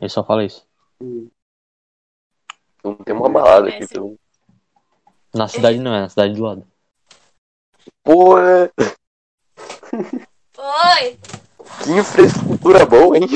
Ele 0.00 0.08
só 0.08 0.24
fala 0.24 0.44
isso. 0.44 0.66
Hum, 1.00 1.30
Não 2.82 2.96
tem 2.96 3.14
uma 3.14 3.28
balada 3.28 3.68
aqui, 3.68 3.82
É, 3.82 3.84
então. 3.84 4.16
Na 5.32 5.46
cidade 5.46 5.78
não 5.78 5.94
é, 5.94 6.00
na 6.00 6.08
cidade 6.08 6.34
do 6.34 6.42
lado. 6.42 6.66
Pô, 8.02 8.38
é- 8.40 8.72
Oi! 10.58 11.18
que 11.84 11.90
infraestrutura 11.92 12.84
boa, 12.86 13.16
hein? 13.18 13.26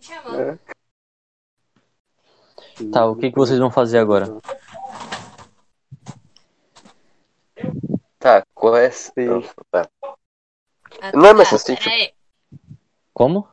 Chamou. 0.00 0.40
É. 0.40 0.58
Tá, 2.92 3.06
o 3.06 3.16
que, 3.16 3.30
que 3.30 3.36
vocês 3.36 3.58
vão 3.58 3.70
fazer 3.70 3.98
agora? 3.98 4.26
Tá, 8.18 8.44
qual 8.54 8.76
é. 8.76 8.88
Nossa, 8.88 9.54
tá. 9.70 9.88
Ah, 11.00 11.12
Não 11.14 11.26
é 11.26 11.34
mais 11.34 11.50
tá, 11.50 11.56
assim, 11.56 11.74
tipo-. 11.74 12.14
Como? 13.12 13.48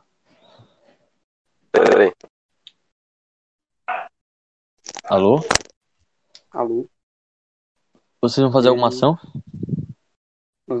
Peraí. 1.72 2.12
Alô? 5.04 5.40
Alô? 6.52 6.86
Vocês 8.20 8.42
vão 8.42 8.52
fazer 8.52 8.68
alguma 8.68 8.88
ação? 8.88 9.18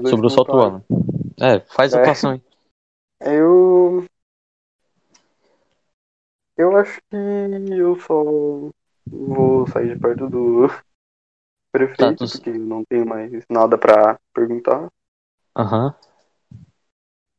Sobre 0.08 0.26
o 0.26 0.30
solto. 0.30 0.52
Alan. 0.52 0.82
É, 1.40 1.60
faz 1.60 1.94
a 1.94 2.00
É. 2.00 2.02
tua 2.02 2.12
ação 2.12 2.30
aí. 2.30 2.42
Eu. 3.20 4.06
Eu 6.56 6.76
acho 6.76 7.00
que 7.10 7.16
eu 7.16 7.98
só 8.00 8.22
vou 9.10 9.66
sair 9.68 9.94
de 9.94 10.00
perto 10.00 10.28
do 10.28 10.66
prefeito, 11.72 11.96
Tá, 11.96 12.12
tu- 12.26 12.26
porque 12.38 12.50
não 12.52 12.84
tenho 12.84 13.06
mais 13.06 13.32
nada 13.50 13.78
pra 13.78 14.18
perguntar. 14.34 14.88
Aham. 15.54 15.94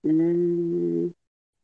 E 0.04 1.12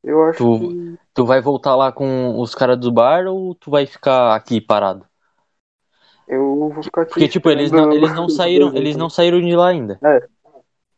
eu 0.04 0.24
acho 0.26 0.40
Tu- 0.40 0.60
que. 0.60 0.98
Tu 1.14 1.26
vai 1.26 1.42
voltar 1.42 1.76
lá 1.76 1.92
com 1.92 2.40
os 2.40 2.56
caras 2.56 2.80
do 2.80 2.92
bar 2.92 3.28
ou 3.28 3.54
tu 3.56 3.70
vai 3.72 3.86
ficar 3.86 4.36
aqui 4.36 4.60
parado? 4.60 5.06
Eu 6.28 6.70
vou 6.70 6.84
ficar 6.84 7.02
aqui. 7.04 7.12
Porque, 7.12 7.28
tipo, 7.28 7.50
eles 7.50 7.72
não, 7.72 7.92
eles 7.92 8.14
não 8.14 8.28
saíram, 8.30 8.72
eles 8.76 8.98
não 8.98 9.10
saíram 9.10 9.40
de 9.40 9.56
lá 9.56 9.70
ainda. 9.70 10.02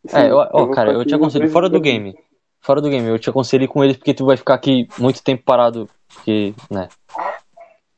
Sim, 0.08 0.18
É, 0.18 0.30
eu, 0.32 0.38
ó, 0.38 0.68
cara, 0.68 0.91
eu 0.91 1.06
te 1.06 1.16
aconselho, 1.16 1.47
fora 1.47 1.70
do 1.70 1.82
game. 1.82 2.16
Fora 2.66 2.82
do 2.82 2.89
game, 2.89 3.07
eu 3.07 3.20
te 3.20 3.30
aconselho 3.30 3.68
com 3.68 3.84
eles 3.84 3.95
porque 3.95 4.13
tu 4.13 4.26
vai 4.26 4.36
ficar 4.36 4.55
aqui 4.55 4.88
muito 4.97 5.22
tempo 5.24 5.43
parado. 5.43 5.88
Porque, 6.13 6.53
né? 6.72 6.89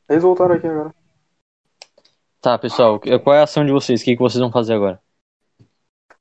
Eles 0.08 0.22
voltaram 0.22 0.54
aqui 0.54 0.66
agora. 0.66 0.94
Tá, 2.40 2.58
pessoal, 2.58 3.00
qual 3.24 3.34
é 3.34 3.40
a 3.40 3.44
ação 3.44 3.64
de 3.64 3.72
vocês? 3.72 4.00
O 4.00 4.04
que, 4.04 4.14
que 4.14 4.22
vocês 4.22 4.40
vão 4.40 4.52
fazer 4.52 4.74
agora? 4.74 5.00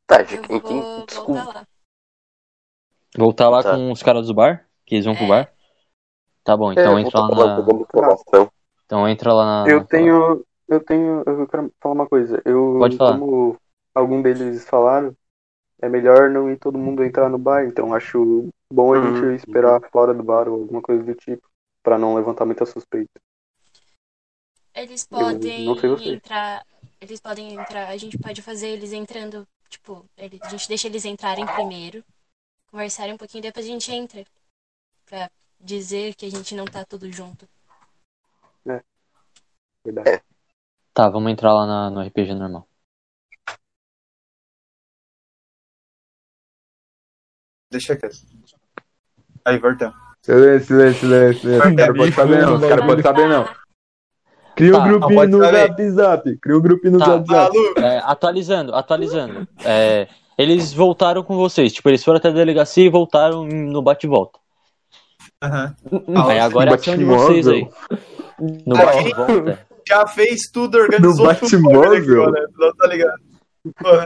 Tá, 0.07 0.21
de 0.21 0.37
quem, 0.37 0.59
vou 0.59 1.05
desculpa. 1.05 1.41
voltar 1.43 1.59
lá. 1.59 1.67
Voltar 3.17 3.49
lá 3.49 3.63
Tá. 3.63 3.75
com 3.75 3.91
os 3.91 4.01
caras 4.01 4.27
do 4.27 4.33
bar? 4.33 4.65
Que 4.85 4.95
eles 4.95 5.05
vão 5.05 5.15
pro 5.15 5.25
É. 5.25 5.27
bar? 5.27 5.51
Tá 6.43 6.55
bom, 6.55 6.71
então 6.71 6.97
É, 6.97 7.01
entra 7.01 7.19
lá 7.19 7.27
na. 7.27 7.59
informação. 7.81 8.51
Então 8.85 9.07
entra 9.09 9.33
lá 9.33 9.45
na. 9.63 9.69
Eu 9.69 9.83
tenho. 9.85 10.45
Eu 10.69 10.79
tenho. 10.83 11.23
Eu 11.25 11.47
quero 11.47 11.71
falar 11.81 11.95
uma 11.95 12.07
coisa. 12.07 12.41
Eu, 12.45 12.77
Pode 12.79 12.95
falar. 12.95 13.19
Como 13.19 13.57
algum 13.93 14.21
deles 14.21 14.65
falaram, 14.67 15.13
é 15.81 15.87
melhor 15.89 16.29
não 16.29 16.49
ir 16.51 16.57
todo 16.57 16.77
mundo 16.77 17.03
entrar 17.03 17.29
no 17.29 17.37
bar. 17.37 17.65
Então 17.65 17.93
acho 17.93 18.49
bom 18.71 18.93
a 18.93 18.97
Uhum. 18.99 19.15
gente 19.31 19.43
esperar 19.47 19.81
fora 19.91 20.13
do 20.13 20.23
bar 20.23 20.47
ou 20.47 20.61
alguma 20.61 20.81
coisa 20.81 21.03
do 21.03 21.13
tipo. 21.15 21.47
Pra 21.83 21.97
não 21.97 22.15
levantar 22.15 22.45
muita 22.45 22.65
suspeita. 22.65 23.19
Eles 24.73 25.07
podem 25.07 25.67
entrar. 26.13 26.65
Eles 26.99 27.19
podem 27.19 27.53
entrar. 27.53 27.87
A 27.89 27.97
gente 27.97 28.17
pode 28.17 28.41
fazer 28.41 28.67
eles 28.69 28.91
entrando. 28.93 29.47
Tipo, 29.69 30.05
ele- 30.17 30.39
a 30.41 30.49
gente 30.49 30.67
deixa 30.67 30.87
eles 30.87 31.05
entrarem 31.05 31.45
primeiro. 31.45 32.03
Conversarem 32.69 33.13
um 33.13 33.17
pouquinho, 33.17 33.41
depois 33.43 33.65
a 33.65 33.69
gente 33.69 33.91
entra. 33.91 34.25
Pra 35.05 35.29
dizer 35.59 36.13
que 36.15 36.25
a 36.25 36.29
gente 36.29 36.53
não 36.55 36.65
tá 36.65 36.83
tudo 36.85 37.09
junto. 37.11 37.47
Verdade. 39.85 40.21
Tá, 40.93 41.09
vamos 41.09 41.31
entrar 41.31 41.53
lá 41.53 41.65
na- 41.65 41.89
no 41.89 42.01
RPG 42.01 42.33
normal. 42.33 42.67
Deixa 47.77 47.95
quieto. 47.95 48.17
Aí, 49.45 49.57
voltamos. 49.59 49.95
Silêncio, 50.21 50.67
silêncio, 50.67 50.99
silêncio, 50.99 51.41
silêncio. 51.41 51.69
Os 51.69 51.75
caras 51.75 51.97
podem 51.97 52.11
saber 52.11 52.41
não, 52.41 52.55
os 52.55 52.61
caras 52.61 52.85
podem 52.85 53.03
saber 53.03 53.29
não. 53.29 53.49
Cria 54.55 54.71
um 54.75 54.79
Tá, 54.79 54.87
grupinho 54.87 55.15
pode 55.19 55.31
no 55.31 55.39
saber. 55.39 55.67
Zap 55.67 55.89
Zap. 55.91 56.37
Cria 56.37 56.57
um 56.57 56.61
grupinho 56.61 56.93
no 56.93 56.99
Tá. 56.99 57.05
Zap 57.05 57.27
Zap. 57.27 57.55
Maluco! 57.55 57.79
É, 57.79 58.01
atualizando, 58.03 58.75
atualizando. 58.75 59.47
É, 59.63 60.07
eles 60.37 60.73
voltaram 60.73 61.23
com 61.23 61.37
vocês. 61.37 61.71
Tipo, 61.71 61.89
eles 61.89 62.03
foram 62.03 62.17
até 62.17 62.29
a 62.29 62.31
delegacia 62.31 62.83
e 62.83 62.89
voltaram 62.89 63.45
no 63.45 63.81
bate-volta. 63.81 64.39
Aham. 65.43 65.75
Aí 66.27 66.39
agora 66.39 66.71
é 66.71 66.73
a 66.73 66.75
ação 66.75 66.97
de 66.97 67.05
vocês 67.05 67.47
aí. 67.47 67.69
No 68.65 68.75
bate-volta. 68.75 69.59
Já 69.87 70.05
fez 70.07 70.49
tudo, 70.51 70.77
organizou 70.79 71.27
No 71.27 71.35
tudo. 71.35 71.77
Olha 71.77 71.99
aqui, 71.99 72.11
olha, 72.11 72.47
Não 72.57 72.75
tá 72.75 72.87
ligado? 72.87 73.21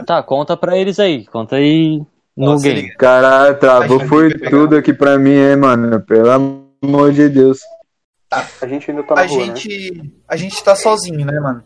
Tá, 0.06 0.22
conta 0.22 0.56
pra 0.56 0.76
eles 0.76 1.00
aí. 1.00 1.24
Conta 1.26 1.56
aí 1.56 2.02
no 2.36 2.52
Nossa, 2.52 2.64
game. 2.68 2.94
Caralho, 2.96 3.58
travou 3.58 4.00
foi 4.06 4.32
tudo 4.38 4.76
aqui 4.76 4.92
pra 4.92 5.18
mim, 5.18 5.34
hein, 5.34 5.56
mano. 5.56 6.00
Pelo 6.00 6.30
amor 6.30 7.12
de 7.12 7.28
Deus. 7.28 7.60
A 8.60 8.66
gente 8.66 8.90
ainda 8.90 9.02
tá 9.02 9.14
na 9.14 9.22
A 9.22 9.26
rua, 9.26 9.46
né? 9.46 9.56
gente, 9.56 10.14
a 10.26 10.36
gente 10.36 10.64
tá 10.64 10.74
sozinho, 10.74 11.26
né, 11.26 11.38
mano? 11.38 11.62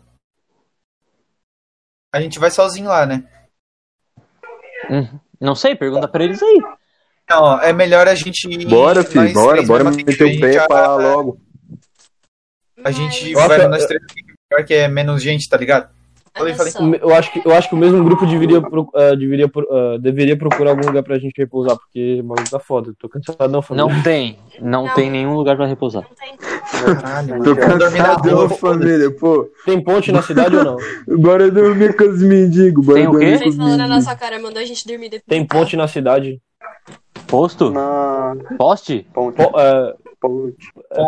A 2.13 2.19
gente 2.19 2.39
vai 2.39 2.51
sozinho 2.51 2.87
lá, 2.89 3.05
né? 3.05 3.23
Uhum. 4.89 5.19
Não 5.39 5.55
sei, 5.55 5.75
pergunta 5.75 6.07
pra 6.07 6.23
eles 6.23 6.41
aí. 6.41 6.61
Não, 7.29 7.61
é 7.61 7.73
melhor 7.73 8.07
a 8.07 8.15
gente 8.15 8.47
ir. 8.49 8.65
Bora, 8.65 9.03
filho, 9.03 9.31
bora, 9.33 9.61
bora 9.63 9.83
meter 9.83 10.13
o 10.13 10.17
pé 10.17 10.23
a 10.25 10.49
e 10.49 10.53
gente 10.53 10.67
falar 10.67 10.95
logo. 10.95 11.41
A 12.83 12.91
gente 12.91 13.31
Eu 13.31 13.47
vai 13.47 13.67
nós 13.67 13.85
três, 13.85 14.01
melhor 14.49 14.65
que 14.65 14.73
é 14.73 14.87
menos 14.87 15.21
gente, 15.21 15.47
tá 15.49 15.57
ligado? 15.57 15.96
Falei, 16.37 16.53
falei. 16.53 16.99
Eu 17.01 17.13
acho 17.15 17.31
que, 17.31 17.41
eu 17.45 17.51
acho 17.53 17.69
que 17.69 17.75
o 17.75 17.77
mesmo 17.77 18.03
grupo 18.03 18.25
deveria, 18.25 18.57
ah, 18.59 19.15
deveria, 19.15 19.49
ah, 19.71 19.97
deveria 19.99 20.37
procurar 20.37 20.71
algum 20.71 20.85
lugar 20.85 21.03
pra 21.03 21.17
gente 21.19 21.33
repousar, 21.37 21.75
porque 21.77 22.19
o 22.21 22.23
bagulho 22.23 22.49
tá 22.49 22.59
foda. 22.59 22.93
Tô 22.99 23.09
cansadão, 23.09 23.61
família. 23.61 23.93
Não 23.93 24.03
tem. 24.03 24.37
Não, 24.61 24.85
Não. 24.87 24.93
tem 24.93 25.09
nenhum 25.11 25.33
lugar 25.35 25.55
pra 25.55 25.65
repousar. 25.65 26.03
Não 26.03 26.15
tem. 26.15 26.37
Caralho, 26.95 27.43
Tô 27.43 27.55
cansado, 27.55 28.29
rua, 28.29 28.49
família, 28.49 29.11
pô. 29.11 29.49
Tem 29.65 29.81
ponte 29.83 30.11
na 30.11 30.21
cidade 30.21 30.55
ou 30.55 30.63
não? 30.63 30.77
Bora 31.17 31.49
dormir 31.49 31.95
com 31.95 32.03
os 32.03 32.21
mendigos, 32.21 32.85
bora 32.85 32.99
Tem 32.99 33.07
o 33.07 33.17
quê? 33.17 33.37
Vocês 33.37 33.55
falando 33.55 33.77
na 33.77 33.87
nossa 33.87 34.15
cara, 34.15 34.39
mandou 34.39 34.61
a 34.61 34.65
gente 34.65 34.87
dormir 34.87 35.09
depois. 35.09 35.23
Tem 35.27 35.45
ponte 35.45 35.75
na 35.75 35.87
cidade. 35.87 36.39
Posto? 37.27 37.69
Na 37.71 38.35
Poste? 38.57 39.05
ponte. 39.13 39.35
Po- 39.35 39.59
é, 39.59 39.93
ponte. 40.21 40.55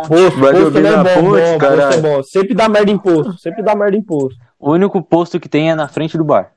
posto, 0.08 0.40
Vai 0.40 0.52
posto 0.54 0.72
dormir 0.72 0.82
não 0.82 0.90
é 0.90 0.96
na 0.98 1.04
bom, 1.04 1.14
ponte, 1.14 1.22
bom, 1.22 1.60
posto 1.60 2.08
é. 2.08 2.24
Sempre 2.24 2.54
dá 2.56 2.70
merda 2.70 2.92
em 2.92 2.98
posto, 2.98 3.38
sempre 3.40 3.64
dá 3.64 3.76
merda 3.76 3.98
em 3.98 4.02
posto. 4.02 4.40
O 4.60 4.72
único 4.74 5.02
posto 5.02 5.40
que 5.40 5.48
tem 5.48 5.72
é 5.72 5.76
na 5.76 5.88
frente 5.88 6.18
do 6.18 6.24
bar. 6.24 6.52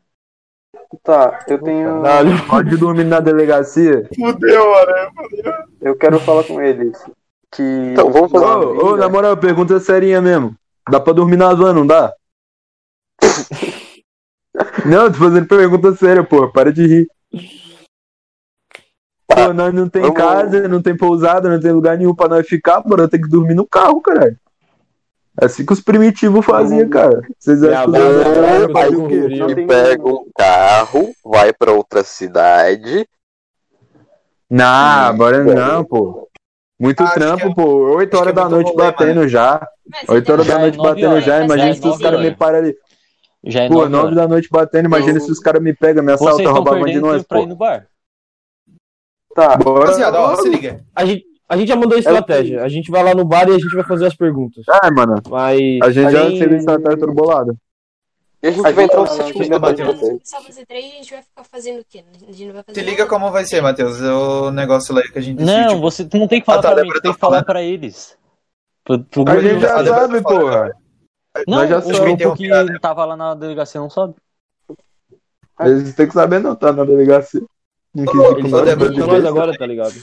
Tá, 1.02 1.44
eu 1.48 1.62
tenho. 1.62 2.02
Caralho. 2.02 2.46
Pode 2.46 2.76
dormir 2.76 3.04
na 3.04 3.20
delegacia? 3.20 4.08
Fudeu, 4.14 4.70
mano. 4.70 5.12
Eu 5.80 5.96
quero 5.96 6.18
falar 6.20 6.44
com 6.44 6.60
eles. 6.60 6.98
Que. 7.50 7.62
Então, 7.62 8.10
vamos 8.10 8.32
na 8.32 8.56
Ô, 8.58 8.92
ô, 8.92 8.96
na 8.96 9.08
moral, 9.08 9.36
pergunta 9.36 9.78
serinha 9.80 10.20
mesmo. 10.20 10.54
Dá 10.90 11.00
pra 11.00 11.12
dormir 11.12 11.36
na 11.36 11.54
van, 11.54 11.72
não 11.72 11.86
dá? 11.86 12.12
não, 14.84 15.10
tô 15.10 15.18
fazendo 15.18 15.46
pergunta 15.46 15.94
séria, 15.94 16.24
pô. 16.24 16.50
Para 16.50 16.72
de 16.72 16.86
rir. 16.86 17.08
Pô, 19.26 19.52
nós 19.54 19.72
não 19.72 19.88
tem 19.88 20.02
Vamos- 20.02 20.16
casa, 20.16 20.68
não 20.68 20.82
tem 20.82 20.96
pousada, 20.96 21.48
não 21.48 21.60
tem 21.60 21.72
lugar 21.72 21.96
nenhum 21.96 22.14
pra 22.14 22.28
nós 22.28 22.46
ficar, 22.46 22.80
bora 22.82 23.08
ter 23.08 23.18
que 23.18 23.28
dormir 23.28 23.54
no 23.54 23.66
carro, 23.66 24.00
caralho. 24.02 24.36
É 25.40 25.46
assim 25.46 25.64
que 25.64 25.72
os 25.72 25.80
primitivos 25.80 26.44
faziam, 26.44 26.88
cara. 26.90 27.22
Vocês 27.38 27.62
acham 27.62 27.90
que 27.92 28.72
faziam 28.72 29.00
com 29.00 29.06
o 29.06 29.08
quê? 29.08 29.54
tem 29.54 29.66
Pega 29.66 30.06
um 30.08 30.26
carro, 30.36 31.12
vai 31.24 31.52
pra 31.52 31.72
outra 31.72 32.04
cidade. 32.04 33.06
Não, 34.50 35.16
bora 35.16 35.42
não, 35.44 35.84
pô. 35.84 36.28
Muito 36.78 37.02
Acho 37.02 37.14
trampo, 37.14 37.42
que 37.46 37.50
é- 37.50 37.54
pô. 37.54 37.96
8 37.96 38.12
acho 38.12 38.22
horas 38.22 38.32
é 38.32 38.34
da 38.34 38.48
noite 38.48 38.70
rolê, 38.72 38.76
batendo 38.84 39.28
já. 39.28 39.66
Mas 39.88 40.08
8 40.08 40.32
horas 40.32 40.46
da 40.46 40.54
é 40.54 40.58
noite 40.58 40.76
batendo 40.78 41.10
horas, 41.12 41.24
já. 41.24 41.44
Imagina 41.44 41.70
é 41.70 41.74
se 41.74 41.88
os 41.88 41.98
caras 41.98 42.20
me 42.20 42.34
param 42.36 42.58
ali. 42.58 42.76
Já 43.44 43.62
é 43.64 43.68
Pô, 43.68 43.74
nove 43.74 43.88
9 43.90 44.04
horas. 44.06 44.16
da 44.16 44.28
noite 44.28 44.48
batendo. 44.50 44.86
Imagina 44.86 45.16
Eu- 45.18 45.20
se 45.20 45.30
os 45.30 45.38
caras 45.38 45.62
me 45.62 45.74
pegam, 45.74 46.02
me 46.04 46.12
assaltam, 46.12 46.52
roubam 46.52 46.74
de 46.78 46.84
perdendo 46.84 47.06
nós, 47.06 47.16
tempo 47.18 47.28
pra 47.28 47.38
ir 47.38 47.42
pô. 47.42 47.48
no 47.48 47.56
bar. 47.56 47.86
Tá, 49.34 49.56
Bora. 49.56 49.84
Rapaziada, 49.86 50.20
ó, 50.20 50.36
se 50.36 50.48
liga. 50.48 50.84
A 50.94 51.04
gente, 51.06 51.24
a 51.52 51.56
gente 51.56 51.68
já 51.68 51.76
mandou 51.76 51.96
a 51.96 51.98
estratégia. 51.98 52.62
A 52.64 52.68
gente 52.68 52.90
vai 52.90 53.02
lá 53.04 53.14
no 53.14 53.24
bar 53.26 53.46
e 53.48 53.52
a 53.54 53.58
gente 53.58 53.74
vai 53.74 53.84
fazer 53.84 54.06
as 54.06 54.14
perguntas. 54.14 54.64
Ah, 54.68 54.90
mano. 54.90 55.16
Mas. 55.28 55.80
A 55.82 55.90
gente 55.90 56.10
já 56.10 56.26
tem- 56.26 56.38
fez 56.38 56.66
até 56.66 56.96
tudo 56.96 57.12
bolado. 57.12 57.54
E 58.42 58.48
a 58.48 58.50
gente 58.50 58.66
A 58.66 58.72
vai 58.72 58.84
entrar 58.84 59.00
no 59.00 59.06
sétimo 59.06 59.44
a 59.44 59.48
da 59.48 59.58
Matheus. 59.58 59.98
Só 60.24 60.40
você 60.40 60.64
três, 60.66 60.84
a 60.84 60.96
gente 60.96 61.12
vai 61.12 61.22
ficar 61.22 61.44
fazendo 61.44 61.80
o 61.80 61.84
quê? 61.88 62.02
A 62.26 62.32
gente 62.32 62.46
não 62.46 62.54
vai 62.54 62.62
fazer 62.64 62.80
Se 62.80 62.86
liga 62.86 62.98
nada. 63.04 63.10
como 63.10 63.30
vai 63.30 63.44
ser, 63.44 63.60
Matheus. 63.60 64.00
O 64.00 64.50
negócio 64.50 64.94
lá 64.94 65.02
que 65.02 65.18
a 65.18 65.20
gente 65.22 65.38
Não, 65.38 65.44
decidiu. 65.46 65.80
você 65.80 66.04
tu 66.06 66.18
não 66.18 66.26
tem 66.26 66.40
que 66.40 66.46
falar 66.46 66.58
Ah, 66.58 66.62
tá, 66.62 66.74
pra 66.74 66.82
mim, 66.82 66.90
tem 66.90 67.00
que 67.02 67.08
eu 67.08 67.14
falar 67.14 67.44
pra 67.44 67.62
eles. 67.62 68.16
Pro, 68.82 68.98
pro 69.04 69.24
A 69.28 69.38
gente 69.38 69.60
já 69.60 69.84
sabe, 69.84 70.20
falo, 70.22 70.40
porra. 70.40 70.72
Não, 71.46 71.58
nós 71.58 71.68
já 71.70 71.78
o 71.78 71.82
grupo 72.16 72.36
que 72.36 72.80
tava 72.80 73.04
lá 73.04 73.16
na 73.16 73.34
delegacia 73.34 73.80
não 73.80 73.88
sabe. 73.90 74.14
Eles 75.60 75.94
têm 75.94 76.08
que 76.08 76.14
saber, 76.14 76.40
não, 76.40 76.56
tá 76.56 76.72
na 76.72 76.84
delegacia. 76.84 77.42
Não 77.94 78.06
quis 78.06 78.14
ir 78.14 78.42
com 78.42 78.50
tá 78.50 79.06
nós 79.06 79.24
agora, 79.24 79.56
tá 79.56 79.66
ligado? 79.66 79.94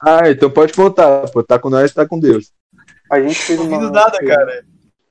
Ah, 0.00 0.30
então 0.30 0.50
pode 0.50 0.72
contar, 0.72 1.28
pô. 1.30 1.42
Tá 1.42 1.58
com 1.58 1.68
nós, 1.70 1.92
tá 1.92 2.06
com 2.06 2.18
Deus. 2.18 2.52
a 3.10 3.20
gente 3.20 3.34
fez 3.38 3.58
Não 3.58 3.66
uma. 3.66 3.76
duvido 3.78 3.92
nada, 3.92 4.18
cara. 4.24 4.64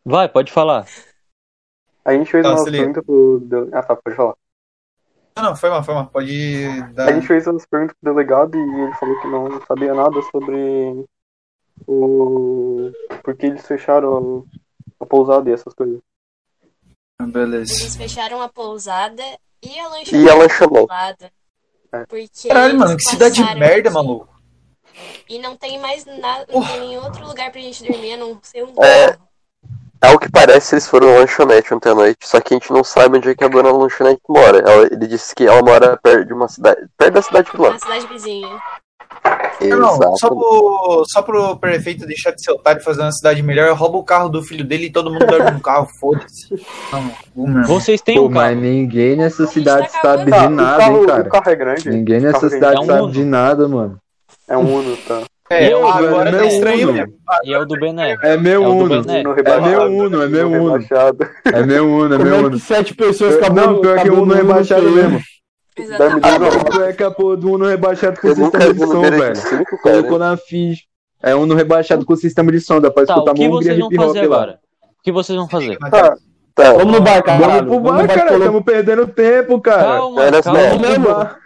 Vai, 0.03 0.27
pode 0.29 0.51
falar. 0.51 0.85
A 2.03 2.13
gente 2.13 2.31
fez 2.31 2.43
Tá, 2.43 2.53
uma 2.55 2.63
pergunta 2.65 3.03
pro. 3.03 3.69
Ah, 3.71 3.83
tá, 3.83 3.95
pode 3.95 4.15
falar. 4.15 4.33
Não, 5.37 5.43
não, 5.43 5.55
foi 5.55 5.69
mal, 5.69 5.83
foi 5.83 5.93
mal. 5.93 6.07
Pode 6.07 6.65
A 6.65 6.81
dar. 6.93 7.13
gente 7.13 7.27
fez 7.27 7.45
umas 7.47 7.65
perguntas 7.65 7.95
pro 8.01 8.11
delegado 8.13 8.57
e 8.57 8.81
ele 8.81 8.93
falou 8.95 9.21
que 9.21 9.27
não 9.27 9.61
sabia 9.67 9.93
nada 9.93 10.19
sobre 10.31 11.05
o. 11.87 12.91
Por 13.23 13.35
que 13.35 13.45
eles 13.45 13.65
fecharam 13.67 14.45
a 14.99 15.05
pousada 15.05 15.49
e 15.49 15.53
essas 15.53 15.73
coisas. 15.73 15.99
Beleza. 17.21 17.71
Eles 17.73 17.95
fecharam 17.95 18.41
a 18.41 18.49
pousada 18.49 19.23
e 19.61 19.77
a 19.79 19.87
lanchonete. 19.89 20.15
E 20.17 20.29
a 20.29 20.35
lanchonete. 20.35 21.31
É. 21.91 22.05
Porque 22.05 22.47
Caralho, 22.47 22.77
mano, 22.79 22.97
que 22.97 23.03
cidade 23.03 23.35
de 23.43 23.55
merda, 23.55 23.89
aqui. 23.89 23.93
maluco. 23.93 24.38
E 25.29 25.39
não 25.39 25.55
tem 25.55 25.79
mais 25.79 26.05
nada, 26.05 26.45
não 26.51 26.63
tem 26.65 26.79
nenhum 26.81 27.03
outro 27.03 27.25
lugar 27.27 27.51
pra 27.51 27.61
gente 27.61 27.83
dormir, 27.83 28.13
a 28.13 28.17
não 28.17 28.37
ser 28.41 28.63
um 28.63 28.73
É. 28.83 29.15
Ao 30.01 30.17
que 30.17 30.31
parece, 30.31 30.75
eles 30.75 30.87
foram 30.87 31.07
na 31.11 31.19
lanchonete 31.19 31.73
ontem 31.73 31.89
à 31.89 31.95
noite, 31.95 32.19
só 32.23 32.39
que 32.39 32.53
a 32.53 32.57
gente 32.57 32.71
não 32.71 32.85
sabe 32.85 33.17
onde 33.17 33.29
é 33.29 33.35
que 33.35 33.43
a 33.43 33.49
dona 33.49 33.69
lanchonete 33.71 34.21
mora. 34.29 34.59
Ela- 34.59 34.85
ele 34.89 35.07
disse 35.07 35.35
que 35.35 35.45
ela 35.45 35.61
mora 35.61 35.97
perto 36.01 36.25
de 36.25 36.33
uma 36.33 36.47
cidade. 36.47 36.87
perto 36.97 37.13
da 37.15 37.21
cidade 37.21 37.51
do 37.51 37.61
Na 37.61 37.67
lado. 37.69 37.79
cidade 37.81 38.07
vizinha. 38.07 38.47
Não, 39.61 39.97
só 39.97 40.13
Exato. 40.13 40.35
pro, 40.37 41.03
só 41.05 41.21
pro 41.21 41.57
prefeito 41.57 42.05
deixar 42.07 42.31
de 42.31 42.41
ser 42.41 42.51
otário 42.51 42.79
e 42.79 42.83
fazer 42.83 43.01
uma 43.01 43.11
cidade 43.11 43.43
melhor, 43.43 43.75
rouba 43.75 43.97
o 43.97 44.03
carro 44.03 44.29
do 44.29 44.41
filho 44.41 44.63
dele 44.63 44.85
e 44.85 44.89
todo 44.89 45.11
mundo 45.11 45.25
dorme 45.27 45.51
no 45.51 45.59
carro, 45.59 45.85
foda-se. 45.99 46.47
Vocês 47.67 47.99
têm 48.01 48.15
Pô, 48.15 48.27
um 48.27 48.31
carro. 48.31 48.45
mas 48.45 48.57
ninguém 48.57 49.17
nessa 49.17 49.45
cidade 49.47 49.89
tá 49.91 50.01
sabe 50.01 50.31
Tá, 50.31 50.39
de 50.39 50.47
o, 50.47 50.49
nada, 50.49 50.77
carro, 50.79 50.97
hein, 50.97 51.03
o 51.03 51.07
cara. 51.07 51.29
carro 51.29 51.49
é 51.49 51.55
grande. 51.55 51.89
Ninguém 51.89 52.21
nessa 52.21 52.39
carro 52.39 52.49
cidade 52.51 52.75
É 52.77 52.79
um 52.79 52.85
sabe 52.85 53.01
Uno. 53.01 53.11
de 53.11 53.23
nada, 53.25 53.67
mano. 53.67 53.97
É 54.49 54.57
um 54.57 54.75
Uno, 54.75 54.97
tá? 55.07 55.21
É, 55.51 55.67
Meu, 55.69 55.87
agora 55.87 56.29
é 56.29 56.37
tá 56.37 56.45
estranho 56.45 56.89
Uno. 56.91 57.05
E 57.43 57.53
é 57.53 57.57
o 57.59 57.65
do 57.65 57.79
Bené. 57.79 58.15
É 58.23 58.37
meu 58.37 58.63
É 58.63 58.67
o 58.67 58.71
do 58.71 58.77
Uno. 58.83 59.03
Bené. 59.03 59.21
Uno 59.21 59.35
É 59.39 59.59
meu 59.59 59.81
Uno, 59.83 60.21
é 60.23 60.27
meu 60.27 60.47
Uno. 60.51 60.73
rebaixado. 60.73 61.17
É 61.45 61.63
meu 61.65 61.87
Uno, 61.87 62.13
é 62.13 62.17
Como 62.17 62.29
meu 62.29 62.35
é 62.35 62.39
Uno. 62.39 62.51
que 62.51 62.59
sete 62.59 62.93
pessoas 62.93 63.33
Eu- 63.33 63.39
acabou 63.39 63.65
Não, 63.65 63.81
pior 63.81 64.01
que 64.01 64.09
o 64.09 64.21
Uno 64.21 64.33
rebaixado 64.35 64.89
mesmo. 64.91 65.19
Exatamente. 65.77 66.65
Pior 66.71 66.89
é 66.89 66.93
que 66.93 67.03
a 67.03 67.09
porra 67.11 67.37
do 67.37 67.51
Uno 67.53 67.65
rebaixado 67.65 68.19
com 68.19 68.27
Eu 68.27 68.35
nunca 68.35 68.59
sistema 68.61 68.73
de 68.85 68.91
som, 68.93 69.01
velho. 69.01 69.41
cara. 69.43 69.65
Colocou 69.81 70.19
na 70.19 70.37
ficha. 70.37 70.83
É 71.23 71.35
Uno 71.35 71.55
rebaixado 71.55 72.05
com 72.05 72.15
sistema 72.15 72.51
de 72.51 72.59
som, 72.61 72.79
dá 72.79 72.91
pra 72.91 73.05
Tá, 73.05 73.13
escutar 73.13 73.31
o 73.31 73.35
que 73.35 73.49
vocês 73.49 73.77
vão 73.79 73.87
hip 73.91 73.99
hop 73.99 74.07
fazer 74.07 74.19
lá. 74.27 74.35
agora? 74.37 74.59
O 74.83 75.03
que 75.03 75.11
vocês 75.11 75.37
vão 75.37 75.49
fazer? 75.49 75.77
Tá, 75.77 76.15
Tá, 76.55 76.73
Vamos 76.73 76.91
no 76.93 76.99
bar, 77.01 77.23
caralho. 77.23 77.65
Vamos 77.65 77.67
pro 77.69 77.79
bar, 77.79 78.01
no 78.01 78.07
cara, 78.09 78.37
estamos 78.37 78.63
perdendo 78.63 79.07
tempo, 79.07 79.61
cara. 79.61 79.81
Calma, 79.83 80.21
Olha 80.21 80.43
só. 80.43 80.51
calma. 80.53 81.37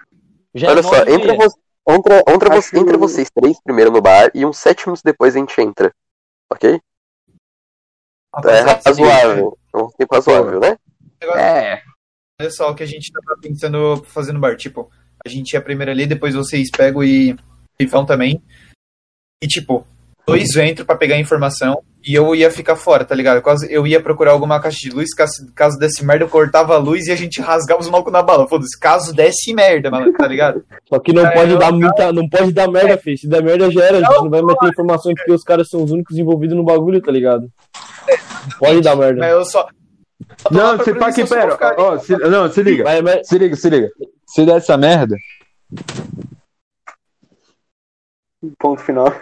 Já 0.56 0.68
é 0.68 0.72
olha 0.72 0.84
só, 0.84 0.96
entre, 1.04 1.28
meia. 1.38 1.48
Vo 1.86 1.96
entre, 1.96 2.16
entre, 2.28 2.50
vo- 2.50 2.56
Acho- 2.56 2.78
entre 2.78 2.98
vocês 2.98 3.30
três 3.30 3.62
primeiro 3.62 3.92
no 3.92 4.02
bar 4.02 4.32
e 4.34 4.46
uns 4.46 4.58
sete 4.58 4.86
minutos 4.86 5.04
depois 5.04 5.36
a 5.36 5.40
gente 5.40 5.60
entra. 5.62 5.94
Ok? 6.52 6.80
É 8.36 8.36
Rapaziada, 8.36 8.82
se 8.82 8.90
liga, 9.02 9.14
razoável. 9.14 9.58
É 9.74 9.78
um 9.78 9.90
tempo 9.92 10.16
razoável, 10.16 10.60
né? 10.60 10.78
É. 11.38 11.82
Olha 12.42 12.50
só 12.52 12.72
o 12.72 12.76
que 12.76 12.84
a 12.84 12.88
gente 12.88 13.12
tava 13.12 13.40
pensando 13.42 14.04
fazer 14.06 14.32
no 14.34 14.40
bar. 14.40 14.56
Tipo, 14.58 14.90
a 15.26 15.30
gente 15.30 15.54
ia 15.54 15.62
primeiro 15.62 15.92
ali, 15.92 16.06
depois 16.08 16.34
vocês 16.34 16.70
pegam 16.72 17.04
e, 17.04 17.36
e 17.80 17.86
vão 17.86 18.06
também. 18.06 18.42
E 19.42 19.48
tipo, 19.48 19.86
dois 20.26 20.56
entram 20.56 20.86
pra 20.86 20.98
pegar 20.98 21.16
a 21.16 21.20
informação 21.20 21.84
e 22.06 22.14
eu 22.14 22.36
ia 22.36 22.52
ficar 22.52 22.76
fora, 22.76 23.06
tá 23.06 23.16
ligado? 23.16 23.42
Quase 23.42 23.72
eu 23.72 23.88
ia 23.88 24.02
procurar 24.02 24.32
alguma 24.32 24.60
caixa 24.60 24.78
de 24.82 24.90
luz, 24.90 25.14
caso, 25.16 25.32
caso 25.56 25.78
desse 25.80 26.04
merda, 26.06 26.26
eu 26.26 26.30
cortava 26.30 26.76
a 26.76 26.78
luz 26.78 27.06
e 27.08 27.12
a 27.12 27.16
gente 27.16 27.42
rasgava 27.42 27.80
os 27.82 27.90
malucos 27.90 28.12
na 28.12 28.22
bala. 28.22 28.48
Foda-se, 28.48 28.78
caso 28.80 29.14
desse 29.14 29.54
merda, 29.54 29.90
mano, 29.90 30.12
tá 30.14 30.28
ligado? 30.28 30.64
Só 30.90 31.00
que 31.00 31.14
não 31.14 31.26
É, 31.26 31.32
pode 31.34 31.52
eu- 31.52 31.58
dar 31.60 31.72
muita. 31.72 32.12
Não 32.12 32.28
pode 32.28 32.52
dar 32.52 32.68
merda, 32.68 32.98
filho. 32.98 33.18
Se 33.18 33.28
der 33.28 33.42
merda, 33.42 33.72
já 33.72 33.84
era. 33.86 33.98
A 33.98 34.02
gente 34.02 34.22
não 34.24 34.30
vai 34.30 34.42
meter 34.42 34.68
informação 34.70 35.14
porque 35.16 35.32
os 35.32 35.44
caras 35.44 35.68
são 35.70 35.84
os 35.84 35.92
únicos 35.92 36.18
envolvidos 36.18 36.56
no 36.58 36.64
bagulho, 36.64 37.02
tá 37.02 37.12
ligado? 37.12 37.48
Não 38.08 38.58
pode 38.60 38.82
dar 38.82 38.96
Mas 38.96 39.06
merda. 39.16 39.28
eu 39.30 39.46
só. 39.46 39.62
eu 40.52 40.58
lá 40.58 40.76
Não, 40.78 40.84
se 40.84 40.94
pá 40.96 41.12
que 41.14 41.26
só 41.26 41.36
pera. 41.36 41.58
Ó, 41.78 41.98
se- 42.00 42.18
não, 42.18 42.52
se 42.52 42.62
liga. 42.64 42.84
Mas, 42.84 43.02
mas, 43.02 43.28
Se 43.28 43.38
liga, 43.38 43.56
se 43.56 43.70
liga. 43.70 43.90
Se 44.28 44.46
der 44.46 44.58
essa 44.58 44.76
merda, 44.78 45.16
ponto 48.60 48.82
final. 48.82 49.14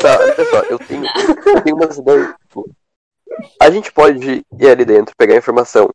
Tá, 0.00 0.18
olha 0.20 0.50
só, 0.50 0.60
eu 0.70 0.78
tenho, 0.78 1.04
eu 1.46 1.62
tenho 1.62 1.76
umas 1.76 1.96
ideias. 1.96 2.34
tipo, 2.42 2.70
A 3.60 3.70
gente 3.70 3.92
pode 3.92 4.44
ir 4.58 4.68
ali 4.68 4.84
dentro, 4.84 5.14
pegar 5.16 5.34
a 5.34 5.38
informação, 5.38 5.90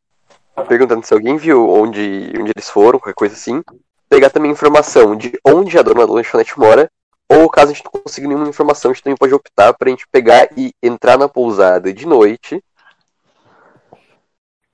perguntando 0.68 1.06
se 1.06 1.14
alguém 1.14 1.38
viu 1.38 1.70
onde, 1.70 2.32
onde 2.40 2.52
eles 2.56 2.70
foram, 2.70 3.00
qualquer 3.00 3.16
coisa 3.16 3.36
assim. 3.36 3.62
Pegar 4.10 4.30
também 4.30 4.52
informação 4.52 5.16
de 5.16 5.34
onde 5.46 5.78
a 5.78 5.82
dona 5.82 6.06
da 6.06 6.14
lanchonete 6.14 6.58
mora. 6.60 6.90
Ou 7.30 7.50
caso 7.50 7.72
a 7.72 7.74
gente 7.74 7.86
não 7.86 8.02
consiga 8.02 8.28
nenhuma 8.28 8.50
informação, 8.50 8.92
a 8.92 8.94
gente 8.94 9.04
também 9.04 9.18
pode 9.18 9.34
optar 9.34 9.74
pra 9.74 9.90
gente 9.90 10.06
pegar 10.12 10.50
e 10.56 10.74
entrar 10.84 11.18
na 11.18 11.28
pousada 11.28 11.92
de 11.92 12.06
noite, 12.06 12.62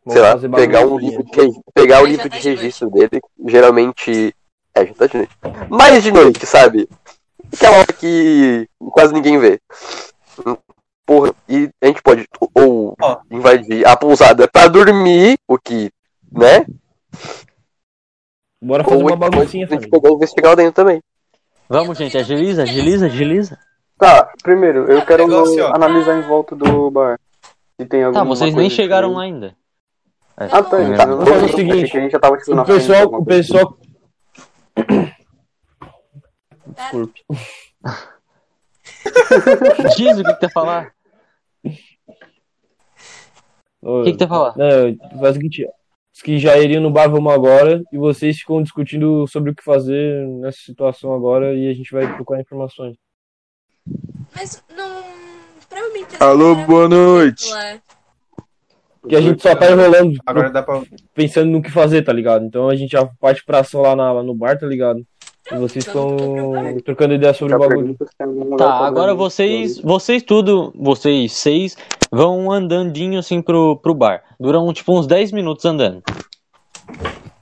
vamos 0.06 0.14
sei 0.14 0.50
lá, 0.50 0.58
pegar 0.58 0.86
um 0.86 0.98
livro 0.98 1.24
de, 1.24 1.32
pegar 1.74 2.02
o 2.02 2.06
já 2.06 2.10
livro 2.10 2.30
tá 2.30 2.36
de 2.36 2.42
de 2.42 2.50
registro 2.50 2.90
dele, 2.90 3.22
geralmente. 3.48 4.36
É, 4.74 4.86
já 4.86 4.94
tá 4.94 5.08
de 5.08 5.18
noite. 5.18 5.38
Mais 5.70 6.04
de 6.04 6.12
noite, 6.12 6.46
sabe? 6.46 6.90
Aquela 7.54 7.78
hora 7.80 7.94
que 7.94 8.68
quase 8.92 9.14
ninguém 9.14 9.40
vê. 9.40 9.60
Porra, 11.06 11.34
e 11.48 11.70
a 11.82 11.88
gente 11.88 12.02
pode 12.04 12.26
ou 12.54 12.96
Ó. 13.02 13.18
invadir 13.32 13.86
a 13.88 13.96
pousada 13.98 14.48
pra 14.48 14.68
dormir, 14.68 15.38
o 15.48 15.58
que, 15.58 15.92
né? 16.32 16.66
Bora 18.62 18.84
fazer 18.84 18.96
Ou 18.98 19.02
uma 19.02 19.10
a 19.10 19.14
gente 19.14 19.20
pode 19.20 19.36
baguncinha, 19.38 19.66
a 19.66 19.70
gente 19.70 19.90
e 19.92 20.14
investigar 20.14 20.50
lá 20.52 20.56
dentro 20.56 20.74
também. 20.74 21.02
Vamos, 21.68 21.98
gente, 21.98 22.18
agiliza, 22.18 22.64
agiliza, 22.64 23.06
agiliza. 23.08 23.58
Tá, 23.98 24.32
primeiro, 24.44 24.92
eu 24.92 25.04
quero 25.06 25.28
negócio, 25.28 25.66
analisar 25.68 26.18
em 26.18 26.22
volta 26.22 26.56
do 26.56 26.90
bar. 26.92 27.20
Se 27.80 27.86
tem 27.88 28.04
alguma 28.04 28.24
Tá, 28.24 28.28
vocês 28.28 28.52
coisa 28.54 28.58
nem 28.60 28.70
chegaram 28.70 29.10
que- 29.10 29.16
lá 29.16 29.22
ainda. 29.24 29.56
É. 30.38 30.46
Ah, 30.46 30.64
tá. 30.64 30.78
Tá, 30.96 31.06
vamos 31.06 31.28
fazer 31.30 31.46
o 31.46 31.50
seguinte, 31.56 31.98
a 31.98 32.02
gente 32.02 32.12
já 32.12 32.20
tava 32.20 32.38
tipo, 32.38 32.54
O 32.54 32.66
pessoal, 32.66 33.06
o 33.06 33.26
pessoal. 33.26 33.78
Desculpe. 36.76 37.22
Diz 39.98 40.18
o 40.18 40.24
que, 40.24 40.34
que 40.34 40.40
tu 40.40 40.44
ia 40.44 40.50
falar. 40.50 40.92
O 43.82 44.04
que, 44.04 44.12
que 44.12 44.18
tu 44.18 44.22
ia 44.24 44.28
falar? 44.28 44.54
Não, 44.58 45.20
faz 45.20 45.32
o 45.32 45.34
seguinte, 45.36 45.66
os 46.14 46.22
que 46.22 46.38
já 46.38 46.58
iriam 46.58 46.82
no 46.82 46.92
bar 46.92 47.08
vamos 47.10 47.32
agora 47.34 47.82
e 47.94 47.98
vocês 47.98 48.38
ficam 48.38 48.62
discutindo 48.62 49.26
sobre 49.28 49.52
o 49.52 49.56
que 49.56 49.64
fazer 49.64 50.28
nessa 50.28 50.58
situação 50.60 51.14
agora 51.14 51.54
e 51.54 51.70
a 51.70 51.74
gente 51.74 51.92
vai 51.92 52.14
procurar 52.16 52.42
informações. 52.42 52.96
Mas 54.36 54.62
não. 54.76 55.04
Provavelmente. 55.70 56.16
Alô, 56.22 56.56
boa 56.66 56.90
noite. 56.90 57.50
lá. 57.50 57.80
Porque 59.02 59.16
a 59.16 59.22
gente 59.22 59.42
só 59.42 59.56
tá 59.56 59.72
enrolando, 59.72 60.18
Agora 60.26 60.50
dá 60.50 60.62
pra. 60.62 60.82
pensando 61.14 61.50
no 61.50 61.62
que 61.62 61.72
fazer, 61.72 62.02
tá 62.04 62.12
ligado? 62.12 62.44
Então 62.46 62.68
a 62.68 62.76
gente 62.76 62.92
já 62.92 63.06
parte 63.20 63.44
pra 63.46 63.60
ação 63.60 63.82
lá, 63.82 63.96
na- 63.96 64.12
lá 64.12 64.22
no 64.22 64.36
bar, 64.36 64.60
tá 64.60 64.68
ligado? 64.68 65.06
E 65.52 65.56
vocês 65.58 65.86
estão 65.86 66.16
trocando 66.86 67.14
ideia 67.16 67.34
sobre 67.34 67.56
o 67.56 67.60
bagulho. 67.60 67.98
Tá, 68.58 68.86
agora 68.86 69.16
vocês, 69.16 69.80
vocês 69.80 70.22
tudo, 70.22 70.72
vocês 70.76 71.32
seis, 71.34 71.76
vão 72.12 72.52
andandinho 72.52 73.20
assim 73.20 73.42
pro, 73.42 73.78
pro 73.78 73.96
bar. 73.96 74.24
Duram 74.40 74.72
tipo 74.74 74.98
uns 74.98 75.08
10 75.08 75.32
minutos 75.32 75.66
andando. 75.66 76.04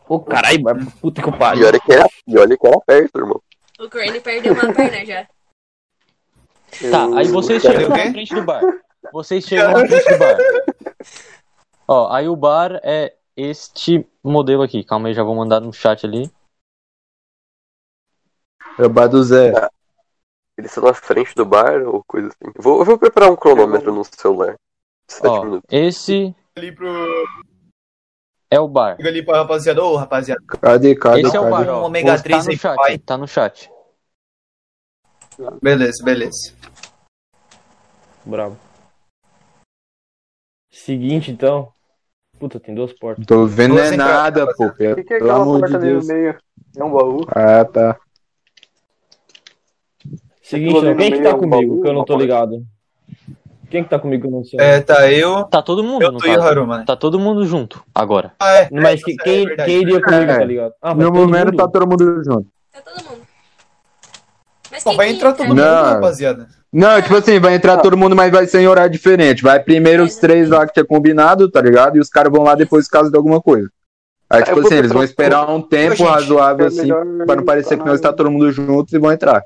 Ô, 0.07 0.19
caralho, 0.19 0.61
bar, 0.61 0.75
puta 1.01 1.21
que 1.21 1.27
eu 1.27 1.33
E 1.33 1.37
pariu. 1.37 1.67
olha 1.67 1.79
que 1.79 1.91
era, 1.91 2.07
e 2.27 2.37
olha 2.37 2.57
que 2.57 2.67
era 2.67 2.79
perto, 2.79 3.17
irmão. 3.19 3.41
O 3.79 3.89
Crane 3.89 4.19
perdeu 4.21 4.53
uma 4.53 4.73
perna 4.73 5.05
já. 5.05 5.27
Tá, 6.89 7.17
aí 7.17 7.27
vocês 7.27 7.61
chegam 7.61 7.89
na 7.89 8.11
frente 8.11 8.33
do 8.33 8.43
bar. 8.43 8.61
Vocês 9.11 9.45
chegam 9.45 9.71
na 9.71 9.87
frente 9.87 10.09
do 10.09 10.17
bar. 10.17 10.37
Ó, 11.87 12.11
aí 12.13 12.27
o 12.27 12.35
bar 12.35 12.79
é 12.83 13.13
este 13.35 14.05
modelo 14.23 14.63
aqui. 14.63 14.83
Calma 14.83 15.09
aí, 15.09 15.13
já 15.13 15.23
vou 15.23 15.35
mandar 15.35 15.59
no 15.59 15.71
chat 15.73 16.05
ali. 16.05 16.29
É 18.77 18.85
o 18.85 18.89
bar 18.89 19.07
do 19.07 19.23
Zé. 19.23 19.51
Eles 20.57 20.71
estão 20.71 20.83
na 20.83 20.93
frente 20.93 21.35
do 21.35 21.45
bar 21.45 21.81
ou 21.83 22.03
coisa 22.03 22.27
assim. 22.29 22.51
Eu 22.55 22.61
vou, 22.61 22.79
eu 22.79 22.85
vou 22.85 22.97
preparar 22.97 23.31
um 23.31 23.35
cronômetro 23.35 23.93
no 23.93 24.03
celular. 24.03 24.55
Sete 25.07 25.27
Ó, 25.27 25.43
minutos. 25.43 25.67
esse 25.71 26.35
Ali 26.55 26.71
pro. 26.71 26.87
é 28.51 28.59
o 28.59 28.67
bar. 28.67 28.95
Chega 28.97 29.09
ali 29.09 29.23
pra 29.23 29.37
rapaziada. 29.37 29.83
Ô, 29.83 29.95
rapaziada. 29.95 30.41
Cadê, 30.61 30.95
cadê, 30.95 31.21
Esse 31.21 31.35
é 31.35 31.39
o 31.39 31.49
bar, 31.49 31.67
ó. 31.69 31.81
Um 31.81 31.85
ômega 31.85 32.15
Tá 32.17 32.23
3 32.23 32.45
no 32.45 32.51
aí, 32.51 32.57
chat, 32.57 32.75
pai. 32.75 32.97
tá 32.97 33.17
no 33.17 33.27
chat. 33.27 33.71
Beleza, 35.61 36.03
beleza. 36.03 36.53
Bravo. 38.25 38.57
Seguinte, 40.71 41.31
então. 41.31 41.71
Puta, 42.39 42.59
tem 42.59 42.73
duas 42.75 42.93
portas. 42.93 43.25
Tô 43.25 43.45
vendo 43.45 43.79
é 43.79 43.95
nada, 43.95 44.51
pô. 44.55 44.65
O 44.67 44.73
que, 44.73 44.83
é 44.83 44.95
Pelo 44.95 45.15
aquela 45.15 45.35
amor 45.41 45.59
porta 45.61 45.79
de 45.79 45.85
ali 45.85 45.93
no 45.93 46.01
Deus. 46.01 46.07
meio? 46.07 46.37
É 46.75 46.83
um 46.83 46.91
baú? 46.91 47.21
Ah, 47.29 47.63
tá. 47.65 47.99
Seguinte, 50.49 50.73
no 50.73 50.95
quem 50.95 51.11
que 51.11 51.19
meio 51.19 51.23
tá 51.23 51.29
é 51.29 51.33
um 51.33 51.39
comigo? 51.39 51.71
baú, 51.73 51.81
Que 51.81 51.89
eu 51.89 51.93
não 51.93 52.05
tô 52.05 52.17
ligado. 52.17 52.63
Quem 53.69 53.83
que 53.83 53.89
tá 53.89 53.99
comigo 53.99 54.21
que 54.21 54.27
eu 54.27 54.31
não 54.31 54.43
sei? 54.45 54.59
É, 54.61 54.79
tá 54.79 55.11
eu. 55.11 55.43
Tá 55.43 55.61
todo 55.61 55.83
mundo, 55.83 56.01
Eu 56.01 56.11
no 56.13 56.19
e 56.19 56.21
o 56.29 56.35
caso. 56.35 56.47
Haruma, 56.47 56.77
né? 56.77 56.83
Tá 56.87 56.95
todo 56.95 57.19
mundo 57.19 57.45
junto 57.45 57.83
agora. 57.93 58.31
Ah, 58.39 58.53
é. 58.59 58.69
Mas 58.71 59.01
é, 59.01 59.03
que- 59.03 59.11
é 59.11 59.23
quem, 59.23 59.45
verdade. 59.45 59.69
quem 59.71 59.81
iria 59.81 60.01
comigo, 60.01 60.31
É. 60.31 60.37
tá 60.39 60.45
ligado? 60.45 60.73
Ah, 60.81 60.93
No 60.95 61.11
momento 61.11 61.47
mundo? 61.47 61.57
tá 61.57 61.67
todo 61.67 61.87
mundo 61.87 62.23
junto. 62.23 62.47
Tá 62.71 62.81
todo 62.81 63.03
mundo. 63.09 63.21
Mas 64.71 64.83
quem 64.83 64.95
vai 64.97 65.07
que 65.07 65.13
entrar 65.13 65.33
todo 65.33 65.39
tá? 65.43 65.49
mundo, 65.49 65.57
Não. 65.61 65.83
rapaziada. 65.83 66.47
Não, 66.71 67.01
tipo 67.01 67.15
assim, 67.15 67.39
vai 67.39 67.55
entrar 67.55 67.77
todo 67.77 67.97
mundo, 67.97 68.15
mas 68.15 68.31
vai 68.31 68.45
ser 68.45 68.59
em 68.61 68.67
horário 68.67 68.91
diferente. 68.91 69.41
Vai 69.41 69.59
primeiro 69.59 70.03
os 70.03 70.15
três 70.17 70.49
lá 70.49 70.65
que 70.67 70.73
tinha 70.73 70.85
combinado, 70.85 71.49
tá 71.49 71.61
ligado? 71.61 71.97
E 71.97 71.99
os 71.99 72.09
caras 72.09 72.31
vão 72.31 72.43
lá 72.43 72.55
depois 72.55 72.87
caso 72.87 73.09
de 73.09 73.17
alguma 73.17 73.41
coisa. 73.41 73.69
Aí, 74.29 74.41
Ah, 74.41 74.43
tipo 74.45 74.59
assim, 74.59 74.75
eles 74.75 74.91
vão 74.91 75.03
esperar 75.03 75.49
um 75.49 75.61
tempo 75.61 75.95
gente, 75.95 76.07
razoável, 76.07 76.65
é 76.65 76.67
assim, 76.67 76.87
pra 77.25 77.35
não 77.37 77.45
parecer 77.45 77.77
que 77.77 77.85
nós 77.85 77.95
está 77.95 78.11
todo 78.11 78.29
mundo 78.29 78.51
juntos 78.51 78.93
e 78.93 78.99
vão 78.99 79.11
entrar. 79.11 79.41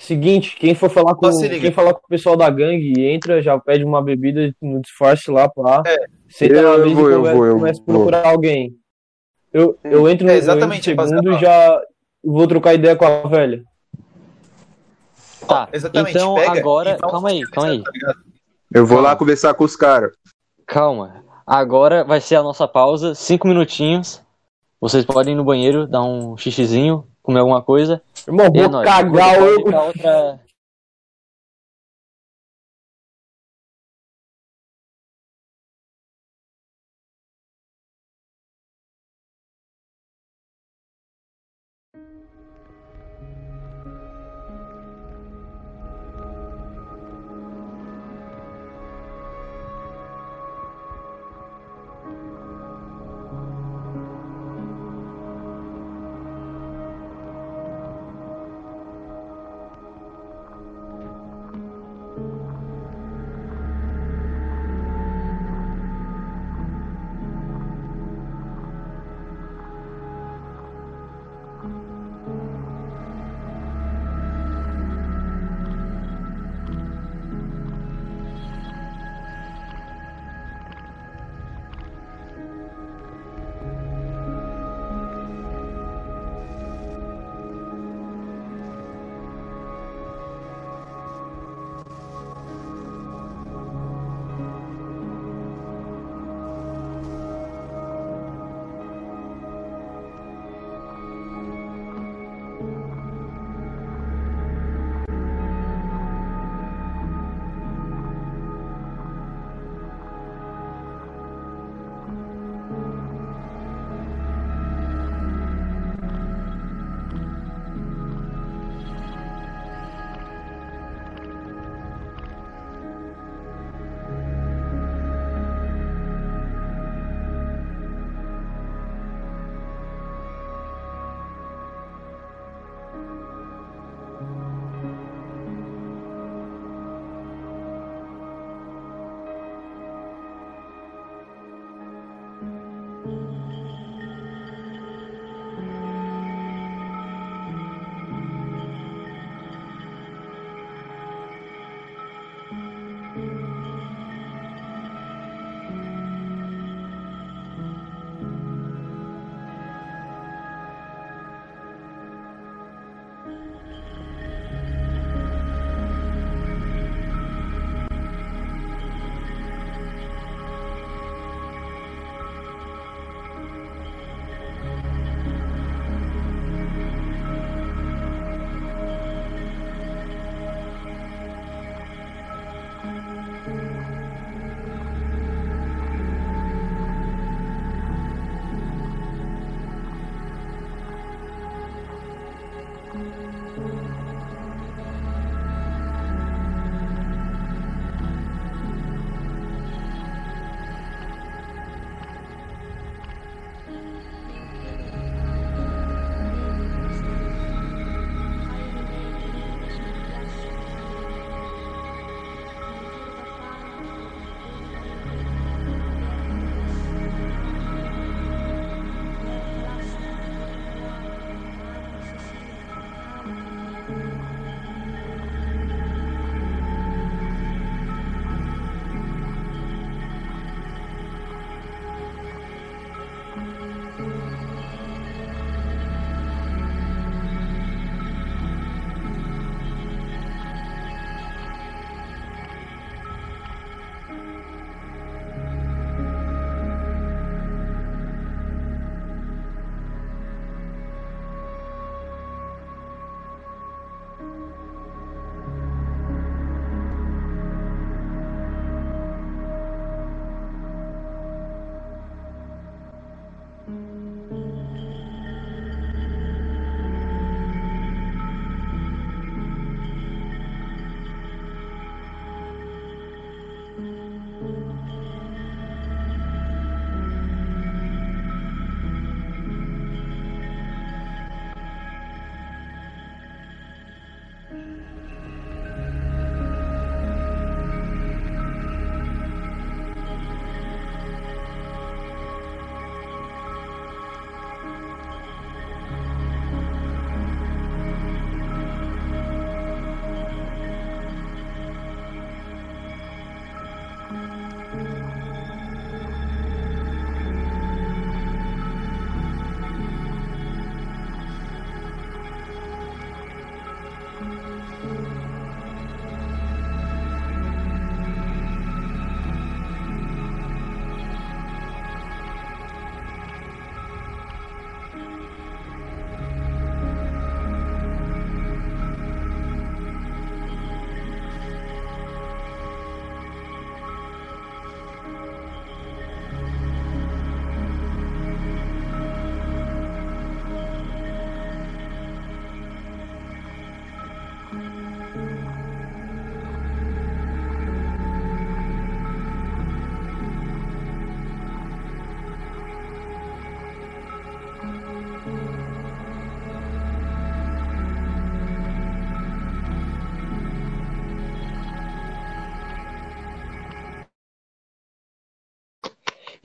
Seguinte, 0.00 0.56
quem 0.58 0.74
for 0.74 0.88
falar 0.88 1.14
com 1.14 1.28
quem 1.30 1.70
falar 1.70 1.92
com 1.92 2.00
o 2.00 2.08
pessoal 2.08 2.34
da 2.34 2.48
gangue, 2.48 2.94
entra, 2.98 3.42
já 3.42 3.58
pede 3.60 3.84
uma 3.84 4.02
bebida 4.02 4.50
no 4.60 4.80
disfarce 4.80 5.30
lá, 5.30 5.46
pá. 5.46 5.82
É. 5.86 6.06
Senta 6.26 6.54
Eu 6.54 6.78
na 6.78 6.84
mesa 6.84 6.94
vou, 6.94 7.10
e 7.10 7.12
eu 7.12 7.16
conversa, 7.18 7.36
vou, 7.36 7.46
eu 7.46 7.54
começa 7.56 7.80
a 7.80 7.84
vou. 7.84 7.94
procurar 7.96 8.26
alguém. 8.26 8.74
Eu, 9.52 9.78
eu 9.84 10.08
entro 10.08 10.24
no 10.26 10.32
É, 10.32 10.36
eu 10.36 10.38
exatamente, 10.38 10.90
entro 10.90 11.04
no 11.04 11.08
segundo 11.10 11.32
e 11.34 11.38
já 11.38 11.82
vou 12.24 12.46
trocar 12.48 12.72
ideia 12.72 12.96
com 12.96 13.04
a 13.04 13.28
velha. 13.28 13.62
Tá, 15.46 15.68
Exatamente. 15.70 16.16
então 16.16 16.34
pega 16.34 16.58
agora, 16.58 16.90
e 16.92 16.96
vamos 16.96 17.12
calma 17.12 17.28
aí, 17.28 17.42
calma 17.42 17.70
aí. 17.70 17.82
tá? 17.82 18.14
Eu 18.72 18.86
vou 18.86 18.96
Calma. 18.96 19.10
lá 19.10 19.16
conversar 19.16 19.52
com 19.52 19.64
os 19.64 19.76
caras. 19.76 20.12
Calma. 20.66 21.22
Agora 21.46 22.04
vai 22.04 22.22
ser 22.22 22.36
a 22.36 22.42
nossa 22.42 22.66
pausa, 22.66 23.14
cinco 23.14 23.46
minutinhos. 23.46 24.22
Vocês 24.80 25.04
podem 25.04 25.34
ir 25.34 25.36
no 25.36 25.44
banheiro, 25.44 25.86
dar 25.86 26.02
um 26.02 26.38
xixizinho, 26.38 27.04
comer 27.22 27.40
alguma 27.40 27.62
coisa. 27.62 28.02
Irmão, 28.26 28.46
é 28.46 28.50
vou 28.50 28.68
nóis. 28.68 28.88
cagar 28.88 29.42
outra. 29.42 30.40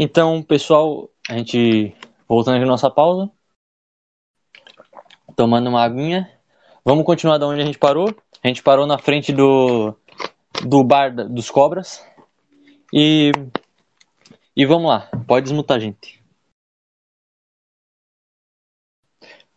Então, 0.05 0.43
pessoal, 0.43 1.09
a 1.27 1.35
gente 1.35 1.95
voltando 2.27 2.57
aqui 2.57 2.65
nossa 2.65 2.91
pausa. 2.91 3.27
Tomando 5.35 5.67
uma 5.67 5.81
aguinha. 5.81 6.31
Vamos 6.85 7.03
continuar 7.03 7.39
da 7.39 7.47
onde 7.47 7.63
a 7.63 7.65
gente 7.65 7.79
parou. 7.79 8.15
A 8.43 8.47
gente 8.47 8.61
parou 8.61 8.85
na 8.85 8.99
frente 8.99 9.33
do, 9.33 9.97
do 10.63 10.83
bar 10.83 11.09
dos 11.09 11.49
cobras. 11.49 12.05
E. 12.93 13.31
E 14.55 14.63
vamos 14.63 14.89
lá. 14.89 15.09
Pode 15.27 15.45
desmutar, 15.45 15.79
gente. 15.79 16.23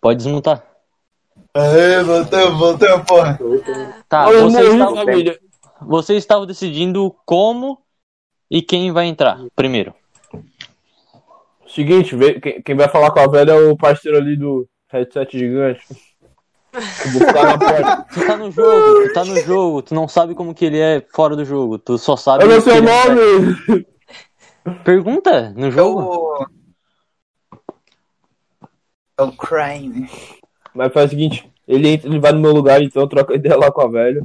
Pode 0.00 0.16
desmutar. 0.16 0.66
Aê, 1.52 2.02
voltamos, 2.02 2.58
voltamos, 2.58 3.06
porra. 3.06 3.38
Tá, 4.08 4.24
vocês 4.30 4.72
estavam, 4.72 5.04
vocês 5.82 6.18
estavam 6.18 6.46
decidindo 6.46 7.14
como 7.26 7.82
e 8.50 8.62
quem 8.62 8.90
vai 8.90 9.04
entrar 9.04 9.38
primeiro. 9.54 9.97
Seguinte, 11.68 12.16
vê- 12.16 12.40
quem, 12.40 12.62
quem 12.62 12.74
vai 12.76 12.88
falar 12.88 13.10
com 13.10 13.20
a 13.20 13.26
velha 13.26 13.52
é 13.52 13.68
o 13.70 13.76
parceiro 13.76 14.16
ali 14.18 14.36
do 14.36 14.68
headset 14.90 15.38
gigante. 15.38 15.80
Eu. 15.90 16.80
Tu 18.12 18.22
tá 18.24 18.36
no 18.36 18.50
jogo, 18.50 19.02
tu 19.08 19.12
tá 19.12 19.24
no 19.24 19.36
jogo, 19.40 19.82
tu 19.82 19.94
não 19.94 20.06
sabe 20.06 20.34
como 20.34 20.54
que 20.54 20.64
ele 20.64 20.78
é 20.78 21.04
fora 21.14 21.34
do 21.34 21.44
jogo, 21.44 21.78
tu 21.78 21.98
só 21.98 22.16
sabe. 22.16 22.44
Olha 22.44 22.58
o 22.58 22.60
seu 22.60 22.74
é- 22.74 22.80
nome! 22.80 23.86
Pergunta 24.84 25.50
no 25.56 25.66
É 25.66 25.70
jogo. 25.70 26.46
É 29.18 29.22
o 29.22 29.32
Crane. 29.32 30.08
Mas 30.74 30.92
faz 30.92 31.06
o 31.06 31.10
seguinte, 31.10 31.50
ele, 31.66 31.88
entra, 31.88 32.08
ele 32.08 32.20
vai 32.20 32.32
no 32.32 32.40
meu 32.40 32.52
lugar, 32.52 32.82
então 32.82 33.02
eu 33.02 33.08
troco 33.08 33.34
ideia 33.34 33.56
lá 33.56 33.72
com 33.72 33.80
a 33.80 33.88
velha. 33.88 34.22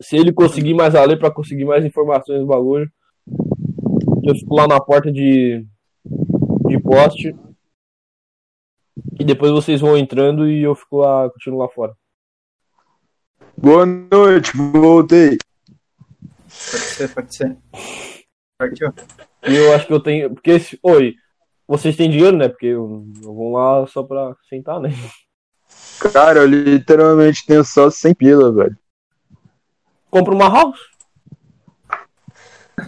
Se 0.00 0.16
ele 0.16 0.32
conseguir 0.32 0.74
mais 0.74 0.94
além 0.94 1.18
pra 1.18 1.30
conseguir 1.30 1.64
mais 1.64 1.84
informações 1.84 2.40
do 2.40 2.46
bagulho, 2.46 2.90
eu 4.24 4.34
fico 4.34 4.56
lá 4.56 4.66
na 4.66 4.80
porta 4.80 5.12
de, 5.12 5.64
de 6.76 6.82
poste. 6.82 7.36
E 9.18 9.24
depois 9.24 9.52
vocês 9.52 9.80
vão 9.80 9.96
entrando 9.96 10.48
e 10.48 10.62
eu 10.62 10.74
fico 10.74 10.98
lá, 10.98 11.28
continuo 11.30 11.60
lá 11.60 11.68
fora. 11.68 11.94
Boa 13.56 13.86
noite, 13.86 14.56
voltei. 14.56 15.38
Pode 16.48 16.82
ser, 16.82 17.14
pode 17.14 17.34
ser. 17.34 17.56
Partiu. 18.58 18.92
E 19.46 19.54
eu 19.54 19.74
acho 19.74 19.86
que 19.86 19.92
eu 19.92 20.00
tenho. 20.00 20.34
Porque 20.34 20.52
esse. 20.52 20.78
Oi, 20.82 21.14
vocês 21.66 21.96
têm 21.96 22.10
dinheiro, 22.10 22.36
né? 22.36 22.48
Porque 22.48 22.66
eu, 22.66 23.04
eu 23.22 23.34
vou 23.34 23.52
lá 23.52 23.86
só 23.86 24.02
pra 24.02 24.36
sentar, 24.48 24.80
né? 24.80 24.90
Cara, 26.12 26.40
eu 26.40 26.46
literalmente 26.46 27.44
tenho 27.46 27.64
só 27.64 27.90
100 27.90 28.14
pila, 28.14 28.52
velho. 28.52 28.76
Compra 30.10 30.34
uma 30.34 30.48
house. 30.48 30.78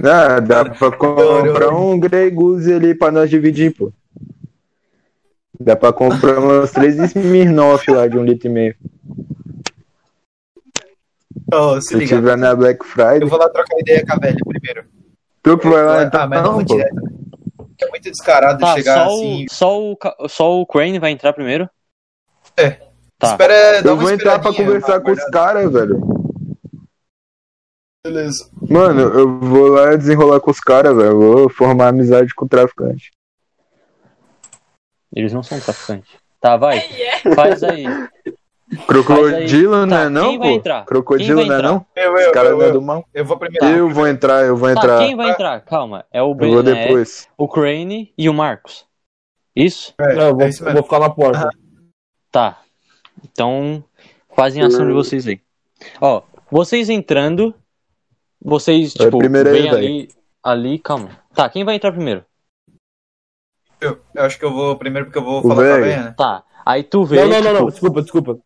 Ah, 0.02 0.40
dá 0.40 0.64
pra 0.64 0.90
comprar 0.90 1.70
um 1.70 1.98
Grey 1.98 2.30
Goose 2.30 2.72
ali 2.72 2.94
pra 2.94 3.10
nós 3.10 3.30
dividir, 3.30 3.74
pô. 3.74 3.92
Dá 5.58 5.74
pra 5.76 5.92
comprar 5.92 6.38
umas 6.38 6.70
três 6.72 6.96
Smirnoff 6.96 7.90
lá 7.90 8.06
de 8.08 8.18
um 8.18 8.24
litro 8.24 8.48
e 8.48 8.50
meio. 8.50 8.74
Ô, 11.52 11.80
se 11.80 11.88
Se 11.88 11.94
liga. 11.94 12.16
tiver 12.16 12.36
na 12.36 12.54
Black 12.54 12.84
Friday. 12.84 13.22
Eu 13.22 13.28
vou 13.28 13.38
lá 13.38 13.48
trocar 13.48 13.78
ideia 13.78 14.04
com 14.04 14.12
a 14.14 14.16
velha 14.18 14.36
primeiro. 14.46 14.84
Tu 15.42 15.58
que 15.58 15.68
vai 15.68 15.84
lá 15.84 16.02
então. 16.02 16.20
ah, 16.22 16.26
mas 16.26 16.42
não, 16.42 16.52
não, 16.54 16.62
direto. 16.62 16.96
É 17.80 17.88
muito 17.88 18.10
descarado 18.10 18.58
Tá, 18.58 18.74
chegar 18.74 19.04
só, 19.04 19.14
assim. 19.14 19.44
o, 19.48 19.52
só, 19.52 19.78
o, 19.80 20.28
só 20.28 20.60
o 20.60 20.66
Crane 20.66 20.98
vai 20.98 21.10
entrar 21.12 21.32
primeiro? 21.32 21.68
É. 22.56 22.70
Tá. 23.18 23.28
Espera, 23.28 23.82
dá 23.82 23.90
Eu 23.90 23.94
uma 23.94 24.02
vou 24.02 24.10
entrar 24.10 24.38
pra 24.40 24.52
conversar 24.52 25.00
com 25.00 25.10
os 25.12 25.24
caras, 25.26 25.72
velho. 25.72 26.00
Beleza. 28.06 28.48
Mano, 28.70 29.00
eu 29.00 29.38
vou 29.40 29.68
lá 29.68 29.96
desenrolar 29.96 30.38
com 30.40 30.50
os 30.50 30.60
caras, 30.60 30.94
velho. 30.96 31.08
Eu 31.10 31.18
Vou 31.20 31.48
formar 31.50 31.88
amizade 31.88 32.34
com 32.34 32.44
o 32.44 32.48
traficante. 32.48 33.10
Eles 35.14 35.32
não 35.32 35.42
são 35.42 35.58
traficantes. 35.58 36.10
Tá, 36.40 36.56
vai. 36.56 36.78
É. 36.78 37.34
Faz 37.34 37.62
aí. 37.64 37.84
Crocodilo, 38.86 39.72
Tá, 39.80 39.86
né, 39.86 40.08
não, 40.08 40.30
quem 40.30 40.38
vai 40.38 40.48
pô? 40.50 40.54
entrar? 40.56 40.84
Crocodilo, 40.84 41.38
né, 41.46 41.54
entrar? 41.54 41.62
não? 41.62 41.86
Eu, 41.94 42.14
Os 42.14 42.26
caras 42.32 42.50
não 42.52 42.62
é 42.62 42.70
do 42.72 42.82
mal. 42.82 43.04
eu 43.14 43.24
vou 43.24 43.36
primeiro. 43.38 43.64
Eu 43.66 43.88
vou 43.90 44.06
entrar, 44.06 44.44
eu 44.44 44.56
vou 44.56 44.72
Tá, 44.74 44.80
entrar. 44.80 44.98
quem 44.98 45.16
vai 45.16 45.30
entrar? 45.30 45.60
Calma. 45.60 46.04
É 46.12 46.22
o 46.22 46.30
Eu 46.30 46.34
Ben, 46.34 46.52
vou 46.52 46.62
né? 46.62 46.74
depois. 46.86 47.28
o 47.38 47.48
Crane 47.48 48.12
e 48.18 48.28
o 48.28 48.34
Marcos. 48.34 48.84
Isso? 49.54 49.94
É, 49.98 50.14
Não, 50.14 50.26
eu 50.28 50.34
vou, 50.34 50.42
é 50.42 50.48
isso 50.48 50.64
eu 50.68 50.72
vou 50.72 50.82
ficar 50.82 50.98
na 50.98 51.10
porta. 51.10 51.48
Tá. 52.30 52.60
Então, 53.24 53.82
fazem 54.34 54.62
a 54.62 54.66
ação 54.66 54.86
de 54.86 54.92
vocês 54.92 55.26
aí. 55.26 55.40
Ó, 56.00 56.22
vocês 56.50 56.90
entrando, 56.90 57.54
vocês, 58.46 58.94
Vai 58.94 59.06
tipo, 59.06 59.18
primeiro 59.18 59.48
aí, 59.48 59.54
vem 59.54 59.70
velho. 59.70 59.76
ali, 59.76 60.08
ali, 60.42 60.78
calma. 60.78 61.10
Tá, 61.34 61.48
quem 61.48 61.64
vai 61.64 61.74
entrar 61.74 61.90
primeiro? 61.90 62.24
Eu, 63.80 63.98
eu 64.14 64.22
acho 64.22 64.38
que 64.38 64.44
eu 64.44 64.52
vou 64.52 64.76
primeiro 64.76 65.06
porque 65.06 65.18
eu 65.18 65.24
vou 65.24 65.40
O 65.40 65.42
falar 65.42 65.54
com 65.54 65.84
a 65.84 65.86
né? 65.86 66.14
Tá, 66.16 66.44
aí 66.64 66.84
tu 66.84 67.04
vê, 67.04 67.16
Não, 67.16 67.28
não, 67.28 67.42
não, 67.42 67.52
não, 67.52 67.58
tipo, 67.58 67.70
desculpa, 67.70 68.02
desculpa. 68.02 68.38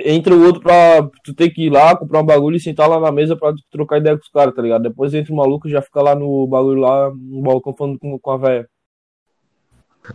Entra 0.00 0.34
o 0.34 0.44
outro 0.44 0.60
pra. 0.60 1.08
Tu 1.22 1.32
tem 1.32 1.48
que 1.48 1.66
ir 1.66 1.70
lá, 1.70 1.96
comprar 1.96 2.20
um 2.20 2.26
bagulho 2.26 2.56
e 2.56 2.60
sentar 2.60 2.88
lá 2.88 2.98
na 2.98 3.12
mesa 3.12 3.36
pra 3.36 3.52
trocar 3.70 3.98
ideia 3.98 4.16
com 4.16 4.22
os 4.22 4.30
caras, 4.30 4.52
tá 4.52 4.60
ligado? 4.60 4.82
Depois 4.82 5.14
entra 5.14 5.32
o 5.32 5.36
maluco 5.36 5.68
e 5.68 5.70
já 5.70 5.80
fica 5.80 6.02
lá 6.02 6.16
no 6.16 6.44
bagulho 6.48 6.80
lá, 6.80 7.10
no 7.14 7.42
balcão 7.42 7.72
falando 7.72 7.98
com, 8.00 8.18
com 8.18 8.30
a 8.32 8.36
velha. 8.36 8.68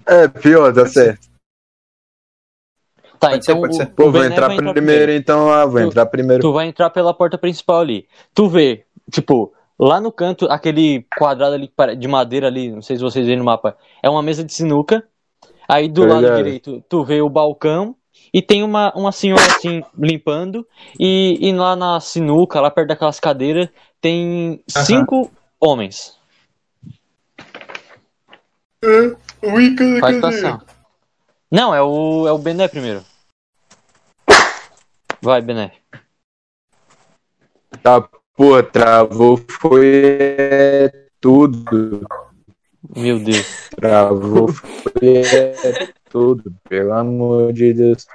É, 0.05 0.27
pior, 0.27 0.73
tá 0.73 0.85
certo. 0.85 1.29
Tá, 3.19 3.29
Pode 3.29 3.45
ser, 3.45 3.51
então 3.51 3.61
pode 3.61 3.73
o, 3.73 3.77
ser. 3.77 3.83
o 3.83 3.87
Pô, 3.87 4.03
vou 4.03 4.11
Bené 4.13 4.27
entrar 4.27 4.47
vai 4.47 4.73
primeiro, 4.73 5.11
então 5.11 5.47
lá, 5.47 5.65
vou 5.65 5.81
Tu- 5.81 5.87
entrar 5.87 6.05
primeiro. 6.05 6.41
Tu 6.41 6.53
vai 6.53 6.67
entrar 6.67 6.89
pela 6.89 7.13
porta 7.13 7.37
principal 7.37 7.79
ali. 7.79 8.07
Tu 8.33 8.47
vê, 8.47 8.85
tipo, 9.11 9.53
lá 9.79 9.99
no 10.01 10.11
canto, 10.11 10.45
aquele 10.49 11.05
quadrado 11.17 11.55
ali 11.55 11.71
de 11.97 12.07
madeira 12.07 12.47
ali, 12.47 12.71
não 12.71 12.81
sei 12.81 12.97
se 12.97 13.03
vocês 13.03 13.25
veem 13.25 13.37
no 13.37 13.43
mapa, 13.43 13.77
é 14.01 14.09
uma 14.09 14.21
mesa 14.21 14.43
de 14.43 14.53
sinuca. 14.53 15.03
Aí 15.67 15.89
do 15.89 16.05
lado 16.05 16.33
direito, 16.35 16.81
tu 16.87 17.03
vê 17.03 17.21
o 17.21 17.29
balcão 17.29 17.93
e 18.33 18.41
tem 18.41 18.63
uma, 18.63 18.93
uma 18.95 19.11
senhora 19.11 19.43
assim 19.45 19.83
limpando. 19.97 20.65
E, 20.97 21.37
e 21.41 21.51
lá 21.53 21.75
na 21.75 21.99
sinuca, 21.99 22.61
lá 22.61 22.71
perto 22.71 22.87
daquelas 22.87 23.19
cadeiras, 23.19 23.67
tem 23.99 24.61
Aham. 24.75 24.85
cinco 24.85 25.31
homens. 25.59 26.15
Faz 29.99 30.19
tua 30.19 30.29
ação. 30.29 30.61
Não, 31.51 31.73
é 31.73 31.81
o, 31.81 32.27
é 32.27 32.31
o 32.31 32.37
Bené 32.37 32.67
primeiro. 32.67 33.03
Vai, 35.27 35.41
Bené. 35.41 35.73
Tá, 37.83 37.99
pô, 38.33 38.63
travou, 38.63 39.35
foi 39.59 40.17
é, 40.39 40.89
tudo. 41.19 42.07
Meu 42.95 43.19
Deus. 43.19 43.69
Travou, 43.75 44.47
foi 44.47 45.17
é, 45.17 45.89
tudo. 46.09 46.55
Pelo 46.69 46.93
amor 46.93 47.51
de 47.51 47.73
Deus. 47.73 48.07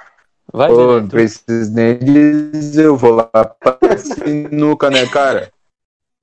Vai, 0.51 0.69
Pô, 0.69 0.87
Bené. 0.87 1.01
não 1.01 1.07
preciso 1.07 1.71
nem 1.71 1.99
dizer, 1.99 2.85
eu 2.85 2.97
vou 2.97 3.11
lá 3.11 3.27
pra 3.27 3.95
sinuca, 3.95 4.89
né, 4.89 5.05
cara? 5.05 5.51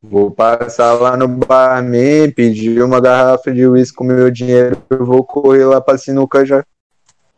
Vou 0.02 0.32
passar 0.32 0.94
lá 0.94 1.16
no 1.16 1.28
barman, 1.28 2.32
pedir 2.32 2.82
uma 2.82 3.00
garrafa 3.00 3.52
de 3.52 3.64
uísque 3.64 3.96
com 3.96 4.02
meu 4.02 4.28
dinheiro, 4.28 4.76
eu 4.90 5.06
vou 5.06 5.22
correr 5.22 5.66
lá 5.66 5.80
pra 5.80 5.96
sinuca 5.96 6.44
já. 6.44 6.64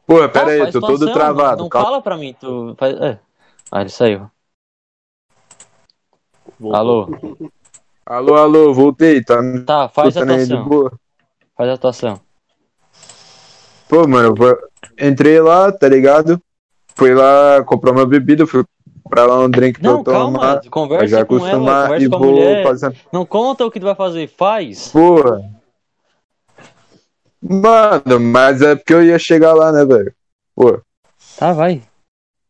Pô, 0.06 0.26
pera 0.30 0.52
aí, 0.52 0.58
faz 0.60 0.72
tô 0.72 0.80
todo 0.80 1.12
travado. 1.12 1.58
Não, 1.58 1.64
não 1.64 1.68
calma. 1.68 1.88
fala 1.88 2.00
pra 2.00 2.16
mim, 2.16 2.34
tu 2.40 2.74
faz. 2.78 2.98
É. 2.98 3.18
Ah, 3.74 3.80
ele 3.80 3.88
saiu. 3.88 4.30
Alô? 6.74 7.08
Alô, 8.04 8.34
alô, 8.34 8.74
voltei, 8.74 9.24
tá 9.24 9.40
Tá, 9.64 9.88
faz 9.88 10.14
a 10.14 10.20
atuação. 10.20 10.68
boa? 10.68 10.92
Faz 11.56 11.70
a 11.70 11.72
atuação. 11.72 12.20
Pô, 13.88 14.06
mano, 14.06 14.34
eu 14.38 15.08
entrei 15.08 15.40
lá, 15.40 15.72
tá 15.72 15.88
ligado? 15.88 16.38
Fui 16.94 17.14
lá 17.14 17.64
comprar 17.64 17.92
uma 17.92 18.04
bebida, 18.04 18.46
fui 18.46 18.62
comprar 19.02 19.24
lá 19.24 19.40
um 19.40 19.48
drink 19.48 19.80
pra 19.80 19.90
Não, 19.90 19.98
eu 20.00 20.04
tomar. 20.04 20.20
calma, 20.20 20.60
pra 20.60 20.70
conversa 20.70 21.06
já 21.08 21.24
com 21.24 21.34
ela, 21.46 21.46
acostumar 21.46 21.82
conversa 21.84 22.04
e 22.04 22.08
com 22.08 22.16
a 22.16 22.18
vou 22.18 22.26
mulher. 22.28 22.64
fazendo. 22.66 22.96
Não 23.10 23.24
conta 23.24 23.64
o 23.64 23.70
que 23.70 23.80
tu 23.80 23.86
vai 23.86 23.94
fazer, 23.94 24.28
faz. 24.28 24.88
Porra. 24.88 25.40
Mano, 27.42 28.20
mas 28.20 28.60
é 28.60 28.76
porque 28.76 28.92
eu 28.92 29.02
ia 29.02 29.18
chegar 29.18 29.54
lá, 29.54 29.72
né, 29.72 29.82
velho? 29.86 30.14
Pô. 30.54 30.78
Tá, 31.38 31.52
vai. 31.54 31.82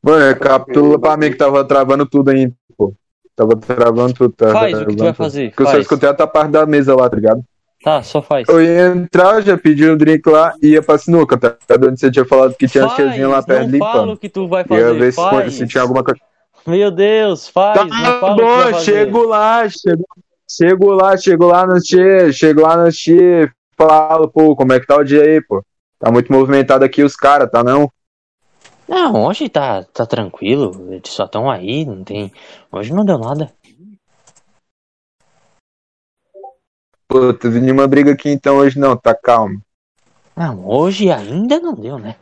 Mano, 0.02 0.18
recapitula 0.28 0.98
pra 0.98 1.16
mim 1.16 1.30
que 1.30 1.36
tava 1.36 1.64
travando 1.64 2.04
tudo 2.06 2.30
aí, 2.30 2.52
pô. 2.76 2.92
Tava 3.36 3.56
travando 3.56 4.12
tudo. 4.14 4.32
Tava 4.34 4.52
Faz 4.52 4.74
o 4.74 4.78
que 4.78 4.84
tu 4.84 4.96
travando 4.96 5.02
vai 5.04 5.12
tudo. 5.12 5.16
fazer. 5.16 5.48
Porque 5.50 5.62
eu 5.62 5.66
só 5.66 5.72
Faz. 5.72 5.82
escutei 5.82 6.08
a 6.08 6.26
parte 6.26 6.50
da 6.50 6.66
mesa 6.66 6.94
lá, 6.96 7.08
tá 7.08 7.16
ligado? 7.16 7.42
Tá, 7.84 8.00
só 8.02 8.22
faz. 8.22 8.48
Eu 8.48 8.62
ia 8.62 8.86
entrar, 8.88 9.40
já 9.42 9.58
pedi 9.58 9.88
um 9.90 9.96
drink 9.96 10.28
lá 10.28 10.54
e 10.62 10.68
ia 10.68 10.82
pra 10.82 10.96
sinuca, 10.98 11.36
tá 11.36 11.56
ligado? 11.68 11.88
Onde 11.90 11.98
você 11.98 12.10
tinha 12.12 12.24
falado 12.24 12.54
que 12.54 12.68
tinha 12.68 12.84
as 12.84 12.92
Faz, 12.92 13.02
tiazinhas 13.02 13.30
lá 13.30 13.42
perto 13.42 13.68
não 13.70 13.78
fala 13.78 13.92
limpando. 13.92 14.12
o 14.12 14.16
que 14.16 14.28
tu 14.28 14.46
vai 14.46 14.62
Ia 14.62 14.68
fazer, 14.68 14.98
ver 14.98 15.12
se, 15.12 15.16
faz. 15.16 15.54
se 15.54 15.66
tinha 15.66 15.82
alguma 15.82 16.04
coisa. 16.04 16.20
Meu 16.64 16.90
Deus, 16.92 17.48
faz, 17.48 17.78
Tá 17.78 17.84
não 17.84 18.20
fala 18.20 18.34
o 18.34 18.36
que 18.36 18.42
tu 18.42 18.46
vai 18.46 18.64
bom, 18.66 18.72
fazer. 18.72 18.84
chego 18.84 19.24
lá, 19.24 19.68
chego, 19.68 20.04
chego 20.48 20.92
lá, 20.92 21.16
chego 21.16 21.46
lá 21.46 21.66
no 21.66 21.80
Tchê, 21.80 22.32
chego 22.32 22.60
lá 22.60 22.76
no 22.76 22.92
Tchê, 22.92 23.50
falo, 23.76 24.28
pô, 24.28 24.54
como 24.54 24.72
é 24.72 24.78
que 24.78 24.86
tá 24.86 24.96
o 24.96 25.02
dia 25.02 25.22
aí, 25.22 25.40
pô? 25.40 25.60
Tá 25.98 26.08
muito 26.12 26.32
movimentado 26.32 26.84
aqui 26.84 27.02
os 27.02 27.16
caras, 27.16 27.50
tá 27.50 27.64
não? 27.64 27.90
Não, 28.92 29.24
hoje 29.24 29.48
tá, 29.48 29.82
tá 29.84 30.04
tranquilo, 30.04 30.92
eles 30.92 31.08
só 31.10 31.24
estão 31.24 31.50
aí, 31.50 31.86
não 31.86 32.04
tem. 32.04 32.30
Hoje 32.70 32.92
não 32.92 33.06
deu 33.06 33.16
nada. 33.16 33.50
Pô, 37.08 37.32
teve 37.32 37.58
nenhuma 37.58 37.88
briga 37.88 38.12
aqui 38.12 38.28
então 38.28 38.58
hoje 38.58 38.78
não, 38.78 38.94
tá 38.94 39.14
calmo. 39.14 39.62
Não, 40.36 40.68
hoje 40.68 41.10
ainda 41.10 41.58
não 41.58 41.72
deu, 41.72 41.98
né? 41.98 42.16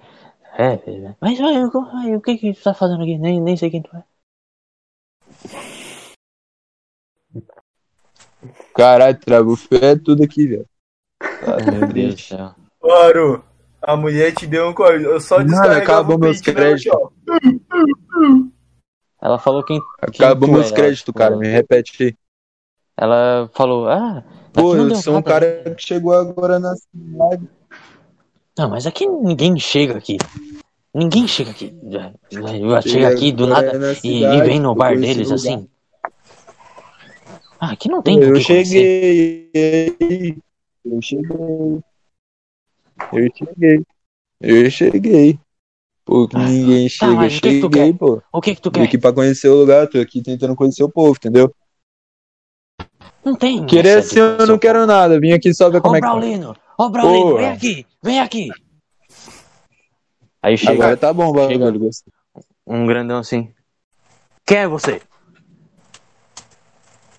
É, 0.57 0.75
é, 0.75 1.15
mas 1.21 1.41
olha, 1.41 1.67
o- 1.67 2.17
o 2.17 2.21
que 2.21 2.37
que 2.37 2.55
tu 2.55 2.63
tá 2.63 2.73
fazendo 2.73 3.03
aqui? 3.03 3.19
Nem, 3.19 3.41
nem 3.41 3.57
sei 3.57 3.69
quem 3.69 3.83
tu 3.83 3.91
é. 3.97 4.05
Caralho, 8.73 9.19
travou 9.19 9.57
fé 9.57 9.97
tudo 9.97 10.23
aqui, 10.23 10.47
velho. 10.47 10.69
Tá 11.19 11.57
Meu 11.67 11.93
Deus 11.93 12.15
do 12.15 12.21
céu. 12.21 12.55
Claro, 12.81 13.45
a 13.82 13.97
mulher 13.97 14.32
te 14.35 14.47
deu 14.47 14.69
um 14.69 14.74
código. 14.74 15.11
Eu 15.11 15.20
só 15.20 15.39
Mano, 15.39 15.73
acabou 15.73 16.16
o 16.16 16.19
meus 16.20 16.40
aqui, 16.40 16.52
créditos. 16.52 16.93
ó. 16.93 17.11
Ela 19.23 19.39
falou 19.39 19.62
quem. 19.62 19.81
Acabou 20.01 20.48
tu 20.48 20.52
meus 20.52 20.70
créditos, 20.70 21.01
tipo, 21.05 21.19
cara. 21.19 21.36
Me 21.36 21.48
repete 21.48 22.02
aí. 22.02 22.15
Ela 22.97 23.51
falou, 23.55 23.89
ah, 23.89 24.23
Pô, 24.52 24.77
eu 24.77 24.94
sou 24.97 25.15
um 25.15 25.16
nada, 25.16 25.28
cara 25.28 25.62
né? 25.65 25.74
que 25.74 25.82
chegou 25.86 26.12
agora 26.12 26.59
na 26.59 26.74
cidade. 26.77 27.48
Não, 28.59 28.69
mas 28.69 28.86
aqui 28.86 29.07
ninguém 29.07 29.59
chega 29.59 29.97
aqui. 29.97 30.19
Ninguém 30.93 31.27
chega 31.27 31.51
aqui. 31.51 31.73
Chega 32.31 32.82
Cheguei 32.82 33.05
aqui 33.07 33.32
do 33.32 33.47
nada 33.47 33.78
na 33.78 33.93
e, 33.93 33.97
cidade, 33.97 34.36
e 34.39 34.43
vem 34.43 34.61
no 34.61 34.74
bar 34.74 34.98
deles 34.98 35.31
assim. 35.31 35.69
Ah, 37.59 37.73
aqui 37.73 37.89
não 37.89 38.02
tem 38.02 38.19
Eu 38.19 38.35
que 38.35 38.44
conhecer. 38.44 39.51
cheguei. 39.52 40.39
Eu 40.85 41.01
cheguei. 41.02 41.81
Eu 43.12 43.28
cheguei. 43.35 43.85
Eu 44.40 44.70
cheguei. 44.70 45.39
Pô, 46.05 46.27
que 46.27 46.36
Ah, 46.36 46.40
ninguém 46.48 46.85
tá, 46.89 46.90
chega. 46.90 47.12
Eu 47.12 47.16
o 47.16 47.28
que 47.28 47.40
que 47.40 47.60
tu 47.60 47.62
cheguei, 47.70 47.93
quer? 47.93 47.98
pô. 47.98 48.22
O 48.32 48.40
que 48.40 48.55
que 48.55 48.60
tu 48.60 48.70
Vim 48.70 48.78
quer? 48.81 48.85
aqui 48.85 48.98
pra 48.98 49.12
conhecer 49.12 49.48
o 49.48 49.55
lugar, 49.55 49.86
tô 49.89 49.98
aqui 49.98 50.22
tentando 50.22 50.56
conhecer 50.56 50.82
o 50.82 50.90
povo, 50.90 51.14
entendeu? 51.16 51.55
Não 53.24 53.36
tem. 53.36 53.66
Querer 53.66 53.98
assim 53.98 54.18
eu 54.18 54.47
não 54.47 54.55
o 54.55 54.59
quero 54.59 54.86
nada. 54.86 55.20
Vim 55.20 55.32
aqui 55.32 55.52
só 55.52 55.68
ver 55.70 55.78
Ô, 55.78 55.82
como 55.82 55.97
é 55.97 56.01
que 56.01 56.06
tá. 56.06 56.12
Braulino! 56.12 56.56
Ô, 56.78 56.89
Braulino, 56.89 57.24
Porra. 57.27 57.39
vem 57.39 57.48
aqui! 57.51 57.86
Vem 58.02 58.20
aqui! 58.20 58.48
Aí 60.43 60.56
chega 60.56 60.72
Agora 60.72 60.97
tá 60.97 61.12
bom, 61.12 61.35
Chega. 61.47 61.70
um 62.66 62.86
grandão 62.86 63.18
assim. 63.18 63.52
Quem 64.47 64.59
é 64.59 64.68
você? 64.68 65.02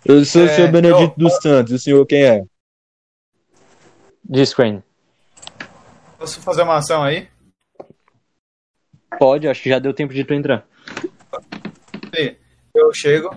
Eu 0.03 0.25
sou 0.25 0.41
o 0.41 0.45
É, 0.45 0.55
senhor 0.55 0.71
Benedito 0.71 1.03
eu- 1.03 1.13
dos 1.15 1.37
Santos. 1.37 1.73
O 1.73 1.79
senhor 1.79 2.03
quem 2.07 2.23
é? 2.23 2.43
Diz 4.23 4.53
Crane. 4.53 4.81
Posso 6.21 6.39
fazer 6.41 6.61
uma 6.61 6.75
ação 6.77 7.01
aí? 7.01 7.27
Pode, 9.17 9.47
acho 9.47 9.63
que 9.63 9.69
já 9.69 9.79
deu 9.79 9.91
tempo 9.91 10.13
de 10.13 10.23
tu 10.23 10.35
entrar. 10.35 10.67
Eu 12.75 12.93
chego, 12.93 13.35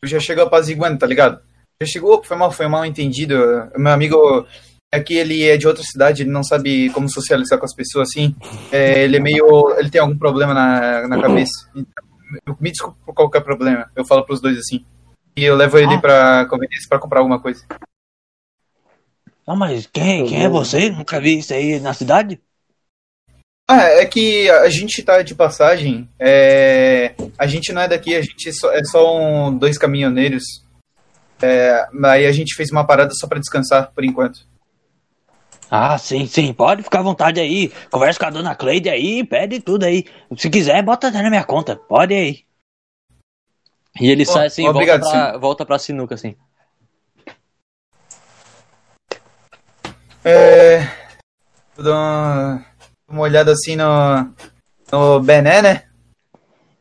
eu 0.00 0.08
já 0.08 0.18
chego 0.18 0.40
apaziguando, 0.40 0.98
tá 0.98 1.06
ligado? 1.06 1.42
Já 1.82 1.86
chegou, 1.86 2.24
foi 2.24 2.34
mal, 2.38 2.50
foi 2.50 2.66
mal 2.68 2.86
entendido. 2.86 3.36
Meu 3.76 3.92
amigo 3.92 4.46
aqui, 4.90 5.12
ele 5.14 5.46
é 5.46 5.58
de 5.58 5.68
outra 5.68 5.82
cidade, 5.84 6.22
ele 6.22 6.30
não 6.30 6.42
sabe 6.42 6.88
como 6.94 7.06
socializar 7.06 7.58
com 7.58 7.66
as 7.66 7.74
pessoas 7.74 8.08
assim. 8.08 8.34
É, 8.72 9.04
ele 9.04 9.18
é 9.18 9.20
meio. 9.20 9.76
Ele 9.78 9.90
tem 9.90 10.00
algum 10.00 10.16
problema 10.16 10.54
na, 10.54 11.06
na 11.08 11.20
cabeça. 11.20 11.68
Então, 11.74 12.02
eu- 12.46 12.56
me 12.58 12.70
desculpa 12.70 12.96
por 13.04 13.14
qualquer 13.14 13.42
problema. 13.42 13.90
Eu 13.94 14.06
falo 14.06 14.24
pros 14.24 14.40
dois 14.40 14.56
assim. 14.56 14.86
E 15.36 15.44
eu 15.44 15.54
levo 15.54 15.76
ele 15.78 15.96
Ah. 15.96 16.00
pra 16.00 16.46
conveniência 16.46 16.88
pra 16.88 16.98
comprar 16.98 17.20
alguma 17.20 17.38
coisa. 17.38 17.62
Ah, 19.46 19.56
mas 19.56 19.86
quem, 19.86 20.26
quem 20.26 20.44
é 20.44 20.48
você? 20.48 20.90
Nunca 20.90 21.20
vi 21.20 21.38
isso 21.38 21.52
aí 21.52 21.80
na 21.80 21.92
cidade? 21.92 22.40
Ah, 23.68 23.84
é 23.84 24.04
que 24.06 24.50
a 24.50 24.68
gente 24.68 25.02
tá 25.02 25.22
de 25.22 25.34
passagem. 25.34 26.08
é, 26.18 27.14
A 27.38 27.46
gente 27.46 27.72
não 27.72 27.82
é 27.82 27.88
daqui, 27.88 28.14
a 28.14 28.20
gente 28.22 28.48
é 28.48 28.52
só, 28.52 28.72
é 28.72 28.84
só 28.84 29.18
um, 29.18 29.56
dois 29.56 29.78
caminhoneiros. 29.78 30.44
É, 31.40 31.86
Aí 32.04 32.26
a 32.26 32.32
gente 32.32 32.54
fez 32.54 32.70
uma 32.70 32.86
parada 32.86 33.12
só 33.14 33.26
pra 33.26 33.38
descansar 33.38 33.90
por 33.92 34.04
enquanto. 34.04 34.46
Ah, 35.70 35.96
sim, 35.96 36.26
sim, 36.26 36.52
pode 36.52 36.82
ficar 36.82 36.98
à 36.98 37.02
vontade 37.02 37.40
aí. 37.40 37.72
Conversa 37.90 38.20
com 38.20 38.26
a 38.26 38.30
dona 38.30 38.54
Cleide 38.54 38.90
aí, 38.90 39.24
pede 39.24 39.58
tudo 39.58 39.84
aí. 39.84 40.04
Se 40.36 40.50
quiser, 40.50 40.82
bota 40.82 41.08
até 41.08 41.22
na 41.22 41.30
minha 41.30 41.44
conta, 41.44 41.74
pode 41.74 42.12
aí. 42.12 42.44
E 43.98 44.10
ele 44.10 44.26
Pô, 44.26 44.32
sai 44.32 44.46
assim, 44.48 44.68
obrigado, 44.68 45.00
volta, 45.00 45.18
pra, 45.18 45.38
volta 45.38 45.66
pra 45.66 45.78
sinuca 45.78 46.14
assim. 46.14 46.36
É, 50.24 50.80
vou 51.74 51.84
dar 51.84 51.92
uma, 51.92 52.66
uma 53.08 53.20
olhada 53.22 53.52
assim 53.52 53.76
no, 53.76 54.32
no 54.90 55.20
Bené, 55.20 55.62
né? 55.62 55.82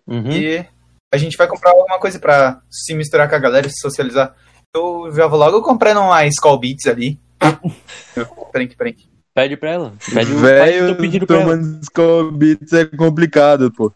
Uhum. 0.07 0.31
E 0.31 0.65
a 1.13 1.17
gente 1.17 1.37
vai 1.37 1.47
comprar 1.47 1.71
alguma 1.71 1.99
coisa 1.99 2.19
pra 2.19 2.61
se 2.69 2.93
misturar 2.93 3.29
com 3.29 3.35
a 3.35 3.39
galera 3.39 3.67
e 3.67 3.69
se 3.69 3.79
socializar. 3.81 4.35
Eu 4.75 5.11
já 5.13 5.27
vou 5.27 5.39
logo 5.39 5.61
comprar 5.61 5.97
uma 5.97 6.25
Skull 6.27 6.59
Beats 6.59 6.87
ali. 6.87 7.19
peraí, 8.51 8.67
peraí. 8.75 8.97
Pede 9.33 9.57
pra 9.57 9.71
ela. 9.71 9.93
Pede 10.13 10.33
Velho, 10.33 10.97
pedido 10.97 11.25
pra 11.25 11.37
ela. 11.37 11.45
tomando 11.57 11.85
Scobits 11.85 12.73
é 12.73 12.85
complicado, 12.85 13.71
pô. 13.71 13.93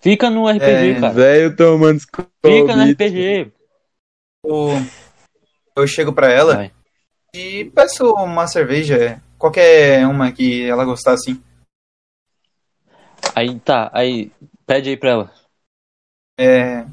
Fica 0.00 0.30
no 0.30 0.48
RPG, 0.48 0.64
É, 0.64 1.00
cara. 1.00 1.12
Velho 1.12 1.56
tomando 1.56 2.00
Fica 2.00 2.76
no. 2.76 2.92
RPG. 2.92 3.52
Eu, 4.44 4.68
eu 5.76 5.86
chego 5.86 6.12
pra 6.12 6.30
ela 6.30 6.54
Vai. 6.54 6.72
E 7.36 7.70
peço 7.70 8.12
uma 8.14 8.46
cerveja, 8.46 9.22
qualquer 9.38 10.06
uma 10.06 10.32
que 10.32 10.64
ela 10.68 10.84
gostar 10.84 11.12
assim. 11.12 11.42
Aí 13.34 13.58
tá, 13.60 13.90
aí 13.92 14.32
pede 14.66 14.90
aí 14.90 14.96
pra 14.96 15.10
ela. 15.10 15.34
É, 16.38 16.86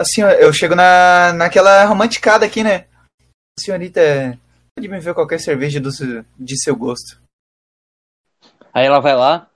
assim, 0.00 0.22
eu 0.22 0.52
chego 0.52 0.74
na, 0.74 1.32
naquela 1.34 1.84
romanticada 1.84 2.46
aqui, 2.46 2.64
né? 2.64 2.86
Senhorita, 3.58 4.00
pode 4.74 4.88
me 4.88 4.98
ver 4.98 5.14
qualquer 5.14 5.38
cerveja 5.38 5.80
do, 5.80 5.90
de 6.38 6.62
seu 6.62 6.74
gosto. 6.74 7.20
Aí 8.72 8.86
ela 8.86 9.00
vai 9.00 9.14
lá, 9.14 9.50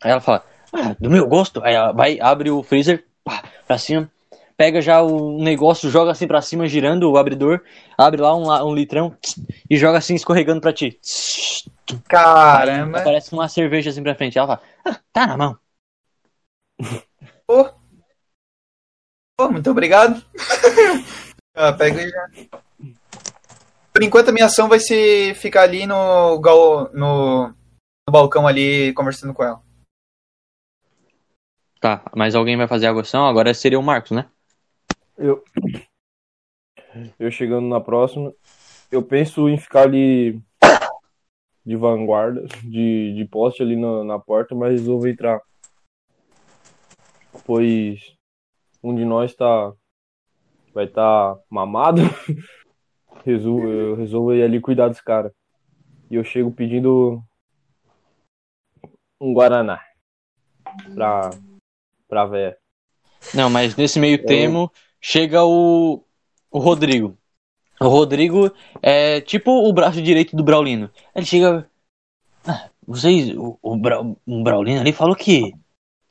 aí 0.00 0.10
ela 0.12 0.20
fala, 0.20 0.46
ah, 0.72 0.94
do 1.00 1.10
meu 1.10 1.26
gosto. 1.26 1.62
Aí 1.64 1.74
ela 1.74 1.92
vai, 1.92 2.20
abre 2.20 2.50
o 2.50 2.62
freezer, 2.62 3.04
pá, 3.24 3.42
pra 3.66 3.78
cima, 3.78 4.10
pega 4.56 4.80
já 4.80 5.02
o 5.02 5.42
negócio, 5.42 5.90
joga 5.90 6.10
assim 6.10 6.26
pra 6.26 6.42
cima, 6.42 6.66
girando 6.66 7.10
o 7.10 7.16
abridor, 7.16 7.60
abre 7.96 8.20
lá 8.20 8.36
um, 8.36 8.50
um 8.68 8.74
litrão 8.74 9.16
e 9.68 9.76
joga 9.76 9.98
assim 9.98 10.14
escorregando 10.14 10.60
pra 10.60 10.72
ti. 10.72 10.98
Aí 11.90 11.98
Caramba! 12.08 12.98
aparece 13.00 13.32
uma 13.32 13.48
cerveja 13.48 13.90
assim 13.90 14.02
pra 14.02 14.14
frente. 14.14 14.38
Ela 14.38 14.46
fala, 14.46 14.62
ah, 14.84 15.00
tá 15.12 15.26
na 15.26 15.36
mão. 15.36 15.58
Pô, 17.46 17.68
Pô, 19.36 19.50
muito 19.50 19.70
obrigado. 19.70 20.24
ah, 21.54 21.72
pega 21.72 22.02
e 22.02 22.08
já. 22.08 22.28
Por 23.92 24.02
enquanto 24.02 24.28
a 24.28 24.32
minha 24.32 24.46
ação 24.46 24.68
vai 24.68 24.78
ser 24.78 25.34
ficar 25.34 25.62
ali 25.62 25.86
no, 25.86 26.38
gal, 26.38 26.90
no, 26.92 27.48
no 27.48 28.12
balcão 28.12 28.46
ali 28.46 28.92
conversando 28.94 29.34
com 29.34 29.42
ela. 29.42 29.60
Tá, 31.80 32.04
mas 32.14 32.36
alguém 32.36 32.56
vai 32.56 32.68
fazer 32.68 32.86
a 32.86 32.92
ação? 32.92 33.26
Agora 33.26 33.52
seria 33.52 33.80
o 33.80 33.82
Marcos, 33.82 34.12
né? 34.12 34.30
Eu, 35.22 35.44
eu 37.16 37.30
chegando 37.30 37.68
na 37.68 37.80
próxima, 37.80 38.34
eu 38.90 39.00
penso 39.00 39.48
em 39.48 39.56
ficar 39.56 39.82
ali 39.82 40.42
de 41.64 41.76
vanguarda, 41.76 42.44
de, 42.64 43.14
de 43.14 43.24
poste 43.24 43.62
ali 43.62 43.76
na, 43.76 44.02
na 44.02 44.18
porta, 44.18 44.52
mas 44.52 44.72
resolvo 44.72 45.06
entrar. 45.06 45.40
Pois 47.46 48.16
um 48.82 48.92
de 48.96 49.04
nós 49.04 49.32
tá 49.32 49.72
vai 50.74 50.86
estar 50.86 51.36
tá 51.36 51.40
mamado. 51.48 52.00
Resolvo, 53.24 53.68
eu 53.68 53.94
resolvo 53.94 54.34
ir 54.34 54.42
ali 54.42 54.60
cuidar 54.60 54.88
dos 54.88 55.00
caras. 55.00 55.30
E 56.10 56.16
eu 56.16 56.24
chego 56.24 56.50
pedindo 56.50 57.22
um 59.20 59.32
Guaraná 59.32 59.80
pra, 60.92 61.30
pra 62.08 62.26
véia. 62.26 62.58
Não, 63.32 63.48
mas 63.48 63.76
nesse 63.76 64.00
meio 64.00 64.24
termo 64.24 64.72
chega 65.02 65.44
o, 65.44 66.04
o 66.50 66.58
Rodrigo. 66.58 67.18
O 67.80 67.88
Rodrigo 67.88 68.50
é 68.80 69.20
tipo 69.20 69.50
o 69.50 69.72
braço 69.72 70.00
direito 70.00 70.36
do 70.36 70.44
Braulino. 70.44 70.88
Ele 71.14 71.26
chega. 71.26 71.68
Ah, 72.46 72.70
vocês. 72.86 73.36
O, 73.36 73.58
o, 73.60 73.76
Bra, 73.76 74.02
Braulino 74.26 74.80
ali 74.80 74.92
falou 74.92 75.16
que 75.16 75.52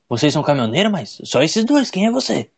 vocês 0.10 0.34
são 0.34 0.44
caminhoneiros, 0.44 0.92
mas 0.92 1.22
só 1.24 1.42
esses 1.42 1.64
dois. 1.64 1.90
Quem 1.90 2.06
é 2.08 2.12
você? 2.12 2.52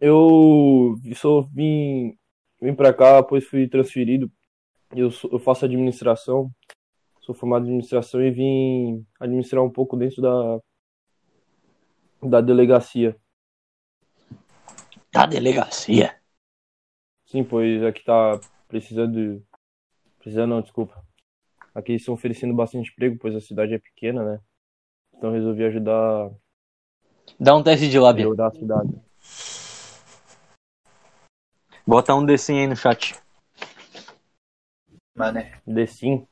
Eu 0.00 0.94
só 1.14 1.42
vim, 1.42 2.16
vim 2.60 2.74
pra 2.74 2.94
cá, 2.94 3.20
depois 3.20 3.44
fui 3.44 3.68
transferido. 3.68 4.32
Eu, 4.96 5.10
sou- 5.10 5.30
eu 5.30 5.38
faço 5.38 5.66
administração, 5.66 6.50
sou 7.20 7.34
formado 7.34 7.64
em 7.64 7.68
administração 7.68 8.22
e 8.22 8.30
vim 8.30 9.06
administrar 9.20 9.62
um 9.62 9.70
pouco 9.70 9.96
dentro 9.98 10.22
da, 10.22 10.58
da 12.22 12.40
delegacia. 12.40 13.14
Da 15.12 15.26
delegacia. 15.26 16.16
Sim, 17.26 17.44
pois 17.44 17.82
aqui 17.82 18.02
tá 18.04 18.40
precisando. 18.68 19.12
de- 19.12 19.42
Precisando, 20.18 20.50
não, 20.50 20.60
desculpa. 20.60 21.02
Aqui 21.74 21.94
estão 21.94 22.12
oferecendo 22.14 22.52
bastante 22.54 22.90
emprego, 22.90 23.16
pois 23.18 23.34
a 23.34 23.40
cidade 23.40 23.72
é 23.72 23.78
pequena, 23.78 24.22
né? 24.22 24.40
Então 25.16 25.32
resolvi 25.32 25.64
ajudar, 25.64 26.30
Dá 27.38 27.54
um 27.56 27.62
teste 27.62 27.88
de 27.88 27.98
lábia. 27.98 28.24
melhorar 28.24 28.48
a 28.48 28.50
cidade. 28.50 29.00
Bota 31.86 32.14
um 32.14 32.24
D100 32.26 32.58
aí 32.60 32.66
no 32.66 32.76
chat. 32.76 33.14
Mané. 35.16 35.60
The 35.66 35.86
Sim. 35.86 36.26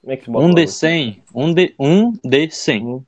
Como 0.00 0.12
é 0.12 0.16
que 0.16 0.24
se 0.24 0.30
bota 0.30 0.44
Um 0.44 0.48
lá? 0.48 0.54
D100. 0.54 1.22
Um, 1.34 1.54
D, 1.54 1.74
um 1.78 2.12
D100. 2.12 2.82
Um. 2.84 3.04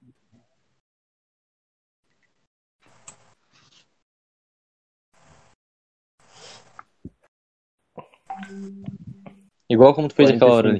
Igual 9.68 9.94
como 9.94 10.08
tu 10.08 10.14
fez 10.14 10.30
aquela 10.30 10.52
hora 10.52 10.68
ali. 10.70 10.78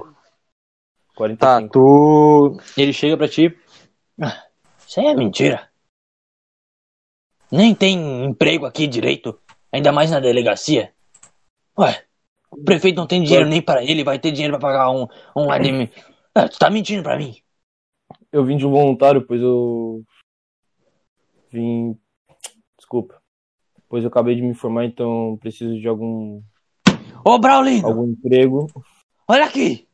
45. 1.14 1.38
Tá, 1.38 1.60
45. 1.68 1.72
tu. 1.72 2.60
Ele 2.80 2.92
chega 2.92 3.16
pra 3.16 3.28
ti. 3.28 3.56
"Ah, 4.20 4.44
Isso 4.86 5.00
aí 5.00 5.06
é 5.06 5.14
mentira. 5.14 5.70
Nem 7.50 7.74
tem 7.74 8.24
emprego 8.24 8.66
aqui 8.66 8.86
direito. 8.86 9.38
Ainda 9.72 9.92
mais 9.92 10.10
na 10.10 10.20
delegacia. 10.20 10.92
Ué, 11.78 12.04
o 12.50 12.62
prefeito 12.62 12.96
não 12.96 13.06
tem 13.06 13.22
dinheiro 13.22 13.48
nem 13.48 13.60
pra 13.62 13.82
ele, 13.82 14.04
vai 14.04 14.18
ter 14.18 14.30
dinheiro 14.32 14.58
pra 14.58 14.68
pagar 14.68 14.90
um, 14.90 15.06
um 15.36 15.50
admin. 15.50 15.88
Ah, 16.34 16.48
tu 16.48 16.58
tá 16.58 16.70
mentindo 16.70 17.02
pra 17.02 17.16
mim. 17.16 17.36
Eu 18.32 18.44
vim 18.44 18.56
de 18.56 18.66
um 18.66 18.70
voluntário, 18.70 19.24
pois 19.26 19.40
eu. 19.40 20.02
Vim. 21.50 21.96
Desculpa. 22.76 23.20
Pois 23.88 24.02
eu 24.02 24.08
acabei 24.08 24.34
de 24.34 24.42
me 24.42 24.54
formar, 24.54 24.84
então 24.84 25.36
preciso 25.40 25.78
de 25.80 25.86
algum, 25.86 26.42
Ô, 27.24 27.38
Braulino, 27.38 27.86
algum 27.88 28.08
emprego. 28.10 28.66
olha 29.26 29.44
aqui. 29.46 29.88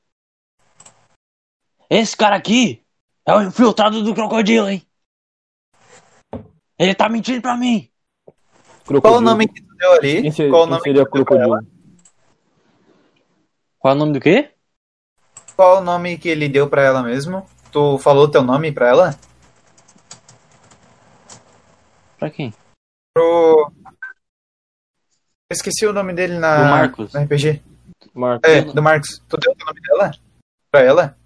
Esse 1.89 2.17
cara 2.17 2.37
aqui 2.37 2.83
é 3.27 3.35
o 3.35 3.43
infiltrado 3.43 4.03
do 4.03 4.15
crocodilo, 4.15 4.69
hein? 4.69 4.83
Ele 6.79 6.95
tá 6.95 7.09
mentindo 7.09 7.43
pra 7.43 7.57
mim. 7.57 7.91
Qual 8.25 8.35
Crocodilo. 8.87 9.19
o 9.19 9.21
nome 9.21 9.47
que 9.49 9.61
tu 9.63 9.75
deu 9.77 9.93
ali? 9.93 10.23
Quem, 10.23 10.33
seria, 10.33 10.51
Qual 10.51 10.63
o 10.63 10.65
quem 10.65 10.71
nome 10.71 10.83
seria 10.83 11.05
que 11.05 11.11
tu 11.11 11.15
deu 11.17 11.25
pra 11.25 11.37
ela? 11.37 11.59
crocodilo? 11.59 11.81
Qual 13.79 13.93
é 13.93 13.97
o 13.97 13.99
nome 13.99 14.13
do 14.13 14.21
quê? 14.21 14.51
Qual 15.57 15.79
o 15.79 15.85
nome 15.85 16.19
que 16.19 16.29
ele 16.29 16.49
deu 16.49 16.69
pra 16.69 16.83
ela 16.83 17.03
mesmo? 17.03 17.47
Tu 17.71 17.99
falou 17.99 18.29
teu 18.31 18.43
nome 18.43 18.73
pra 18.73 18.89
ela? 18.89 19.19
Pra 22.19 22.31
quem? 22.31 22.53
Pro. 23.15 23.73
Eu 25.51 25.55
esqueci 25.55 25.85
o 25.85 25.93
nome 25.93 26.13
dele 26.13 26.39
na. 26.39 26.57
Do 26.63 26.71
Marcos. 26.71 27.13
Na 27.13 27.23
RPG. 27.25 27.61
Marcos. 28.15 28.49
É, 28.49 28.63
do 28.63 28.81
Marcos. 28.81 29.21
Tu 29.29 29.37
deu 29.37 29.53
o 29.53 29.65
nome 29.67 29.81
dela? 29.81 30.13
Pra 30.71 30.81
ela? 30.81 31.17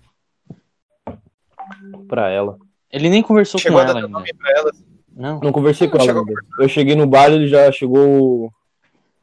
Pra 2.09 2.30
ela. 2.30 2.59
Ele 2.90 3.10
nem 3.10 3.22
conversou 3.22 3.60
Chegou 3.60 3.78
com 3.78 3.82
a 3.82 3.84
dar 3.84 3.90
ela 3.90 3.98
ainda. 4.01 4.09
nome 4.09 4.32
pra 4.32 4.51
ela? 4.51 4.72
Não. 5.14 5.40
Não 5.40 5.52
conversei 5.52 5.88
com 5.88 5.98
ela 5.98 6.10
ainda. 6.10 6.32
Eu 6.59 6.68
cheguei 6.70 6.96
no 6.96 7.06
bar, 7.06 7.30
ele 7.30 7.48
já 7.48 7.70
chegou. 7.70 8.51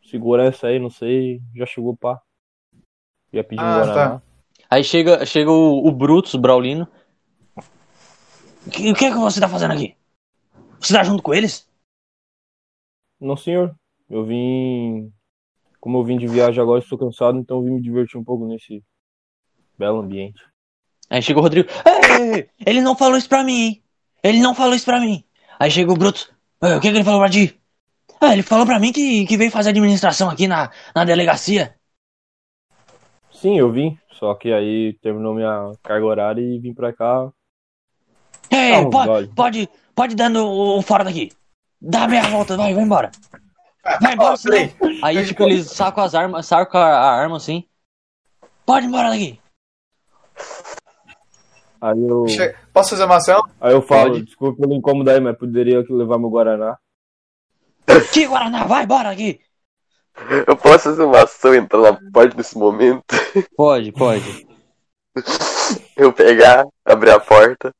Segurança 0.07 0.67
aí, 0.67 0.77
não 0.77 0.91
sei. 0.91 1.41
Já 1.55 1.65
chegou 1.65 1.97
pá. 1.97 2.21
Já 3.33 3.43
pediu 3.43 3.65
um 3.65 3.67
Ah, 3.67 3.85
Guaraná. 3.85 4.21
Aí 4.69 4.83
chega, 4.83 5.25
chega 5.25 5.49
o, 5.49 5.87
o 5.87 5.91
Brutus, 5.91 6.35
o 6.35 6.39
Braulino. 6.39 6.87
O 8.67 8.69
que, 8.69 8.91
o 8.91 8.93
que 8.95 9.05
é 9.05 9.09
que 9.11 9.17
você 9.17 9.39
tá 9.39 9.49
fazendo 9.49 9.73
aqui? 9.73 9.95
Você 10.79 10.93
tá 10.93 11.03
junto 11.03 11.23
com 11.23 11.33
eles? 11.33 11.67
Não, 13.19 13.35
senhor. 13.35 13.75
Eu 14.11 14.25
vim. 14.25 15.11
Como 15.79 15.97
eu 15.97 16.03
vim 16.03 16.17
de 16.17 16.27
viagem 16.27 16.61
agora, 16.61 16.79
estou 16.79 16.97
cansado, 16.97 17.39
então 17.39 17.57
eu 17.57 17.63
vim 17.63 17.71
me 17.71 17.81
divertir 17.81 18.19
um 18.19 18.23
pouco 18.23 18.45
nesse 18.45 18.83
belo 19.79 19.99
ambiente. 19.99 20.43
Aí 21.09 21.21
chega 21.21 21.39
o 21.39 21.41
Rodrigo. 21.41 21.69
Ei, 22.19 22.47
ele 22.65 22.81
não 22.81 22.95
falou 22.95 23.17
isso 23.17 23.27
pra 23.29 23.43
mim, 23.43 23.53
hein? 23.61 23.83
Ele 24.23 24.39
não 24.39 24.53
falou 24.53 24.75
isso 24.75 24.85
pra 24.85 24.99
mim. 24.99 25.23
Aí 25.59 25.71
chega 25.71 25.91
o 25.91 25.95
Brutus. 25.95 26.29
"Ah, 26.61 26.77
O 26.77 26.81
que, 26.81 26.91
que 26.91 26.95
ele 26.97 27.03
falou 27.03 27.19
pra 27.21 27.29
ti? 27.29 27.57
Ah, 28.19 28.33
ele 28.33 28.43
falou 28.43 28.65
pra 28.65 28.79
mim 28.79 28.91
que, 28.91 29.25
que 29.25 29.37
veio 29.37 29.49
fazer 29.49 29.69
administração 29.71 30.29
aqui 30.29 30.47
na, 30.47 30.69
na 30.95 31.03
delegacia. 31.03 31.75
Sim, 33.31 33.57
eu 33.57 33.71
vim. 33.71 33.97
Só 34.11 34.35
que 34.35 34.51
aí 34.53 34.93
terminou 35.01 35.33
minha 35.33 35.71
carga 35.81 36.05
horária 36.05 36.41
e 36.41 36.59
vim 36.59 36.73
pra 36.73 36.93
cá. 36.93 37.31
Ei, 38.51 38.83
Tá, 38.83 38.89
pode, 38.89 39.27
pode, 39.29 39.69
pode 39.95 40.15
dando 40.15 40.45
o, 40.45 40.77
o 40.77 40.81
fora 40.83 41.03
daqui. 41.03 41.31
Dá 41.81 42.07
meia 42.07 42.23
volta, 42.27 42.55
vai, 42.55 42.73
vai 42.75 42.83
embora. 42.83 43.09
Vai 44.01 44.13
embora, 44.13 44.37
peraí. 44.37 44.75
Aí, 45.03 45.25
tipo, 45.25 45.43
eles 45.43 45.71
sacam 45.71 46.03
as 46.03 46.13
armas, 46.13 46.45
sacam 46.45 46.79
a, 46.79 47.11
arma 47.11 47.37
assim. 47.37 47.65
Pode 48.65 48.85
ir 48.85 48.89
embora 48.89 49.09
daqui. 49.09 49.39
Aí 51.81 52.07
eu, 52.07 52.25
Posso 52.71 52.91
fazer 52.91 53.05
uma 53.05 53.15
ação? 53.17 53.41
aí 53.59 53.73
eu 53.73 53.81
falo, 53.81 54.11
Pode. 54.11 54.25
desculpa 54.25 54.61
pelo 54.61 54.73
incômodo 54.73 55.09
aí, 55.09 55.19
mas 55.19 55.35
poderia 55.35 55.79
aqui 55.79 55.91
levar 55.91 56.19
meu 56.19 56.29
Guaraná. 56.29 56.77
Que 58.13 58.27
Guaraná, 58.27 58.65
vai 58.65 58.83
embora 58.83 59.09
daqui. 59.09 59.41
Eu 60.45 60.55
posso 60.55 60.83
fazer 60.83 61.03
uma 61.03 61.23
ação 61.23 61.55
e 61.55 61.57
entrar 61.57 61.79
na 61.79 62.11
porta 62.11 62.37
nesse 62.37 62.57
momento? 62.57 63.03
Pode, 63.55 63.91
pode. 63.91 64.47
Eu 65.97 66.13
pegar, 66.13 66.65
abrir 66.85 67.11
a 67.11 67.19
porta. 67.19 67.73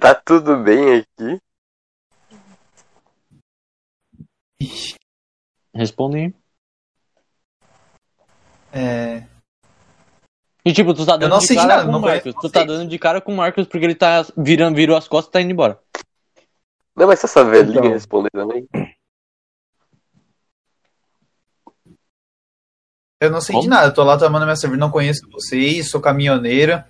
Tá 0.00 0.14
tudo 0.14 0.56
bem 0.56 0.94
aqui? 0.94 1.40
Responde 5.74 6.16
aí. 6.18 6.34
É. 8.72 9.26
E 10.64 10.72
tipo, 10.72 10.92
tu 10.92 11.06
tá 11.06 11.16
dando 11.16 11.30
não 11.30 11.38
de 11.38 11.54
cara 11.54 11.66
nada, 11.66 11.84
com 11.90 11.96
o 11.96 12.00
Marcos. 12.00 12.34
Tu 12.40 12.50
tá 12.50 12.64
dando 12.64 12.88
de 12.88 12.98
cara 12.98 13.20
com 13.20 13.32
o 13.32 13.36
Marcos 13.36 13.66
porque 13.66 13.84
ele 13.84 13.94
tá 13.94 14.26
virando, 14.36 14.76
virou 14.76 14.96
as 14.96 15.08
costas 15.08 15.30
e 15.30 15.32
tá 15.32 15.40
indo 15.40 15.52
embora. 15.52 15.80
Não, 16.94 17.06
mas 17.06 17.20
se 17.20 17.26
essa 17.26 17.44
velhinha 17.44 17.78
Então. 17.78 17.90
responder 17.90 18.30
também. 18.30 18.68
Eu 23.20 23.30
não 23.30 23.40
sei 23.40 23.54
Como? 23.54 23.62
de 23.64 23.68
nada, 23.68 23.86
eu 23.88 23.94
tô 23.94 24.04
lá 24.04 24.18
tomando 24.18 24.44
minha 24.44 24.56
cerveja, 24.56 24.80
não 24.80 24.90
conheço 24.90 25.28
vocês, 25.30 25.90
sou 25.90 26.00
caminhoneiro, 26.00 26.84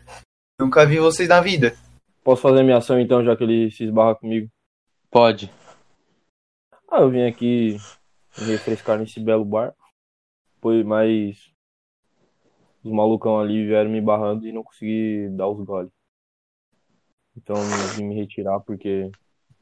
nunca 0.60 0.84
vi 0.84 0.98
vocês 0.98 1.28
na 1.28 1.40
vida. 1.40 1.74
Posso 2.22 2.42
fazer 2.42 2.62
minha 2.62 2.76
ação 2.76 3.00
então, 3.00 3.24
já 3.24 3.34
que 3.34 3.44
ele 3.44 3.70
se 3.70 3.84
esbarra 3.84 4.14
comigo? 4.14 4.48
Pode. 5.10 5.50
Ah, 6.90 7.01
eu 7.02 7.10
vim 7.10 7.23
aqui 7.27 7.77
me 8.39 8.47
refrescar 8.47 8.98
nesse 8.98 9.20
belo 9.20 9.44
bar. 9.44 9.74
Pois, 10.60 10.85
mas 10.85 11.36
os 12.82 12.90
malucão 12.90 13.39
ali 13.39 13.66
vieram 13.66 13.90
me 13.90 14.01
barrando 14.01 14.47
e 14.47 14.52
não 14.52 14.62
consegui 14.62 15.28
dar 15.31 15.48
os 15.48 15.65
goles. 15.65 15.93
Então 17.36 17.56
eu 17.56 17.97
vim 17.97 18.05
me 18.05 18.15
retirar 18.15 18.59
porque 18.60 19.10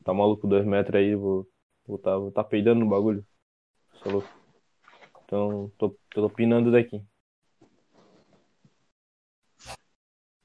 tá 0.04 0.14
maluco 0.14 0.46
dois 0.46 0.64
metros 0.64 0.94
aí, 0.94 1.08
eu 1.08 1.20
vou, 1.20 1.48
vou 1.86 1.98
tá, 1.98 2.16
vou 2.16 2.30
tá 2.30 2.44
peidando 2.44 2.80
no 2.80 2.88
bagulho. 2.88 3.26
É 4.04 4.08
louco. 4.08 4.28
Então 5.24 5.70
tô, 5.76 5.96
tô 6.10 6.30
pinando 6.30 6.70
daqui. 6.70 7.02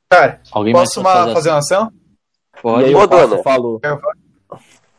Cara, 0.10 0.42
Alguém 0.52 0.74
mais 0.74 0.90
posso 0.90 1.04
pode 1.04 1.08
uma, 1.08 1.20
fazer 1.20 1.34
fazer 1.34 1.50
uma 1.52 1.58
ação? 1.60 1.84
assim? 1.84 2.02
E 2.56 2.62
Pode. 2.62 2.86
aí 2.86 2.96
Ô, 2.96 3.04
o 3.04 3.08
Passo 3.08 3.28
dona. 3.30 3.44
falou. 3.44 3.80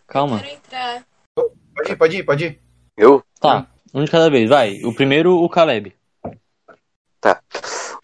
Calma. 0.07 0.39
Quero 0.39 0.55
entrar. 0.55 1.12
Pode 1.75 1.93
ir, 1.93 1.97
pode 1.97 2.17
ir, 2.17 2.23
pode 2.25 2.45
ir. 2.45 2.61
Eu? 2.97 3.23
Tá. 3.41 3.67
Um 3.95 4.05
de 4.05 4.11
cada 4.11 4.31
vez, 4.31 4.49
vai. 4.49 4.83
O 4.85 4.95
primeiro, 4.95 5.37
o 5.37 5.49
Caleb. 5.49 5.95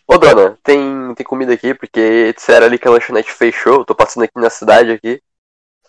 Ô 0.07 0.17
dona, 0.17 0.59
tem, 0.63 1.15
tem 1.15 1.27
comida 1.27 1.53
aqui, 1.53 1.75
porque 1.75 2.33
disseram 2.33 2.67
ali 2.67 2.79
que 2.79 2.89
a 2.89 2.91
lanchonete 2.91 3.31
fechou. 3.31 3.81
Eu 3.81 3.85
tô 3.85 3.95
passando 3.95 4.25
aqui 4.25 4.33
na 4.37 4.49
cidade 4.51 4.91
aqui. 4.93 5.21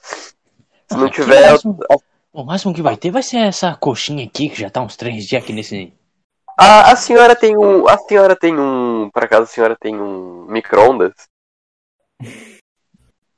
Se 0.02 0.98
não 0.98 1.06
Ah, 1.06 1.10
tiver. 1.10 1.48
O 1.48 1.52
máximo, 1.52 1.80
o 2.34 2.44
máximo 2.44 2.74
que 2.74 2.82
vai 2.82 2.98
ter 2.98 3.12
vai 3.12 3.24
ser 3.24 3.38
essa 3.38 3.76
coxinha 3.76 4.26
aqui, 4.26 4.50
que 4.50 4.60
já 4.60 4.70
tá 4.70 4.82
uns 4.82 4.98
três 4.98 5.26
dias 5.26 5.42
aqui 5.44 5.54
nesse. 5.54 5.94
A, 6.58 6.92
a 6.92 6.96
senhora 6.96 7.36
tem 7.36 7.56
um. 7.58 7.88
A 7.88 7.98
senhora 7.98 8.36
tem 8.36 8.60
um. 8.60 9.10
Por 9.14 9.24
acaso 9.24 9.44
a 9.44 9.48
senhora 9.48 9.78
tem 9.80 9.96
um 9.96 10.46
micro-ondas? 10.50 11.14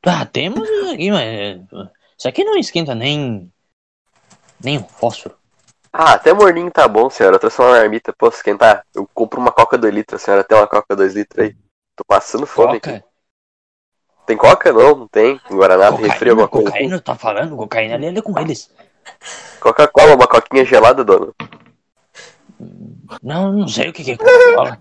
Ah, 0.04 0.26
temos 0.26 0.68
aqui, 0.92 1.12
mas. 1.12 1.62
Isso 2.18 2.28
aqui 2.28 2.44
não 2.44 2.58
esquenta 2.58 2.96
nem. 2.96 3.52
Nem 4.64 4.78
um 4.78 4.84
fósforo. 4.84 5.36
Ah, 5.94 6.14
até 6.14 6.34
morninho 6.34 6.72
tá 6.72 6.88
bom, 6.88 7.10
senhora. 7.10 7.36
Eu 7.36 7.40
trouxe 7.40 7.60
uma 7.62 7.72
marmita, 7.72 8.14
posso 8.14 8.38
esquentar? 8.38 8.86
Eu 8.96 9.08
compro 9.14 9.42
uma 9.42 9.52
coca 9.52 9.78
2 9.78 9.94
litros, 9.94 10.22
senhora 10.22 10.44
tem 10.44 10.58
uma 10.58 10.68
coca 10.68 10.96
2 10.96 11.14
litros 11.14 11.46
aí? 11.46 11.56
Tô 11.96 12.06
passando 12.06 12.46
fome 12.46 12.78
aqui. 12.78 12.92
Coca. 12.92 13.06
Tem 14.26 14.38
coca? 14.38 14.72
Não, 14.72 14.96
não 14.96 15.08
tem. 15.08 15.40
Guaraná, 15.50 15.92
tem 15.92 16.06
refri, 16.06 16.30
alguma 16.30 16.48
coisa. 16.48 16.70
cocaína, 16.70 17.02
tá 17.02 17.16
falando? 17.16 17.58
Cocaína 17.58 17.96
ali 17.96 18.18
é 18.18 18.22
com 18.22 18.40
eles. 18.40 18.72
Coca-Cola, 19.60 20.16
uma 20.16 20.28
coquinha 20.28 20.64
gelada, 20.64 21.04
dona. 21.04 21.34
Não, 23.22 23.52
não 23.52 23.68
sei 23.68 23.90
o 23.90 23.94
que 23.94 24.04
que 24.04 24.12
é 24.12 24.18
Coca-Cola. 24.18 24.80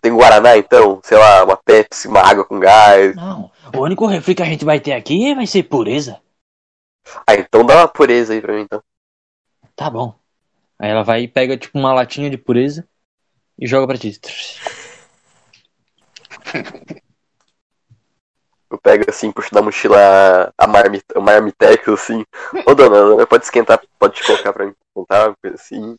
Tem 0.00 0.14
Guaraná 0.14 0.56
então? 0.56 1.00
Sei 1.02 1.16
lá, 1.18 1.44
uma 1.44 1.56
Pepsi, 1.56 2.08
uma 2.08 2.20
água 2.20 2.44
com 2.44 2.60
gás. 2.60 3.14
Não. 3.16 3.50
O 3.74 3.80
único 3.80 4.06
refri 4.06 4.34
que 4.34 4.42
a 4.42 4.46
gente 4.46 4.64
vai 4.64 4.78
ter 4.78 4.92
aqui 4.92 5.34
vai 5.34 5.46
ser 5.46 5.64
pureza. 5.64 6.20
Ah, 7.26 7.34
então 7.34 7.64
dá 7.64 7.76
uma 7.76 7.88
pureza 7.88 8.32
aí 8.32 8.40
pra 8.40 8.54
mim 8.54 8.62
então. 8.62 8.82
Tá 9.76 9.90
bom. 9.90 10.14
Aí 10.78 10.90
ela 10.90 11.02
vai 11.02 11.22
e 11.22 11.28
pega 11.28 11.56
tipo 11.56 11.78
uma 11.78 11.92
latinha 11.92 12.30
de 12.30 12.36
pureza 12.36 12.86
e 13.58 13.66
joga 13.66 13.86
pra 13.86 13.98
ti. 13.98 14.20
Eu 18.70 18.78
pego 18.78 19.04
assim, 19.08 19.30
puxo 19.30 19.54
da 19.54 19.62
mochila 19.62 20.52
a 20.58 20.66
o 21.16 21.20
marmitex 21.20 21.88
assim. 21.88 22.24
Ô 22.66 22.74
dona, 22.74 22.96
dona, 22.96 23.26
pode 23.26 23.44
esquentar, 23.44 23.80
pode 23.98 24.22
colocar 24.24 24.52
pra 24.52 24.66
mim 24.66 24.74
esquentar, 24.88 25.28
uma 25.28 25.36
coisa 25.40 25.56
assim. 25.56 25.96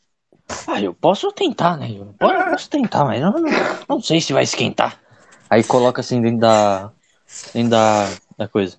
Ah, 0.68 0.82
eu 0.82 0.94
posso 0.94 1.32
tentar, 1.32 1.78
né? 1.78 1.90
Eu 1.92 2.14
posso, 2.20 2.34
eu 2.34 2.50
posso 2.52 2.70
tentar, 2.70 3.06
mas 3.06 3.22
eu 3.22 3.32
não, 3.32 3.42
não 3.88 4.02
sei 4.02 4.20
se 4.20 4.34
vai 4.34 4.44
esquentar. 4.44 5.00
Aí 5.50 5.64
coloca 5.64 6.02
assim 6.02 6.22
dentro 6.22 6.40
da. 6.40 6.92
dentro 7.54 7.70
da, 7.70 8.10
da 8.38 8.48
coisa. 8.48 8.78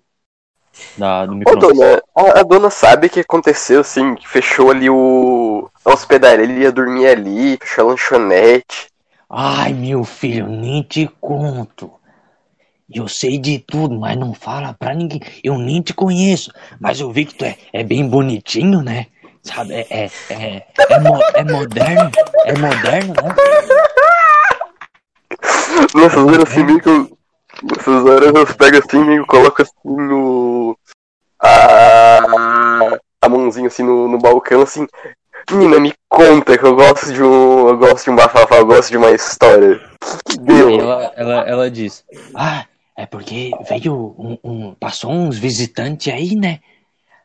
Da, 0.97 1.27
do 1.27 1.35
micro-ondas. 1.35 1.77
dona, 1.77 2.03
a, 2.15 2.41
a 2.41 2.43
dona 2.43 2.71
sabe 2.71 3.07
o 3.07 3.11
que 3.11 3.21
aconteceu, 3.21 3.81
assim, 3.81 4.15
que 4.15 4.27
fechou 4.27 4.71
ali 4.71 4.89
o. 4.89 5.69
A 5.85 5.93
hospedaria, 5.93 6.45
ele 6.45 6.61
ia 6.61 6.73
dormir 6.73 7.07
ali, 7.07 7.59
fechou 7.61 7.87
a 7.87 7.91
lanchonete. 7.91 8.89
Ai, 9.29 9.73
meu 9.73 10.05
filho, 10.05 10.49
nem 10.49 10.83
te 10.83 11.09
conto. 11.21 11.91
Eu 12.93 13.09
sei 13.09 13.37
de 13.39 13.59
tudo, 13.59 13.99
mas 13.99 14.17
não 14.17 14.33
fala 14.33 14.73
pra 14.73 14.95
ninguém. 14.95 15.21
Eu 15.43 15.59
nem 15.59 15.83
te 15.83 15.93
conheço, 15.93 16.53
mas 16.81 17.01
eu 17.01 17.11
vi 17.11 17.25
que 17.25 17.35
tu 17.35 17.45
é, 17.45 17.57
é 17.73 17.83
bem 17.83 18.09
bonitinho, 18.09 18.81
né? 18.83 19.07
Sabe, 19.43 19.75
é, 19.75 19.87
é, 19.91 20.11
é, 20.31 20.67
é, 20.91 20.99
mo- 21.01 21.23
é 21.35 21.45
moderno, 21.45 22.11
é 22.45 22.53
moderno, 22.59 23.15
né? 23.15 23.35
Nessas 25.95 26.19
horas 26.19 26.49
assim, 26.49 26.65
meio 26.65 26.81
que 26.81 26.89
eu. 26.89 27.16
Nessas 27.63 28.05
horas 28.05 28.35
eu 28.35 28.57
pego 28.57 28.79
assim, 28.79 29.05
que 29.05 29.27
coloco 29.27 29.63
assim 29.63 29.73
no. 29.87 30.79
A. 31.41 32.99
A 33.23 33.29
mãozinha 33.29 33.67
assim 33.69 33.83
no, 33.83 34.09
no 34.09 34.19
balcão, 34.19 34.63
assim. 34.63 34.87
Menina, 35.51 35.79
me 35.81 35.93
conta 36.09 36.59
que 36.59 36.65
eu 36.65 36.75
gosto 36.77 37.13
de 37.13 37.23
um. 37.23 37.69
Eu 37.69 37.79
gosto 37.79 38.05
de 38.05 38.11
um 38.11 38.17
bafafá, 38.17 38.57
eu 38.57 38.67
gosto 38.67 38.91
de 38.91 38.97
uma 38.97 39.11
história. 39.11 39.81
Deu? 40.41 40.81
ela, 40.81 41.13
ela, 41.17 41.35
ela 41.49 41.71
diz: 41.71 42.05
Ah, 42.35 42.67
é 42.97 43.07
porque 43.07 43.53
veio 43.69 44.15
um, 44.19 44.39
um- 44.45 44.75
Passou 44.75 45.11
uns 45.13 45.39
visitantes 45.39 46.13
aí, 46.13 46.35
né? 46.37 46.61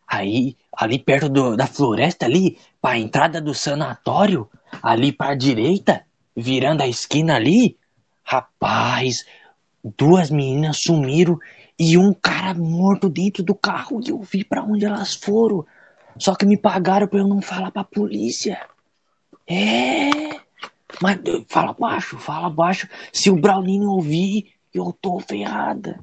Aí, 0.08 0.56
ali 0.76 1.00
perto 1.00 1.30
do- 1.30 1.56
da 1.56 1.68
floresta, 1.68 2.26
ali, 2.26 2.58
pra 2.82 2.98
entrada 2.98 3.40
do 3.42 3.54
sanatório, 3.54 4.50
ali 4.84 5.12
pra 5.12 5.36
direita, 5.36 6.04
virando 6.36 6.82
a 6.82 6.88
esquina 6.88 7.36
ali, 7.36 7.78
rapaz, 8.24 9.26
duas 9.84 10.30
meninas 10.30 10.78
sumiram 10.78 11.40
e 11.78 11.98
um 11.98 12.14
cara 12.14 12.54
morto 12.54 13.10
dentro 13.10 13.44
do 13.44 13.56
carro 13.56 14.00
e 14.06 14.10
eu 14.10 14.22
vi 14.22 14.44
pra 14.44 14.64
onde 14.64 14.86
elas 14.86 15.16
foram. 15.16 15.66
Só 16.18 16.36
que 16.36 16.46
me 16.46 16.58
pagaram 16.58 17.08
pra 17.08 17.20
eu 17.20 17.28
não 17.28 17.42
falar 17.42 17.72
pra 17.72 17.84
polícia. 17.84 18.60
É. 19.48 20.10
Mas 21.02 21.18
fala 21.48 21.74
baixo, 21.74 22.18
fala 22.18 22.50
baixo. 22.50 22.88
Se 23.12 23.30
o 23.30 23.36
Braulinho 23.36 23.90
ouvir, 23.90 24.54
eu 24.74 24.96
tô 25.02 25.20
ferrada. 25.20 26.00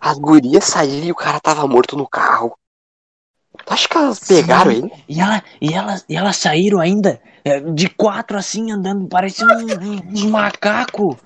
As 0.00 0.18
gurias 0.18 0.64
saíram 0.64 1.06
e 1.06 1.12
o 1.12 1.16
cara 1.16 1.40
tava 1.40 1.66
morto 1.66 1.96
no 1.96 2.06
carro. 2.06 2.56
Tu 3.64 3.72
acha 3.72 3.88
que 3.88 3.96
elas 3.96 4.20
pegaram 4.20 4.70
Sim. 4.70 4.76
ele? 4.78 4.92
E, 5.08 5.20
ela, 5.20 5.42
e, 5.60 5.72
elas, 5.72 6.04
e 6.08 6.16
elas 6.16 6.36
saíram 6.36 6.78
ainda 6.78 7.20
eh, 7.44 7.60
de 7.60 7.88
quatro 7.88 8.36
assim, 8.36 8.70
andando, 8.70 9.08
parecendo 9.08 9.52
um- 9.54 10.12
uns 10.12 10.24
macacos. 10.24 11.16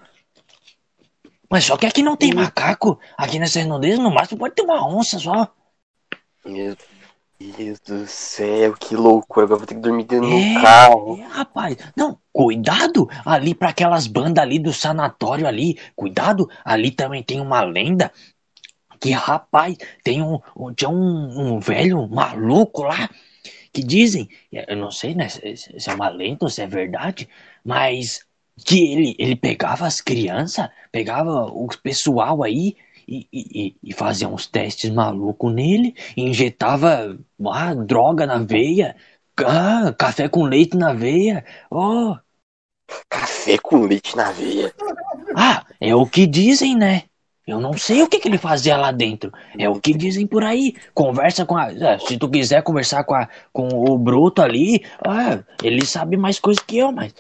Mas 1.51 1.65
só 1.65 1.77
que 1.77 1.87
aqui 1.87 2.03
não 2.03 2.17
tem 2.17 2.33
macaco. 2.33 2.99
Aqui 3.19 3.39
nessa 3.39 3.59
redondeza, 3.59 4.01
no 4.01 4.11
máximo, 4.11 4.39
pode 4.39 4.55
ter 4.55 4.63
uma 4.63 4.87
onça 4.87 5.19
só. 5.19 5.53
Meu 6.45 6.77
Deus 7.41 7.81
do 7.81 8.07
céu, 8.07 8.75
que 8.75 8.95
loucura. 8.95 9.47
Agora 9.47 9.55
eu 9.55 9.59
vou 9.59 9.67
ter 9.67 9.75
que 9.75 9.81
dormir 9.81 10.05
dentro 10.05 10.29
É. 10.29 10.55
do 10.55 10.61
carro. 10.63 11.19
É, 11.19 11.27
rapaz. 11.27 11.77
Não, 11.97 12.19
cuidado 12.33 13.09
ali 13.25 13.55
para 13.55 13.71
aquelas 13.71 14.07
bandas 14.07 14.43
ali 14.43 14.59
do 14.59 14.73
sanatório 14.73 15.47
ali. 15.47 15.79
Cuidado, 15.97 16.49
ali 16.65 16.91
também 16.91 17.23
tem 17.23 17.41
uma 17.41 17.63
lenda 17.63 18.13
que, 19.01 19.11
rapaz, 19.13 19.77
tem 20.05 20.23
um, 20.23 20.39
tinha 20.77 20.91
um, 20.91 21.55
um 21.55 21.59
velho 21.59 22.07
maluco 22.09 22.83
lá 22.83 23.09
que 23.73 23.83
dizem, 23.83 24.29
eu 24.53 24.77
não 24.77 24.91
sei 24.91 25.15
né, 25.15 25.29
se, 25.29 25.57
se 25.57 25.89
é 25.91 25.95
uma 25.95 26.09
lenda 26.09 26.39
ou 26.43 26.51
se 26.51 26.61
é 26.61 26.67
verdade, 26.67 27.29
mas 27.65 28.27
que 28.65 28.93
ele, 28.93 29.17
ele 29.19 29.37
pegava 29.37 29.87
as 29.87 30.01
crianças, 30.01 30.69
pegava 30.93 31.47
o 31.47 31.69
pessoal 31.83 32.43
aí 32.43 32.77
e, 33.09 33.27
e, 33.33 33.77
e 33.83 33.93
fazia 33.93 34.29
uns 34.29 34.47
testes 34.47 34.91
malucos 34.91 35.53
nele, 35.53 35.95
injetava 36.17 37.19
ah, 37.49 37.75
droga 37.75 38.27
na 38.27 38.39
veia, 38.39 38.97
ah, 39.45 39.93
café 39.99 40.29
com 40.29 40.45
leite 40.45 40.77
na 40.77 40.93
veia. 40.93 41.45
Oh, 41.71 42.17
Café 43.09 43.59
com 43.59 43.83
leite 43.87 44.17
na 44.17 44.33
veia. 44.33 44.73
ah, 45.37 45.65
é 45.81 45.95
o 45.95 46.07
que 46.07 46.27
dizem, 46.27 46.77
né? 46.77 47.05
Eu 47.47 47.61
não 47.61 47.73
sei 47.73 48.03
o 48.03 48.09
que, 48.09 48.21
que 48.21 48.29
ele 48.29 48.39
fazia 48.39 48.77
lá 48.77 48.93
dentro. 48.93 49.33
É 49.59 49.69
o 49.69 49.81
que 49.81 49.93
dizem 49.93 50.27
por 50.27 50.45
aí. 50.45 50.75
Conversa 50.95 51.45
com 51.45 51.57
a. 51.57 51.73
é, 51.73 51.99
Se 51.99 52.17
tu 52.17 52.29
quiser 52.29 52.63
conversar 52.63 53.03
com, 53.05 53.15
a, 53.15 53.29
com 53.53 53.69
o 53.69 53.99
Bruto 53.99 54.41
ali, 54.43 54.85
ah, 55.05 55.43
ele 55.63 55.85
sabe 55.85 56.17
mais 56.17 56.39
coisa 56.39 56.61
que 56.65 56.79
eu, 56.79 56.93
mas 56.93 57.13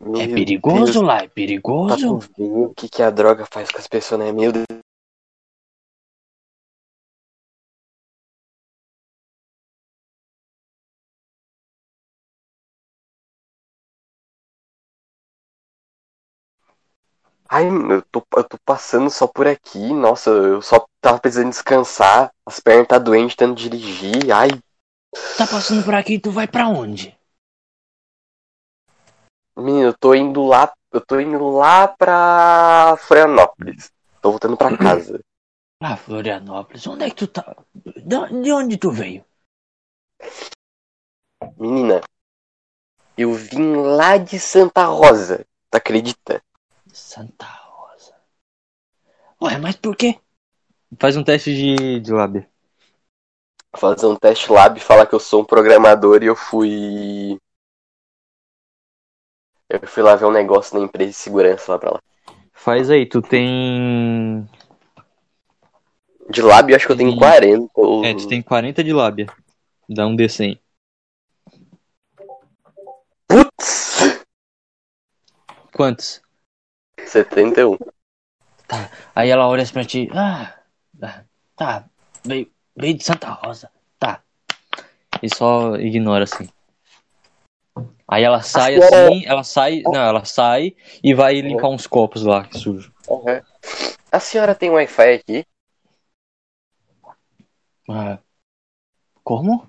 é 0.00 0.26
Meu 0.26 0.34
perigoso 0.34 0.92
Deus, 0.92 0.96
lá, 1.06 1.18
é 1.18 1.28
perigoso. 1.28 2.18
ver 2.36 2.44
o 2.44 2.72
que, 2.74 2.88
que 2.88 3.02
a 3.02 3.10
droga 3.10 3.46
faz 3.50 3.70
com 3.70 3.78
as 3.78 3.86
pessoas, 3.86 4.20
né? 4.20 4.32
Meu 4.32 4.50
Deus. 4.50 4.64
Ai, 17.48 17.66
eu 17.66 18.02
tô, 18.12 18.24
eu 18.36 18.44
tô 18.44 18.56
passando 18.64 19.10
só 19.10 19.26
por 19.26 19.46
aqui. 19.46 19.92
Nossa, 19.92 20.30
eu 20.30 20.62
só 20.62 20.86
tava 21.00 21.18
precisando 21.18 21.50
descansar. 21.50 22.32
As 22.46 22.60
pernas 22.60 22.86
tá 22.86 22.98
doentes, 22.98 23.34
tentando 23.36 23.56
dirigir. 23.56 24.32
Ai, 24.32 24.50
Tá 25.36 25.46
passando 25.46 25.82
por 25.84 25.94
aqui, 25.94 26.20
tu 26.20 26.30
vai 26.30 26.46
pra 26.46 26.68
onde? 26.68 27.18
Menino, 29.56 29.88
eu 29.88 29.98
tô 29.98 30.14
indo 30.14 30.44
lá. 30.46 30.72
Eu 30.92 31.00
tô 31.00 31.20
indo 31.20 31.48
lá 31.50 31.86
pra 31.86 32.96
Florianópolis. 32.98 33.92
Tô 34.20 34.30
voltando 34.30 34.56
pra 34.56 34.76
casa. 34.76 35.20
Pra 35.78 35.96
Florianópolis. 35.96 36.86
Onde 36.86 37.04
é 37.04 37.08
que 37.08 37.16
tu 37.16 37.26
tá? 37.26 37.56
De 37.72 38.52
onde 38.52 38.76
tu 38.76 38.90
veio? 38.90 39.24
Menina, 41.56 42.02
eu 43.16 43.32
vim 43.32 43.76
lá 43.76 44.16
de 44.16 44.38
Santa 44.38 44.84
Rosa. 44.84 45.46
Tu 45.70 45.76
acredita? 45.76 46.42
Santa 46.92 47.44
Rosa. 47.44 48.14
Ué, 49.42 49.58
mas 49.58 49.76
por 49.76 49.96
quê? 49.96 50.18
Faz 50.98 51.16
um 51.16 51.24
teste 51.24 51.54
de, 51.54 52.00
de 52.00 52.12
lábia. 52.12 52.48
Fazer 53.76 54.06
um 54.06 54.16
teste 54.16 54.50
lab 54.50 54.76
e 54.76 54.82
falar 54.82 55.06
que 55.06 55.14
eu 55.14 55.20
sou 55.20 55.42
um 55.42 55.44
programador 55.44 56.22
e 56.22 56.26
eu 56.26 56.34
fui. 56.34 57.38
Eu 59.70 59.86
fui 59.86 60.02
lá 60.02 60.16
ver 60.16 60.24
um 60.24 60.32
negócio 60.32 60.76
na 60.76 60.84
empresa 60.84 61.10
de 61.10 61.16
segurança 61.16 61.70
lá 61.70 61.78
pra 61.78 61.90
lá. 61.92 62.00
Faz 62.52 62.90
aí, 62.90 63.06
tu 63.06 63.22
tem. 63.22 64.44
De 66.28 66.40
eu 66.40 66.50
acho 66.52 66.86
que 66.86 66.92
eu 66.92 66.96
tenho 66.96 67.12
Sim. 67.12 67.18
40. 67.18 67.70
ou- 67.74 68.04
É, 68.04 68.12
tu 68.12 68.26
tem 68.26 68.42
40 68.42 68.82
de 68.82 68.92
lábia. 68.92 69.26
Dá 69.88 70.06
um 70.06 70.16
D100. 70.16 70.58
Putz! 73.28 74.24
Quantos? 75.72 76.20
71. 77.06 77.78
Aí 79.14 79.30
ela 79.30 79.46
olha 79.46 79.62
assim 79.62 79.72
pra 79.72 79.84
ti. 79.84 80.08
Ah, 80.12 80.54
ah, 81.00 81.24
tá. 81.56 81.84
Veio, 82.24 82.50
veio 82.76 82.94
de 82.96 83.04
Santa 83.04 83.30
Rosa. 83.30 83.70
Tá. 83.98 84.20
E 85.22 85.32
só 85.32 85.76
ignora 85.76 86.24
assim. 86.24 86.48
Aí 88.08 88.24
ela 88.24 88.42
sai 88.42 88.74
senhora- 88.74 89.06
assim, 89.08 89.22
ela 89.26 89.44
sai. 89.44 89.82
Não, 89.84 90.00
ela 90.00 90.24
sai 90.24 90.74
e 91.02 91.14
vai 91.14 91.40
limpar 91.40 91.68
uns 91.68 91.86
copos 91.86 92.22
lá, 92.24 92.44
que 92.44 92.58
sujo. 92.58 92.92
Uhum. 93.08 93.40
A 94.10 94.18
senhora 94.20 94.54
tem 94.54 94.70
Wi-Fi 94.70 95.12
aqui? 95.14 95.44
Ah, 97.88 98.18
como? 99.24 99.68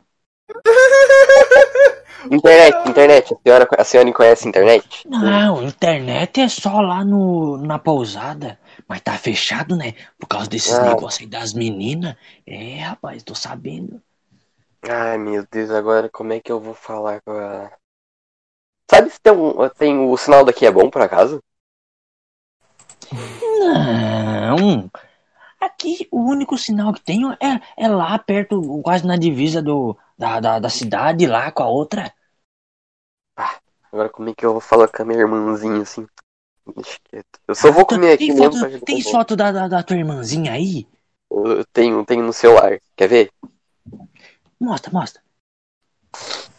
Internet, 2.29 2.87
internet. 2.87 3.33
A 3.33 3.37
senhora, 3.43 3.67
a 3.79 3.83
senhora 3.83 4.13
conhece 4.13 4.47
internet? 4.47 5.07
Não, 5.07 5.63
internet 5.63 6.39
é 6.39 6.47
só 6.47 6.79
lá 6.79 7.03
no, 7.03 7.57
na 7.57 7.79
pousada. 7.79 8.59
Mas 8.87 9.01
tá 9.01 9.13
fechado, 9.17 9.75
né? 9.75 9.93
Por 10.19 10.27
causa 10.27 10.47
desses 10.47 10.77
Ah. 10.77 10.83
negócios 10.83 11.21
aí 11.21 11.27
das 11.27 11.51
meninas. 11.53 12.15
É, 12.45 12.77
rapaz, 12.81 13.23
tô 13.23 13.33
sabendo. 13.33 13.99
Ai, 14.87 15.17
meu 15.17 15.45
Deus, 15.51 15.71
agora 15.71 16.09
como 16.09 16.31
é 16.33 16.39
que 16.39 16.51
eu 16.51 16.59
vou 16.59 16.75
falar 16.75 17.21
com 17.21 17.31
a. 17.31 17.71
Sabe 18.91 19.09
se 19.09 19.21
tem, 19.21 19.31
um, 19.31 19.69
tem 19.69 19.97
o 19.97 20.17
sinal 20.17 20.43
daqui 20.43 20.65
é 20.65 20.71
bom 20.71 20.89
por 20.89 21.01
acaso? 21.01 21.41
Não. 23.57 24.91
Aqui 25.61 26.09
o 26.11 26.19
único 26.19 26.57
sinal 26.57 26.91
que 26.91 26.99
tenho 26.99 27.31
é, 27.39 27.61
é 27.77 27.87
lá 27.87 28.19
perto, 28.19 28.61
quase 28.83 29.07
na 29.07 29.15
divisa 29.15 29.61
do, 29.61 29.97
da, 30.17 30.41
da, 30.41 30.59
da 30.59 30.69
cidade, 30.69 31.25
lá 31.25 31.49
com 31.53 31.63
a 31.63 31.69
outra. 31.69 32.13
Agora 33.89 34.09
como 34.09 34.29
é 34.29 34.33
que 34.35 34.45
eu 34.45 34.51
vou 34.51 34.61
falar 34.61 34.89
com 34.89 35.03
a 35.03 35.05
minha 35.05 35.21
irmãzinha 35.21 35.83
assim? 35.83 36.05
Deixa 36.75 36.99
quieto. 37.05 37.39
Eu 37.47 37.55
só 37.55 37.71
vou 37.71 37.85
comer 37.85 38.15
aqui 38.15 38.27
tem 38.27 38.35
mesmo 38.35 38.59
foto, 38.59 38.85
tem 38.85 39.01
foto 39.01 39.35
da, 39.37 39.53
da, 39.53 39.67
da 39.69 39.83
tua 39.83 39.95
irmãzinha 39.95 40.51
aí? 40.51 40.85
Eu 41.31 41.63
tenho, 41.71 42.03
tenho 42.05 42.25
no 42.25 42.33
celular. 42.33 42.77
Quer 42.97 43.07
ver? 43.07 43.31
Mostra, 44.59 44.91
mostra. 44.91 45.21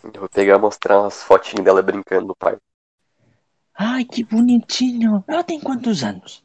Eu 0.02 0.20
vou 0.20 0.28
pegar 0.28 0.56
e 0.56 0.60
mostrar 0.60 1.00
umas 1.00 1.22
fotinhas 1.22 1.64
dela 1.64 1.82
brincando 1.82 2.26
no 2.26 2.34
parque. 2.34 2.60
Ai, 3.74 4.04
que 4.04 4.24
bonitinho. 4.24 5.24
Ela 5.26 5.42
tem 5.42 5.60
quantos 5.60 6.02
anos? 6.02 6.44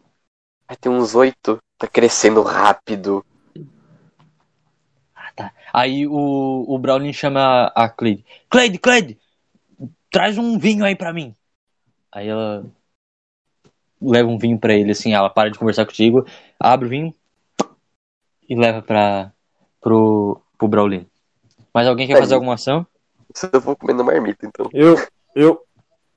Aí 0.67 0.75
tem 0.75 0.91
uns 0.91 1.15
oito, 1.15 1.59
tá 1.77 1.87
crescendo 1.87 2.41
rápido. 2.41 3.25
Ah, 5.15 5.31
tá. 5.35 5.53
Aí 5.73 6.05
o, 6.07 6.65
o 6.67 6.77
Brownie 6.77 7.13
chama 7.13 7.71
a 7.75 7.89
Cleide. 7.89 8.25
Cleide, 8.49 8.77
Cleide, 8.77 9.19
traz 10.11 10.37
um 10.37 10.57
vinho 10.57 10.85
aí 10.85 10.95
pra 10.95 11.13
mim. 11.13 11.35
Aí 12.11 12.27
ela 12.27 12.65
leva 14.01 14.29
um 14.29 14.37
vinho 14.37 14.59
pra 14.59 14.73
ele, 14.73 14.91
assim, 14.91 15.13
ela 15.13 15.29
para 15.29 15.49
de 15.49 15.57
conversar 15.57 15.85
contigo, 15.85 16.25
abre 16.59 16.85
o 16.85 16.89
vinho 16.89 17.15
e 18.47 18.55
leva 18.55 18.81
pra, 18.81 19.31
pro, 19.81 20.41
pro 20.57 20.67
Brawlin. 20.67 21.05
Mas 21.73 21.87
alguém 21.87 22.07
quer 22.07 22.17
fazer 22.17 22.35
alguma 22.35 22.53
ação? 22.53 22.85
Eu 23.53 23.61
vou 23.61 23.75
comer 23.75 23.93
na 23.93 24.03
marmita, 24.03 24.45
então. 24.45 24.69
Eu, 24.73 24.95
eu, 25.35 25.61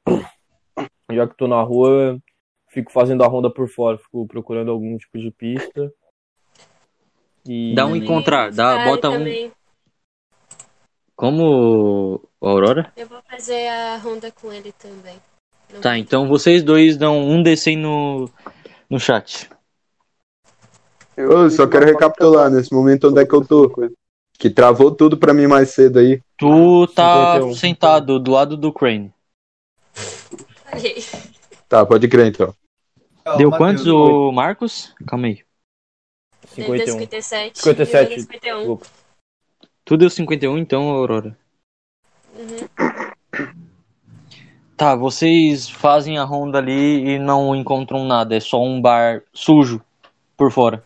já 1.13 1.27
que 1.27 1.37
tô 1.37 1.47
na 1.47 1.63
rua, 1.63 2.19
fico 2.69 2.91
fazendo 2.93 3.23
a 3.25 3.27
ronda 3.27 3.51
por 3.51 3.69
fora, 3.69 3.99
fico 3.99 4.27
procurando 4.27 4.71
algum 4.71 4.97
tipo 4.97 5.19
de 5.19 5.31
pista. 5.31 5.93
E... 7.47 7.75
Dá 7.75 7.87
um 7.87 7.97
encontrar, 7.97 8.53
dá, 8.53 8.85
bota 8.85 9.11
um. 9.11 9.19
também. 9.19 9.53
Como, 11.17 12.23
Aurora? 12.41 12.93
Eu 12.97 13.07
vou 13.07 13.21
fazer 13.29 13.69
a 13.69 13.97
ronda 13.99 14.33
com 14.33 14.53
ele 14.53 14.73
também. 14.73 15.17
Não 15.73 15.81
Tá, 15.81 15.99
então 15.99 16.27
vocês 16.27 16.63
dois 16.63 16.97
dão 16.97 17.21
um 17.21 17.43
DC 17.43 17.77
no, 17.77 18.29
no 18.89 18.99
chat. 18.99 19.49
Eu 21.17 21.51
só 21.51 21.67
quero 21.67 21.85
recapitular 21.85 22.51
nesse 22.51 22.73
momento 22.73 23.09
onde 23.09 23.21
é 23.21 23.27
que 23.27 23.35
eu 23.35 23.45
tô. 23.45 23.71
Que 24.39 24.49
travou 24.49 24.91
tudo 24.91 25.19
pra 25.19 25.35
mim 25.35 25.47
mais 25.47 25.71
cedo 25.71 25.99
aí. 25.99 26.23
Tu 26.41 26.87
tá 26.95 27.35
51. 27.35 27.55
sentado 27.55 28.19
do 28.19 28.31
lado 28.31 28.57
do 28.57 28.73
Crane. 28.73 29.13
Tá, 31.69 31.85
pode 31.85 32.09
crer 32.09 32.29
então. 32.29 32.55
Ó, 33.27 33.37
Deu 33.37 33.51
quantos, 33.51 33.87
o 33.87 34.33
Marcos? 34.33 34.95
Calma 35.07 35.27
aí. 35.27 35.45
Ele 36.57 36.79
deu 36.79 36.99
51. 36.99 36.99
57. 37.01 37.59
57. 37.59 38.03
eu 38.03 38.09
dei 38.09 38.19
51. 38.21 38.57
Desculpa. 38.57 38.87
Tu 39.85 39.97
deu 39.99 40.09
51 40.09 40.59
então, 40.59 40.89
Aurora. 40.89 41.37
Uhum. 42.35 43.51
Tá, 44.79 44.95
vocês 44.95 45.69
fazem 45.69 46.17
a 46.17 46.25
ronda 46.25 46.57
ali 46.57 47.05
e 47.07 47.19
não 47.19 47.55
encontram 47.55 48.07
nada. 48.07 48.35
É 48.35 48.41
só 48.41 48.63
um 48.63 48.81
bar 48.81 49.23
sujo 49.35 49.85
por 50.39 50.51
fora. 50.51 50.83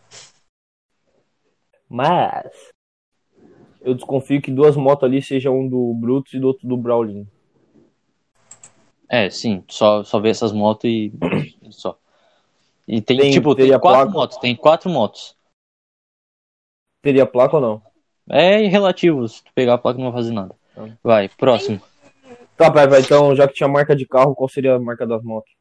Mas 1.87 2.74
eu 3.85 3.93
desconfio 3.93 4.41
que 4.41 4.51
duas 4.51 4.75
motos 4.75 5.03
ali 5.03 5.21
sejam 5.21 5.59
um 5.59 5.69
do 5.69 5.93
Brutus 5.93 6.33
e 6.33 6.39
do 6.39 6.47
outro 6.47 6.67
do 6.67 6.75
Brawlin. 6.75 7.27
É, 9.07 9.29
sim. 9.29 9.63
Só, 9.69 10.03
só 10.03 10.19
vê 10.19 10.29
essas 10.29 10.51
motos 10.51 10.89
e 10.89 11.13
só. 11.69 11.97
E 12.87 12.99
tem, 13.01 13.17
Tem- 13.17 13.31
tipo, 13.31 13.55
tem 13.55 13.67
quatro 13.79 13.81
placa? 13.81 14.11
motos. 14.11 14.37
Tem 14.37 14.55
quatro 14.55 14.89
motos. 14.89 15.35
Teria 17.01 17.25
placa 17.25 17.57
ou 17.57 17.61
não? 17.61 17.81
É 18.27 18.65
relativo. 18.67 19.27
Se 19.27 19.43
tu 19.43 19.51
pegar 19.53 19.75
a 19.75 19.77
placa 19.77 19.99
não 19.99 20.11
vai 20.11 20.21
fazer 20.21 20.33
nada. 20.33 20.55
Tá. 20.73 20.89
Vai, 21.03 21.29
próximo. 21.29 21.79
Tá, 22.57 22.69
vai, 22.69 22.87
vai. 22.87 23.01
Então, 23.01 23.35
já 23.35 23.47
que 23.47 23.53
tinha 23.53 23.69
marca 23.69 23.95
de 23.95 24.07
carro, 24.07 24.33
qual 24.35 24.49
seria 24.49 24.75
a 24.75 24.79
marca 24.79 25.05
das 25.05 25.21
motos? 25.23 25.51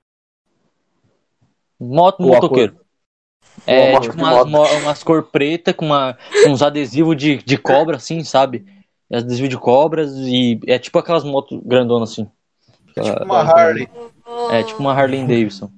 Moto 1.78 2.20
Ou 2.22 2.28
motoqueiro. 2.28 2.84
É, 3.66 3.90
Uma 3.93 4.01
tipo 4.01 4.16
umas, 4.16 4.47
mo- 4.47 4.78
umas 4.78 5.02
cor 5.02 5.22
preta 5.24 5.72
com 5.72 5.86
uma, 5.86 6.18
uns 6.47 6.62
adesivos 6.62 7.16
de, 7.16 7.39
de 7.39 7.56
cobra, 7.56 7.97
assim, 7.97 8.22
sabe? 8.22 8.66
Adesivo 9.12 9.48
de 9.48 9.56
cobras 9.59 10.12
e 10.16 10.59
é 10.66 10.78
tipo 10.78 10.98
aquelas 10.98 11.24
motos 11.24 11.60
grandonas, 11.64 12.12
assim. 12.12 12.31
Tipo 12.94 13.24
uma 13.24 13.40
Harley. 13.43 13.89
É 14.51 14.62
tipo 14.62 14.81
uma 14.81 14.93
Harley 14.93 15.20
Davidson. 15.26 15.70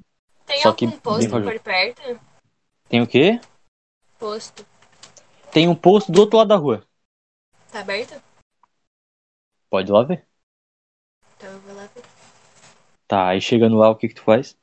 Tem 0.47 0.61
só 0.61 0.69
algum 0.69 0.77
que 0.77 1.01
posto 1.01 1.31
por 1.31 1.61
perto? 1.61 2.21
Tem 2.89 3.03
o 3.03 3.07
quê? 3.07 3.41
Posto. 4.19 4.65
Tem 5.53 5.69
um 5.69 5.75
posto 5.75 6.11
do 6.13 6.21
outro 6.21 6.39
lado 6.39 6.49
da 6.49 6.57
rua. 6.57 6.85
Tá 7.71 7.81
aberto? 7.81 8.21
Pode 9.69 9.91
ir 9.91 9.93
lá 9.93 10.03
ver. 10.03 10.25
Então 11.37 11.51
eu 11.51 11.61
vou 11.61 11.75
lá 11.75 11.89
ver. 11.95 12.03
Tá, 13.07 13.29
aí 13.29 13.41
chegando 13.41 13.77
lá, 13.77 13.91
o 13.91 13.97
que 13.97 14.09
que 14.09 14.15
tu 14.15 14.23
faz? 14.23 14.57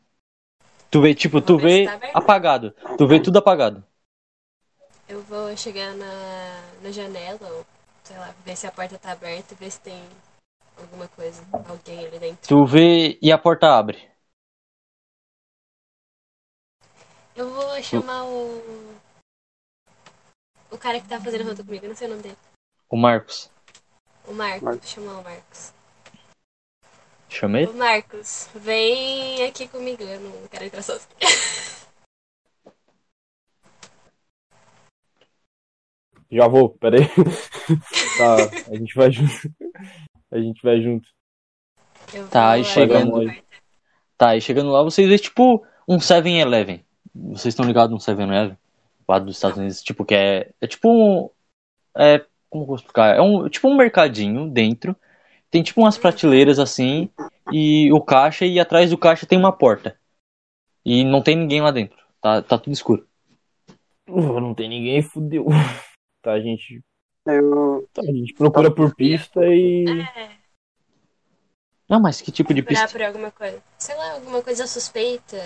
Tu 0.94 1.02
vê, 1.02 1.15
tipo, 1.15 1.41
tu 1.41 1.57
vê 1.57 1.86
tá 1.86 1.99
apagado. 2.14 2.72
Tu 2.99 3.07
vê 3.07 3.20
tudo 3.20 3.38
apagado. 3.38 3.84
Eu 5.10 5.24
vou 5.24 5.57
chegar 5.57 5.91
na, 5.95 6.61
na 6.84 6.91
janela, 6.91 7.40
ou 7.41 7.65
sei 8.03 8.15
lá, 8.15 8.32
ver 8.45 8.56
se 8.56 8.68
a 8.68 8.72
porta 8.72 8.99
tá 8.99 9.11
aberta 9.11 9.56
e 9.56 9.57
ver 9.57 9.72
se 9.72 9.80
tem 9.80 10.03
alguma 10.78 11.07
coisa, 11.07 11.44
alguém 11.68 12.06
ali 12.06 12.20
dentro. 12.20 12.48
Tu 12.48 12.65
vê 12.68 13.18
e 13.20 13.32
a 13.32 13.40
porta 13.40 13.76
abre. 13.76 14.07
Eu 17.36 17.49
vou 17.49 17.82
chamar 17.82 18.26
o. 18.26 18.94
O 20.70 20.78
cara 20.78 20.99
que 21.02 21.07
tá 21.07 21.20
fazendo 21.20 21.44
ronda 21.44 21.64
comigo, 21.64 21.86
eu 21.86 21.90
não 21.90 21.95
sei 21.95 22.06
o 22.06 22.11
nome 22.11 22.22
dele. 22.22 22.38
O 22.88 22.95
Marcos. 22.95 23.49
O 24.28 24.34
Marcos, 24.34 24.61
Marcos. 24.61 24.94
vou 24.94 25.06
chamar 25.06 25.22
o 25.22 25.24
Marcos. 25.24 25.74
Chama 27.34 27.61
ele? 27.61 27.72
Ô 27.72 27.73
Marcos, 27.73 28.47
vem 28.53 29.43
aqui 29.43 29.68
comigo, 29.68 30.03
eu 30.03 30.19
não 30.19 30.47
quero 30.51 30.65
entrar 30.65 30.84
sozinho. 30.84 31.10
Já 36.31 36.47
vou, 36.47 36.69
peraí. 36.69 37.01
tá, 38.18 38.35
a 38.72 38.76
gente 38.76 38.93
vai 38.93 39.11
junto. 39.11 39.34
A 40.31 40.38
gente 40.39 40.61
vai 40.61 40.80
junto. 40.80 41.07
Tá, 42.30 42.51
abrir 42.51 42.65
chegando-. 42.65 43.43
Tá, 44.15 44.30
aí 44.30 44.39
chegando 44.41 44.69
lá, 44.69 44.84
vocês 44.84 45.10
vê 45.10 45.18
tipo 45.18 45.65
um 45.88 45.97
7-Eleven. 45.97 46.85
Vocês 47.15 47.53
estão 47.53 47.65
ligados 47.65 47.91
no 47.91 47.97
7-Eleven? 47.97 48.57
Lá 49.07 49.18
dos 49.18 49.35
Estados 49.35 49.57
Unidos, 49.57 49.81
tipo, 49.81 50.05
que 50.05 50.14
é. 50.14 50.51
É 50.61 50.68
tipo 50.68 50.88
um. 50.88 51.30
É. 51.97 52.23
Como 52.49 52.64
eu 52.64 52.68
vou 52.68 52.76
explicar? 52.76 53.15
É 53.15 53.22
um, 53.22 53.49
tipo 53.49 53.68
um 53.68 53.76
mercadinho 53.76 54.47
dentro. 54.47 54.95
Tem 55.53 55.61
tipo 55.61 55.81
umas 55.81 55.99
prateleiras 55.99 56.57
assim. 56.57 57.11
E 57.51 57.93
o 57.93 58.01
caixa, 58.01 58.43
e 58.43 58.59
atrás 58.59 58.89
do 58.89 58.97
caixa 58.97 59.27
tem 59.27 59.38
uma 59.38 59.51
porta. 59.51 59.95
E 60.84 61.03
não 61.03 61.21
tem 61.21 61.35
ninguém 61.35 61.61
lá 61.61 61.69
dentro. 61.69 61.95
Tá, 62.19 62.41
tá 62.41 62.57
tudo 62.57 62.73
escuro. 62.73 63.07
Não 64.07 64.55
tem 64.55 64.67
ninguém, 64.67 65.03
fudeu. 65.03 65.45
Tá, 66.23 66.31
a 66.31 66.39
gente, 66.39 66.81
Eu, 67.27 67.85
tá, 67.91 68.01
a 68.01 68.05
gente 68.05 68.34
procura 68.34 68.73
por 68.73 68.95
pista 68.95 69.41
e. 69.45 69.84
É, 70.15 70.30
Não, 71.89 71.99
mas 71.99 72.21
que 72.21 72.31
tipo 72.31 72.53
de 72.53 72.63
pista? 72.63 72.88
por 72.88 73.01
alguma 73.01 73.30
coisa. 73.30 73.61
Sei 73.77 73.93
lá, 73.93 74.13
alguma 74.13 74.41
coisa 74.41 74.65
suspeita. 74.65 75.38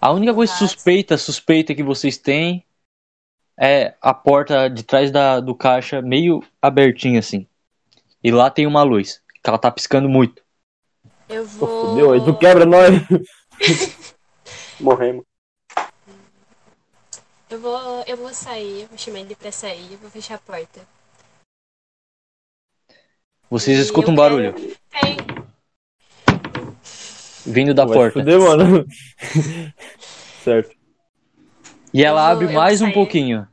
A 0.00 0.12
única 0.12 0.32
coisa 0.32 0.54
suspeita, 0.54 1.18
suspeita 1.18 1.74
que 1.74 1.82
vocês 1.82 2.16
têm 2.16 2.64
é 3.58 3.96
a 4.00 4.14
porta 4.14 4.70
de 4.70 4.84
trás 4.84 5.10
da, 5.10 5.40
do 5.40 5.52
caixa 5.52 6.00
meio 6.00 6.44
abertinha 6.62 7.18
assim. 7.18 7.44
E 8.24 8.30
lá 8.32 8.50
tem 8.50 8.66
uma 8.66 8.82
luz, 8.82 9.22
que 9.42 9.48
ela 9.50 9.58
tá 9.58 9.70
piscando 9.70 10.08
muito. 10.08 10.42
Eu 11.28 11.44
vou. 11.46 11.90
fudeu, 11.90 12.12
aí 12.12 12.24
tu 12.24 12.34
quebra 12.36 12.64
nós. 12.64 12.90
morremos. 14.80 15.24
Eu 17.50 17.60
vou, 17.60 18.02
eu 18.06 18.16
vou 18.16 18.32
sair, 18.34 18.82
eu 18.82 18.88
vou 18.88 18.96
chamar 18.98 19.20
ele 19.20 19.36
pra 19.36 19.52
sair, 19.52 19.92
eu 19.92 19.98
vou 19.98 20.10
fechar 20.10 20.36
a 20.36 20.38
porta. 20.38 20.80
Vocês 23.50 23.78
E 23.78 23.82
escutam 23.82 24.12
um 24.14 24.16
eu 24.16 24.22
quero- 24.22 24.52
barulho 24.52 24.76
Tem. 24.90 25.16
vindo 27.46 27.74
da 27.74 27.84
Vai 27.84 27.94
porta. 27.96 28.18
Fuder, 28.18 28.40
mano. 28.40 28.86
certo. 30.42 30.74
E 31.92 32.02
ela 32.02 32.22
vou- 32.34 32.44
abre 32.44 32.54
mais 32.54 32.80
um 32.82 32.90
pouquinho. 32.90 33.46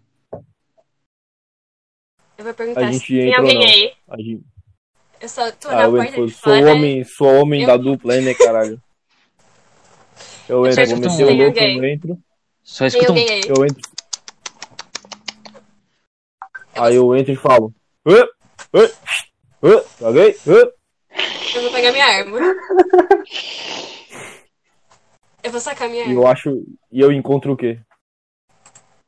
Eu 2.37 2.45
vou 2.45 2.53
perguntar 2.55 2.87
A 2.87 2.87
se 2.87 2.93
gente 2.99 3.07
tem 3.07 3.27
entra 3.29 3.41
ou 3.41 3.47
alguém 3.47 3.59
não? 3.59 3.67
aí. 3.67 3.93
A 4.09 4.17
gente... 4.17 4.43
Eu 5.21 5.29
só 5.29 5.51
tô 5.51 5.69
Ah, 5.69 5.75
na 5.75 5.83
eu 5.83 5.91
porta 5.91 6.11
entro. 6.11 6.25
de 6.25 6.33
Sou 6.33 6.53
fora. 6.53 6.65
o 6.65 6.71
homem, 6.75 7.03
sou 7.03 7.27
o 7.27 7.41
homem 7.41 7.61
Eu- 7.61 7.67
da 7.67 7.77
dupla 7.77 8.13
aí, 8.13 8.21
né, 8.25 8.33
caralho? 8.33 8.81
Eu 10.49 10.65
entro, 10.65 10.85
vou 10.87 11.09
se 11.09 11.23
meter 11.23 11.25
o 11.25 11.33
louco, 11.35 11.59
eu 11.59 11.85
entro. 11.85 12.19
Só 12.63 12.85
alguém 12.85 13.29
aí. 13.29 13.41
Eu 13.47 13.65
entro. 13.65 13.91
Aí 16.75 16.95
eu 16.95 17.15
entro 17.15 17.33
e 17.33 17.35
falo. 17.35 17.73
Oi, 18.05 18.29
oi, 19.61 19.85
alguém? 20.01 20.35
Oi. 20.47 20.73
Eu 21.55 21.61
vou 21.63 21.71
pegar 21.71 21.91
minha 21.91 22.05
arma. 22.05 22.37
Eu 25.43 25.51
vou 25.51 25.59
sacar 25.59 25.87
minha 25.89 26.03
E 26.03 26.07
arma. 26.09 26.13
eu 26.19 26.27
acho. 26.27 26.49
E 26.91 26.99
eu 26.99 27.11
encontro 27.11 27.53
o 27.53 27.57
quê? 27.57 27.79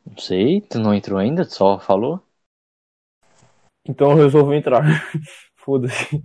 Não 0.06 0.18
sei, 0.18 0.61
tu 0.61 0.77
não 0.80 0.94
entrou 0.94 1.18
ainda, 1.18 1.45
tu 1.45 1.53
só 1.53 1.80
falou. 1.80 2.22
Então 3.88 4.11
eu 4.11 4.18
resolvo 4.18 4.53
entrar. 4.53 4.84
Foda-se. 5.64 6.22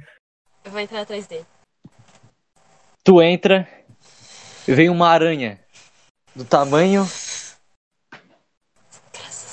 Eu 0.65 0.71
vou 0.71 0.81
entrar 0.81 1.03
atrás 1.03 1.27
dele. 1.27 1.47
Tu 3.05 3.23
entra, 3.23 3.69
vem 4.67 4.91
uma 4.91 5.09
aranha 5.09 5.61
do 6.35 6.45
tamanho 6.45 7.07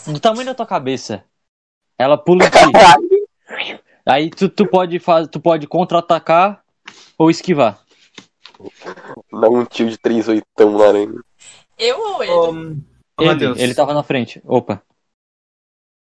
do 0.07 0.19
tamanho 0.19 0.45
da 0.45 0.55
tua 0.55 0.65
cabeça. 0.65 1.23
Ela 1.97 2.17
pula 2.17 2.45
em 2.45 2.49
ti. 2.49 3.75
Aí 4.05 4.29
tu, 4.29 4.49
tu 4.49 4.67
pode 4.67 4.99
fazer, 4.99 5.29
tu 5.29 5.39
pode 5.39 5.67
contra-atacar 5.67 6.63
ou 7.17 7.29
esquivar. 7.29 7.79
Dá 9.31 9.49
um 9.49 9.65
tiro 9.65 9.89
de 9.89 9.97
3 9.97 10.27
oitão 10.27 10.77
na 10.77 10.87
aranha. 10.87 11.21
Eu 11.77 11.99
ou 11.99 12.23
ele? 12.23 12.31
Ô, 13.17 13.23
Ele, 13.23 13.61
ele 13.61 13.73
tava 13.73 13.93
na 13.93 14.03
frente. 14.03 14.41
Opa. 14.45 14.81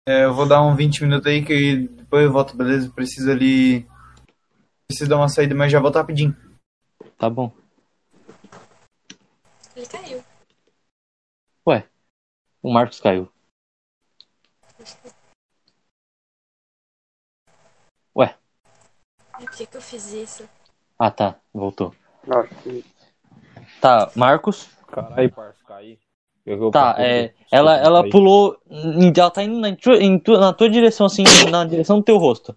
É, 0.08 0.26
eu 0.26 0.34
vou 0.34 0.48
dar 0.48 0.62
um 0.62 0.76
20 0.76 1.04
minutos 1.04 1.28
aí 1.28 1.44
que 1.44 1.88
depois 1.88 2.26
eu 2.26 2.32
volto, 2.32 2.56
beleza? 2.56 2.92
Preciso 2.92 3.32
ali. 3.32 3.88
Preciso 4.88 5.10
dar 5.10 5.18
uma 5.18 5.30
saída, 5.30 5.56
mas 5.56 5.72
já 5.72 5.80
volto 5.80 5.96
rapidinho. 5.96 6.36
Tá 7.18 7.30
bom. 7.30 7.52
Ele 9.76 9.86
caiu. 9.88 10.24
O 12.64 12.72
Marcos 12.72 13.02
caiu. 13.02 13.30
Por 19.38 19.52
que, 19.52 19.66
que 19.66 19.76
eu 19.76 19.82
fiz 19.82 20.14
isso? 20.14 20.50
Ah, 20.98 21.12
tá. 21.12 21.36
Voltou. 21.54 21.94
Que 22.64 22.86
Tá, 23.82 24.10
Marcos. 24.16 24.70
Caralho, 24.88 25.32
parça, 25.34 25.60
caí. 25.68 26.00
Tá, 26.74 26.96
é. 26.98 27.34
Ela, 27.52 27.78
ela 27.78 28.10
pulou. 28.10 28.58
Ela 29.16 29.32
tá 29.32 29.44
indo 29.44 29.58
na, 29.60 29.74
tua- 29.76 29.98
em 29.98 30.20
tu- 30.20 30.38
na 30.38 30.52
tua 30.52 30.70
direção, 30.70 31.06
assim, 31.06 31.24
na 31.50 31.64
direção 31.64 32.00
do 32.00 32.04
teu 32.04 32.18
rosto. 32.18 32.56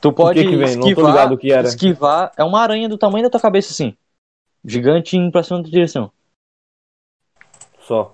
Tu 0.00 0.12
pode 0.12 0.42
que 0.42 0.50
que 0.50 0.56
vem? 0.56 0.74
Não 0.76 0.82
tô 0.82 0.88
esquivar. 0.88 1.36
que 1.38 1.52
era. 1.52 1.68
Esquivar. 1.68 2.32
É 2.36 2.44
uma 2.44 2.60
aranha 2.60 2.88
do 2.88 2.98
tamanho 2.98 3.24
da 3.24 3.30
tua 3.30 3.40
cabeça, 3.40 3.72
assim. 3.72 3.96
Gigante 4.64 5.16
indo 5.16 5.30
pra 5.32 5.42
cima 5.42 5.58
da 5.58 5.62
tua 5.64 5.72
direção. 5.72 6.10
Só. 7.80 8.12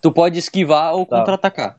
Tu 0.00 0.10
pode 0.10 0.38
esquivar 0.38 0.94
ou 0.94 1.06
Tá. 1.06 1.18
contra-atacar. 1.18 1.78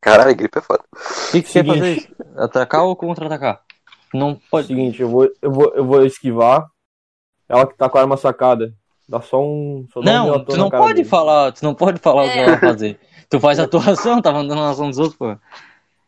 Caralho, 0.00 0.36
gripe 0.36 0.58
é 0.58 0.62
foda. 0.62 0.84
O 0.92 1.32
que, 1.32 1.42
que 1.42 1.48
você 1.50 1.64
quer 1.64 1.68
fazer? 1.74 2.16
Atacar 2.36 2.84
ou 2.84 2.94
contra-atacar? 2.94 3.60
Não 4.14 4.38
pode. 4.50 4.68
seguinte, 4.68 5.02
eu 5.02 5.08
vou, 5.08 5.28
eu 5.42 5.50
vou, 5.50 5.72
eu 5.74 5.84
vou 5.84 6.04
esquivar. 6.06 6.66
Ela 7.48 7.66
que 7.66 7.74
tá 7.76 7.88
com 7.88 7.98
a 7.98 8.00
arma 8.00 8.16
sacada. 8.16 8.74
Dá 9.08 9.20
só 9.20 9.40
um. 9.42 9.86
Só 9.92 10.00
um 10.00 10.02
Não, 10.02 10.24
relatão 10.26 10.44
tu 10.46 10.56
não 10.56 10.70
pode 10.70 10.94
dele. 10.94 11.08
falar, 11.08 11.52
tu 11.52 11.62
não 11.64 11.74
pode 11.74 12.00
falar 12.00 12.24
o 12.24 12.30
que 12.32 12.38
É. 12.38 12.42
ela 12.42 12.50
vai 12.56 12.60
fazer. 12.72 13.00
Tu 13.28 13.38
faz 13.40 13.58
a 13.60 13.68
tua 13.68 13.80
ação, 13.90 14.20
tá 14.20 14.32
mandando 14.32 14.60
a 14.62 14.70
ação 14.70 14.88
dos 14.90 14.98
outros, 14.98 15.16
pô. 15.16 15.36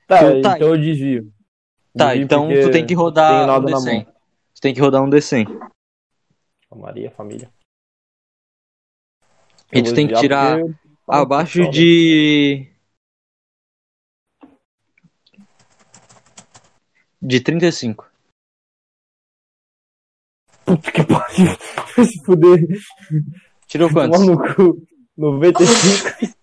Tá, 0.06 0.19
Tu- 0.19 0.43
tá, 0.43 0.56
então 0.56 0.69
eu 0.69 0.78
desvio. 0.78 1.32
Tá, 1.97 2.06
Desvio 2.09 2.24
então 2.24 2.47
porque 2.48 2.60
tu 2.62 2.70
tem 2.70 2.86
que 2.86 2.94
rodar 2.94 3.44
um 3.44 3.47
nada 3.47 3.70
na 3.70 3.78
D100. 3.78 3.94
mão. 4.05 4.12
Tu 4.55 4.60
tem 4.60 4.74
que 4.74 4.81
rodar 4.81 5.02
um 5.02 5.09
D100. 5.10 5.47
A 6.70 6.77
Maria, 6.77 7.10
família. 7.10 7.51
E 9.73 9.82
tu 9.82 9.94
tem 9.94 10.09
que 10.09 10.15
tirar 10.15 10.59
porque- 10.59 10.74
abaixo 11.09 11.65
Tá, 11.65 11.70
de. 11.70 12.73
De 17.20 17.40
35. 17.40 18.08
Puta 20.69 20.93
que 20.93 21.03
pariu. 21.05 21.57
Vai 21.97 22.05
se 22.05 22.23
fuder. 22.24 22.66
Tirou 23.66 23.89
Tomar 23.89 24.09
quantos? 24.09 24.27
no 24.27 24.55
cu. 24.55 24.86
95. 25.16 26.36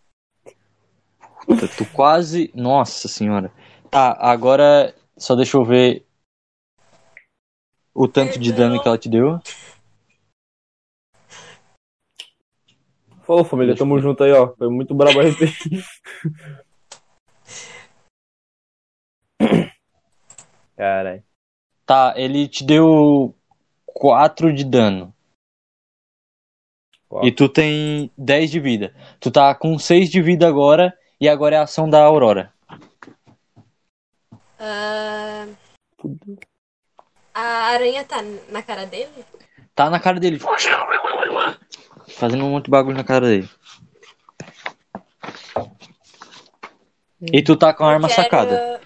Puta, 1.45 1.67
tu 1.67 1.85
quase. 1.93 2.51
Nossa 2.55 3.07
senhora. 3.07 3.51
Tá, 3.91 4.17
agora 4.19 4.95
só 5.15 5.35
deixa 5.35 5.57
eu 5.57 5.63
ver 5.63 6.05
o 7.93 8.07
tanto 8.07 8.39
de 8.39 8.51
dano 8.51 8.81
que 8.81 8.87
ela 8.87 8.97
te 8.97 9.07
deu. 9.07 9.39
Falou, 13.21 13.45
família. 13.45 13.75
Tamo 13.75 13.99
junto 13.99 14.23
aí, 14.23 14.31
ó. 14.31 14.53
Foi 14.55 14.69
muito 14.69 14.93
brabo 14.93 15.19
a 15.19 15.23
RP. 15.23 15.41
Caralho. 20.75 21.23
Tá, 21.85 22.13
ele 22.17 22.47
te 22.47 22.65
deu 22.65 23.35
4 24.05 24.53
de 24.53 24.65
dano. 24.65 25.13
Quatro. 27.07 27.27
E 27.27 27.31
tu 27.31 27.47
tem 27.47 28.11
10 28.17 28.51
de 28.51 28.59
vida. 28.59 28.93
Tu 29.21 29.31
tá 29.31 29.55
com 29.55 29.79
6 29.79 30.09
de 30.09 30.21
vida 30.21 30.45
agora. 30.47 30.93
E 31.19 31.29
agora 31.29 31.55
é 31.55 31.59
a 31.59 31.63
ação 31.63 31.89
da 31.89 32.03
Aurora. 32.03 32.53
Ah, 34.59 35.47
a 37.33 37.41
aranha 37.71 38.03
tá 38.03 38.21
na 38.49 38.61
cara 38.61 38.85
dele? 38.85 39.25
Tá 39.73 39.89
na 39.89 39.99
cara 39.99 40.19
dele. 40.19 40.39
Fazendo 42.17 42.43
um 42.45 42.49
monte 42.51 42.65
de 42.65 42.71
bagulho 42.71 42.97
na 42.97 43.03
cara 43.03 43.27
dele. 43.27 43.49
E 47.21 47.41
tu 47.41 47.55
tá 47.55 47.73
com 47.73 47.85
a 47.85 47.93
arma 47.93 48.09
quero- 48.09 48.21
sacada. 48.21 48.81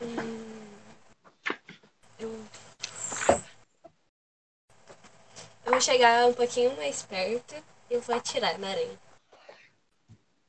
Hum, 0.00 0.38
Eu... 2.18 2.30
eu 5.66 5.71
vou 5.71 5.71
chegar 5.82 6.26
um 6.26 6.32
pouquinho 6.32 6.74
mais 6.76 7.02
perto 7.02 7.54
e 7.90 7.94
eu 7.94 8.00
vou 8.00 8.14
atirar 8.14 8.58
na 8.58 8.68
aranha. 8.68 8.98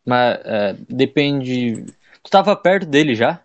Mas 0.05 0.39
é, 0.45 0.73
depende. 0.89 1.85
Tu 2.21 2.29
tava 2.29 2.55
perto 2.55 2.85
dele 2.85 3.15
já? 3.15 3.43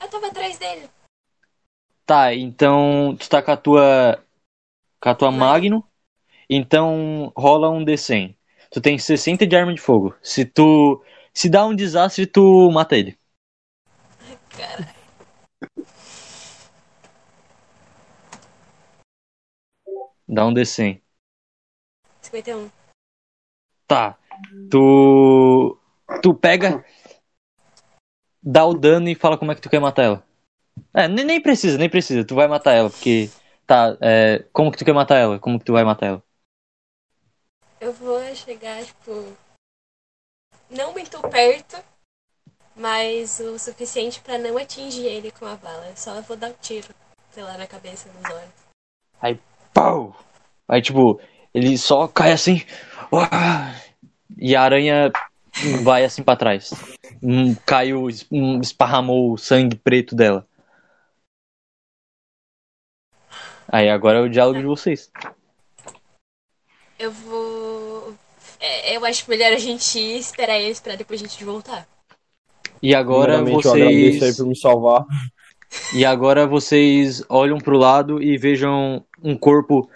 Eu 0.00 0.08
tava 0.08 0.28
atrás 0.28 0.58
dele. 0.58 0.88
Tá, 2.06 2.34
então 2.34 3.16
tu 3.18 3.28
tá 3.28 3.42
com 3.42 3.50
a 3.50 3.56
tua. 3.56 4.24
Com 5.00 5.08
a 5.08 5.14
tua 5.14 5.30
Magno. 5.30 5.86
Então 6.48 7.32
rola 7.36 7.70
um 7.70 7.84
D100. 7.84 8.36
Tu 8.70 8.80
tem 8.80 8.98
60 8.98 9.46
de 9.46 9.56
arma 9.56 9.74
de 9.74 9.80
fogo. 9.80 10.14
Se 10.22 10.44
tu. 10.44 11.02
Se 11.32 11.48
dá 11.48 11.64
um 11.64 11.74
desastre, 11.74 12.26
tu 12.26 12.70
mata 12.72 12.96
ele. 12.96 13.18
Cara, 14.56 14.94
Dá 20.32 20.46
um 20.46 20.54
D100. 20.54 21.02
51. 22.22 22.70
Tá. 23.84 24.16
Tu. 24.70 25.78
Tu 26.22 26.34
pega. 26.34 26.84
Dá 28.40 28.64
o 28.64 28.72
dano 28.72 29.08
e 29.08 29.16
fala 29.16 29.36
como 29.36 29.50
é 29.50 29.56
que 29.56 29.60
tu 29.60 29.68
quer 29.68 29.80
matar 29.80 30.04
ela. 30.04 30.26
É, 30.94 31.08
nem, 31.08 31.24
nem 31.24 31.42
precisa, 31.42 31.76
nem 31.76 31.90
precisa. 31.90 32.24
Tu 32.24 32.36
vai 32.36 32.46
matar 32.46 32.74
ela, 32.74 32.88
porque. 32.88 33.28
Tá, 33.66 33.96
é, 34.00 34.44
como 34.52 34.70
que 34.70 34.78
tu 34.78 34.84
quer 34.84 34.92
matar 34.92 35.16
ela? 35.16 35.38
Como 35.40 35.58
que 35.58 35.64
tu 35.64 35.72
vai 35.72 35.82
matar 35.82 36.06
ela? 36.06 36.22
Eu 37.80 37.92
vou 37.92 38.22
chegar, 38.36 38.84
tipo. 38.84 39.36
Não 40.70 40.92
muito 40.92 41.20
perto, 41.28 41.82
mas 42.76 43.40
o 43.40 43.58
suficiente 43.58 44.20
pra 44.20 44.38
não 44.38 44.56
atingir 44.56 45.06
ele 45.06 45.32
com 45.32 45.44
a 45.44 45.56
bala. 45.56 45.96
Só 45.96 46.20
vou 46.22 46.36
dar 46.36 46.50
um 46.50 46.54
tiro, 46.54 46.94
sei 47.32 47.42
lá, 47.42 47.58
na 47.58 47.66
cabeça, 47.66 48.08
nos 48.12 48.32
olhos. 48.32 48.70
Pau! 49.80 50.14
Aí, 50.68 50.82
tipo, 50.82 51.18
ele 51.54 51.78
só 51.78 52.06
cai 52.06 52.32
assim. 52.32 52.62
E 54.36 54.54
a 54.54 54.60
aranha 54.62 55.10
vai 55.82 56.04
assim 56.04 56.22
pra 56.22 56.36
trás. 56.36 56.70
Caiu, 57.64 58.06
es- 58.10 58.26
esparramou 58.62 59.32
o 59.32 59.38
sangue 59.38 59.76
preto 59.76 60.14
dela. 60.14 60.46
Aí 63.72 63.88
agora 63.88 64.18
é 64.18 64.22
o 64.22 64.28
diálogo 64.28 64.58
de 64.58 64.66
vocês. 64.66 65.10
Eu 66.98 67.10
vou. 67.10 68.14
é, 68.60 68.94
eu 68.94 69.04
acho 69.06 69.30
melhor 69.30 69.50
a 69.52 69.58
gente 69.58 69.98
esperar 69.98 70.58
eles 70.58 70.78
pra 70.78 70.94
depois 70.94 71.22
a 71.22 71.26
gente 71.26 71.42
voltar. 71.42 71.88
E 72.82 72.94
agora 72.94 73.38
Primeiramente, 73.38 73.64
eu 73.66 73.72
agradeço 73.72 73.94
aí 73.94 74.18
vocês. 74.18 74.36
por 74.36 74.46
me 74.46 74.56
salvar. 74.56 75.06
E 75.94 76.04
agora 76.04 76.46
vocês 76.46 77.22
olham 77.28 77.58
pro 77.58 77.76
lado 77.76 78.22
e 78.22 78.36
vejam 78.36 79.04
um 79.22 79.36
corpo 79.36 79.88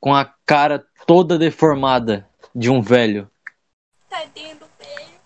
com 0.00 0.14
a 0.14 0.24
cara 0.44 0.84
toda 1.06 1.38
deformada 1.38 2.28
de 2.54 2.70
um 2.70 2.80
velho. 2.80 3.30
Tadinho 4.08 4.56
do 4.56 4.66
velho. 4.78 5.20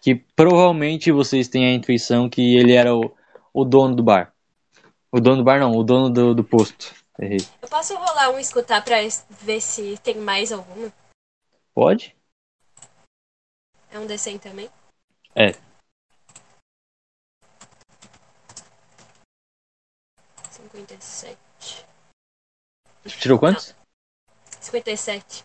Que 0.00 0.14
provavelmente 0.14 1.12
vocês 1.12 1.48
têm 1.48 1.66
a 1.66 1.74
intuição 1.74 2.28
que 2.28 2.56
ele 2.56 2.72
era 2.72 2.94
o, 2.94 3.14
o 3.52 3.64
dono 3.64 3.94
do 3.94 4.02
bar. 4.02 4.32
O 5.12 5.20
dono 5.20 5.38
do 5.38 5.44
bar 5.44 5.60
não, 5.60 5.72
o 5.72 5.84
dono 5.84 6.10
do, 6.10 6.34
do 6.34 6.44
posto. 6.44 6.94
Errei. 7.18 7.40
Eu 7.62 7.68
posso 7.68 7.94
rolar 7.94 8.30
um 8.30 8.38
escutar 8.38 8.84
pra 8.84 8.96
ver 9.42 9.60
se 9.60 9.96
tem 9.98 10.16
mais 10.16 10.50
alguma? 10.50 10.92
Pode? 11.72 12.16
É 13.90 13.98
um 13.98 14.06
D100 14.06 14.40
também? 14.40 14.68
É. 15.36 15.54
Cinquenta 20.74 20.94
e 20.94 21.04
sete. 21.04 21.86
Tirou 23.20 23.38
quantos? 23.38 23.76
57. 24.60 25.44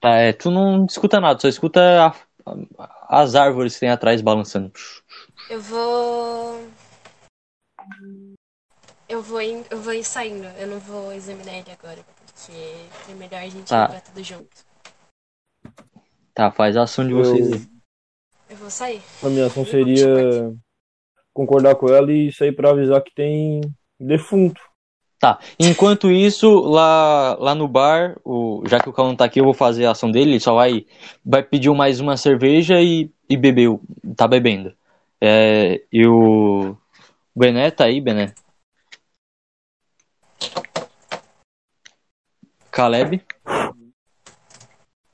Tá, 0.00 0.14
é, 0.16 0.32
tu 0.32 0.50
não 0.50 0.86
escuta 0.86 1.20
nada, 1.20 1.38
só 1.38 1.48
escuta 1.48 1.80
a- 2.06 2.16
a- 2.78 3.20
as 3.22 3.34
árvores 3.34 3.74
que 3.74 3.80
tem 3.80 3.90
atrás 3.90 4.22
balançando. 4.22 4.72
Eu 5.50 5.60
vou. 5.60 6.66
Eu 9.06 9.20
vou, 9.22 9.42
in... 9.42 9.64
eu 9.70 9.82
vou 9.82 9.92
ir 9.92 10.04
saindo. 10.04 10.46
Eu 10.56 10.68
não 10.68 10.78
vou 10.78 11.12
examinar 11.12 11.52
ele 11.58 11.70
agora, 11.72 12.02
porque 12.24 12.52
é 13.10 13.14
melhor 13.14 13.42
a 13.42 13.48
gente 13.48 13.68
Tá. 13.68 13.84
ir 13.84 13.88
pra 13.88 14.00
tudo 14.00 14.22
junto. 14.24 14.64
Tá, 16.32 16.50
faz 16.50 16.76
a 16.76 16.84
ação 16.84 17.06
de 17.06 17.12
vocês 17.12 17.52
aí. 17.52 17.58
Eu 18.48 18.56
vou 18.56 18.58
vou 18.60 18.70
sair. 18.70 19.02
A 19.22 19.28
minha 19.28 19.46
ação 19.46 19.66
seria 19.66 20.54
concordar 21.34 21.74
com 21.74 21.88
ela 21.88 22.10
e 22.10 22.32
sair 22.32 22.52
pra 22.52 22.70
avisar 22.70 23.02
que 23.02 23.12
tem 23.12 23.60
defunto. 23.98 24.60
Tá. 25.20 25.38
Enquanto 25.58 26.10
isso, 26.10 26.60
lá, 26.60 27.36
lá 27.38 27.54
no 27.54 27.68
bar, 27.68 28.16
o, 28.24 28.62
já 28.66 28.80
que 28.80 28.88
o 28.88 28.92
Calão 28.92 29.14
tá 29.14 29.26
aqui, 29.26 29.38
eu 29.38 29.44
vou 29.44 29.52
fazer 29.52 29.84
a 29.84 29.90
ação 29.90 30.10
dele. 30.10 30.30
Ele 30.30 30.40
só 30.40 30.54
vai, 30.54 30.86
vai 31.22 31.42
pedir 31.42 31.70
mais 31.74 32.00
uma 32.00 32.16
cerveja 32.16 32.80
e, 32.80 33.10
e 33.28 33.36
beber. 33.36 33.68
o- 33.68 33.80
Tá 34.16 34.26
bebendo. 34.26 34.72
É, 35.20 35.82
e 35.92 36.06
o 36.06 36.74
Bené 37.36 37.70
tá 37.70 37.84
aí, 37.84 38.00
Bené? 38.00 38.32
Caleb? 42.70 43.20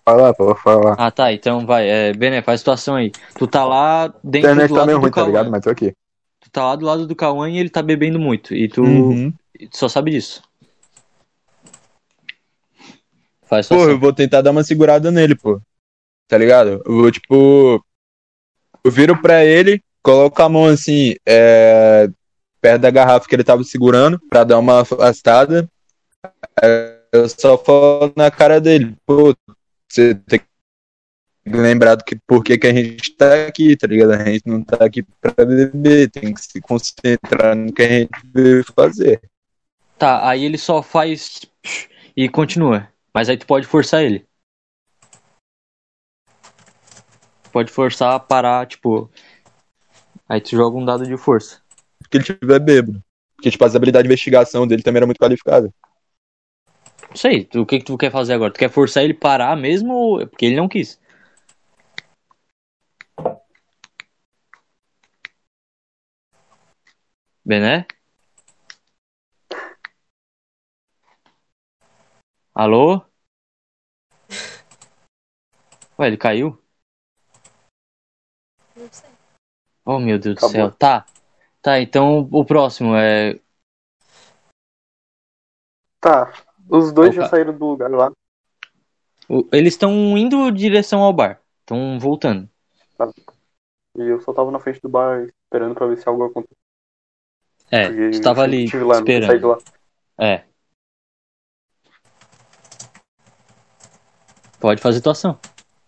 Fala, 0.04 0.32
pô, 0.32 0.54
fala. 0.54 0.94
Ah, 0.96 1.10
tá. 1.10 1.32
Então 1.32 1.66
vai. 1.66 1.88
É, 1.88 2.12
Bené, 2.12 2.42
faz 2.42 2.54
a 2.54 2.58
situação 2.58 2.94
aí. 2.94 3.10
Tu 3.36 3.48
tá 3.48 3.64
lá 3.64 4.06
dentro 4.22 4.52
internet 4.52 4.68
do 4.68 4.74
tá 4.74 4.80
lado 4.80 4.86
meio 4.86 4.98
do 4.98 5.02
ruim, 5.02 5.10
tá 5.10 5.22
ligado? 5.24 5.50
Mas 5.50 5.64
tô 5.64 5.70
aqui. 5.70 5.92
Tu 6.46 6.50
tá 6.50 6.64
lá 6.64 6.76
do 6.76 6.86
lado 6.86 7.06
do 7.08 7.16
Cauã 7.16 7.50
e 7.50 7.58
ele 7.58 7.68
tá 7.68 7.82
bebendo 7.82 8.20
muito. 8.20 8.54
E 8.54 8.68
tu, 8.68 8.80
Uhum. 8.84 9.32
e 9.58 9.66
tu 9.66 9.76
só 9.76 9.88
sabe 9.88 10.12
disso. 10.12 10.42
Faz 13.46 13.66
Pô, 13.68 13.74
eu 13.74 13.80
situação. 13.80 14.00
vou 14.00 14.12
tentar 14.12 14.42
dar 14.42 14.52
uma 14.52 14.62
segurada 14.62 15.10
nele, 15.10 15.34
pô. 15.34 15.60
Tá 16.28 16.38
ligado? 16.38 16.80
Eu 16.86 16.92
vou, 16.96 17.10
tipo. 17.10 17.84
Eu 18.84 18.90
viro 18.92 19.20
pra 19.20 19.44
ele, 19.44 19.82
coloco 20.02 20.40
a 20.40 20.48
mão 20.48 20.66
assim, 20.66 21.14
é, 21.26 22.08
perto 22.60 22.82
da 22.82 22.90
garrafa 22.90 23.28
que 23.28 23.34
ele 23.34 23.42
tava 23.42 23.64
segurando, 23.64 24.20
pra 24.30 24.44
dar 24.44 24.60
uma 24.60 24.82
afastada. 24.82 25.68
É, 26.62 27.00
Eu 27.12 27.28
só 27.28 27.58
falo 27.58 28.12
na 28.16 28.30
cara 28.30 28.60
dele, 28.60 28.94
pô, 29.04 29.34
você 29.88 30.14
tem 30.14 30.38
que 30.38 30.46
lembrar 31.46 31.94
do 31.94 32.04
que 32.04 32.16
por 32.26 32.42
que 32.42 32.58
que 32.58 32.66
a 32.66 32.74
gente 32.74 33.14
tá 33.16 33.46
aqui, 33.46 33.76
tá 33.76 33.86
ligado? 33.86 34.12
A 34.12 34.24
gente 34.24 34.46
não 34.46 34.62
tá 34.62 34.84
aqui 34.84 35.02
pra 35.20 35.44
beber, 35.44 36.10
tem 36.10 36.34
que 36.34 36.40
se 36.40 36.60
concentrar 36.60 37.54
no 37.54 37.72
que 37.72 37.82
a 37.82 37.88
gente 37.88 38.10
veio 38.34 38.64
fazer. 38.74 39.20
Tá, 39.98 40.28
aí 40.28 40.44
ele 40.44 40.58
só 40.58 40.82
faz 40.82 41.40
e 42.16 42.28
continua. 42.28 42.88
Mas 43.14 43.28
aí 43.28 43.36
tu 43.36 43.46
pode 43.46 43.66
forçar 43.66 44.02
ele. 44.04 44.26
Pode 47.52 47.70
forçar 47.72 48.12
a 48.14 48.20
parar, 48.20 48.66
tipo. 48.66 49.10
Aí 50.28 50.40
tu 50.40 50.50
joga 50.50 50.76
um 50.76 50.84
dado 50.84 51.06
de 51.06 51.16
força. 51.16 51.62
Porque 52.00 52.18
ele 52.18 52.24
tiver 52.24 52.58
bêbado. 52.58 53.02
Porque, 53.36 53.50
tipo, 53.50 53.64
as 53.64 53.74
habilidades 53.74 54.04
de 54.04 54.08
investigação 54.08 54.66
dele 54.66 54.82
também 54.82 54.98
era 54.98 55.06
muito 55.06 55.18
qualificada. 55.18 55.72
Não 57.08 57.16
sei, 57.16 57.44
tu- 57.44 57.62
o 57.62 57.66
que, 57.66 57.78
que 57.78 57.84
tu 57.84 57.96
quer 57.96 58.10
fazer 58.10 58.34
agora? 58.34 58.52
Tu 58.52 58.58
quer 58.58 58.70
forçar 58.70 59.04
ele 59.04 59.14
parar 59.14 59.56
mesmo? 59.56 59.92
ou- 59.94 60.26
Porque 60.26 60.44
ele 60.44 60.56
não 60.56 60.68
quis. 60.68 61.00
Bené? 67.46 67.86
Alô? 72.52 73.06
Ué, 75.96 76.08
ele 76.08 76.16
caiu? 76.16 76.60
Não 78.74 78.88
sei. 78.90 79.08
Oh, 79.84 80.00
meu 80.00 80.18
Deus 80.18 80.34
do 80.34 80.38
Acabou. 80.38 80.50
céu. 80.50 80.72
Tá. 80.72 81.06
Tá, 81.62 81.80
então 81.80 82.28
o 82.32 82.44
próximo 82.44 82.96
é. 82.96 83.38
Tá. 86.00 86.32
Os 86.68 86.92
dois 86.92 87.10
Opa. 87.10 87.22
já 87.22 87.28
saíram 87.28 87.56
do 87.56 87.64
lugar 87.64 87.88
lá. 87.88 88.10
Eles 89.52 89.74
estão 89.74 89.92
indo 90.18 90.48
em 90.48 90.52
direção 90.52 91.00
ao 91.00 91.12
bar. 91.12 91.40
Estão 91.60 91.96
voltando. 92.00 92.50
E 93.96 94.02
eu 94.02 94.20
só 94.20 94.32
tava 94.32 94.50
na 94.50 94.58
frente 94.58 94.80
do 94.82 94.88
bar 94.88 95.22
esperando 95.22 95.76
pra 95.76 95.86
ver 95.86 95.96
se 95.96 96.08
algo 96.08 96.24
acontecia. 96.24 96.65
É, 97.70 97.88
Porque 97.88 98.10
tu 98.10 98.20
tava 98.22 98.40
eu 98.40 98.44
ali 98.44 98.70
lá, 98.84 98.94
esperando. 98.98 99.58
É. 100.18 100.42
Pode 104.60 104.80
fazer 104.80 105.00
tua 105.00 105.12
ação, 105.12 105.38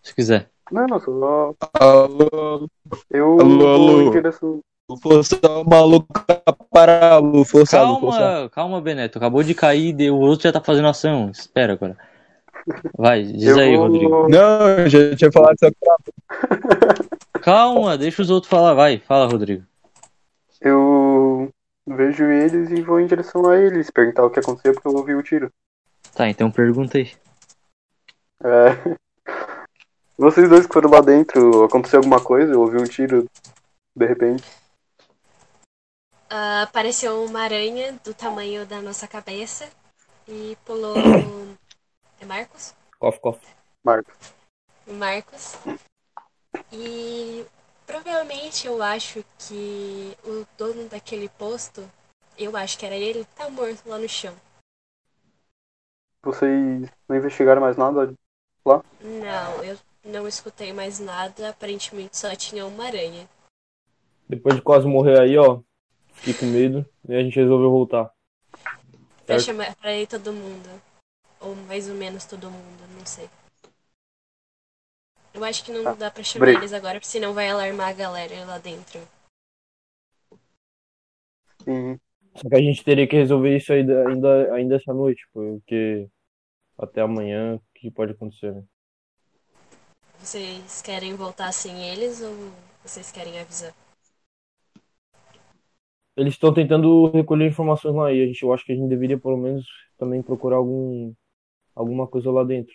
se 0.02 0.14
quiser. 0.14 0.48
Não, 0.70 0.86
não, 0.86 1.00
só. 1.00 1.54
Alô, 1.80 2.68
Eu 3.10 3.40
Alô, 3.40 3.66
alô. 3.68 4.02
em 4.02 4.10
direção. 4.10 4.60
vou 4.86 4.98
forçar 4.98 5.40
o 5.50 5.64
maluco 5.64 6.06
a 6.44 6.52
parar, 6.52 7.20
vou 7.20 7.44
forçar, 7.44 7.86
vou 7.86 8.00
forçar. 8.00 8.20
Calma, 8.34 8.50
calma, 8.50 8.80
Beneto. 8.80 9.16
Acabou 9.18 9.42
de 9.42 9.54
cair, 9.54 9.94
deu- 9.94 10.14
o 10.16 10.20
outro 10.20 10.42
já 10.44 10.52
tá 10.52 10.60
fazendo 10.60 10.88
ação. 10.88 11.30
Espera 11.30 11.72
agora. 11.72 11.96
Vai, 12.96 13.22
diz 13.32 13.44
eu 13.44 13.58
aí, 13.58 13.76
vou... 13.76 13.86
Rodrigo. 13.86 14.28
Não, 14.28 14.68
eu 14.68 14.88
já 14.90 15.16
tinha 15.16 15.32
falado 15.32 15.54
isso 15.54 15.66
aqui. 15.66 17.38
Calma, 17.40 17.96
deixa 17.96 18.20
os 18.20 18.28
outros 18.28 18.50
falar. 18.50 18.74
Vai, 18.74 18.98
fala, 18.98 19.26
Rodrigo. 19.26 19.64
Eu 20.60 21.48
vejo 21.88 22.24
eles 22.24 22.70
e 22.70 22.82
vou 22.82 23.00
em 23.00 23.06
direção 23.06 23.48
a 23.48 23.56
eles, 23.56 23.90
perguntar 23.90 24.24
o 24.24 24.30
que 24.30 24.40
aconteceu 24.40 24.74
porque 24.74 24.88
eu 24.88 24.94
ouvi 24.94 25.14
o 25.14 25.22
tiro. 25.22 25.52
Tá, 26.14 26.28
então 26.28 26.50
pergunta 26.50 26.98
aí. 26.98 27.12
É... 28.42 28.98
Vocês 30.16 30.48
dois 30.48 30.66
que 30.66 30.72
foram 30.72 30.90
lá 30.90 31.00
dentro, 31.00 31.64
aconteceu 31.64 32.00
alguma 32.00 32.22
coisa? 32.22 32.52
Eu 32.52 32.60
ouvi 32.60 32.76
um 32.76 32.84
tiro 32.84 33.26
de 33.94 34.06
repente. 34.06 34.44
Ah, 36.30 36.62
apareceu 36.62 37.24
uma 37.24 37.40
aranha 37.40 37.98
do 38.04 38.12
tamanho 38.12 38.66
da 38.66 38.82
nossa 38.82 39.08
cabeça 39.08 39.68
e 40.26 40.56
pulou. 40.64 40.94
É 42.20 42.26
Marcos? 42.26 42.74
Cof, 42.98 43.20
cof. 43.20 43.38
Marcos. 43.84 44.34
Marcos. 44.88 45.56
E 46.72 47.46
provavelmente 47.88 48.66
eu 48.66 48.82
acho 48.82 49.24
que 49.38 50.14
o 50.22 50.46
dono 50.58 50.86
daquele 50.90 51.28
posto, 51.30 51.90
eu 52.36 52.54
acho 52.54 52.78
que 52.78 52.84
era 52.84 52.94
ele, 52.94 53.24
tá 53.34 53.48
morto 53.48 53.88
lá 53.88 53.98
no 53.98 54.08
chão. 54.08 54.36
Vocês 56.22 56.86
não 57.08 57.16
investigaram 57.16 57.62
mais 57.62 57.78
nada? 57.78 58.14
Não, 59.00 59.64
eu 59.64 59.78
não 60.04 60.28
escutei 60.28 60.72
mais 60.74 60.98
nada, 60.98 61.48
aparentemente 61.48 62.18
só 62.18 62.34
tinha 62.36 62.66
uma 62.66 62.84
aranha. 62.84 63.26
Depois 64.28 64.54
de 64.54 64.60
quase 64.60 64.86
morrer 64.86 65.18
aí, 65.18 65.38
ó. 65.38 65.62
Fiquei 66.12 66.34
com 66.34 66.46
medo. 66.46 66.84
E 67.08 67.14
a 67.14 67.22
gente 67.22 67.40
resolveu 67.40 67.70
voltar. 67.70 68.12
Pra 69.24 69.38
chamar 69.38 69.74
pra 69.76 69.96
ir 69.96 70.06
todo 70.06 70.32
mundo. 70.32 70.68
Ou 71.40 71.54
mais 71.54 71.88
ou 71.88 71.94
menos 71.94 72.26
todo 72.26 72.50
mundo, 72.50 72.84
não 72.98 73.06
sei. 73.06 73.30
Eu 75.34 75.44
acho 75.44 75.64
que 75.64 75.72
não 75.72 75.84
Tá. 75.84 75.94
dá 75.94 76.10
pra 76.10 76.22
chamar 76.22 76.46
Bre- 76.46 76.56
eles 76.56 76.72
agora, 76.72 76.94
porque 76.94 77.06
senão 77.06 77.32
vai 77.32 77.48
alarmar 77.48 77.88
a 77.90 77.92
galera 77.92 78.44
lá 78.44 78.58
dentro. 78.58 79.00
Sim. 81.64 81.98
Só 82.36 82.48
que 82.48 82.54
a 82.54 82.60
gente 82.60 82.84
teria 82.84 83.06
que 83.06 83.16
resolver 83.16 83.56
isso 83.56 83.72
ainda, 83.72 84.08
ainda, 84.08 84.54
ainda 84.54 84.76
essa 84.76 84.92
noite, 84.94 85.26
porque 85.32 86.08
até 86.78 87.00
amanhã 87.00 87.56
o 87.56 87.62
que 87.74 87.90
pode 87.90 88.12
acontecer, 88.12 88.54
né? 88.54 88.64
Vocês 90.18 90.82
querem 90.82 91.14
voltar 91.14 91.52
sem 91.52 91.88
eles 91.88 92.20
ou 92.20 92.34
vocês 92.82 93.10
querem 93.12 93.38
avisar? 93.40 93.74
Eles 96.16 96.34
estão 96.34 96.52
tentando 96.52 97.10
recolher 97.10 97.46
informações 97.46 97.94
lá 97.94 98.12
e 98.12 98.22
a 98.22 98.26
gente, 98.26 98.42
eu 98.42 98.52
acho 98.52 98.64
que 98.64 98.72
a 98.72 98.74
gente 98.74 98.88
deveria 98.88 99.18
pelo 99.18 99.36
menos 99.36 99.64
também 99.96 100.20
procurar 100.22 100.56
algum, 100.56 101.14
alguma 101.74 102.08
coisa 102.08 102.30
lá 102.32 102.42
dentro. 102.42 102.74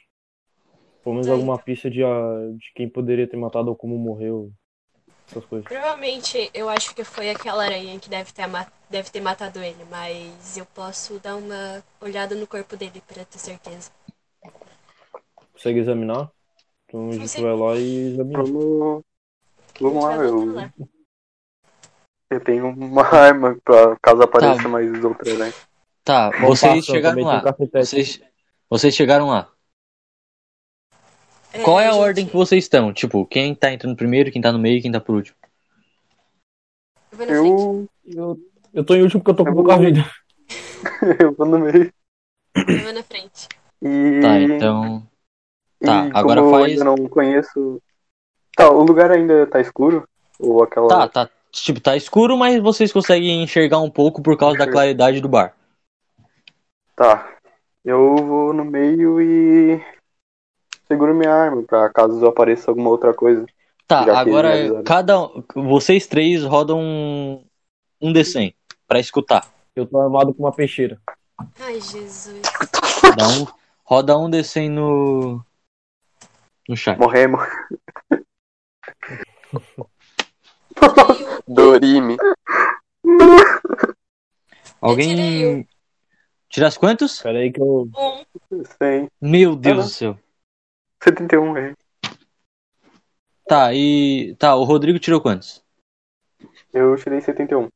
Pelo 1.03 1.15
menos 1.15 1.27
Tá, 1.27 1.33
alguma 1.33 1.57
pista 1.57 1.89
de, 1.89 2.03
ah, 2.03 2.49
de 2.57 2.71
quem 2.73 2.87
poderia 2.87 3.27
ter 3.27 3.35
matado 3.35 3.69
ou 3.69 3.75
como 3.75 3.97
morreu. 3.97 4.51
Essas 5.29 5.45
coisas. 5.45 5.67
Provavelmente 5.67 6.49
eu 6.53 6.69
acho 6.69 6.95
que 6.95 7.03
foi 7.03 7.29
aquela 7.29 7.63
aranha 7.63 7.99
que 7.99 8.09
deve 8.09 8.31
ter, 8.31 8.43
deve 8.89 9.09
ter 9.09 9.21
matado 9.21 9.59
ele, 9.59 9.83
mas 9.89 10.57
eu 10.57 10.65
posso 10.65 11.19
dar 11.19 11.35
uma 11.35 11.83
olhada 12.01 12.35
no 12.35 12.47
corpo 12.47 12.75
dele 12.75 13.01
pra 13.07 13.25
ter 13.25 13.37
certeza. 13.39 13.91
Consegue 15.53 15.79
examinar? 15.79 16.29
Então 16.85 17.09
a 17.09 17.13
gente 17.13 17.41
vai 17.41 17.55
lá 17.55 17.75
e 17.75 18.13
examina. 18.13 18.43
Vamos. 18.43 19.03
Lá, 19.81 20.15
eu, 20.17 20.53
lá. 20.53 20.73
eu 22.29 22.39
tenho 22.43 22.67
uma 22.67 23.03
arma 23.15 23.57
pra 23.63 23.97
caso 24.01 24.21
apareça 24.21 24.67
mais 24.67 25.03
outra, 25.03 25.33
né? 25.35 25.53
Tá, 26.03 26.29
vocês 26.41 26.85
chegaram 26.85 27.23
lá. 27.23 27.43
um. 27.59 27.65
Vocês, 27.79 28.21
vocês 28.69 28.93
chegaram 28.93 29.27
lá. 29.27 29.52
Qual 31.63 31.79
é 31.79 31.87
a 31.87 31.91
gente- 31.91 32.01
ordem 32.01 32.25
que 32.27 32.33
vocês 32.33 32.63
estão? 32.63 32.91
Tipo, 32.93 33.25
quem 33.25 33.53
tá 33.53 33.71
entrando 33.71 33.95
primeiro, 33.95 34.31
quem 34.31 34.41
tá 34.41 34.51
no 34.51 34.59
meio 34.59 34.77
e 34.77 34.81
quem 34.81 34.91
tá 34.91 34.99
por 34.99 35.15
último? 35.15 35.35
Eu 37.11 37.17
vou 37.17 37.25
na 37.27 37.33
frente. 37.33 37.89
Eu. 38.15 38.39
Eu, 38.73 38.83
tô 38.83 38.95
em 38.95 39.03
último 39.03 39.21
porque 39.21 39.31
eu 39.31 39.35
tô 39.35 39.43
com 39.43 39.51
Eu 39.51 39.55
pouca 39.55 39.75
vou- 39.75 39.85
vida. 39.85 40.05
eu 41.19 41.33
vou 41.33 41.45
no 41.47 41.59
meio. 41.59 41.93
Eu 42.55 42.79
vou 42.83 42.93
na 42.93 43.03
frente. 43.03 43.47
E. 43.81 44.21
Tá, 44.21 44.39
então. 44.39 45.07
Tá, 45.79 46.07
e 46.07 46.11
agora 46.13 46.41
como 46.41 46.51
faz- 46.53 46.63
eu 46.63 46.71
ainda 46.71 46.83
não 46.85 47.07
conheço. 47.09 47.81
Tá, 48.55 48.69
o 48.71 48.83
lugar 48.83 49.11
ainda 49.11 49.45
tá 49.47 49.59
escuro? 49.61 50.07
Ou 50.39 50.63
aquela. 50.63 50.87
Tá, 50.87 51.07
tá. 51.07 51.29
Tipo, 51.51 51.79
tá 51.79 51.95
escuro, 51.95 52.35
mas 52.35 52.59
vocês 52.61 52.91
conseguem 52.91 53.43
enxergar 53.43 53.79
um 53.79 53.89
pouco 53.91 54.23
por 54.23 54.35
causa 54.37 54.57
da 54.57 54.69
claridade 54.71 55.21
do 55.21 55.29
bar. 55.29 55.55
Tá. 56.95 57.31
Eu 57.85 58.15
vou 58.15 58.53
no 58.53 58.65
meio 58.65 59.21
e 59.21 59.79
seguro 60.87 61.13
minha 61.13 61.33
arma 61.33 61.63
pra 61.63 61.89
caso 61.89 62.25
apareça 62.25 62.71
alguma 62.71 62.89
outra 62.89 63.13
coisa. 63.13 63.45
Tá, 63.87 64.19
agora 64.19 64.81
cada 64.83 65.21
um- 65.21 65.43
vocês 65.55 66.07
três 66.07 66.43
rodam 66.43 66.79
um 66.79 67.43
um 68.01 68.11
D100 68.13 68.53
pra 68.87 68.99
escutar. 68.99 69.47
Eu 69.75 69.85
tô 69.85 69.99
armado 69.99 70.33
com 70.33 70.43
uma 70.43 70.51
peixeira. 70.51 70.99
Ai, 71.59 71.79
Jesus. 71.81 72.41
Dá 73.17 73.27
um, 73.27 73.47
roda 73.83 74.17
um 74.17 74.29
D100 74.29 74.69
no 74.69 75.41
no 76.67 76.77
chat. 76.77 76.97
Morremos. 76.99 77.41
Dorime. 81.47 82.17
Alguém 84.81 85.67
tirasse 86.49 86.77
quantos? 86.79 87.21
Pera 87.21 87.39
aí 87.39 87.51
que 87.51 87.61
eu. 87.61 87.89
Um. 87.97 88.23
100. 88.81 89.09
Meu 89.21 89.55
Deus 89.55 89.79
Ah, 89.79 89.81
do 89.83 89.89
céu. 89.89 90.17
71, 91.03 91.57
é. 91.57 91.73
Tá, 93.45 93.73
e 93.73 94.35
tá, 94.39 94.55
o 94.55 94.63
Rodrigo 94.63 94.99
tirou 94.99 95.19
quantos? 95.19 95.61
Eu 96.73 96.95
tirei 96.95 97.19
71. 97.19 97.67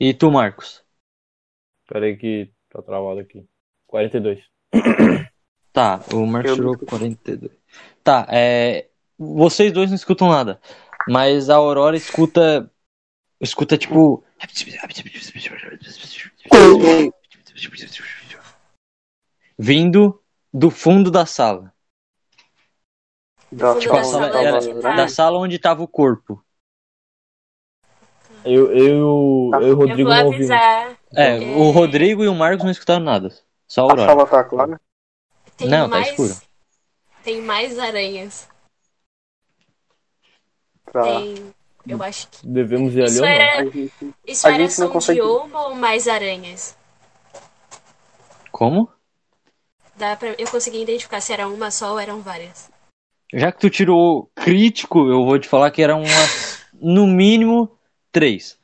E 0.00 0.14
tu, 0.14 0.30
Marcos? 0.30 0.82
Pera 1.86 2.06
aí 2.06 2.16
que 2.16 2.50
tá 2.70 2.80
travado 2.80 3.20
aqui. 3.20 3.46
42. 3.86 4.42
Tá, 5.70 6.02
o 6.12 6.26
Marcos 6.26 6.54
tirou 6.54 6.72
escuto. 6.72 6.90
42. 6.90 7.52
Tá, 8.02 8.26
é. 8.30 8.88
Vocês 9.16 9.70
dois 9.70 9.90
não 9.90 9.94
escutam 9.94 10.28
nada. 10.28 10.60
Mas 11.06 11.50
a 11.50 11.56
Aurora 11.56 11.96
escuta. 11.96 12.68
Escuta 13.40 13.78
tipo. 13.78 14.24
Vindo 19.56 20.20
do 20.52 20.70
fundo 20.70 21.12
da 21.12 21.26
sala. 21.26 21.72
Da 23.50 23.78
Tipo, 23.78 23.94
a 23.94 23.98
da 23.98 24.04
sala 24.04 24.26
sala 24.32 24.40
era 24.42 24.56
onde 24.58 24.80
tá- 24.82 24.96
da 24.96 25.08
sala 25.08 25.38
onde 25.38 25.58
tava 25.58 25.82
o 25.82 25.88
corpo. 25.88 26.44
Eu, 28.44 28.72
eu, 28.72 29.50
eu 29.54 29.62
e 29.62 29.64
o 29.64 29.64
Eu 29.64 29.76
Rodrigo 29.76 30.08
vou 30.08 30.18
não 30.18 30.26
ouvimos. 30.26 30.50
avisar. 30.50 30.96
É, 31.14 31.38
o 31.56 31.70
Rodrigo 31.70 32.22
e 32.22 32.28
o 32.28 32.34
Marcos 32.34 32.64
não 32.64 32.70
escutaram 32.70 33.04
nada. 33.04 33.30
Só 33.66 33.82
a 33.82 33.84
A 33.84 33.90
Aurora. 33.90 34.06
sala 34.08 34.26
tá 34.26 34.44
clara? 34.44 34.80
Tem 35.56 35.68
Não, 35.68 35.88
tá 35.88 35.96
mais... 35.96 36.08
escuro. 36.10 36.36
Tem 37.24 37.42
mais 37.42 37.78
aranhas. 37.78 38.48
Pra... 40.84 41.02
Tem. 41.02 41.54
Eu 41.86 42.02
acho 42.02 42.28
que. 42.28 42.46
Devemos 42.46 42.94
ir 42.94 43.02
ali 43.02 43.10
Isso 43.10 43.22
ou 43.22 43.26
não? 43.28 43.34
é. 43.34 43.58
A 43.58 43.64
gente... 43.64 44.14
Isso 44.26 44.46
A 44.46 44.50
era 44.50 44.58
gente 44.62 44.78
não 44.80 44.86
som 44.86 44.92
consegue- 44.92 45.20
de 45.20 45.26
uma 45.26 45.68
ou 45.68 45.74
mais 45.74 46.06
aranhas? 46.06 46.76
Como? 48.52 48.90
Dá 49.96 50.16
pra... 50.16 50.34
Eu 50.38 50.48
consegui 50.48 50.82
identificar 50.82 51.20
se 51.20 51.32
era 51.32 51.48
uma 51.48 51.70
só 51.70 51.92
ou 51.92 51.98
eram 51.98 52.20
várias. 52.20 52.70
Já 53.32 53.52
que 53.52 53.58
tu 53.60 53.68
tirou 53.70 54.30
crítico, 54.34 55.06
eu 55.10 55.24
vou 55.24 55.38
te 55.38 55.48
falar 55.48 55.70
que 55.70 55.82
eram 55.82 56.00
umas, 56.02 56.66
no 56.72 57.06
mínimo 57.06 57.78
três. 58.10 58.58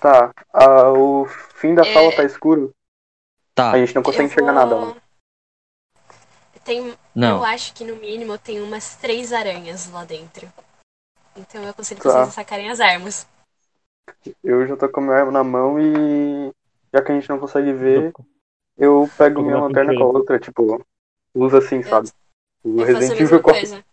Tá. 0.00 0.32
Ah, 0.52 0.90
o 0.90 1.26
fim 1.54 1.74
da 1.74 1.82
É. 1.82 1.92
sala 1.92 2.14
tá 2.16 2.24
escuro. 2.24 2.74
Tá, 3.54 3.72
A 3.72 3.78
gente 3.78 3.94
não 3.94 4.02
consegue 4.02 4.24
Eu 4.24 4.26
enxergar 4.26 4.52
vou- 4.66 4.80
nada. 4.80 4.94
Né? 4.94 5.00
Tem... 6.64 6.88
Eu 6.88 6.96
não. 7.14 7.44
acho 7.44 7.72
que 7.74 7.84
no 7.84 7.96
mínimo 7.96 8.36
tem 8.38 8.60
umas 8.60 8.96
três 8.96 9.32
aranhas 9.32 9.90
lá 9.90 10.04
dentro. 10.04 10.48
Então 11.36 11.62
eu 11.62 11.70
aconselho 11.70 12.00
Tá. 12.00 12.10
vocês 12.10 12.28
a 12.28 12.30
sacarem 12.32 12.70
as 12.70 12.80
armas. 12.80 13.26
Eu 14.42 14.66
já 14.66 14.76
tô 14.76 14.88
com 14.88 15.00
a 15.00 15.02
minha 15.04 15.16
arma 15.16 15.30
na 15.32 15.44
mão 15.44 15.78
e. 15.80 16.52
Já 16.92 17.02
que 17.02 17.12
a 17.12 17.14
gente 17.14 17.28
não 17.28 17.38
consegue 17.38 17.72
ver, 17.72 18.12
eu 18.76 19.08
pego 19.16 19.42
minha 19.42 19.56
uma 19.56 19.66
lanterna 19.68 19.94
com 19.94 20.02
a 20.02 20.06
outra, 20.06 20.40
tipo, 20.40 20.84
usa 21.34 21.58
assim, 21.58 21.82
sabe? 21.84 22.10
O 22.62 22.82
Resident 22.82 23.20
Evil 23.20 23.40
coisa. 23.42 23.84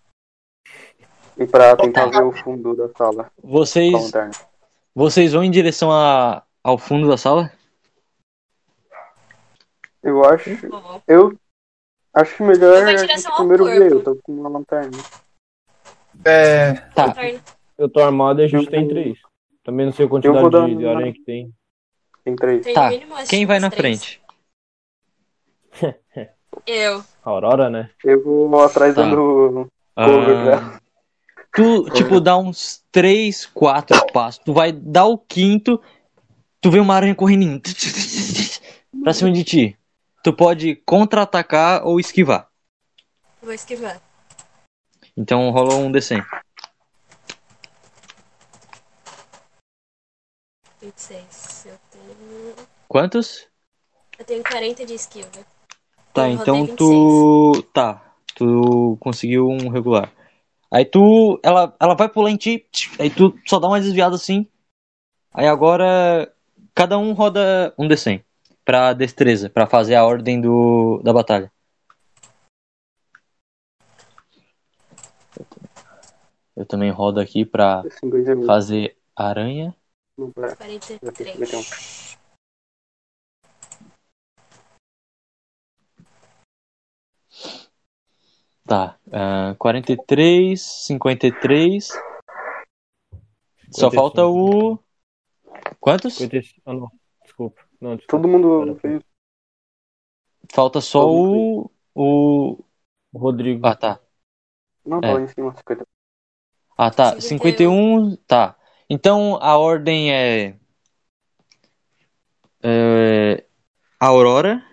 E 1.38 1.46
pra 1.46 1.76
tentar 1.78 2.08
ver 2.08 2.24
o 2.24 2.32
fundo 2.32 2.76
da 2.76 2.90
sala 2.90 3.32
Vocês, 3.44 4.12
vocês 4.94 5.34
vão 5.34 5.44
em 5.44 5.52
direção 5.52 5.92
a, 5.92 6.44
ao 6.64 6.78
fundo 6.78 7.08
da 7.08 7.16
sala? 7.18 7.52
Eu 10.02 10.24
acho. 10.26 10.50
Eu 11.08 11.38
acho 12.14 12.38
que 12.38 12.44
melhor 12.44 12.88
a 12.88 12.98
gente 12.98 13.24
primeiro 13.36 13.66
corpo. 13.66 13.80
ver. 13.80 13.92
Eu 13.92 14.04
tô 14.04 14.16
com 14.16 14.32
uma 14.34 14.50
lanterna. 14.50 14.98
É, 16.26 16.74
Tá. 16.96 17.14
Eu 17.78 17.88
tô 17.88 18.00
armado 18.02 18.42
e 18.42 18.46
a 18.46 18.48
gente 18.48 18.66
Eu 18.66 18.72
tem 18.72 18.88
três. 18.88 19.20
Também 19.64 19.86
não 19.86 19.94
sei 19.94 20.06
a 20.06 20.10
quantidade 20.10 20.50
de, 20.72 20.78
de 20.78 20.88
aranha 20.88 21.14
que 21.14 21.22
tem. 21.22 21.54
Tem 22.24 22.36
três. 22.36 22.64
Tem 22.64 22.74
Tá. 22.74 22.90
Quem 23.30 23.46
vai 23.46 23.60
na 23.60 23.70
três. 23.70 24.02
frente? 24.02 24.22
Eu. 26.66 27.04
Aurora, 27.24 27.70
né? 27.70 27.90
Eu 28.04 28.24
vou 28.24 28.64
atrás 28.64 28.96
Tá. 28.96 29.02
dando 29.04 29.68
cover 29.96 30.38
Ah, 30.38 30.44
dela. 30.46 30.82
tu, 31.54 31.90
tipo, 31.92 32.20
dá 32.20 32.38
uns 32.38 32.84
três, 32.92 33.46
quatro 33.46 33.98
passos. 34.12 34.42
Tu 34.44 34.54
vai 34.54 34.72
dar 34.72 35.06
o 35.06 35.18
quinto, 35.18 35.82
tu 36.62 36.70
vê 36.72 36.80
uma 36.80 36.96
aranha 36.96 37.16
correndo 37.16 37.44
em- 37.44 37.62
pra 39.04 39.14
cima 39.14 39.32
de 39.32 39.44
ti. 39.44 39.78
Tu 40.24 40.34
pode 40.34 40.76
contra-atacar 40.78 41.86
ou 41.86 42.00
esquivar. 42.00 42.50
Vou 43.42 43.54
esquivar. 43.54 44.02
Então 45.16 45.50
rola 45.52 45.76
um 45.76 45.92
D100. 45.92 46.26
26. 50.82 51.66
Eu 51.66 51.78
tenho. 51.92 52.56
Quantos? 52.88 53.48
Eu 54.20 54.26
tenho 54.26 54.44
40 54.44 54.86
de 54.86 54.94
esquiva. 54.94 55.30
Tá, 56.18 56.28
Eu 56.28 56.34
então 56.34 56.66
tu. 56.76 57.62
Tá, 57.72 58.02
tu 58.34 58.98
conseguiu 59.00 59.48
um 59.48 59.70
regular. 59.70 60.12
Aí 60.72 60.84
tu. 60.84 61.40
Ela, 61.44 61.76
ela 61.80 61.94
vai 61.94 62.10
pular 62.10 62.32
em 62.32 62.38
ti, 62.38 62.68
aí 62.98 63.08
tu 63.12 63.38
só 63.46 63.60
dá 63.60 63.68
uma 63.68 63.80
desviada 63.80 64.16
assim. 64.16 64.48
Aí 65.32 65.46
agora. 65.46 66.34
Cada 66.74 66.98
um 66.98 67.14
roda 67.14 67.74
um 67.78 67.88
D100 67.88 68.24
pra 68.64 68.94
destreza, 68.94 69.50
pra 69.50 69.66
fazer 69.66 69.96
a 69.96 70.06
ordem 70.06 70.40
do, 70.40 71.02
da 71.04 71.12
batalha. 71.12 71.52
Eu 76.56 76.66
também 76.66 76.92
rodo 76.92 77.20
aqui 77.20 77.46
pra 77.46 77.84
51. 78.00 78.46
fazer 78.46 78.96
aranha. 79.16 79.76
Não, 80.18 80.32
pera. 80.32 80.56
43. 80.56 82.07
Tá, 88.68 89.00
ah, 89.14 89.56
43, 89.58 90.62
53. 90.62 91.88
Só 93.72 93.90
55. 93.90 93.96
falta 93.96 94.28
o. 94.28 94.78
Quantos? 95.80 96.16
55. 96.16 96.62
Ah, 96.66 96.74
não. 96.74 96.92
Desculpa. 97.24 97.62
Não, 97.80 97.96
desculpa. 97.96 98.22
Todo 98.22 98.28
mundo 98.28 98.76
fez. 98.82 99.02
Falta 100.52 100.82
só 100.82 101.10
o. 101.10 101.72
O. 101.96 102.62
O 103.14 103.18
Rodrigo. 103.18 103.66
Ah, 103.66 103.74
tá. 103.74 104.02
Não, 104.86 105.00
tá 105.00 105.08
É. 105.08 105.14
em 105.22 105.28
cima, 105.28 105.56
50. 105.56 105.88
Ah, 106.78 106.92
tá. 106.92 107.22
51. 107.22 108.10
51. 108.10 108.16
Tá. 108.28 108.58
Então 108.90 109.38
a 109.42 109.58
ordem 109.58 110.14
é. 110.14 110.58
é 112.62 113.46
Aurora. 113.98 114.67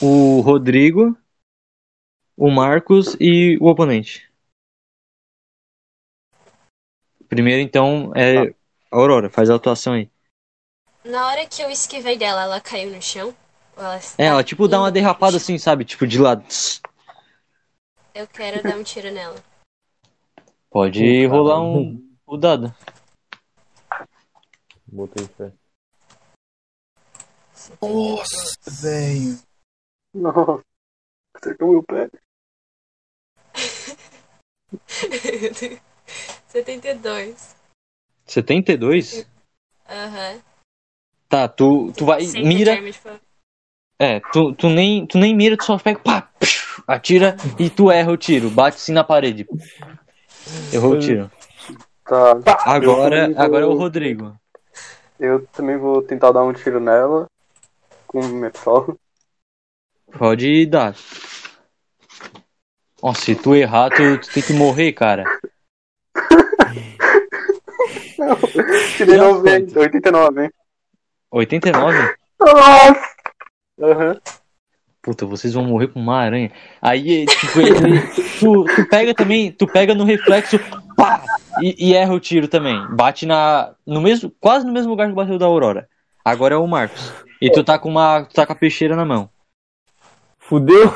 O 0.00 0.40
Rodrigo. 0.40 1.16
O 2.36 2.50
Marcos 2.50 3.16
e 3.20 3.58
o 3.60 3.66
oponente. 3.66 4.30
Primeiro, 7.28 7.60
então, 7.60 8.12
é. 8.14 8.54
Aurora, 8.90 9.28
faz 9.28 9.50
a 9.50 9.56
atuação 9.56 9.94
aí. 9.94 10.08
Na 11.04 11.26
hora 11.26 11.46
que 11.46 11.62
eu 11.62 11.70
esquivei 11.70 12.16
dela, 12.16 12.42
ela 12.42 12.60
caiu 12.60 12.90
no 12.90 13.02
chão? 13.02 13.34
Ela 13.76 13.98
É, 14.16 14.26
ela 14.26 14.44
tipo 14.44 14.68
dá 14.68 14.80
uma 14.80 14.90
derrapada 14.90 15.36
assim, 15.36 15.58
sabe? 15.58 15.84
Tipo 15.84 16.06
de 16.06 16.18
lado. 16.18 16.44
Eu 18.14 18.26
quero 18.26 18.62
dar 18.62 18.76
um 18.76 18.82
tiro 18.82 19.10
nela. 19.12 19.36
Pode 20.70 21.04
Ih, 21.04 21.26
rolar 21.26 21.60
um. 21.60 22.02
O 22.26 22.36
dado. 22.36 22.74
Botei 24.86 25.26
fé. 25.36 25.52
nossa, 27.80 28.56
velho. 28.66 29.47
Nossa. 30.18 30.62
Acertou 31.34 31.70
meu 31.70 31.82
pé. 31.82 32.10
72. 36.48 37.56
72? 38.26 39.26
Aham. 39.88 40.40
Tá, 41.28 41.48
tu, 41.48 41.92
tu 41.92 42.04
vai. 42.04 42.22
Save 42.22 42.44
Mira. 42.44 42.78
É, 44.00 44.20
tu, 44.32 44.54
tu, 44.54 44.68
nem, 44.68 45.06
tu 45.06 45.18
nem 45.18 45.34
mira, 45.34 45.56
tu 45.56 45.64
só 45.64 45.76
pega, 45.78 45.98
pá, 45.98 46.22
psh, 46.38 46.82
atira 46.86 47.36
e 47.58 47.68
tu 47.68 47.90
erra 47.90 48.12
o 48.12 48.16
tiro. 48.16 48.48
Bate 48.48 48.76
assim 48.76 48.92
na 48.92 49.02
parede. 49.02 49.46
Errou 50.72 50.92
o 50.92 50.98
tiro. 50.98 51.30
Tá. 52.04 52.32
Agora, 52.64 53.26
vou- 53.26 53.40
agora 53.40 53.64
é 53.64 53.68
o 53.68 53.74
Rodrigo. 53.74 54.38
Eu 55.18 55.46
também 55.48 55.76
vou 55.76 56.00
tentar 56.02 56.32
dar 56.32 56.44
um 56.44 56.52
tiro 56.52 56.80
nela. 56.80 57.26
Com 58.06 58.20
o 58.20 58.28
minha 58.28 58.50
pistola. 58.50 58.96
Pode 60.16 60.66
dar. 60.66 60.94
Nossa, 63.02 63.22
se 63.22 63.34
tu 63.34 63.54
errar, 63.54 63.90
tu, 63.90 64.18
tu 64.18 64.32
tem 64.32 64.42
que 64.42 64.52
morrer, 64.52 64.92
cara. 64.92 65.24
Não, 68.18 68.36
tirei 68.96 69.14
E 69.14 69.20
as 69.20 69.26
90, 69.26 69.78
89, 69.78 70.42
hein? 70.42 70.50
89? 71.30 72.16
Nossa! 72.40 73.00
Aham. 73.80 74.20
Puta, 75.00 75.24
vocês 75.24 75.54
vão 75.54 75.64
morrer 75.64 75.88
com 75.88 76.00
uma 76.00 76.18
aranha. 76.18 76.50
Aí, 76.82 77.24
tipo, 77.26 77.60
ele, 77.60 78.00
tu, 78.40 78.64
tu 78.64 78.88
pega 78.88 79.14
também, 79.14 79.52
tu 79.52 79.66
pega 79.66 79.94
no 79.94 80.04
reflexo, 80.04 80.58
pá! 80.96 81.22
E, 81.62 81.90
e 81.90 81.94
erra 81.94 82.12
o 82.12 82.20
tiro 82.20 82.48
também. 82.48 82.76
Bate 82.94 83.24
na. 83.24 83.72
No 83.86 84.00
mesmo, 84.00 84.32
quase 84.40 84.66
no 84.66 84.72
mesmo 84.72 84.90
lugar 84.90 85.08
que 85.08 85.14
bateu 85.14 85.38
da 85.38 85.46
Aurora. 85.46 85.88
Agora 86.24 86.54
é 86.54 86.58
o 86.58 86.66
Marcos. 86.66 87.12
E 87.40 87.50
tu 87.50 87.62
tá 87.62 87.78
com 87.78 87.88
uma. 87.88 88.24
Tu 88.24 88.34
tá 88.34 88.44
com 88.44 88.52
a 88.52 88.56
peixeira 88.56 88.96
na 88.96 89.04
mão. 89.04 89.30
Fudeu. 90.48 90.90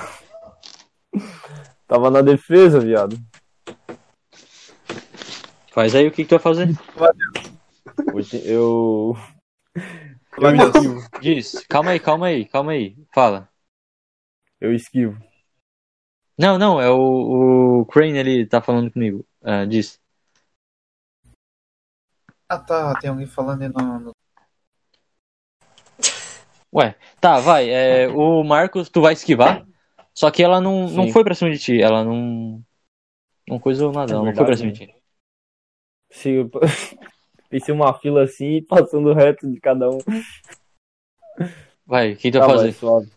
Tava 1.86 2.10
na 2.10 2.22
defesa, 2.22 2.80
viado. 2.80 3.16
Faz 5.72 5.94
aí 5.94 6.06
o 6.06 6.10
que, 6.10 6.22
que 6.22 6.28
tu 6.28 6.30
vai 6.30 6.38
fazer. 6.38 6.68
Oite- 8.14 8.42
Eu. 8.46 9.14
Eu 10.38 10.56
esquivo. 10.70 11.08
Diz, 11.20 11.66
calma 11.68 11.90
aí, 11.90 12.00
calma 12.00 12.26
aí, 12.28 12.46
calma 12.46 12.72
aí. 12.72 12.96
Fala. 13.12 13.46
Eu 14.58 14.72
esquivo. 14.72 15.18
Não, 16.38 16.58
não, 16.58 16.80
é 16.80 16.88
o, 16.90 17.80
o 17.80 17.86
Crane, 17.86 18.16
ele 18.18 18.46
tá 18.46 18.62
falando 18.62 18.90
comigo. 18.90 19.22
Ah, 19.42 19.66
diz. 19.66 20.00
Ah, 22.48 22.58
tá. 22.58 22.94
Tem 22.98 23.10
alguém 23.10 23.26
falando 23.26 23.62
aí 23.62 23.68
no. 23.68 24.00
no- 24.00 24.21
Ué, 26.74 26.94
tá, 27.20 27.38
vai. 27.38 27.68
É, 27.70 28.08
o 28.14 28.42
Marcos, 28.42 28.88
tu 28.88 29.00
vai 29.00 29.12
esquivar. 29.12 29.66
Só 30.14 30.30
que 30.30 30.42
ela 30.42 30.60
não, 30.60 30.88
não 30.88 31.08
foi 31.08 31.24
pra 31.24 31.34
cima 31.34 31.50
de 31.50 31.58
ti. 31.58 31.80
Ela 31.80 32.04
não. 32.04 32.62
Não 33.48 33.58
coisou 33.58 33.92
nada, 33.92 34.12
É 34.12 34.14
ela 34.14 34.24
não 34.24 34.34
foi 34.34 34.44
pra 34.44 34.54
verdade, 34.54 34.76
cima 34.76 34.86
de 34.88 34.92
ti. 34.94 35.02
Se 36.10 36.30
eu... 36.30 36.50
Pensei 37.48 37.74
uma 37.74 37.92
fila 37.98 38.22
assim, 38.24 38.62
passando 38.62 39.12
reto 39.12 39.50
de 39.50 39.58
cada 39.60 39.90
um. 39.90 39.98
Vai, 41.86 42.12
o 42.12 42.16
que 42.16 42.30
tu 42.30 42.38
Tá, 42.38 42.46
vai 42.46 42.56
fazer? 42.56 42.72
suave. 42.72 43.10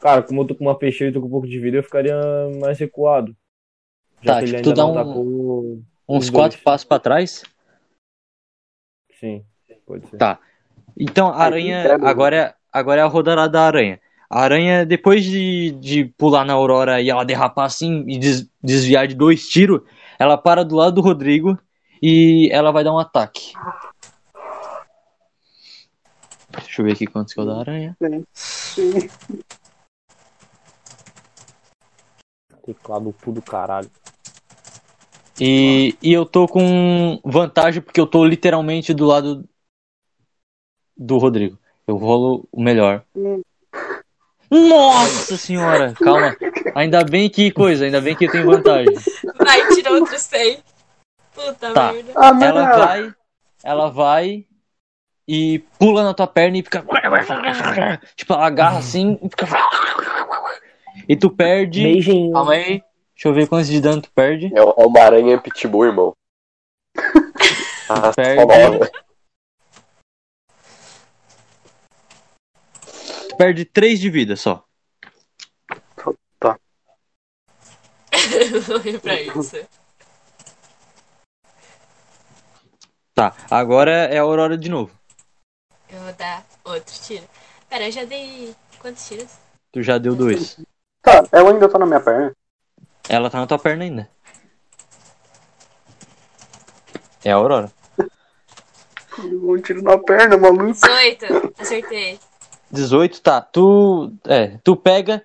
Cara, 0.00 0.22
como 0.22 0.42
eu 0.42 0.46
tô 0.46 0.54
com 0.54 0.64
uma 0.64 0.76
peixeira 0.78 1.10
e 1.10 1.14
tô 1.14 1.20
com 1.20 1.28
um 1.28 1.30
pouco 1.30 1.46
de 1.46 1.58
vida, 1.60 1.76
eu 1.76 1.82
ficaria 1.82 2.16
mais 2.60 2.78
recuado. 2.78 3.36
Já 4.20 4.34
Tá, 4.34 4.38
que 4.38 4.44
ele 4.46 4.52
tipo, 4.56 4.62
tu 4.62 4.80
ainda 4.80 4.82
dá 5.02 5.04
não 5.04 5.20
um-. 5.20 5.84
Uns 6.08 6.30
quatro 6.30 6.56
dois. 6.56 6.64
passos 6.64 6.84
pra 6.84 6.98
trás. 6.98 7.44
Sim, 9.14 9.44
pode 9.86 10.08
ser. 10.08 10.16
Tá. 10.16 10.40
Então, 10.98 11.28
a 11.28 11.36
aranha. 11.36 11.98
Agora 12.02 12.36
é, 12.36 12.54
agora 12.72 13.00
é 13.00 13.04
a 13.04 13.08
rodada 13.08 13.48
da 13.48 13.62
aranha. 13.62 14.00
A 14.30 14.40
aranha, 14.40 14.86
depois 14.86 15.24
de, 15.24 15.72
de 15.72 16.04
pular 16.16 16.44
na 16.44 16.54
Aurora 16.54 17.02
e 17.02 17.10
ela 17.10 17.24
derrapar 17.24 17.66
assim 17.66 18.04
e 18.08 18.18
des- 18.18 18.48
desviar 18.62 19.06
de 19.06 19.14
dois 19.14 19.46
tiros, 19.46 19.82
ela 20.18 20.38
para 20.38 20.64
do 20.64 20.76
lado 20.76 20.94
do 20.94 21.00
Rodrigo 21.02 21.58
e 22.02 22.48
ela 22.50 22.72
vai 22.72 22.82
dar 22.82 22.94
um 22.94 22.98
ataque. 22.98 23.52
Deixa 26.50 26.80
eu 26.80 26.86
ver 26.86 26.92
aqui 26.92 27.06
quantos 27.06 27.34
que 27.34 27.40
é 27.40 27.42
o 27.42 27.46
da 27.46 27.58
aranha. 27.58 27.96
Sim. 28.32 29.08
Teclado 32.64 33.12
puto 33.12 33.32
do 33.32 33.42
caralho. 33.42 33.90
E, 35.40 35.96
e 36.02 36.12
eu 36.12 36.24
tô 36.24 36.46
com 36.46 37.20
vantagem 37.24 37.82
porque 37.82 38.00
eu 38.00 38.06
tô 38.06 38.24
literalmente 38.24 38.94
do 38.94 39.04
lado 39.04 39.48
do 41.02 41.18
Rodrigo. 41.18 41.58
Eu 41.86 41.96
rolo 41.96 42.46
o 42.52 42.62
melhor. 42.62 43.02
Nossa 44.50 45.36
senhora, 45.36 45.94
calma. 45.94 46.36
Ainda 46.74 47.02
bem 47.04 47.28
que 47.28 47.50
coisa, 47.50 47.84
ainda 47.86 48.00
bem 48.00 48.14
que 48.14 48.26
eu 48.26 48.30
tenho 48.30 48.46
vantagem. 48.46 48.94
Vai, 49.36 49.66
tira 49.74 49.92
outro 49.92 50.18
100. 50.18 50.58
Puta 51.34 51.72
Tá. 51.72 51.92
merda. 51.92 52.12
Ah, 52.14 52.28
Ela 52.44 52.76
vai, 52.76 53.14
ela 53.64 53.88
vai 53.90 54.44
e 55.26 55.60
pula 55.78 56.04
na 56.04 56.12
tua 56.14 56.26
perna 56.26 56.58
e 56.58 56.62
fica. 56.62 56.84
Tipo, 58.14 58.34
ela 58.34 58.46
agarra 58.46 58.78
assim 58.78 59.18
e 59.22 59.28
fica. 59.30 59.46
E 61.08 61.16
tu 61.16 61.30
perde. 61.30 61.82
Beijinho. 61.82 62.32
Calma 62.32 62.52
aí. 62.52 62.82
Deixa 63.14 63.28
eu 63.28 63.32
ver 63.34 63.48
quantos 63.48 63.68
de 63.68 63.80
dano 63.80 64.02
tu 64.02 64.10
perde. 64.14 64.52
É 64.54 64.62
uma 64.62 65.00
aranha 65.00 65.38
pitbull, 65.40 65.86
irmão. 65.86 66.14
Ah, 67.88 68.12
Perde. 68.14 68.42
foda. 68.42 68.90
Tu 72.82 73.21
perde 73.32 73.64
3 73.64 73.98
de 74.00 74.10
vida 74.10 74.36
só. 74.36 74.64
Vou 78.66 78.80
ir 78.84 79.00
pra 79.00 79.20
isso. 79.20 79.56
Tá, 83.14 83.34
agora 83.50 83.90
é 83.90 84.18
a 84.18 84.22
Aurora 84.22 84.56
de 84.56 84.68
novo. 84.68 84.92
Eu 85.90 86.00
vou 86.00 86.12
dar 86.14 86.44
outro 86.64 86.94
tiro. 87.02 87.24
Pera, 87.68 87.86
eu 87.86 87.92
já 87.92 88.04
dei. 88.04 88.54
Quantos 88.78 89.06
tiros? 89.06 89.28
Tu 89.70 89.82
já 89.82 89.98
deu 89.98 90.14
dois. 90.14 90.58
Tá, 91.02 91.24
ela 91.30 91.50
ainda 91.50 91.68
tá 91.68 91.78
na 91.78 91.86
minha 91.86 92.00
perna. 92.00 92.34
Ela 93.08 93.30
tá 93.30 93.38
na 93.38 93.46
tua 93.46 93.58
perna 93.58 93.84
ainda. 93.84 94.08
É 97.24 97.32
a 97.32 97.36
Aurora. 97.36 97.72
Um 99.18 99.60
tiro 99.60 99.82
na 99.82 99.98
perna, 99.98 100.38
maluco. 100.38 100.72
18. 100.72 101.52
Acertei. 101.58 102.18
18, 102.72 103.20
tá. 103.20 103.40
Tu, 103.42 104.12
é, 104.24 104.56
tu 104.64 104.74
pega, 104.74 105.22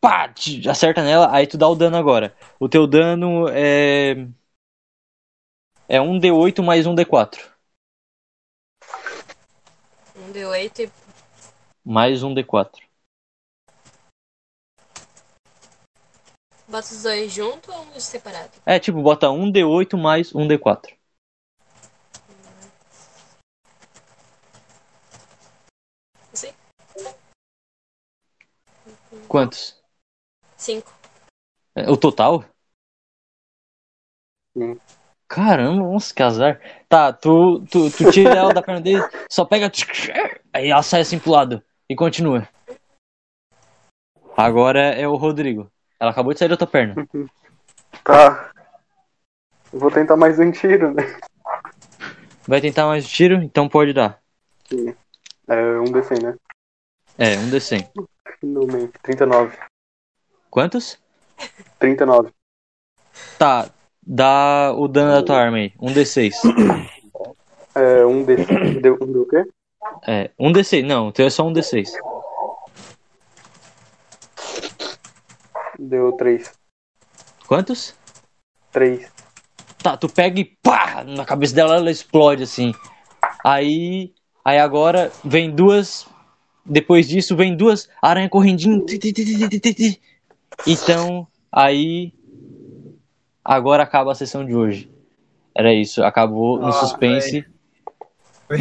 pá, 0.00 0.32
acerta 0.68 1.02
nela, 1.02 1.30
aí 1.30 1.46
tu 1.46 1.58
dá 1.58 1.68
o 1.68 1.74
dano 1.74 1.96
agora. 1.96 2.34
O 2.58 2.68
teu 2.68 2.86
dano 2.86 3.48
é. 3.48 4.26
É 5.88 5.98
1d8 6.00 6.62
mais 6.62 6.86
1d4. 6.86 7.38
1d8 10.16 10.80
e. 10.80 10.90
Mais 11.84 12.22
1d4. 12.22 12.86
Bota 16.66 16.92
os 16.92 17.02
dois 17.04 17.32
junto 17.32 17.70
ou 17.70 17.86
um 17.94 18.00
separado? 18.00 18.50
É, 18.64 18.80
tipo, 18.80 19.00
bota 19.00 19.28
1d8 19.28 19.96
mais 19.96 20.32
1d4. 20.32 20.96
Quantos? 29.28 29.82
5. 30.56 30.92
É, 31.74 31.90
O 31.90 31.96
total? 31.96 32.44
Sim. 34.56 34.80
Caramba, 35.28 35.82
nossa, 35.82 36.14
que 36.14 36.22
azar. 36.22 36.60
Tá, 36.88 37.12
tu, 37.12 37.64
tu, 37.70 37.90
tu 37.90 38.10
tira 38.10 38.34
ela 38.34 38.54
da 38.54 38.62
perna 38.62 38.80
dele, 38.80 39.02
só 39.30 39.44
pega. 39.44 39.70
Aí 40.52 40.70
ela 40.70 40.82
sai 40.82 41.00
assim 41.00 41.18
pro 41.18 41.32
lado 41.32 41.62
e 41.88 41.96
continua. 41.96 42.48
Agora 44.36 44.80
é 44.80 45.06
o 45.08 45.16
Rodrigo. 45.16 45.70
Ela 45.98 46.10
acabou 46.10 46.32
de 46.32 46.38
sair 46.38 46.48
da 46.48 46.56
tua 46.56 46.66
perna. 46.66 46.94
Tá. 48.04 48.52
Eu 49.72 49.80
Vou 49.80 49.90
tentar 49.90 50.16
mais 50.16 50.38
um 50.38 50.52
tiro, 50.52 50.94
né? 50.94 51.02
Vai 52.46 52.60
tentar 52.60 52.86
mais 52.86 53.04
um 53.04 53.08
tiro? 53.08 53.42
Então 53.42 53.68
pode 53.68 53.92
dar. 53.92 54.20
É 55.48 55.78
um 55.80 55.84
D100, 55.84 56.22
né? 56.22 56.36
É, 57.18 57.36
um 57.38 57.50
D100. 57.50 57.88
Finalmente. 58.40 58.92
39. 59.02 59.56
Quantos? 60.50 60.98
39. 61.78 62.30
Tá, 63.38 63.70
dá 64.02 64.72
o 64.76 64.88
dano 64.88 65.12
da 65.12 65.22
tua 65.22 65.36
arma 65.36 65.58
aí. 65.58 65.72
Um 65.80 65.92
D6. 65.92 66.32
É 67.76 68.06
um 68.06 68.24
D. 68.24 68.36
Deu, 68.80 68.96
um 69.02 69.12
deu 69.12 69.22
o 69.22 69.28
quê? 69.28 69.44
É, 70.06 70.30
um 70.38 70.50
D6. 70.50 70.82
Não, 70.82 71.12
teu 71.12 71.26
é 71.26 71.30
só 71.30 71.46
um 71.46 71.52
D6. 71.52 71.90
Deu 75.78 76.12
3. 76.12 76.52
Quantos? 77.46 77.94
3. 78.72 79.12
Tá, 79.82 79.96
tu 79.96 80.08
pega 80.08 80.40
e 80.40 80.44
pá! 80.44 81.04
Na 81.04 81.24
cabeça 81.24 81.54
dela 81.54 81.76
ela 81.76 81.90
explode 81.90 82.42
assim. 82.42 82.72
Aí. 83.44 84.12
Aí 84.44 84.58
agora 84.58 85.12
vem 85.24 85.50
duas. 85.50 86.06
Depois 86.68 87.08
disso 87.08 87.36
vem 87.36 87.56
duas 87.56 87.88
aranha 88.02 88.28
correndinho. 88.28 88.84
Ti. 88.84 90.00
Então, 90.66 91.26
aí. 91.50 92.12
Agora 93.44 93.82
acaba 93.84 94.12
a 94.12 94.14
sessão 94.14 94.44
de 94.44 94.54
hoje. 94.54 94.90
Era 95.54 95.72
isso, 95.72 96.02
acabou 96.02 96.58
no 96.58 96.66
Ah, 96.66 96.72
suspense 96.72 97.44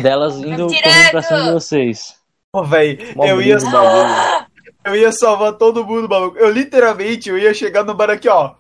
delas 0.02 0.38
indo 0.38 0.68
tirando! 0.68 0.84
correndo 0.84 1.12
pra 1.12 1.22
cima 1.22 1.44
de 1.44 1.52
vocês. 1.52 2.16
Pô, 2.52 2.64
velho, 2.64 3.00
eu 3.24 3.42
ia, 3.42 3.58
bagulho. 3.58 4.48
eu 4.86 4.96
ia 4.96 5.12
salvar 5.12 5.54
todo 5.54 5.86
mundo, 5.86 6.08
maluco. 6.08 6.38
Eu 6.38 6.50
literalmente 6.50 7.30
eu 7.30 7.38
ia 7.38 7.54
chegar 7.54 7.84
no 7.84 7.94
bar 7.94 8.10
aqui, 8.10 8.30
ó. 8.30 8.54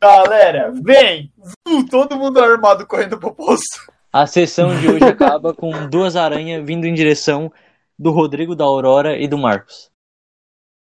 Galera, 0.00 0.72
vem! 0.82 1.32
Uh, 1.68 1.84
todo 1.88 2.16
mundo 2.16 2.40
armado 2.40 2.86
correndo 2.86 3.18
pro 3.18 3.32
posto. 3.32 3.80
A 4.12 4.26
sessão 4.26 4.74
de 4.78 4.88
hoje 4.88 5.04
acaba 5.04 5.54
com 5.54 5.88
duas 5.88 6.16
aranhas 6.16 6.64
vindo 6.66 6.86
em 6.86 6.94
direção 6.94 7.52
do 7.98 8.10
Rodrigo, 8.10 8.54
da 8.54 8.64
Aurora 8.64 9.16
e 9.18 9.26
do 9.28 9.38
Marcos. 9.38 9.90